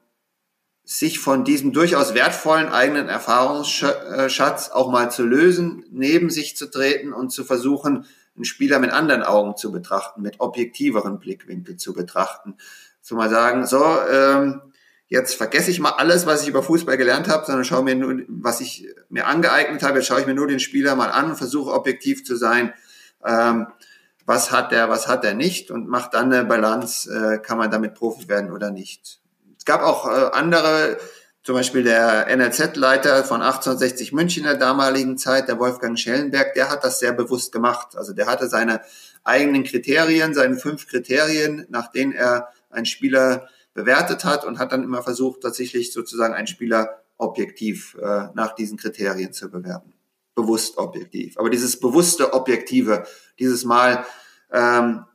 sich 0.83 1.19
von 1.19 1.43
diesem 1.43 1.73
durchaus 1.73 2.13
wertvollen 2.13 2.69
eigenen 2.69 3.07
Erfahrungsschatz 3.07 4.69
auch 4.69 4.91
mal 4.91 5.09
zu 5.11 5.23
lösen, 5.23 5.85
neben 5.89 6.29
sich 6.29 6.57
zu 6.57 6.69
treten 6.69 7.13
und 7.13 7.31
zu 7.31 7.43
versuchen, 7.43 8.05
einen 8.35 8.45
Spieler 8.45 8.79
mit 8.79 8.91
anderen 8.91 9.23
Augen 9.23 9.55
zu 9.57 9.71
betrachten, 9.71 10.21
mit 10.21 10.39
objektiveren 10.39 11.19
Blickwinkel 11.19 11.77
zu 11.77 11.93
betrachten. 11.93 12.55
So 13.01 13.15
mal 13.15 13.29
sagen, 13.29 13.65
so, 13.65 13.83
ähm, 14.11 14.61
jetzt 15.11 15.35
vergesse 15.35 15.69
ich 15.69 15.81
mal 15.81 15.89
alles, 15.89 16.25
was 16.25 16.43
ich 16.43 16.47
über 16.47 16.63
Fußball 16.63 16.95
gelernt 16.95 17.27
habe, 17.27 17.45
sondern 17.45 17.65
schaue 17.65 17.83
mir 17.83 17.95
nur, 17.95 18.21
was 18.29 18.61
ich 18.61 18.87
mir 19.09 19.27
angeeignet 19.27 19.83
habe, 19.83 19.97
jetzt 19.97 20.07
schaue 20.07 20.21
ich 20.21 20.25
mir 20.25 20.33
nur 20.33 20.47
den 20.47 20.61
Spieler 20.61 20.95
mal 20.95 21.09
an 21.09 21.31
und 21.31 21.35
versuche 21.35 21.73
objektiv 21.73 22.23
zu 22.23 22.37
sein. 22.37 22.73
Ähm, 23.25 23.67
was 24.25 24.51
hat 24.51 24.71
der, 24.71 24.87
was 24.87 25.09
hat 25.09 25.25
er 25.25 25.33
nicht 25.33 25.69
und 25.69 25.89
macht 25.89 26.13
dann 26.13 26.31
eine 26.31 26.45
Balance, 26.45 27.11
äh, 27.11 27.39
kann 27.39 27.57
man 27.57 27.69
damit 27.69 27.93
Profi 27.93 28.29
werden 28.29 28.53
oder 28.53 28.71
nicht. 28.71 29.19
Es 29.57 29.65
gab 29.65 29.81
auch 29.81 30.07
äh, 30.07 30.29
andere, 30.31 30.97
zum 31.43 31.55
Beispiel 31.55 31.83
der 31.83 32.33
NLZ-Leiter 32.33 33.25
von 33.25 33.41
1860 33.41 34.13
München 34.13 34.43
in 34.43 34.49
der 34.49 34.57
damaligen 34.57 35.17
Zeit, 35.17 35.49
der 35.49 35.59
Wolfgang 35.59 35.99
Schellenberg, 35.99 36.53
der 36.53 36.69
hat 36.69 36.85
das 36.85 36.99
sehr 36.99 37.11
bewusst 37.11 37.51
gemacht. 37.51 37.97
Also 37.97 38.13
der 38.13 38.27
hatte 38.27 38.47
seine 38.47 38.79
eigenen 39.25 39.65
Kriterien, 39.65 40.33
seine 40.33 40.55
fünf 40.55 40.87
Kriterien, 40.87 41.65
nach 41.67 41.91
denen 41.91 42.13
er 42.13 42.47
einen 42.69 42.85
Spieler 42.85 43.49
bewertet 43.73 44.25
hat 44.25 44.45
und 44.45 44.59
hat 44.59 44.71
dann 44.71 44.83
immer 44.83 45.03
versucht, 45.03 45.41
tatsächlich 45.41 45.93
sozusagen 45.93 46.33
einen 46.33 46.47
Spieler 46.47 47.01
objektiv 47.17 47.95
äh, 48.01 48.27
nach 48.33 48.55
diesen 48.55 48.77
Kriterien 48.77 49.33
zu 49.33 49.49
bewerten. 49.49 49.93
Bewusst 50.35 50.77
objektiv. 50.77 51.37
Aber 51.37 51.49
dieses 51.49 51.79
bewusste 51.79 52.33
Objektive, 52.33 53.03
dieses 53.39 53.63
Mal 53.63 54.05
ähm, 54.51 55.05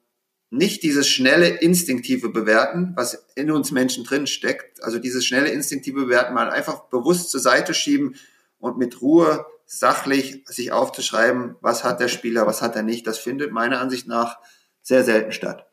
nicht 0.50 0.82
dieses 0.82 1.08
schnelle 1.08 1.48
instinktive 1.48 2.28
Bewerten, 2.28 2.92
was 2.94 3.26
in 3.34 3.50
uns 3.50 3.72
Menschen 3.72 4.04
drin 4.04 4.26
steckt, 4.26 4.82
also 4.82 4.98
dieses 4.98 5.26
schnelle 5.26 5.48
instinktive 5.48 6.04
Bewerten 6.04 6.34
mal 6.34 6.50
einfach 6.50 6.84
bewusst 6.84 7.30
zur 7.30 7.40
Seite 7.40 7.74
schieben 7.74 8.14
und 8.58 8.78
mit 8.78 9.00
Ruhe 9.02 9.44
sachlich 9.66 10.44
sich 10.46 10.70
aufzuschreiben, 10.70 11.56
was 11.60 11.82
hat 11.82 11.98
der 11.98 12.08
Spieler, 12.08 12.46
was 12.46 12.62
hat 12.62 12.76
er 12.76 12.84
nicht, 12.84 13.06
das 13.06 13.18
findet 13.18 13.52
meiner 13.52 13.80
Ansicht 13.80 14.06
nach 14.06 14.38
sehr 14.82 15.02
selten 15.02 15.32
statt. 15.32 15.65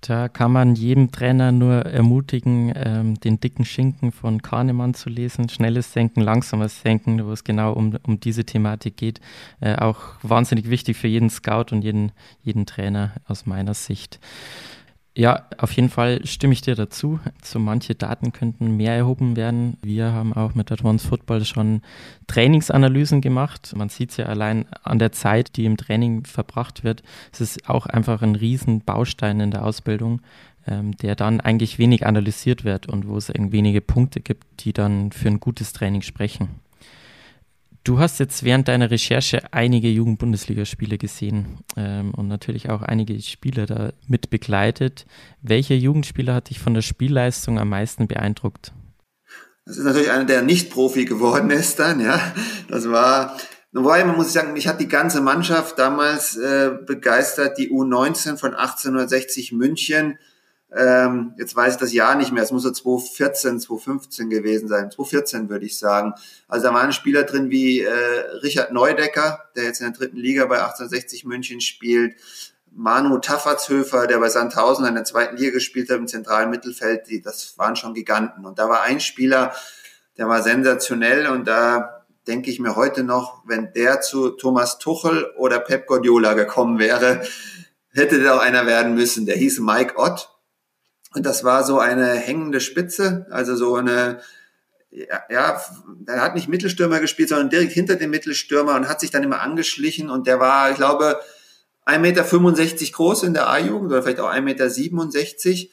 Da 0.00 0.28
kann 0.28 0.52
man 0.52 0.76
jedem 0.76 1.10
Trainer 1.10 1.50
nur 1.50 1.84
ermutigen, 1.84 2.72
ähm, 2.76 3.18
den 3.20 3.40
dicken 3.40 3.64
Schinken 3.64 4.12
von 4.12 4.42
Kahnemann 4.42 4.94
zu 4.94 5.10
lesen. 5.10 5.48
Schnelles 5.48 5.92
Senken, 5.92 6.20
langsames 6.20 6.80
Senken, 6.82 7.24
wo 7.26 7.32
es 7.32 7.42
genau 7.42 7.72
um, 7.72 7.96
um 8.06 8.20
diese 8.20 8.44
Thematik 8.44 8.96
geht. 8.96 9.20
Äh, 9.60 9.74
auch 9.76 10.00
wahnsinnig 10.22 10.70
wichtig 10.70 10.96
für 10.96 11.08
jeden 11.08 11.30
Scout 11.30 11.72
und 11.72 11.82
jeden, 11.82 12.12
jeden 12.42 12.64
Trainer 12.64 13.12
aus 13.26 13.44
meiner 13.46 13.74
Sicht. 13.74 14.20
Ja, 15.18 15.46
auf 15.58 15.72
jeden 15.72 15.88
Fall 15.88 16.24
stimme 16.24 16.52
ich 16.52 16.60
dir 16.60 16.76
dazu. 16.76 17.18
So 17.42 17.58
manche 17.58 17.96
Daten 17.96 18.30
könnten 18.30 18.76
mehr 18.76 18.94
erhoben 18.94 19.34
werden. 19.34 19.76
Wir 19.82 20.12
haben 20.12 20.32
auch 20.32 20.54
mit 20.54 20.70
Advanced 20.70 21.08
Football 21.08 21.44
schon 21.44 21.82
Trainingsanalysen 22.28 23.20
gemacht. 23.20 23.74
Man 23.74 23.88
sieht 23.88 24.10
es 24.12 24.18
ja 24.18 24.26
allein 24.26 24.66
an 24.84 25.00
der 25.00 25.10
Zeit, 25.10 25.56
die 25.56 25.64
im 25.64 25.76
Training 25.76 26.24
verbracht 26.24 26.84
wird. 26.84 27.02
Es 27.32 27.40
ist 27.40 27.68
auch 27.68 27.86
einfach 27.86 28.22
ein 28.22 28.36
riesen 28.36 28.82
Baustein 28.82 29.40
in 29.40 29.50
der 29.50 29.64
Ausbildung, 29.64 30.20
ähm, 30.68 30.96
der 30.98 31.16
dann 31.16 31.40
eigentlich 31.40 31.80
wenig 31.80 32.06
analysiert 32.06 32.62
wird 32.62 32.86
und 32.86 33.08
wo 33.08 33.16
es 33.16 33.32
wenige 33.34 33.80
Punkte 33.80 34.20
gibt, 34.20 34.44
die 34.60 34.72
dann 34.72 35.10
für 35.10 35.26
ein 35.26 35.40
gutes 35.40 35.72
Training 35.72 36.02
sprechen. 36.02 36.60
Du 37.84 37.98
hast 37.98 38.18
jetzt 38.18 38.42
während 38.42 38.68
deiner 38.68 38.90
Recherche 38.90 39.42
einige 39.52 39.88
Jugend-Bundesligaspiele 39.88 40.98
gesehen 40.98 41.58
ähm, 41.76 42.12
und 42.14 42.28
natürlich 42.28 42.68
auch 42.70 42.82
einige 42.82 43.20
Spiele 43.22 43.66
da 43.66 43.92
mit 44.06 44.30
begleitet. 44.30 45.06
Welcher 45.40 45.74
Jugendspieler 45.74 46.34
hat 46.34 46.50
dich 46.50 46.58
von 46.58 46.74
der 46.74 46.82
Spielleistung 46.82 47.58
am 47.58 47.70
meisten 47.70 48.06
beeindruckt? 48.06 48.72
Das 49.64 49.76
ist 49.76 49.84
natürlich 49.84 50.10
einer, 50.10 50.24
der 50.24 50.42
nicht 50.42 50.70
Profi 50.70 51.04
geworden 51.04 51.50
ist 51.50 51.78
dann, 51.78 52.00
ja. 52.00 52.20
Das 52.68 52.88
war, 52.90 53.36
wobei 53.72 54.04
man 54.04 54.16
muss 54.16 54.32
sagen, 54.32 54.54
mich 54.54 54.66
hat 54.66 54.80
die 54.80 54.88
ganze 54.88 55.20
Mannschaft 55.20 55.78
damals 55.78 56.36
äh, 56.36 56.70
begeistert, 56.86 57.58
die 57.58 57.70
U19 57.70 58.38
von 58.38 58.54
1860 58.54 59.52
München 59.52 60.18
ähm, 60.76 61.34
jetzt 61.38 61.56
weiß 61.56 61.74
ich 61.74 61.80
das 61.80 61.92
Jahr 61.92 62.14
nicht 62.14 62.30
mehr, 62.30 62.42
es 62.42 62.52
muss 62.52 62.62
so 62.62 62.70
2014, 62.70 63.60
2015 63.60 64.28
gewesen 64.28 64.68
sein, 64.68 64.90
2014 64.90 65.48
würde 65.48 65.64
ich 65.64 65.78
sagen. 65.78 66.12
Also 66.46 66.66
da 66.66 66.74
waren 66.74 66.92
Spieler 66.92 67.24
drin 67.24 67.50
wie 67.50 67.80
äh, 67.80 67.90
Richard 68.42 68.72
Neudecker, 68.72 69.44
der 69.56 69.64
jetzt 69.64 69.80
in 69.80 69.86
der 69.86 69.96
dritten 69.96 70.18
Liga 70.18 70.44
bei 70.44 70.56
1860 70.56 71.24
München 71.24 71.60
spielt, 71.60 72.16
Manu 72.70 73.18
Taffertshöfer, 73.18 74.06
der 74.06 74.18
bei 74.18 74.28
Sandhausen 74.28 74.84
in 74.84 74.94
der 74.94 75.04
zweiten 75.04 75.36
Liga 75.36 75.52
gespielt 75.52 75.88
hat 75.88 75.96
im 75.96 76.06
zentralen 76.06 76.50
Mittelfeld, 76.50 77.08
die, 77.08 77.22
das 77.22 77.56
waren 77.56 77.74
schon 77.74 77.94
Giganten. 77.94 78.44
Und 78.44 78.58
da 78.58 78.68
war 78.68 78.82
ein 78.82 79.00
Spieler, 79.00 79.54
der 80.18 80.28
war 80.28 80.42
sensationell 80.42 81.28
und 81.28 81.46
da 81.46 82.04
denke 82.26 82.50
ich 82.50 82.60
mir 82.60 82.76
heute 82.76 83.04
noch, 83.04 83.42
wenn 83.46 83.72
der 83.72 84.02
zu 84.02 84.30
Thomas 84.30 84.78
Tuchel 84.78 85.32
oder 85.38 85.60
Pep 85.60 85.86
Guardiola 85.86 86.34
gekommen 86.34 86.78
wäre, 86.78 87.22
hätte 87.90 88.20
der 88.20 88.34
auch 88.34 88.40
einer 88.40 88.66
werden 88.66 88.94
müssen. 88.94 89.24
Der 89.24 89.36
hieß 89.36 89.60
Mike 89.60 89.96
Ott 89.96 90.28
und 91.18 91.26
das 91.26 91.42
war 91.42 91.64
so 91.64 91.80
eine 91.80 92.14
hängende 92.14 92.60
Spitze, 92.60 93.26
also 93.30 93.56
so 93.56 93.74
eine, 93.74 94.20
ja, 94.90 95.20
ja, 95.28 95.60
er 96.06 96.22
hat 96.22 96.36
nicht 96.36 96.48
Mittelstürmer 96.48 97.00
gespielt, 97.00 97.28
sondern 97.28 97.50
direkt 97.50 97.72
hinter 97.72 97.96
dem 97.96 98.10
Mittelstürmer 98.10 98.76
und 98.76 98.88
hat 98.88 99.00
sich 99.00 99.10
dann 99.10 99.24
immer 99.24 99.40
angeschlichen. 99.40 100.10
Und 100.10 100.28
der 100.28 100.38
war, 100.38 100.70
ich 100.70 100.76
glaube, 100.76 101.20
1,65 101.86 101.98
Meter 101.98 102.92
groß 102.92 103.24
in 103.24 103.34
der 103.34 103.48
A-Jugend 103.48 103.90
oder 103.90 104.02
vielleicht 104.02 104.20
auch 104.20 104.30
1,67 104.30 105.48
Meter 105.48 105.72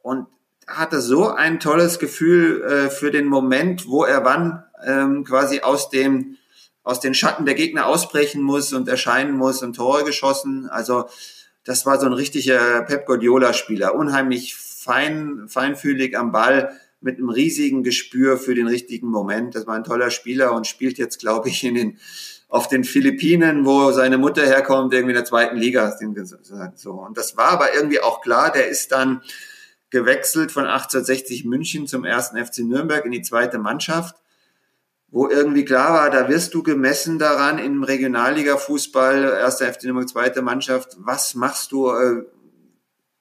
und 0.00 0.26
hatte 0.66 1.02
so 1.02 1.28
ein 1.28 1.60
tolles 1.60 1.98
Gefühl 1.98 2.62
äh, 2.62 2.90
für 2.90 3.10
den 3.10 3.26
Moment, 3.26 3.86
wo 3.88 4.04
er 4.04 4.24
wann 4.24 4.64
ähm, 4.86 5.24
quasi 5.24 5.60
aus 5.60 5.90
dem 5.90 6.36
aus 6.82 7.00
den 7.00 7.12
Schatten 7.12 7.44
der 7.44 7.54
Gegner 7.54 7.86
ausbrechen 7.86 8.40
muss 8.40 8.72
und 8.72 8.88
erscheinen 8.88 9.36
muss 9.36 9.62
und 9.62 9.76
Tore 9.76 10.04
geschossen. 10.04 10.70
Also 10.70 11.10
das 11.64 11.84
war 11.84 12.00
so 12.00 12.06
ein 12.06 12.14
richtiger 12.14 12.80
Pep 12.84 13.04
Guardiola-Spieler, 13.04 13.94
unheimlich 13.94 14.56
fein, 14.88 15.48
feinfühlig 15.48 16.16
am 16.16 16.32
Ball, 16.32 16.72
mit 17.00 17.18
einem 17.18 17.28
riesigen 17.28 17.82
Gespür 17.84 18.38
für 18.38 18.54
den 18.54 18.66
richtigen 18.66 19.08
Moment. 19.08 19.54
Das 19.54 19.66
war 19.66 19.74
ein 19.74 19.84
toller 19.84 20.10
Spieler 20.10 20.52
und 20.54 20.66
spielt 20.66 20.96
jetzt, 20.96 21.20
glaube 21.20 21.50
ich, 21.50 21.62
in 21.62 21.74
den, 21.74 21.98
auf 22.48 22.68
den 22.68 22.84
Philippinen, 22.84 23.66
wo 23.66 23.92
seine 23.92 24.16
Mutter 24.16 24.46
herkommt, 24.46 24.94
irgendwie 24.94 25.12
in 25.12 25.16
der 25.16 25.26
zweiten 25.26 25.56
Liga. 25.56 25.94
So. 26.74 26.92
Und 26.92 27.18
das 27.18 27.36
war 27.36 27.50
aber 27.50 27.74
irgendwie 27.74 28.00
auch 28.00 28.22
klar, 28.22 28.50
der 28.50 28.68
ist 28.68 28.90
dann 28.90 29.20
gewechselt 29.90 30.52
von 30.52 30.64
1860 30.64 31.44
München 31.44 31.86
zum 31.86 32.06
ersten 32.06 32.42
FC 32.42 32.60
Nürnberg 32.60 33.04
in 33.04 33.12
die 33.12 33.22
zweite 33.22 33.58
Mannschaft, 33.58 34.16
wo 35.10 35.28
irgendwie 35.28 35.64
klar 35.66 35.92
war, 35.94 36.10
da 36.10 36.28
wirst 36.28 36.52
du 36.54 36.62
gemessen 36.62 37.18
daran 37.18 37.58
im 37.58 37.84
Regionalliga-Fußball, 37.84 39.22
erster 39.38 39.72
FC 39.72 39.84
Nürnberg, 39.84 40.08
zweite 40.08 40.42
Mannschaft, 40.42 40.96
was 40.98 41.34
machst 41.34 41.72
du 41.72 41.90
äh, 41.90 42.22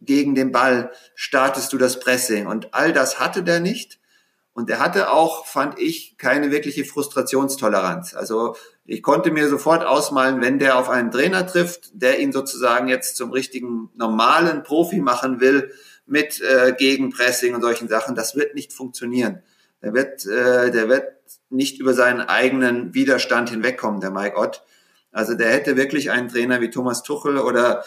gegen 0.01 0.35
den 0.35 0.51
Ball, 0.51 0.91
startest 1.15 1.73
du 1.73 1.77
das 1.77 1.99
Pressing 1.99 2.47
und 2.47 2.73
all 2.73 2.93
das 2.93 3.19
hatte 3.19 3.43
der 3.43 3.59
nicht. 3.59 3.99
Und 4.53 4.71
er 4.71 4.79
hatte 4.79 5.11
auch, 5.11 5.45
fand 5.45 5.77
ich, 5.77 6.17
keine 6.17 6.49
wirkliche 6.49 6.83
Frustrationstoleranz. 6.83 8.15
Also 8.15 8.55
ich 8.85 9.03
konnte 9.03 9.29
mir 9.29 9.49
sofort 9.49 9.85
ausmalen, 9.85 10.41
wenn 10.41 10.57
der 10.57 10.79
auf 10.79 10.89
einen 10.89 11.11
Trainer 11.11 11.45
trifft, 11.45 11.91
der 11.93 12.19
ihn 12.19 12.31
sozusagen 12.31 12.87
jetzt 12.87 13.17
zum 13.17 13.31
richtigen 13.31 13.91
normalen 13.95 14.63
Profi 14.63 14.99
machen 14.99 15.41
will, 15.41 15.71
mit 16.07 16.41
äh, 16.41 16.73
Gegenpressing 16.75 17.53
und 17.53 17.61
solchen 17.61 17.87
Sachen, 17.87 18.15
das 18.15 18.35
wird 18.35 18.55
nicht 18.55 18.73
funktionieren. 18.73 19.43
Der 19.83 19.93
wird, 19.93 20.25
äh, 20.25 20.71
der 20.71 20.89
wird 20.89 21.05
nicht 21.49 21.79
über 21.79 21.93
seinen 21.93 22.21
eigenen 22.21 22.95
Widerstand 22.95 23.49
hinwegkommen, 23.51 24.01
der 24.01 24.09
Mike 24.11 24.37
Ott. 24.37 24.63
Also 25.11 25.35
der 25.35 25.51
hätte 25.51 25.77
wirklich 25.77 26.09
einen 26.09 26.29
Trainer 26.29 26.61
wie 26.61 26.69
Thomas 26.69 27.03
Tuchel 27.03 27.37
oder, 27.37 27.83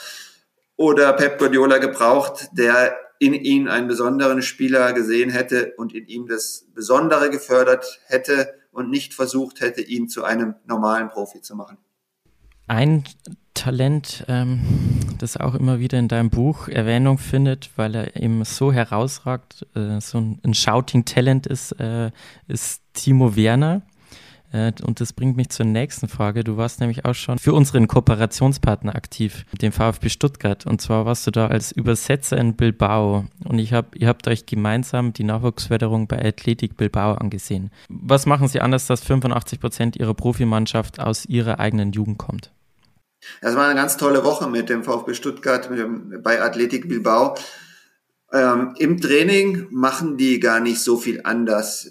oder 0.81 1.13
Pep 1.13 1.39
Guardiola 1.39 1.77
gebraucht, 1.77 2.49
der 2.53 2.97
in 3.19 3.35
ihn 3.35 3.69
einen 3.69 3.87
besonderen 3.87 4.41
Spieler 4.41 4.95
gesehen 4.95 5.29
hätte 5.29 5.75
und 5.77 5.95
in 5.95 6.07
ihm 6.07 6.27
das 6.27 6.65
Besondere 6.75 7.29
gefördert 7.29 8.01
hätte 8.07 8.55
und 8.73 8.89
nicht 8.89 9.13
versucht 9.13 9.61
hätte, 9.61 9.83
ihn 9.83 10.09
zu 10.09 10.25
einem 10.25 10.55
normalen 10.65 11.11
Profi 11.11 11.43
zu 11.43 11.55
machen. 11.55 11.77
Ein 12.67 13.05
Talent, 13.53 14.25
ähm, 14.29 14.63
das 15.19 15.37
auch 15.37 15.55
immer 15.55 15.81
wieder 15.81 15.99
in 15.99 16.09
deinem 16.09 16.31
Buch 16.31 16.67
Erwähnung 16.67 17.19
findet, 17.19 17.69
weil 17.77 17.95
er 17.95 18.17
eben 18.17 18.43
so 18.47 18.73
herausragt, 18.73 19.67
äh, 19.75 20.01
so 20.01 20.17
ein, 20.17 20.41
ein 20.43 20.55
Shouting-Talent 20.55 21.47
ist, 21.47 21.73
äh, 21.73 22.11
ist 22.49 22.81
Timo 22.95 23.37
Werner. 23.37 23.83
Äh, 24.53 24.73
und 24.83 25.01
das 25.01 25.13
bringt 25.13 25.37
mich 25.37 25.51
zur 25.51 25.67
nächsten 25.67 26.09
Frage. 26.09 26.45
Du 26.45 26.57
warst 26.57 26.81
nämlich 26.81 27.05
auch 27.05 27.15
schon 27.15 27.39
für 27.39 27.53
unseren 27.53 27.89
Kooperationspartner 27.89 28.95
aktiv, 28.95 29.45
den 29.61 29.73
VfB 29.73 30.09
Stuttgart. 30.09 30.67
Und 30.67 30.81
zwar 30.81 31.07
warst 31.07 31.27
du 31.27 31.31
da 31.31 31.49
als 31.49 31.73
Übersetzer 31.73 32.37
in 32.39 32.57
Bilbao. 32.57 33.27
Und 33.45 33.59
ich 33.59 33.73
hab, 33.73 33.97
ihr 33.97 34.09
habt 34.09 34.27
euch 34.29 34.47
gemeinsam 34.47 35.13
die 35.13 35.25
Nachwuchsförderung 35.25 36.07
bei 36.07 36.25
Athletic 36.25 36.77
Bilbao 36.77 37.15
angesehen. 37.15 37.71
Was 37.89 38.27
machen 38.27 38.49
Sie 38.49 38.61
anders, 38.61 38.87
dass 38.87 39.03
85 39.03 39.61
Prozent 39.61 39.97
Ihrer 39.97 40.15
Profimannschaft 40.15 41.01
aus 41.01 41.27
Ihrer 41.27 41.61
eigenen 41.61 41.93
Jugend 41.93 42.19
kommt? 42.19 42.53
Das 43.43 43.55
war 43.55 43.67
eine 43.67 43.75
ganz 43.75 43.97
tolle 43.97 44.25
Woche 44.25 44.49
mit 44.49 44.69
dem 44.69 44.83
VfB 44.83 45.15
Stuttgart 45.15 45.69
dem, 45.71 46.23
bei 46.23 46.41
Athletic 46.41 46.89
Bilbao. 46.89 47.37
Ähm, 48.33 48.75
Im 48.79 49.01
Training 49.01 49.67
machen 49.71 50.17
die 50.17 50.41
gar 50.41 50.61
nicht 50.61 50.81
so 50.81 50.97
viel 50.97 51.21
anders 51.25 51.91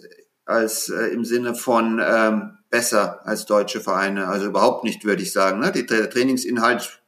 als 0.50 0.90
äh, 0.90 1.08
im 1.08 1.24
Sinne 1.26 1.56
von 1.56 2.02
ähm, 2.04 2.58
besser 2.70 3.26
als 3.26 3.46
deutsche 3.46 3.82
Vereine. 3.82 4.28
Also 4.28 4.48
überhaupt 4.48 4.84
nicht, 4.84 5.06
würde 5.06 5.22
ich 5.22 5.32
sagen. 5.32 5.60
Ne? 5.60 5.72
Der 5.72 6.10
Trainingsinhalt 6.10 7.02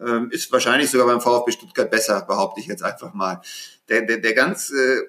ähm, 0.00 0.30
ist 0.30 0.50
wahrscheinlich 0.52 0.90
sogar 0.90 1.06
beim 1.06 1.20
VfB 1.20 1.52
Stuttgart 1.52 1.90
besser, 1.90 2.22
behaupte 2.22 2.60
ich 2.60 2.66
jetzt 2.66 2.82
einfach 2.82 3.12
mal. 3.14 3.40
Der, 3.88 4.02
der, 4.02 4.18
der 4.18 4.34
ganz 4.34 4.70
äh, 4.70 5.02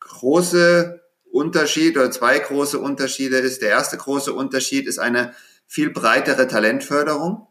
große 0.00 1.00
Unterschied 1.30 1.96
oder 1.96 2.10
zwei 2.10 2.38
große 2.38 2.78
Unterschiede 2.78 3.38
ist, 3.38 3.60
der 3.60 3.70
erste 3.70 3.96
große 3.96 4.32
Unterschied 4.32 4.86
ist 4.86 4.98
eine 4.98 5.34
viel 5.66 5.90
breitere 5.90 6.46
Talentförderung. 6.46 7.46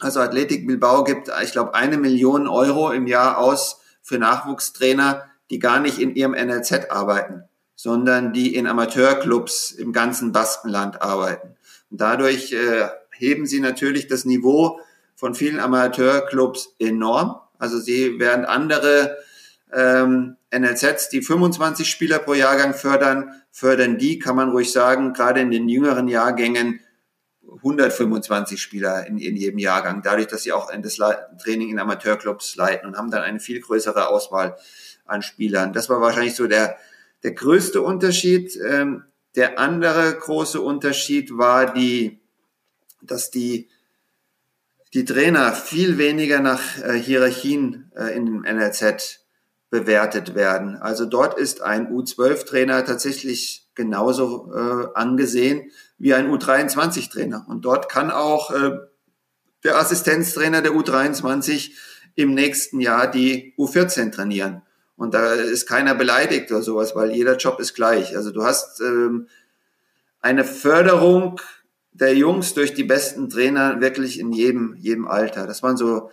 Also 0.00 0.20
Athletik 0.20 0.66
Bilbao 0.66 1.04
gibt, 1.04 1.30
ich 1.42 1.52
glaube, 1.52 1.74
eine 1.74 1.96
Million 1.96 2.48
Euro 2.48 2.90
im 2.90 3.06
Jahr 3.06 3.38
aus 3.38 3.80
für 4.02 4.18
Nachwuchstrainer, 4.18 5.30
die 5.50 5.60
gar 5.60 5.78
nicht 5.78 5.98
in 5.98 6.14
ihrem 6.14 6.32
NLZ 6.32 6.90
arbeiten, 6.90 7.44
sondern 7.76 8.32
die 8.32 8.54
in 8.54 8.66
Amateurclubs 8.66 9.72
im 9.72 9.92
ganzen 9.92 10.32
Baskenland 10.32 11.02
arbeiten. 11.02 11.56
Und 11.90 12.00
dadurch 12.00 12.52
äh, 12.52 12.88
heben 13.10 13.46
sie 13.46 13.60
natürlich 13.60 14.06
das 14.06 14.24
Niveau 14.24 14.80
von 15.16 15.34
vielen 15.34 15.60
Amateurclubs 15.60 16.74
enorm. 16.78 17.36
Also 17.58 17.78
sie 17.78 18.18
während 18.18 18.46
andere 18.46 19.16
ähm, 19.72 20.36
NLZs, 20.52 21.08
die 21.08 21.22
25 21.22 21.88
Spieler 21.88 22.18
pro 22.18 22.34
Jahrgang 22.34 22.74
fördern, 22.74 23.42
fördern 23.50 23.98
die, 23.98 24.18
kann 24.18 24.36
man 24.36 24.50
ruhig 24.50 24.72
sagen, 24.72 25.12
gerade 25.12 25.40
in 25.40 25.50
den 25.50 25.68
jüngeren 25.68 26.08
Jahrgängen 26.08 26.80
125 27.56 28.60
Spieler 28.60 29.06
in, 29.06 29.18
in 29.18 29.36
jedem 29.36 29.58
Jahrgang, 29.58 30.02
dadurch, 30.02 30.26
dass 30.26 30.42
sie 30.42 30.52
auch 30.52 30.70
das 30.72 30.98
Training 31.42 31.70
in 31.70 31.78
Amateurclubs 31.78 32.56
leiten 32.56 32.86
und 32.86 32.96
haben 32.96 33.10
dann 33.10 33.22
eine 33.22 33.40
viel 33.40 33.60
größere 33.60 34.08
Auswahl 34.08 34.56
an 35.06 35.22
Spielern. 35.22 35.72
Das 35.72 35.88
war 35.88 36.00
wahrscheinlich 36.00 36.34
so 36.34 36.46
der, 36.46 36.76
der 37.24 37.32
größte 37.32 37.82
Unterschied. 37.82 38.56
Ähm, 38.56 39.02
der 39.34 39.58
andere 39.58 40.14
große 40.14 40.60
Unterschied 40.60 41.36
war 41.36 41.72
die, 41.72 42.20
dass 43.02 43.32
die, 43.32 43.68
die 44.92 45.04
Trainer 45.04 45.52
viel 45.52 45.98
weniger 45.98 46.38
nach 46.38 46.78
äh, 46.78 46.92
Hierarchien 46.92 47.90
äh, 47.96 48.16
in 48.16 48.26
dem 48.26 48.42
NLZ 48.42 49.24
bewertet 49.70 50.36
werden. 50.36 50.76
Also 50.76 51.04
dort 51.04 51.36
ist 51.36 51.62
ein 51.62 51.92
U12-Trainer 51.92 52.84
tatsächlich 52.84 53.68
genauso 53.74 54.52
äh, 54.54 54.86
angesehen 54.94 55.72
wie 55.98 56.14
ein 56.14 56.30
U23-Trainer. 56.30 57.46
Und 57.48 57.64
dort 57.64 57.88
kann 57.88 58.12
auch 58.12 58.52
äh, 58.52 58.78
der 59.64 59.78
Assistenztrainer 59.78 60.62
der 60.62 60.72
U23 60.72 61.72
im 62.14 62.34
nächsten 62.34 62.80
Jahr 62.80 63.10
die 63.10 63.54
U14 63.58 64.12
trainieren. 64.12 64.62
Und 64.96 65.14
da 65.14 65.34
ist 65.34 65.66
keiner 65.66 65.94
beleidigt 65.94 66.50
oder 66.52 66.62
sowas, 66.62 66.94
weil 66.94 67.12
jeder 67.12 67.36
Job 67.36 67.58
ist 67.58 67.74
gleich. 67.74 68.16
Also 68.16 68.30
du 68.30 68.44
hast 68.44 68.80
ähm, 68.80 69.28
eine 70.20 70.44
Förderung 70.44 71.40
der 71.92 72.14
Jungs 72.14 72.54
durch 72.54 72.74
die 72.74 72.84
besten 72.84 73.28
Trainer 73.28 73.80
wirklich 73.80 74.18
in 74.18 74.32
jedem, 74.32 74.74
jedem 74.76 75.06
Alter. 75.06 75.46
Das 75.46 75.62
waren 75.62 75.76
so 75.76 76.10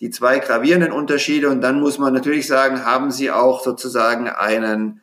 die 0.00 0.10
zwei 0.10 0.38
gravierenden 0.38 0.92
Unterschiede. 0.92 1.48
Und 1.48 1.60
dann 1.60 1.80
muss 1.80 1.98
man 1.98 2.12
natürlich 2.12 2.46
sagen, 2.46 2.84
haben 2.84 3.10
sie 3.10 3.30
auch 3.30 3.62
sozusagen 3.62 4.28
einen, 4.28 5.00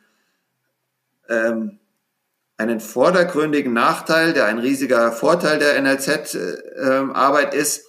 ähm, 1.28 1.78
einen 2.56 2.80
vordergründigen 2.80 3.72
Nachteil, 3.72 4.32
der 4.32 4.46
ein 4.46 4.58
riesiger 4.58 5.12
Vorteil 5.12 5.58
der 5.58 5.80
NLZ-Arbeit 5.80 7.54
äh, 7.54 7.58
ist. 7.58 7.85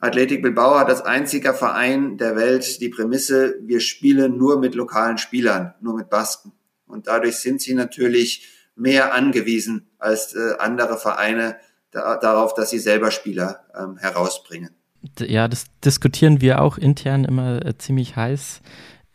Athletic 0.00 0.42
Bilbao 0.42 0.78
hat 0.78 0.88
als 0.88 1.02
einziger 1.02 1.52
Verein 1.52 2.16
der 2.16 2.34
Welt 2.34 2.80
die 2.80 2.88
Prämisse, 2.88 3.56
wir 3.62 3.80
spielen 3.80 4.38
nur 4.38 4.58
mit 4.58 4.74
lokalen 4.74 5.18
Spielern, 5.18 5.74
nur 5.80 5.94
mit 5.94 6.08
Basken. 6.08 6.52
Und 6.86 7.06
dadurch 7.06 7.36
sind 7.36 7.60
sie 7.60 7.74
natürlich 7.74 8.48
mehr 8.74 9.14
angewiesen 9.14 9.90
als 9.98 10.34
äh, 10.34 10.54
andere 10.58 10.96
Vereine 10.96 11.56
da, 11.90 12.16
darauf, 12.16 12.54
dass 12.54 12.70
sie 12.70 12.78
selber 12.78 13.10
Spieler 13.10 13.64
ähm, 13.78 13.98
herausbringen. 13.98 14.70
Ja, 15.18 15.48
das 15.48 15.66
diskutieren 15.84 16.40
wir 16.40 16.62
auch 16.62 16.78
intern 16.78 17.24
immer 17.24 17.64
äh, 17.64 17.76
ziemlich 17.76 18.16
heiß, 18.16 18.62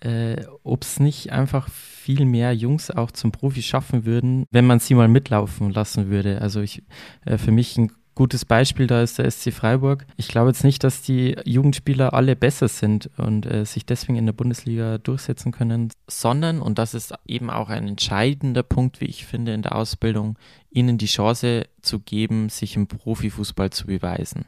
äh, 0.02 0.44
ob 0.64 0.84
es 0.84 0.99
nicht 0.99 1.32
einfach 1.32 1.70
viel 1.70 2.26
mehr 2.26 2.53
Jungs 2.53 2.91
auch 2.91 3.12
zum 3.12 3.32
Profi 3.32 3.64
schaffen 3.64 4.06
würden, 4.06 4.45
wenn 4.52 4.68
man 4.68 4.80
sie 4.80 4.94
mal 4.94 5.07
mitlaufen 5.07 5.72
lassen 5.72 6.10
würde. 6.10 6.41
Also 6.41 6.62
ich, 6.62 6.84
äh, 7.26 7.38
für 7.38 7.52
mich 7.52 7.78
ein 7.78 7.91
gutes 8.16 8.46
Beispiel 8.46 8.88
da 8.88 9.04
ist 9.04 9.20
der 9.20 9.30
SC 9.30 9.52
Freiburg. 9.54 10.06
Ich 10.18 10.30
glaube 10.30 10.50
jetzt 10.50 10.64
nicht, 10.64 10.84
dass 10.84 11.02
die 11.02 11.36
Jugendspieler 11.46 12.14
alle 12.14 12.36
besser 12.36 12.68
sind 12.68 13.10
und 13.18 13.46
äh, 13.46 13.66
sich 13.66 13.86
deswegen 13.86 14.18
in 14.18 14.26
der 14.26 14.34
Bundesliga 14.34 14.98
durchsetzen 14.98 15.52
können, 15.52 15.90
sondern, 16.08 16.62
und 16.62 16.80
das 16.80 16.94
ist 16.94 17.14
eben 17.28 17.50
auch 17.50 17.70
ein 17.70 17.88
entscheidender 17.88 18.64
Punkt, 18.64 19.02
wie 19.02 19.06
ich 19.06 19.26
finde, 19.26 19.54
in 19.54 19.62
der 19.62 19.76
Ausbildung, 19.76 20.40
ihnen 20.72 20.98
die 20.98 21.06
Chance 21.06 21.68
zu 21.82 22.00
geben, 22.00 22.50
sich 22.50 22.76
im 22.76 22.88
Profifußball 22.88 23.70
zu 23.70 23.86
beweisen. 23.88 24.46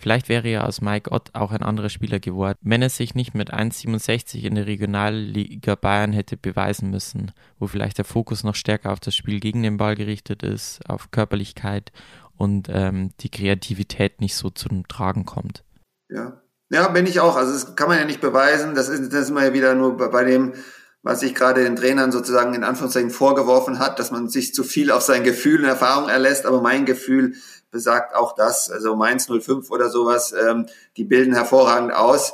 Vielleicht 0.00 0.30
wäre 0.30 0.48
ja 0.48 0.64
aus 0.64 0.80
Mike 0.80 1.10
Ott 1.12 1.34
auch 1.34 1.52
ein 1.52 1.62
anderer 1.62 1.90
Spieler 1.90 2.20
geworden, 2.20 2.56
wenn 2.62 2.80
er 2.80 2.88
sich 2.88 3.14
nicht 3.14 3.34
mit 3.34 3.52
1,67 3.52 4.44
in 4.44 4.54
der 4.54 4.66
Regionalliga 4.66 5.74
Bayern 5.74 6.14
hätte 6.14 6.38
beweisen 6.38 6.88
müssen, 6.88 7.32
wo 7.58 7.66
vielleicht 7.66 7.98
der 7.98 8.06
Fokus 8.06 8.42
noch 8.42 8.54
stärker 8.54 8.92
auf 8.92 9.00
das 9.00 9.14
Spiel 9.14 9.40
gegen 9.40 9.62
den 9.62 9.76
Ball 9.76 9.96
gerichtet 9.96 10.42
ist, 10.42 10.88
auf 10.88 11.10
Körperlichkeit 11.10 11.92
und 12.40 12.68
ähm, 12.70 13.10
die 13.20 13.30
Kreativität 13.30 14.22
nicht 14.22 14.34
so 14.34 14.48
zum 14.48 14.88
Tragen 14.88 15.26
kommt. 15.26 15.62
Ja. 16.08 16.40
Ja, 16.70 16.88
bin 16.88 17.06
ich 17.06 17.20
auch. 17.20 17.36
Also 17.36 17.52
das 17.52 17.76
kann 17.76 17.88
man 17.88 17.98
ja 17.98 18.04
nicht 18.06 18.22
beweisen. 18.22 18.74
Das 18.74 18.88
ist, 18.88 19.12
das 19.12 19.24
ist 19.24 19.30
mal 19.30 19.44
ja 19.44 19.52
wieder 19.52 19.74
nur 19.74 19.96
bei 19.96 20.24
dem, 20.24 20.54
was 21.02 21.20
sich 21.20 21.34
gerade 21.34 21.64
den 21.64 21.76
Trainern 21.76 22.12
sozusagen 22.12 22.54
in 22.54 22.64
Anführungszeichen 22.64 23.10
vorgeworfen 23.10 23.78
hat, 23.78 23.98
dass 23.98 24.10
man 24.10 24.28
sich 24.28 24.54
zu 24.54 24.64
viel 24.64 24.90
auf 24.90 25.02
sein 25.02 25.22
Gefühl 25.22 25.60
und 25.60 25.66
Erfahrung 25.66 26.08
erlässt. 26.08 26.46
Aber 26.46 26.62
mein 26.62 26.86
Gefühl 26.86 27.34
besagt 27.70 28.14
auch 28.14 28.34
das. 28.34 28.70
Also 28.70 28.96
Mainz 28.96 29.26
05 29.26 29.70
oder 29.70 29.90
sowas, 29.90 30.32
ähm, 30.32 30.66
die 30.96 31.04
bilden 31.04 31.34
hervorragend 31.34 31.92
aus. 31.92 32.32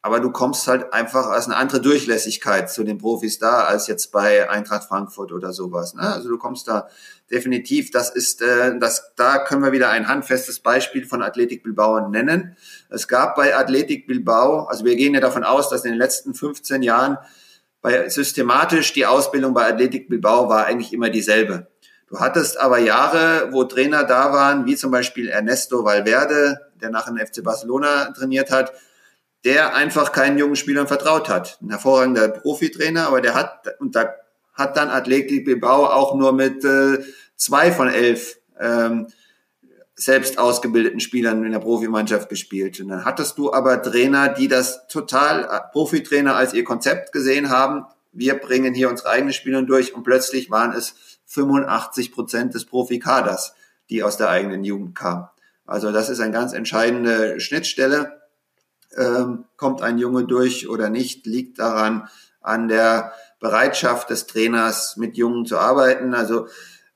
aber 0.00 0.20
du 0.20 0.30
kommst 0.30 0.68
halt 0.68 0.92
einfach 0.92 1.26
als 1.26 1.46
eine 1.46 1.56
andere 1.56 1.80
Durchlässigkeit 1.80 2.70
zu 2.70 2.84
den 2.84 2.98
Profis 2.98 3.40
da, 3.40 3.64
als 3.64 3.88
jetzt 3.88 4.12
bei 4.12 4.48
Eintracht 4.48 4.84
Frankfurt 4.84 5.32
oder 5.32 5.52
sowas. 5.52 5.94
Ne? 5.94 6.02
Also 6.02 6.28
du 6.28 6.38
kommst 6.38 6.68
da 6.68 6.88
definitiv, 7.30 7.90
das 7.90 8.10
ist, 8.10 8.42
äh, 8.42 8.78
das, 8.78 9.12
da 9.16 9.38
können 9.38 9.62
wir 9.62 9.72
wieder 9.72 9.90
ein 9.90 10.08
handfestes 10.08 10.60
Beispiel 10.60 11.06
von 11.06 11.22
Athletik 11.22 11.62
Bilbao 11.62 12.08
nennen. 12.08 12.56
Es 12.90 13.08
gab 13.08 13.36
bei 13.36 13.56
Athletik 13.56 14.06
Bilbao, 14.06 14.64
also 14.64 14.84
wir 14.84 14.96
gehen 14.96 15.14
ja 15.14 15.20
davon 15.20 15.44
aus, 15.44 15.68
dass 15.68 15.84
in 15.84 15.92
den 15.92 15.98
letzten 15.98 16.34
15 16.34 16.82
Jahren 16.82 17.18
bei 17.80 18.08
systematisch 18.08 18.92
die 18.92 19.06
Ausbildung 19.06 19.54
bei 19.54 19.66
Athletik 19.68 20.08
Bilbao 20.08 20.48
war 20.48 20.66
eigentlich 20.66 20.92
immer 20.92 21.10
dieselbe. 21.10 21.68
Du 22.08 22.18
hattest 22.18 22.58
aber 22.58 22.78
Jahre, 22.78 23.52
wo 23.52 23.64
Trainer 23.64 24.04
da 24.04 24.32
waren, 24.32 24.66
wie 24.66 24.76
zum 24.76 24.90
Beispiel 24.90 25.28
Ernesto 25.28 25.84
Valverde, 25.84 26.58
der 26.80 26.90
nachher 26.90 27.12
den 27.12 27.26
FC 27.26 27.44
Barcelona 27.44 28.12
trainiert 28.12 28.50
hat, 28.50 28.72
der 29.44 29.74
einfach 29.74 30.12
keinen 30.12 30.38
jungen 30.38 30.56
Spielern 30.56 30.88
vertraut 30.88 31.28
hat. 31.28 31.58
Ein 31.60 31.70
hervorragender 31.70 32.28
Profitrainer, 32.28 33.06
aber 33.06 33.20
der 33.20 33.34
hat, 33.34 33.66
und 33.78 33.94
da 33.94 34.14
hat 34.58 34.76
dann 34.76 34.90
Athletik 34.90 35.44
Bilbao 35.44 35.86
auch 35.86 36.14
nur 36.14 36.32
mit 36.32 36.64
äh, 36.64 36.98
zwei 37.36 37.72
von 37.72 37.88
elf 37.88 38.38
ähm, 38.60 39.06
selbst 39.94 40.38
ausgebildeten 40.38 41.00
Spielern 41.00 41.44
in 41.44 41.52
der 41.52 41.60
Profimannschaft 41.60 42.28
gespielt. 42.28 42.80
Und 42.80 42.88
dann 42.88 43.04
hattest 43.04 43.38
du 43.38 43.52
aber 43.52 43.82
Trainer, 43.82 44.28
die 44.28 44.48
das 44.48 44.86
total, 44.88 45.44
äh, 45.44 45.60
Profitrainer 45.72 46.36
als 46.36 46.54
ihr 46.54 46.64
Konzept 46.64 47.12
gesehen 47.12 47.50
haben. 47.50 47.84
Wir 48.12 48.34
bringen 48.34 48.74
hier 48.74 48.90
unsere 48.90 49.10
eigenen 49.10 49.32
Spieler 49.32 49.62
durch 49.62 49.94
und 49.94 50.02
plötzlich 50.02 50.50
waren 50.50 50.72
es 50.72 50.94
85 51.26 52.12
Prozent 52.12 52.54
des 52.54 52.64
Profikaders, 52.64 53.54
die 53.90 54.02
aus 54.02 54.16
der 54.16 54.28
eigenen 54.28 54.64
Jugend 54.64 54.96
kamen. 54.96 55.28
Also 55.66 55.92
das 55.92 56.08
ist 56.08 56.20
eine 56.20 56.32
ganz 56.32 56.52
entscheidende 56.52 57.38
Schnittstelle. 57.40 58.22
Ähm, 58.96 59.44
kommt 59.56 59.82
ein 59.82 59.98
Junge 59.98 60.24
durch 60.24 60.68
oder 60.68 60.88
nicht, 60.88 61.26
liegt 61.26 61.58
daran 61.58 62.08
an 62.40 62.68
der 62.68 63.12
Bereitschaft 63.40 64.10
des 64.10 64.26
Trainers, 64.26 64.96
mit 64.96 65.16
Jungen 65.16 65.46
zu 65.46 65.58
arbeiten. 65.58 66.14
Also 66.14 66.48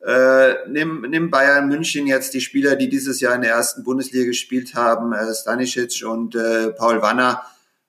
äh, 0.05 0.55
nimm, 0.69 1.07
nimm 1.09 1.31
Bayern 1.31 1.69
München 1.69 2.07
jetzt 2.07 2.35
die 2.35 2.41
Spieler, 2.41 2.77
die 2.77 2.89
dieses 2.89 3.21
Jahr 3.21 3.35
in 3.35 3.43
der 3.43 3.53
ersten 3.53 3.85
Bundesliga 3.85 4.25
gespielt 4.27 4.75
haben, 4.75 5.13
äh, 5.13 5.33
Stanisic 5.35 6.05
und 6.05 6.35
äh, 6.35 6.71
Paul 6.71 7.03
Wanner, 7.03 7.43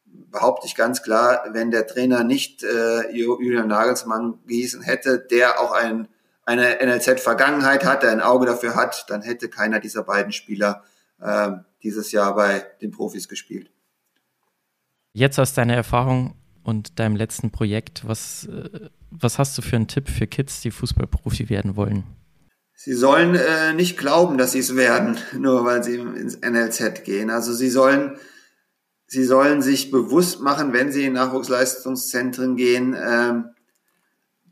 behaupte 0.06 0.68
ich 0.68 0.76
ganz 0.76 1.02
klar, 1.02 1.44
wenn 1.52 1.72
der 1.72 1.88
Trainer 1.88 2.24
nicht 2.24 2.64
äh, 2.64 3.12
Julian 3.12 3.68
Nagelsmann 3.68 4.40
gießen 4.48 4.82
hätte, 4.82 5.20
der 5.20 5.60
auch 5.60 5.72
ein 5.72 6.08
eine 6.46 6.80
NLZ-Vergangenheit 6.82 7.86
hat, 7.86 8.04
der 8.04 8.12
ein 8.12 8.22
Auge 8.22 8.46
dafür 8.46 8.76
hat, 8.76 9.06
dann 9.10 9.22
hätte 9.22 9.50
keiner 9.50 9.80
dieser 9.80 10.04
beiden 10.04 10.32
Spieler 10.32 10.84
äh, 11.22 11.52
dieses 11.84 12.12
Jahr 12.12 12.36
bei 12.36 12.66
den 12.82 12.92
Profis 12.92 13.28
gespielt. 13.28 13.72
Jetzt 15.14 15.40
aus 15.40 15.54
deiner 15.54 15.76
Erfahrung 15.76 16.36
und 16.64 17.00
deinem 17.00 17.16
letzten 17.16 17.52
Projekt, 17.52 18.08
was, 18.08 18.46
äh, 18.46 18.90
was 19.12 19.40
hast 19.40 19.58
du 19.58 19.62
für 19.62 19.76
einen 19.76 19.88
Tipp 19.88 20.10
für 20.10 20.28
Kids, 20.28 20.62
die 20.62 20.72
Fußballprofi 20.72 21.50
werden 21.50 21.76
wollen? 21.76 22.04
Sie 22.76 22.94
sollen 22.94 23.36
äh, 23.36 23.74
nicht 23.74 23.98
glauben, 23.98 24.38
dass 24.38 24.54
sie 24.54 24.60
es 24.60 24.76
werden, 24.76 25.18
nur 25.38 25.66
weil 25.66 25.84
sie 25.84 25.96
ins 25.96 26.40
NLZ 26.42 27.04
gehen. 27.04 27.30
Also 27.30 27.54
sie 27.54 27.70
sollen, 27.70 28.18
sie 29.08 29.24
sollen 29.24 29.62
sich 29.62 29.92
bewusst 29.92 30.42
machen, 30.42 30.74
wenn 30.74 30.92
sie 30.92 31.06
in 31.06 31.14
Nachwuchsleistungszentren 31.14 32.56
gehen, 32.56 32.94
äh, 32.94 33.44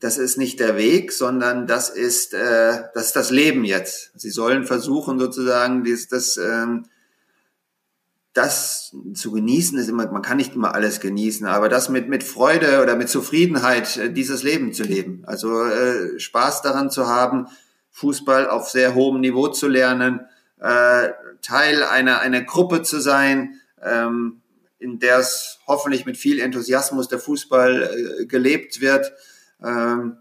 das 0.02 0.18
ist 0.18 0.38
nicht 0.38 0.60
der 0.60 0.78
Weg, 0.78 1.12
sondern 1.12 1.68
das 1.68 1.90
ist, 1.90 2.34
äh, 2.34 2.84
das, 2.94 3.08
ist 3.08 3.16
das 3.16 3.30
Leben 3.30 3.64
jetzt. 3.64 4.12
Sie 4.16 4.32
sollen 4.32 4.66
versuchen, 4.66 5.20
sozusagen, 5.20 5.84
das, 5.84 6.08
das, 6.08 6.38
ähm, 6.38 6.86
das 8.34 8.96
zu 9.14 9.32
genießen 9.32 9.78
ist 9.78 9.90
immer, 9.90 10.10
man 10.10 10.22
kann 10.22 10.38
nicht 10.38 10.56
immer 10.56 10.74
alles 10.74 11.00
genießen, 11.02 11.46
aber 11.48 11.68
das 11.68 11.90
mit, 11.90 12.08
mit 12.08 12.24
Freude 12.24 12.82
oder 12.82 12.96
mit 12.96 13.10
Zufriedenheit, 13.10 13.98
äh, 13.98 14.12
dieses 14.12 14.44
Leben 14.44 14.74
zu 14.74 14.84
leben. 14.84 15.24
Also 15.26 15.64
äh, 15.66 16.20
Spaß 16.20 16.62
daran 16.62 16.90
zu 16.90 17.08
haben, 17.08 17.48
Fußball 17.92 18.50
auf 18.50 18.70
sehr 18.70 18.96
hohem 18.96 19.20
Niveau 19.20 19.50
zu 19.50 19.68
lernen, 19.68 20.22
äh, 20.60 21.10
Teil 21.42 21.84
einer, 21.84 22.20
einer 22.20 22.42
Gruppe 22.42 22.84
zu 22.84 23.02
sein, 23.02 23.60
ähm, 23.84 24.42
in 24.80 25.00
der 25.00 25.20
es 25.20 25.60
hoffentlich 25.68 26.06
mit 26.06 26.18
viel 26.18 26.40
Enthusiasmus 26.40 27.08
der 27.08 27.20
Fußball 27.20 27.84
äh, 27.84 28.26
gelebt 28.26 28.80
wird 28.80 29.12
ähm, 29.64 30.18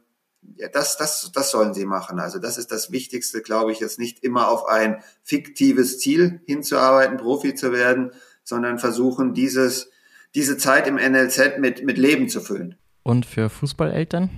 ja, 0.57 0.69
das, 0.69 0.97
das, 0.97 1.31
das 1.33 1.51
sollen 1.51 1.75
sie 1.75 1.87
machen. 1.87 2.19
Also 2.19 2.39
das 2.39 2.59
ist 2.59 2.71
das 2.73 2.91
Wichtigste, 2.91 3.43
glaube 3.43 3.73
ich, 3.73 3.81
jetzt 3.81 3.99
nicht 3.99 4.23
immer 4.23 4.49
auf 4.49 4.67
ein 4.67 5.03
fiktives 5.23 5.99
Ziel 5.99 6.41
hinzuarbeiten, 6.47 7.19
Profi 7.19 7.55
zu 7.55 7.73
werden, 7.73 8.13
sondern 8.43 8.79
versuchen, 8.79 9.35
dieses, 9.35 9.91
diese 10.35 10.57
Zeit 10.57 10.87
im 10.87 10.97
NLZ 10.97 11.59
mit, 11.59 11.85
mit 11.85 11.99
Leben 11.99 12.29
zu 12.29 12.41
füllen. 12.41 12.77
Und 13.03 13.27
für 13.27 13.49
Fußballeltern? 13.49 14.31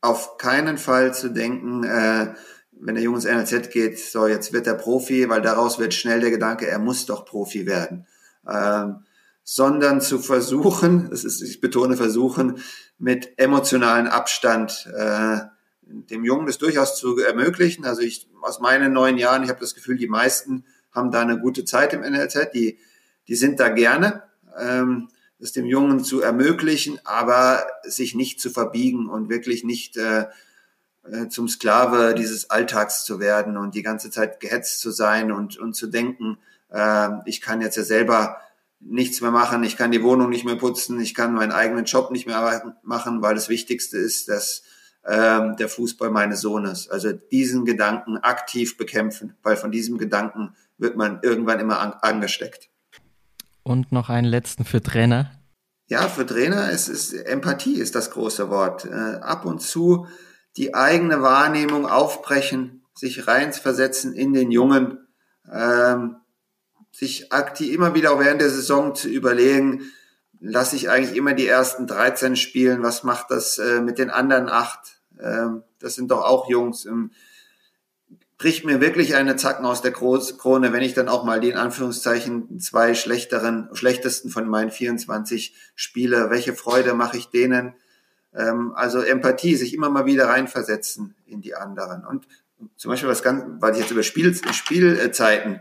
Auf 0.00 0.38
keinen 0.38 0.78
Fall 0.78 1.12
zu 1.14 1.30
denken, 1.30 1.84
äh, 1.84 2.34
wenn 2.72 2.94
der 2.94 3.04
Junge 3.04 3.18
ins 3.18 3.26
NLZ 3.26 3.70
geht, 3.70 3.98
so 3.98 4.26
jetzt 4.26 4.52
wird 4.52 4.66
er 4.66 4.74
Profi, 4.74 5.28
weil 5.28 5.42
daraus 5.42 5.78
wird 5.78 5.94
schnell 5.94 6.20
der 6.20 6.30
Gedanke, 6.30 6.66
er 6.66 6.78
muss 6.78 7.06
doch 7.06 7.24
Profi 7.24 7.66
werden. 7.66 8.06
Ähm, 8.48 9.04
sondern 9.42 10.00
zu 10.00 10.18
versuchen, 10.18 11.08
das 11.10 11.24
ist, 11.24 11.42
ich 11.42 11.60
betone 11.60 11.96
versuchen, 11.96 12.58
mit 13.00 13.38
emotionalen 13.38 14.06
Abstand 14.06 14.86
äh, 14.94 15.38
dem 15.82 16.24
Jungen 16.24 16.46
das 16.46 16.58
durchaus 16.58 16.96
zu 16.96 17.18
ermöglichen. 17.18 17.84
Also 17.84 18.02
ich 18.02 18.28
aus 18.42 18.60
meinen 18.60 18.92
neun 18.92 19.18
Jahren, 19.18 19.42
ich 19.42 19.48
habe 19.48 19.60
das 19.60 19.74
Gefühl, 19.74 19.96
die 19.96 20.06
meisten 20.06 20.64
haben 20.92 21.10
da 21.10 21.20
eine 21.20 21.40
gute 21.40 21.64
Zeit 21.64 21.92
im 21.94 22.02
NLZ, 22.02 22.52
die, 22.54 22.78
die 23.26 23.34
sind 23.34 23.58
da 23.58 23.70
gerne, 23.70 24.22
ähm, 24.58 25.08
das 25.38 25.52
dem 25.52 25.64
Jungen 25.64 26.04
zu 26.04 26.20
ermöglichen, 26.20 27.00
aber 27.04 27.66
sich 27.82 28.14
nicht 28.14 28.40
zu 28.40 28.50
verbiegen 28.50 29.08
und 29.08 29.30
wirklich 29.30 29.64
nicht 29.64 29.96
äh, 29.96 30.26
äh, 31.10 31.28
zum 31.28 31.48
Sklave 31.48 32.14
dieses 32.14 32.50
Alltags 32.50 33.04
zu 33.04 33.18
werden 33.18 33.56
und 33.56 33.74
die 33.74 33.82
ganze 33.82 34.10
Zeit 34.10 34.40
gehetzt 34.40 34.80
zu 34.80 34.90
sein 34.90 35.32
und, 35.32 35.56
und 35.56 35.74
zu 35.74 35.86
denken, 35.86 36.38
äh, 36.68 37.08
ich 37.24 37.40
kann 37.40 37.62
jetzt 37.62 37.76
ja 37.76 37.84
selber 37.84 38.40
nichts 38.80 39.20
mehr 39.20 39.30
machen, 39.30 39.62
ich 39.62 39.76
kann 39.76 39.90
die 39.90 40.02
Wohnung 40.02 40.30
nicht 40.30 40.44
mehr 40.44 40.56
putzen, 40.56 40.98
ich 41.00 41.14
kann 41.14 41.34
meinen 41.34 41.52
eigenen 41.52 41.84
Job 41.84 42.10
nicht 42.10 42.26
mehr 42.26 42.74
machen, 42.82 43.22
weil 43.22 43.34
das 43.34 43.48
Wichtigste 43.48 43.98
ist, 43.98 44.28
dass 44.28 44.62
ähm, 45.06 45.56
der 45.56 45.68
Fußball 45.68 46.10
meines 46.10 46.40
Sohnes. 46.40 46.88
Also 46.88 47.12
diesen 47.12 47.64
Gedanken 47.64 48.18
aktiv 48.18 48.76
bekämpfen, 48.76 49.34
weil 49.42 49.56
von 49.56 49.70
diesem 49.70 49.98
Gedanken 49.98 50.54
wird 50.78 50.96
man 50.96 51.20
irgendwann 51.22 51.60
immer 51.60 51.80
an, 51.80 51.92
angesteckt. 51.92 52.70
Und 53.62 53.92
noch 53.92 54.08
einen 54.08 54.26
letzten 54.26 54.64
für 54.64 54.82
Trainer. 54.82 55.30
Ja, 55.88 56.08
für 56.08 56.24
Trainer 56.24 56.70
ist, 56.70 56.88
ist 56.88 57.12
Empathie 57.12 57.74
ist 57.74 57.94
das 57.94 58.10
große 58.10 58.48
Wort. 58.48 58.84
Äh, 58.84 59.18
ab 59.20 59.44
und 59.44 59.60
zu 59.60 60.06
die 60.56 60.74
eigene 60.74 61.22
Wahrnehmung 61.22 61.86
aufbrechen, 61.86 62.82
sich 62.94 63.26
reinversetzen 63.26 64.12
in 64.14 64.32
den 64.32 64.50
Jungen. 64.50 64.98
Ähm, 65.50 66.16
sich 67.00 67.32
aktiv 67.32 67.72
immer 67.72 67.94
wieder 67.94 68.12
auch 68.12 68.20
während 68.20 68.42
der 68.42 68.50
Saison 68.50 68.94
zu 68.94 69.08
überlegen, 69.08 69.90
lasse 70.38 70.76
ich 70.76 70.90
eigentlich 70.90 71.16
immer 71.16 71.32
die 71.32 71.46
ersten 71.46 71.86
13 71.86 72.36
spielen, 72.36 72.82
was 72.82 73.04
macht 73.04 73.30
das 73.30 73.56
äh, 73.56 73.80
mit 73.80 73.98
den 73.98 74.10
anderen 74.10 74.50
acht? 74.50 75.00
Ähm, 75.18 75.62
das 75.78 75.94
sind 75.94 76.10
doch 76.10 76.22
auch 76.22 76.50
Jungs. 76.50 76.84
Ähm, 76.84 77.12
bricht 78.36 78.66
mir 78.66 78.82
wirklich 78.82 79.14
eine 79.14 79.36
Zacken 79.36 79.64
aus 79.64 79.80
der 79.80 79.92
Krone, 79.92 80.74
wenn 80.74 80.82
ich 80.82 80.92
dann 80.92 81.08
auch 81.08 81.24
mal 81.24 81.40
die 81.40 81.48
in 81.48 81.56
Anführungszeichen 81.56 82.60
zwei 82.60 82.94
schlechteren, 82.94 83.70
schlechtesten 83.72 84.28
von 84.28 84.46
meinen 84.46 84.70
24 84.70 85.54
spiele. 85.74 86.28
Welche 86.28 86.52
Freude 86.52 86.92
mache 86.92 87.16
ich 87.16 87.30
denen? 87.30 87.72
Ähm, 88.34 88.72
also 88.74 89.00
Empathie, 89.00 89.56
sich 89.56 89.72
immer 89.72 89.88
mal 89.88 90.04
wieder 90.04 90.28
reinversetzen 90.28 91.14
in 91.24 91.40
die 91.40 91.54
anderen. 91.54 92.04
Und 92.04 92.28
zum 92.76 92.90
Beispiel 92.90 93.08
was 93.08 93.22
ganz, 93.22 93.42
weil 93.62 93.72
ich 93.72 93.80
jetzt 93.80 93.90
über 93.90 94.02
Spiel, 94.02 94.38
Spielzeiten 94.52 95.60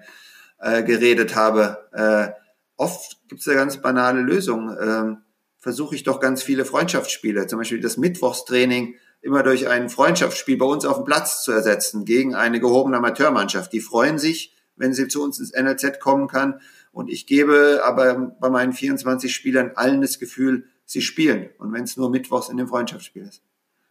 äh, 0.60 0.84
geredet 0.84 1.36
habe. 1.36 1.90
Äh, 1.94 2.32
oft 2.76 3.18
gibt 3.28 3.42
es 3.42 3.46
ja 3.48 3.54
ganz 3.54 3.78
banale 3.82 4.22
Lösungen. 4.22 4.78
Ähm, 4.82 5.18
Versuche 5.62 5.94
ich 5.94 6.04
doch 6.04 6.22
ganz 6.22 6.42
viele 6.42 6.64
Freundschaftsspiele, 6.64 7.46
zum 7.48 7.60
Beispiel 7.60 7.82
das 7.82 7.98
Mittwochstraining 7.98 8.96
immer 9.22 9.44
durch 9.44 9.68
ein 9.68 9.90
Freundschaftsspiel 9.90 10.58
bei 10.58 10.66
uns 10.66 10.86
auf 10.86 10.98
dem 10.98 11.06
Platz 11.06 11.44
zu 11.44 11.52
ersetzen 11.52 12.06
gegen 12.06 12.34
eine 12.34 12.62
gehobene 12.62 12.96
Amateurmannschaft. 12.96 13.74
Die 13.74 13.82
freuen 13.82 14.18
sich, 14.18 14.56
wenn 14.78 14.94
sie 14.94 15.10
zu 15.10 15.22
uns 15.22 15.38
ins 15.38 15.52
NLZ 15.52 16.00
kommen 16.00 16.30
kann. 16.30 16.62
Und 16.94 17.10
ich 17.10 17.28
gebe 17.28 17.82
aber 17.84 18.34
bei 18.40 18.50
meinen 18.50 18.72
24 18.72 19.36
Spielern 19.36 19.72
allen 19.76 20.02
das 20.02 20.18
Gefühl, 20.18 20.66
sie 20.86 21.02
spielen. 21.02 21.50
Und 21.58 21.74
wenn 21.74 21.84
es 21.84 21.98
nur 21.98 22.10
Mittwochs 22.10 22.48
in 22.48 22.58
dem 22.58 22.70
Freundschaftsspiel 22.70 23.24
ist. 23.24 23.42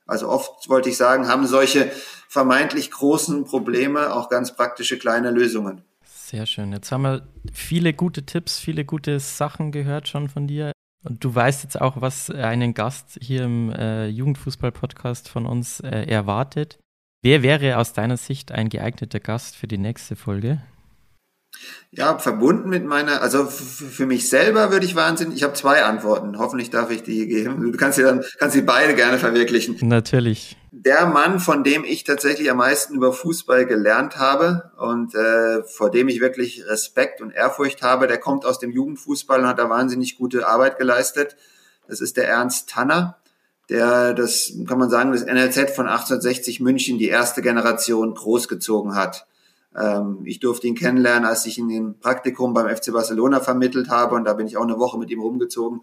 Also 0.07 0.29
oft 0.29 0.71
wollte 0.71 0.89
ich 0.89 0.97
sagen, 0.97 1.29
haben 1.29 1.47
solche 1.47 1.93
vermeintlich 2.29 2.91
großen 2.91 3.45
Probleme 3.45 4.15
auch 4.15 4.31
ganz 4.31 4.57
praktische 4.57 4.99
kleine 4.99 5.31
Lösungen. 5.31 5.83
Sehr 6.29 6.45
schön. 6.45 6.73
Jetzt 6.73 6.93
haben 6.93 7.05
wir 7.05 7.27
viele 7.55 7.95
gute 7.95 8.27
Tipps, 8.27 8.59
viele 8.59 8.85
gute 8.85 9.19
Sachen 9.19 9.73
gehört 9.73 10.09
schon 10.09 10.29
von 10.29 10.47
dir. 10.47 10.73
Und 11.03 11.25
du 11.25 11.35
weißt 11.35 11.63
jetzt 11.65 11.81
auch, 11.81 12.03
was 12.03 12.29
einen 12.29 12.75
Gast 12.75 13.19
hier 13.23 13.45
im 13.45 13.73
äh, 13.73 14.09
Jugendfußball-Podcast 14.09 15.31
von 15.31 15.47
uns 15.47 15.81
äh, 15.81 16.05
erwartet. 16.05 16.81
Wer 17.23 17.43
wäre 17.43 17.79
aus 17.79 17.95
deiner 17.95 18.19
Sicht 18.19 18.53
ein 18.53 18.69
geeigneter 18.69 19.21
Gast 19.21 19.57
für 19.57 19.69
die 19.69 19.79
nächste 19.79 20.17
Folge? 20.17 20.61
Ja, 21.91 22.19
verbunden 22.19 22.69
mit 22.69 22.85
meiner, 22.85 23.23
also 23.23 23.47
für 23.47 24.05
mich 24.05 24.29
selber 24.29 24.71
würde 24.71 24.85
ich 24.85 24.95
wahnsinnig, 24.95 25.37
ich 25.37 25.43
habe 25.43 25.55
zwei 25.55 25.85
Antworten, 25.85 26.39
hoffentlich 26.39 26.69
darf 26.69 26.91
ich 26.91 27.03
die 27.03 27.27
geben. 27.27 27.73
Du 27.73 27.79
kannst 27.79 27.97
sie 27.97 28.03
dann, 28.03 28.23
kannst 28.39 28.55
sie 28.55 28.61
beide 28.61 28.95
gerne 28.95 29.19
verwirklichen. 29.19 29.79
Natürlich. 29.81 30.59
Der 30.71 31.07
Mann, 31.07 31.41
von 31.41 31.65
dem 31.65 31.85
ich 31.85 32.05
tatsächlich 32.05 32.51
am 32.51 32.59
meisten 32.59 32.95
über 32.95 33.15
Fußball 33.15 33.65
gelernt 33.65 34.19
habe 34.19 34.71
und 34.77 35.15
äh, 35.15 35.65
vor 35.65 35.91
dem 35.91 36.09
ich 36.09 36.21
wirklich 36.21 36.63
Respekt 36.67 37.23
und 37.23 37.31
Ehrfurcht 37.31 37.81
habe, 37.81 38.07
der 38.07 38.19
kommt 38.19 38.45
aus 38.45 38.59
dem 38.59 38.71
Jugendfußball 38.71 39.41
und 39.41 39.47
hat 39.47 39.59
da 39.59 39.71
wahnsinnig 39.71 40.19
gute 40.19 40.47
Arbeit 40.47 40.77
geleistet. 40.77 41.37
Das 41.89 42.03
ist 42.03 42.19
der 42.19 42.29
Ernst 42.29 42.69
Tanner, 42.69 43.17
der 43.71 44.13
das, 44.13 44.53
kann 44.67 44.79
man 44.79 44.91
sagen, 44.91 45.13
das 45.13 45.25
NLZ 45.25 45.75
von 45.75 45.87
1860 45.87 46.61
München, 46.61 46.99
die 46.99 47.09
erste 47.09 47.41
Generation 47.41 48.15
großgezogen 48.15 48.95
hat. 48.95 49.27
Ähm, 49.77 50.23
ich 50.25 50.41
durfte 50.41 50.67
ihn 50.67 50.75
kennenlernen, 50.75 51.25
als 51.25 51.47
ich 51.47 51.59
ihn 51.59 51.71
im 51.71 51.99
Praktikum 51.99 52.55
beim 52.55 52.69
FC 52.69 52.93
Barcelona 52.93 53.41
vermittelt 53.41 53.89
habe 53.91 54.15
und 54.15 54.25
da 54.25 54.35
bin 54.35 54.47
ich 54.47 54.57
auch 54.57 54.63
eine 54.63 54.79
Woche 54.79 54.99
mit 54.99 55.11
ihm 55.11 55.21
rumgezogen. 55.21 55.83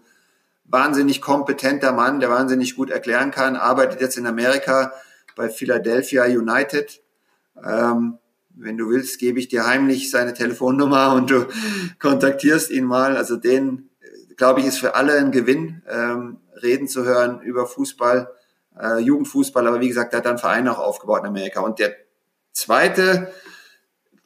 Wahnsinnig 0.64 1.20
kompetenter 1.20 1.92
Mann, 1.92 2.20
der 2.20 2.30
wahnsinnig 2.30 2.74
gut 2.74 2.90
erklären 2.90 3.30
kann, 3.30 3.56
arbeitet 3.56 4.00
jetzt 4.00 4.18
in 4.18 4.26
Amerika 4.26 4.92
bei 5.36 5.48
Philadelphia 5.48 6.24
United. 6.24 7.02
Ähm, 7.64 8.18
wenn 8.56 8.78
du 8.78 8.88
willst, 8.88 9.18
gebe 9.18 9.38
ich 9.38 9.48
dir 9.48 9.66
heimlich 9.66 10.10
seine 10.10 10.34
Telefonnummer 10.34 11.12
und 11.14 11.30
du 11.30 11.46
kontaktierst 12.00 12.70
ihn 12.70 12.84
mal. 12.84 13.16
Also 13.16 13.36
den, 13.36 13.90
glaube 14.36 14.60
ich, 14.60 14.66
ist 14.66 14.78
für 14.78 14.94
alle 14.96 15.18
ein 15.18 15.30
Gewinn, 15.30 15.82
ähm, 15.88 16.38
reden 16.62 16.88
zu 16.88 17.04
hören 17.04 17.40
über 17.42 17.66
Fußball, 17.66 18.30
äh, 18.80 18.98
Jugendfußball. 18.98 19.66
Aber 19.66 19.80
wie 19.80 19.88
gesagt, 19.88 20.12
der 20.12 20.18
hat 20.18 20.26
dann 20.26 20.38
Verein 20.38 20.66
auch 20.68 20.78
aufgebaut 20.78 21.20
in 21.20 21.26
Amerika. 21.26 21.60
Und 21.60 21.78
der 21.78 21.94
zweite, 22.52 23.30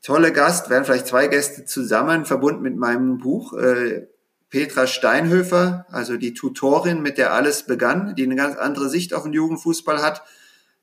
tolle 0.02 0.32
Gast, 0.32 0.70
werden 0.70 0.85
vielleicht 0.85 1.06
zwei 1.06 1.27
Gäste 1.28 1.64
zusammen, 1.64 2.24
verbunden 2.24 2.62
mit 2.62 2.77
meinem 2.77 3.18
Buch. 3.18 3.52
Äh, 3.55 4.06
Petra 4.51 4.89
Steinhöfer, 4.89 5.86
also 5.90 6.16
die 6.16 6.35
Tutorin, 6.35 7.02
mit 7.02 7.18
der 7.18 7.32
alles 7.32 7.66
begann, 7.66 8.16
die 8.16 8.24
eine 8.24 8.35
ganz 8.35 8.56
andere 8.56 8.89
Sicht 8.89 9.14
auf 9.14 9.22
den 9.22 9.32
Jugendfußball 9.32 10.02
hat. 10.02 10.22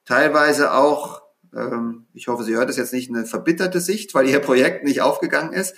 Teilweise 0.06 0.74
auch, 0.74 1.22
ähm, 1.54 2.06
ich 2.14 2.30
hoffe, 2.30 2.44
sie 2.44 2.56
hört 2.56 2.70
es 2.70 2.78
jetzt 2.78 2.94
nicht, 2.94 3.10
eine 3.10 3.26
verbitterte 3.26 3.82
Sicht, 3.82 4.16
weil 4.16 4.30
ihr 4.30 4.40
Projekt 4.40 4.86
nicht 4.86 5.02
aufgegangen 5.02 5.52
ist. 5.52 5.76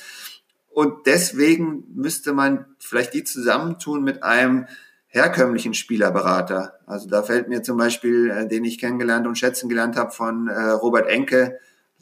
Und 0.70 1.08
deswegen 1.08 1.84
müsste 1.96 2.32
man 2.32 2.66
vielleicht 2.78 3.16
die 3.16 3.24
zusammentun 3.24 4.04
mit 4.04 4.22
einem 4.22 4.68
herkömmlichen 5.08 5.74
Spielerberater. 5.74 6.80
Also 6.86 7.10
da 7.10 7.24
fällt 7.24 7.50
mir 7.50 7.64
zum 7.64 7.78
Beispiel, 7.78 8.30
äh, 8.30 8.48
den 8.48 8.64
ich 8.66 8.78
kennengelernt 8.78 9.26
und 9.26 9.36
schätzen 9.36 9.68
gelernt 9.68 9.96
habe, 9.96 10.12
von 10.12 10.48
äh, 10.48 10.70
Robert 10.70 11.10
Enke, 11.10 11.58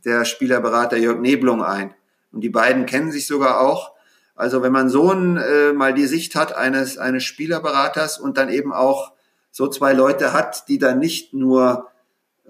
der 0.06 0.26
Spielerberater 0.26 0.98
Jörg 0.98 1.20
Neblung 1.20 1.64
ein. 1.64 1.94
Und 2.32 2.42
die 2.42 2.50
beiden 2.50 2.86
kennen 2.86 3.12
sich 3.12 3.28
sogar 3.28 3.62
auch. 3.62 3.94
Also 4.36 4.62
wenn 4.62 4.72
man 4.72 4.90
so 4.90 5.12
ein, 5.12 5.38
äh, 5.38 5.74
mal 5.74 5.94
die 5.94 6.06
Sicht 6.06 6.36
hat 6.36 6.56
eines, 6.56 6.98
eines 6.98 7.24
Spielerberaters 7.24 8.20
und 8.20 8.38
dann 8.38 8.50
eben 8.50 8.72
auch 8.72 9.14
so 9.52 9.68
zwei 9.68 9.94
Leute 9.94 10.34
hat, 10.34 10.68
die 10.68 10.78
dann 10.78 11.00
nicht 11.00 11.34
nur 11.34 11.88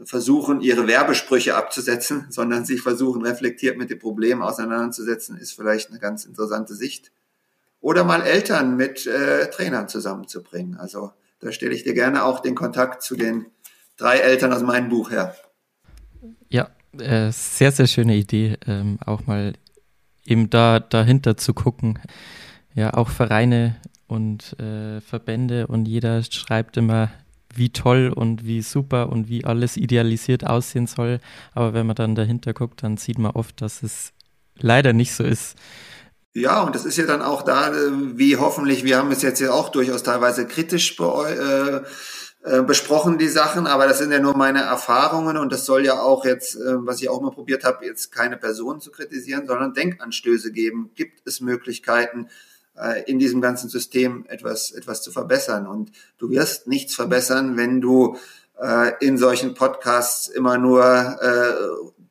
versuchen, 0.04 0.62
ihre 0.62 0.88
Werbesprüche 0.88 1.56
abzusetzen, 1.56 2.28
sondern 2.30 2.66
sich 2.66 2.82
versuchen, 2.82 3.26
reflektiert 3.26 3.78
mit 3.78 3.90
dem 3.90 4.00
Problem 4.00 4.42
auseinanderzusetzen, 4.42 5.38
ist 5.38 5.54
vielleicht 5.54 5.90
eine 5.90 6.00
ganz 6.00 6.26
interessante 6.26 6.76
Sicht. 6.76 7.12
Oder 7.80 8.04
mal 8.04 8.22
Eltern 8.22 8.76
mit 8.76 9.06
äh, 9.06 9.50
Trainern 9.50 9.88
zusammenzubringen. 9.88 10.78
Also 10.78 11.12
da 11.40 11.52
stelle 11.52 11.74
ich 11.74 11.84
dir 11.84 11.94
gerne 11.94 12.24
auch 12.24 12.40
den 12.40 12.56
Kontakt 12.56 13.04
zu 13.04 13.16
den 13.16 13.46
drei 13.96 14.18
Eltern 14.18 14.52
aus 14.52 14.64
meinem 14.64 14.90
Buch 14.90 15.12
her. 15.12 15.36
Äh, 16.98 17.32
sehr, 17.32 17.72
sehr 17.72 17.88
schöne 17.88 18.16
Idee, 18.16 18.58
ähm, 18.66 18.98
auch 19.06 19.26
mal 19.28 19.54
eben 20.26 20.50
da 20.50 20.80
dahinter 20.80 21.38
zu 21.38 21.54
gucken. 21.54 22.00
Ja, 22.76 22.94
auch 22.94 23.10
Vereine 23.10 23.76
und 24.08 24.58
äh, 24.60 25.02
Verbände 25.02 25.68
und 25.68 25.88
jeder 25.88 26.24
schreibt 26.24 26.78
immer, 26.78 27.10
wie 27.54 27.70
toll 27.70 28.12
und 28.14 28.46
wie 28.46 28.62
super 28.62 29.10
und 29.10 29.30
wie 29.30 29.46
alles 29.46 29.78
idealisiert 29.78 30.46
aussehen 30.46 30.88
soll. 30.88 31.20
Aber 31.54 31.74
wenn 31.74 31.88
man 31.88 31.96
dann 31.96 32.16
dahinter 32.16 32.54
guckt, 32.54 32.84
dann 32.84 32.98
sieht 32.98 33.18
man 33.18 33.32
oft, 33.32 33.62
dass 33.62 33.84
es 33.84 34.14
leider 34.58 34.94
nicht 34.94 35.14
so 35.14 35.24
ist. 35.24 35.56
Ja, 36.34 36.62
und 36.62 36.76
das 36.76 36.86
ist 36.86 36.98
ja 36.98 37.06
dann 37.06 37.24
auch 37.24 37.42
da, 37.42 37.70
äh, 37.70 38.18
wie 38.18 38.38
hoffentlich, 38.38 38.84
wir 38.84 38.98
haben 38.98 39.12
es 39.12 39.24
jetzt 39.24 39.40
ja 39.40 39.52
auch 39.52 39.70
durchaus 39.70 40.04
teilweise 40.04 40.46
kritisch 40.46 41.00
äh, 41.00 41.82
äh, 42.48 42.62
besprochen, 42.62 43.18
die 43.18 43.28
Sachen, 43.28 43.68
aber 43.68 43.88
das 43.88 43.98
sind 43.98 44.10
ja 44.10 44.20
nur 44.20 44.38
meine 44.38 44.62
Erfahrungen 44.62 45.36
und 45.36 45.52
das 45.52 45.66
soll 45.66 45.84
ja 45.84 46.00
auch 46.00 46.24
jetzt, 46.24 46.56
äh, 46.56 46.86
was 46.86 47.02
ich 47.02 47.10
auch 47.10 47.20
mal 47.20 47.32
probiert 47.32 47.66
habe, 47.66 47.86
jetzt 47.86 48.14
keine 48.14 48.38
Person 48.38 48.80
zu 48.80 48.90
kritisieren, 48.90 49.46
sondern 49.48 49.74
Denkanstöße 49.74 50.54
geben. 50.54 50.92
Gibt 50.96 51.28
es 51.28 51.42
Möglichkeiten, 51.42 52.30
äh, 52.78 53.04
in 53.04 53.20
diesem 53.20 53.42
ganzen 53.42 53.68
System 53.70 54.26
etwas, 54.30 54.72
etwas 54.72 55.02
zu 55.02 55.12
verbessern? 55.12 55.68
Und 55.68 55.92
du 56.20 56.30
wirst 56.30 56.68
nichts 56.68 56.96
verbessern, 56.96 57.58
wenn 57.58 57.82
du 57.82 58.18
in 59.02 59.20
solchen 59.20 59.54
Podcasts 59.54 60.28
immer 60.30 60.58
nur 60.58 61.20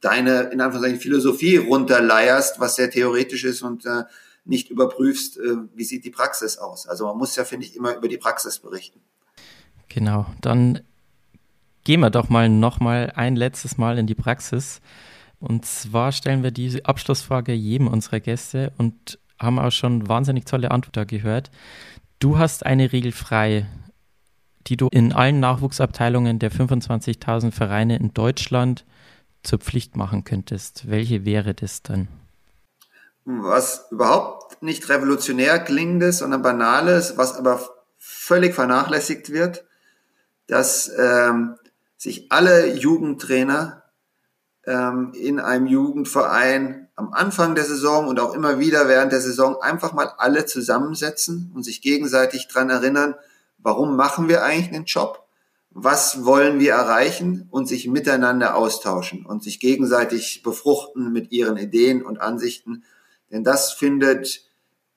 deine, 0.00 0.42
in 0.52 0.60
Anführungszeichen, 0.60 1.00
Philosophie 1.00 1.56
runterleierst, 1.56 2.60
was 2.60 2.76
sehr 2.76 2.88
theoretisch 2.88 3.42
ist 3.42 3.62
und 3.62 3.82
nicht 4.44 4.70
überprüfst, 4.70 5.40
wie 5.74 5.82
sieht 5.82 6.04
die 6.04 6.12
Praxis 6.12 6.58
aus. 6.58 6.86
Also 6.86 7.06
man 7.06 7.18
muss 7.18 7.34
ja, 7.34 7.44
finde 7.44 7.66
ich, 7.66 7.74
immer 7.74 7.96
über 7.96 8.06
die 8.06 8.16
Praxis 8.16 8.60
berichten. 8.60 9.00
Genau, 9.96 10.26
dann 10.42 10.80
gehen 11.84 12.00
wir 12.00 12.10
doch 12.10 12.28
mal 12.28 12.50
noch 12.50 12.80
mal 12.80 13.14
ein 13.16 13.34
letztes 13.34 13.78
Mal 13.78 13.96
in 13.96 14.06
die 14.06 14.14
Praxis. 14.14 14.82
Und 15.40 15.64
zwar 15.64 16.12
stellen 16.12 16.42
wir 16.42 16.50
diese 16.50 16.84
Abschlussfrage 16.84 17.54
jedem 17.54 17.88
unserer 17.88 18.20
Gäste 18.20 18.74
und 18.76 19.18
haben 19.38 19.58
auch 19.58 19.72
schon 19.72 20.06
wahnsinnig 20.06 20.44
tolle 20.44 20.70
Antworten 20.70 21.06
gehört. 21.06 21.50
Du 22.18 22.36
hast 22.36 22.66
eine 22.66 22.92
Regel 22.92 23.10
frei, 23.10 23.64
die 24.66 24.76
du 24.76 24.88
in 24.90 25.14
allen 25.14 25.40
Nachwuchsabteilungen 25.40 26.38
der 26.40 26.52
25.000 26.52 27.50
Vereine 27.50 27.96
in 27.96 28.12
Deutschland 28.12 28.84
zur 29.42 29.60
Pflicht 29.60 29.96
machen 29.96 30.24
könntest. 30.24 30.90
Welche 30.90 31.24
wäre 31.24 31.54
das 31.54 31.82
dann? 31.82 32.08
Was 33.24 33.86
überhaupt 33.90 34.62
nicht 34.62 34.90
revolutionär 34.90 35.58
klingendes, 35.58 36.18
sondern 36.18 36.42
banales, 36.42 37.16
was 37.16 37.34
aber 37.38 37.60
völlig 37.96 38.54
vernachlässigt 38.54 39.30
wird, 39.30 39.65
dass 40.46 40.90
ähm, 40.96 41.56
sich 41.96 42.30
alle 42.30 42.74
Jugendtrainer 42.74 43.82
ähm, 44.64 45.12
in 45.14 45.40
einem 45.40 45.66
Jugendverein 45.66 46.88
am 46.94 47.12
Anfang 47.12 47.54
der 47.54 47.64
Saison 47.64 48.08
und 48.08 48.20
auch 48.20 48.34
immer 48.34 48.58
wieder 48.58 48.88
während 48.88 49.12
der 49.12 49.20
Saison 49.20 49.60
einfach 49.60 49.92
mal 49.92 50.12
alle 50.18 50.46
zusammensetzen 50.46 51.52
und 51.54 51.62
sich 51.62 51.82
gegenseitig 51.82 52.48
dran 52.48 52.70
erinnern, 52.70 53.14
warum 53.58 53.96
machen 53.96 54.28
wir 54.28 54.42
eigentlich 54.42 54.70
den 54.70 54.84
Job? 54.84 55.26
Was 55.70 56.24
wollen 56.24 56.58
wir 56.58 56.72
erreichen 56.72 57.48
und 57.50 57.68
sich 57.68 57.86
miteinander 57.86 58.56
austauschen 58.56 59.26
und 59.26 59.42
sich 59.42 59.60
gegenseitig 59.60 60.42
befruchten 60.42 61.12
mit 61.12 61.32
ihren 61.32 61.58
Ideen 61.58 62.02
und 62.02 62.18
Ansichten. 62.18 62.84
Denn 63.30 63.44
das 63.44 63.72
findet 63.72 64.46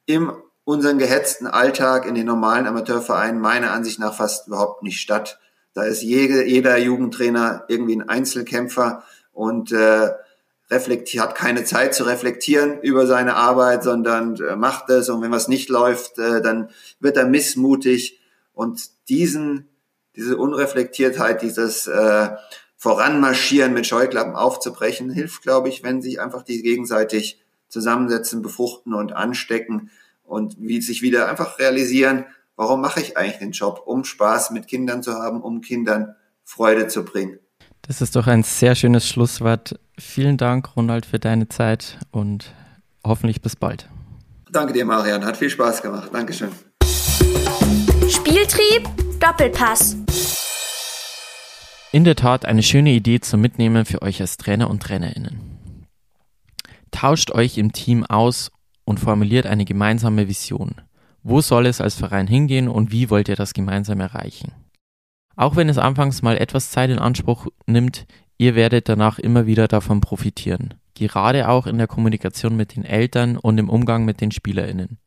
im 0.05 0.31
unseren 0.69 0.99
gehetzten 0.99 1.47
Alltag 1.47 2.05
in 2.05 2.13
den 2.13 2.27
normalen 2.27 2.67
Amateurvereinen 2.67 3.41
meiner 3.41 3.71
Ansicht 3.71 3.97
nach 3.97 4.13
fast 4.13 4.45
überhaupt 4.45 4.83
nicht 4.83 4.99
statt. 5.01 5.39
Da 5.73 5.81
ist 5.81 6.03
jede, 6.03 6.45
jeder 6.45 6.77
Jugendtrainer 6.77 7.63
irgendwie 7.67 7.95
ein 7.95 8.07
Einzelkämpfer 8.07 9.01
und 9.33 9.71
äh, 9.71 10.11
reflektiert, 10.69 11.23
hat 11.23 11.33
keine 11.33 11.63
Zeit 11.63 11.95
zu 11.95 12.03
reflektieren 12.03 12.81
über 12.81 13.07
seine 13.07 13.33
Arbeit, 13.33 13.83
sondern 13.83 14.35
äh, 14.35 14.55
macht 14.55 14.91
es 14.91 15.09
und 15.09 15.23
wenn 15.23 15.31
was 15.31 15.47
nicht 15.47 15.69
läuft, 15.69 16.19
äh, 16.19 16.39
dann 16.39 16.69
wird 16.99 17.17
er 17.17 17.25
missmutig 17.25 18.19
und 18.53 18.91
diesen, 19.09 19.69
diese 20.15 20.37
Unreflektiertheit, 20.37 21.41
dieses 21.41 21.87
äh, 21.87 22.29
Voranmarschieren 22.77 23.73
mit 23.73 23.87
Scheuklappen 23.87 24.35
aufzubrechen, 24.35 25.09
hilft, 25.09 25.41
glaube 25.41 25.69
ich, 25.69 25.81
wenn 25.81 26.03
sich 26.03 26.21
einfach 26.21 26.43
die 26.43 26.61
gegenseitig 26.61 27.41
zusammensetzen, 27.69 28.43
befruchten 28.43 28.93
und 28.93 29.13
anstecken 29.13 29.89
und 30.29 30.55
wie 30.59 30.81
sich 30.81 31.01
wieder 31.01 31.29
einfach 31.29 31.59
realisieren, 31.59 32.25
warum 32.55 32.81
mache 32.81 33.01
ich 33.01 33.17
eigentlich 33.17 33.39
den 33.39 33.51
Job? 33.51 33.83
Um 33.85 34.03
Spaß 34.03 34.51
mit 34.51 34.67
Kindern 34.67 35.03
zu 35.03 35.13
haben, 35.13 35.41
um 35.41 35.61
Kindern 35.61 36.15
Freude 36.43 36.87
zu 36.87 37.03
bringen. 37.03 37.39
Das 37.81 38.01
ist 38.01 38.15
doch 38.15 38.27
ein 38.27 38.43
sehr 38.43 38.75
schönes 38.75 39.07
Schlusswort. 39.07 39.79
Vielen 39.97 40.37
Dank, 40.37 40.75
Ronald, 40.75 41.05
für 41.05 41.19
deine 41.19 41.49
Zeit 41.49 41.97
und 42.11 42.53
hoffentlich 43.05 43.41
bis 43.41 43.55
bald. 43.55 43.89
Danke 44.51 44.73
dir, 44.73 44.85
Marian. 44.85 45.25
Hat 45.25 45.37
viel 45.37 45.49
Spaß 45.49 45.81
gemacht. 45.81 46.09
Dankeschön. 46.13 46.49
Spieltrieb, 48.09 48.87
Doppelpass. 49.19 49.95
In 51.91 52.03
der 52.03 52.15
Tat 52.15 52.45
eine 52.45 52.61
schöne 52.61 52.91
Idee 52.91 53.19
zum 53.19 53.41
Mitnehmen 53.41 53.85
für 53.85 54.01
euch 54.01 54.21
als 54.21 54.37
Trainer 54.37 54.69
und 54.69 54.83
Trainerinnen. 54.83 55.87
Tauscht 56.91 57.31
euch 57.31 57.57
im 57.57 57.71
Team 57.71 58.05
aus 58.05 58.51
und 58.89 58.99
formuliert 58.99 59.45
eine 59.45 59.65
gemeinsame 59.65 60.27
Vision. 60.27 60.81
Wo 61.21 61.41
soll 61.41 61.67
es 61.67 61.79
als 61.79 61.93
Verein 61.93 62.25
hingehen 62.25 62.67
und 62.67 62.91
wie 62.91 63.11
wollt 63.11 63.29
ihr 63.29 63.35
das 63.35 63.53
gemeinsam 63.53 63.99
erreichen? 63.99 64.51
Auch 65.35 65.55
wenn 65.55 65.69
es 65.69 65.77
anfangs 65.77 66.23
mal 66.23 66.37
etwas 66.37 66.71
Zeit 66.71 66.89
in 66.89 66.97
Anspruch 66.97 67.45
nimmt, 67.67 68.07
ihr 68.39 68.55
werdet 68.55 68.89
danach 68.89 69.19
immer 69.19 69.45
wieder 69.45 69.67
davon 69.67 70.01
profitieren. 70.01 70.73
Gerade 70.95 71.49
auch 71.49 71.67
in 71.67 71.77
der 71.77 71.85
Kommunikation 71.85 72.57
mit 72.57 72.75
den 72.75 72.83
Eltern 72.83 73.37
und 73.37 73.59
im 73.59 73.69
Umgang 73.69 74.05
mit 74.05 74.21
den 74.21 74.31
SpielerInnen. 74.31 74.97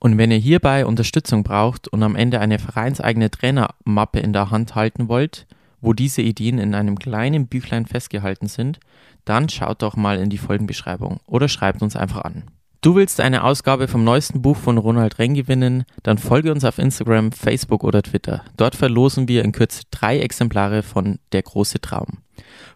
Und 0.00 0.16
wenn 0.16 0.30
ihr 0.30 0.38
hierbei 0.38 0.86
Unterstützung 0.86 1.42
braucht 1.42 1.88
und 1.88 2.02
am 2.02 2.16
Ende 2.16 2.40
eine 2.40 2.58
vereinseigene 2.58 3.30
Trainermappe 3.30 4.20
in 4.20 4.32
der 4.32 4.50
Hand 4.50 4.74
halten 4.74 5.08
wollt, 5.08 5.46
wo 5.82 5.92
diese 5.92 6.22
Ideen 6.22 6.58
in 6.58 6.74
einem 6.74 6.98
kleinen 6.98 7.46
Büchlein 7.46 7.84
festgehalten 7.84 8.48
sind, 8.48 8.80
dann 9.26 9.50
schaut 9.50 9.82
doch 9.82 9.96
mal 9.96 10.18
in 10.18 10.30
die 10.30 10.38
Folgenbeschreibung 10.38 11.20
oder 11.26 11.48
schreibt 11.48 11.82
uns 11.82 11.94
einfach 11.94 12.22
an. 12.22 12.44
Du 12.82 12.96
willst 12.96 13.20
eine 13.20 13.44
Ausgabe 13.44 13.86
vom 13.86 14.02
neuesten 14.02 14.42
Buch 14.42 14.56
von 14.56 14.76
Ronald 14.76 15.20
Reng 15.20 15.34
gewinnen? 15.34 15.84
Dann 16.02 16.18
folge 16.18 16.50
uns 16.50 16.64
auf 16.64 16.78
Instagram, 16.78 17.30
Facebook 17.30 17.84
oder 17.84 18.02
Twitter. 18.02 18.44
Dort 18.56 18.74
verlosen 18.74 19.28
wir 19.28 19.44
in 19.44 19.52
Kürze 19.52 19.84
drei 19.92 20.18
Exemplare 20.18 20.82
von 20.82 21.20
Der 21.30 21.42
große 21.42 21.80
Traum. 21.80 22.18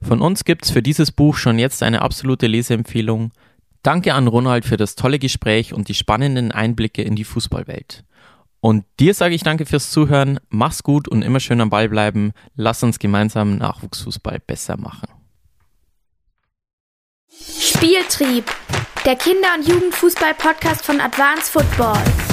Von 0.00 0.22
uns 0.22 0.44
gibt's 0.44 0.70
für 0.70 0.80
dieses 0.80 1.10
Buch 1.10 1.36
schon 1.36 1.58
jetzt 1.58 1.82
eine 1.82 2.02
absolute 2.02 2.46
Leseempfehlung. 2.46 3.32
Danke 3.82 4.14
an 4.14 4.28
Ronald 4.28 4.64
für 4.64 4.76
das 4.76 4.94
tolle 4.94 5.18
Gespräch 5.18 5.74
und 5.74 5.88
die 5.88 5.94
spannenden 5.94 6.52
Einblicke 6.52 7.02
in 7.02 7.16
die 7.16 7.24
Fußballwelt. 7.24 8.04
Und 8.60 8.84
dir 9.00 9.12
sage 9.12 9.34
ich 9.34 9.42
danke 9.42 9.66
fürs 9.66 9.90
Zuhören, 9.90 10.38
mach's 10.50 10.84
gut 10.84 11.08
und 11.08 11.22
immer 11.22 11.40
schön 11.40 11.60
am 11.60 11.70
Ball 11.70 11.88
bleiben. 11.88 12.30
Lass 12.54 12.84
uns 12.84 13.00
gemeinsam 13.00 13.56
Nachwuchsfußball 13.56 14.38
besser 14.38 14.76
machen. 14.76 15.08
Spieltrieb, 17.58 18.44
der 19.06 19.14
Kinder- 19.14 19.54
und 19.56 19.68
Jugendfußball-Podcast 19.68 20.84
von 20.84 21.00
Advanced 21.00 21.48
Football. 21.48 22.25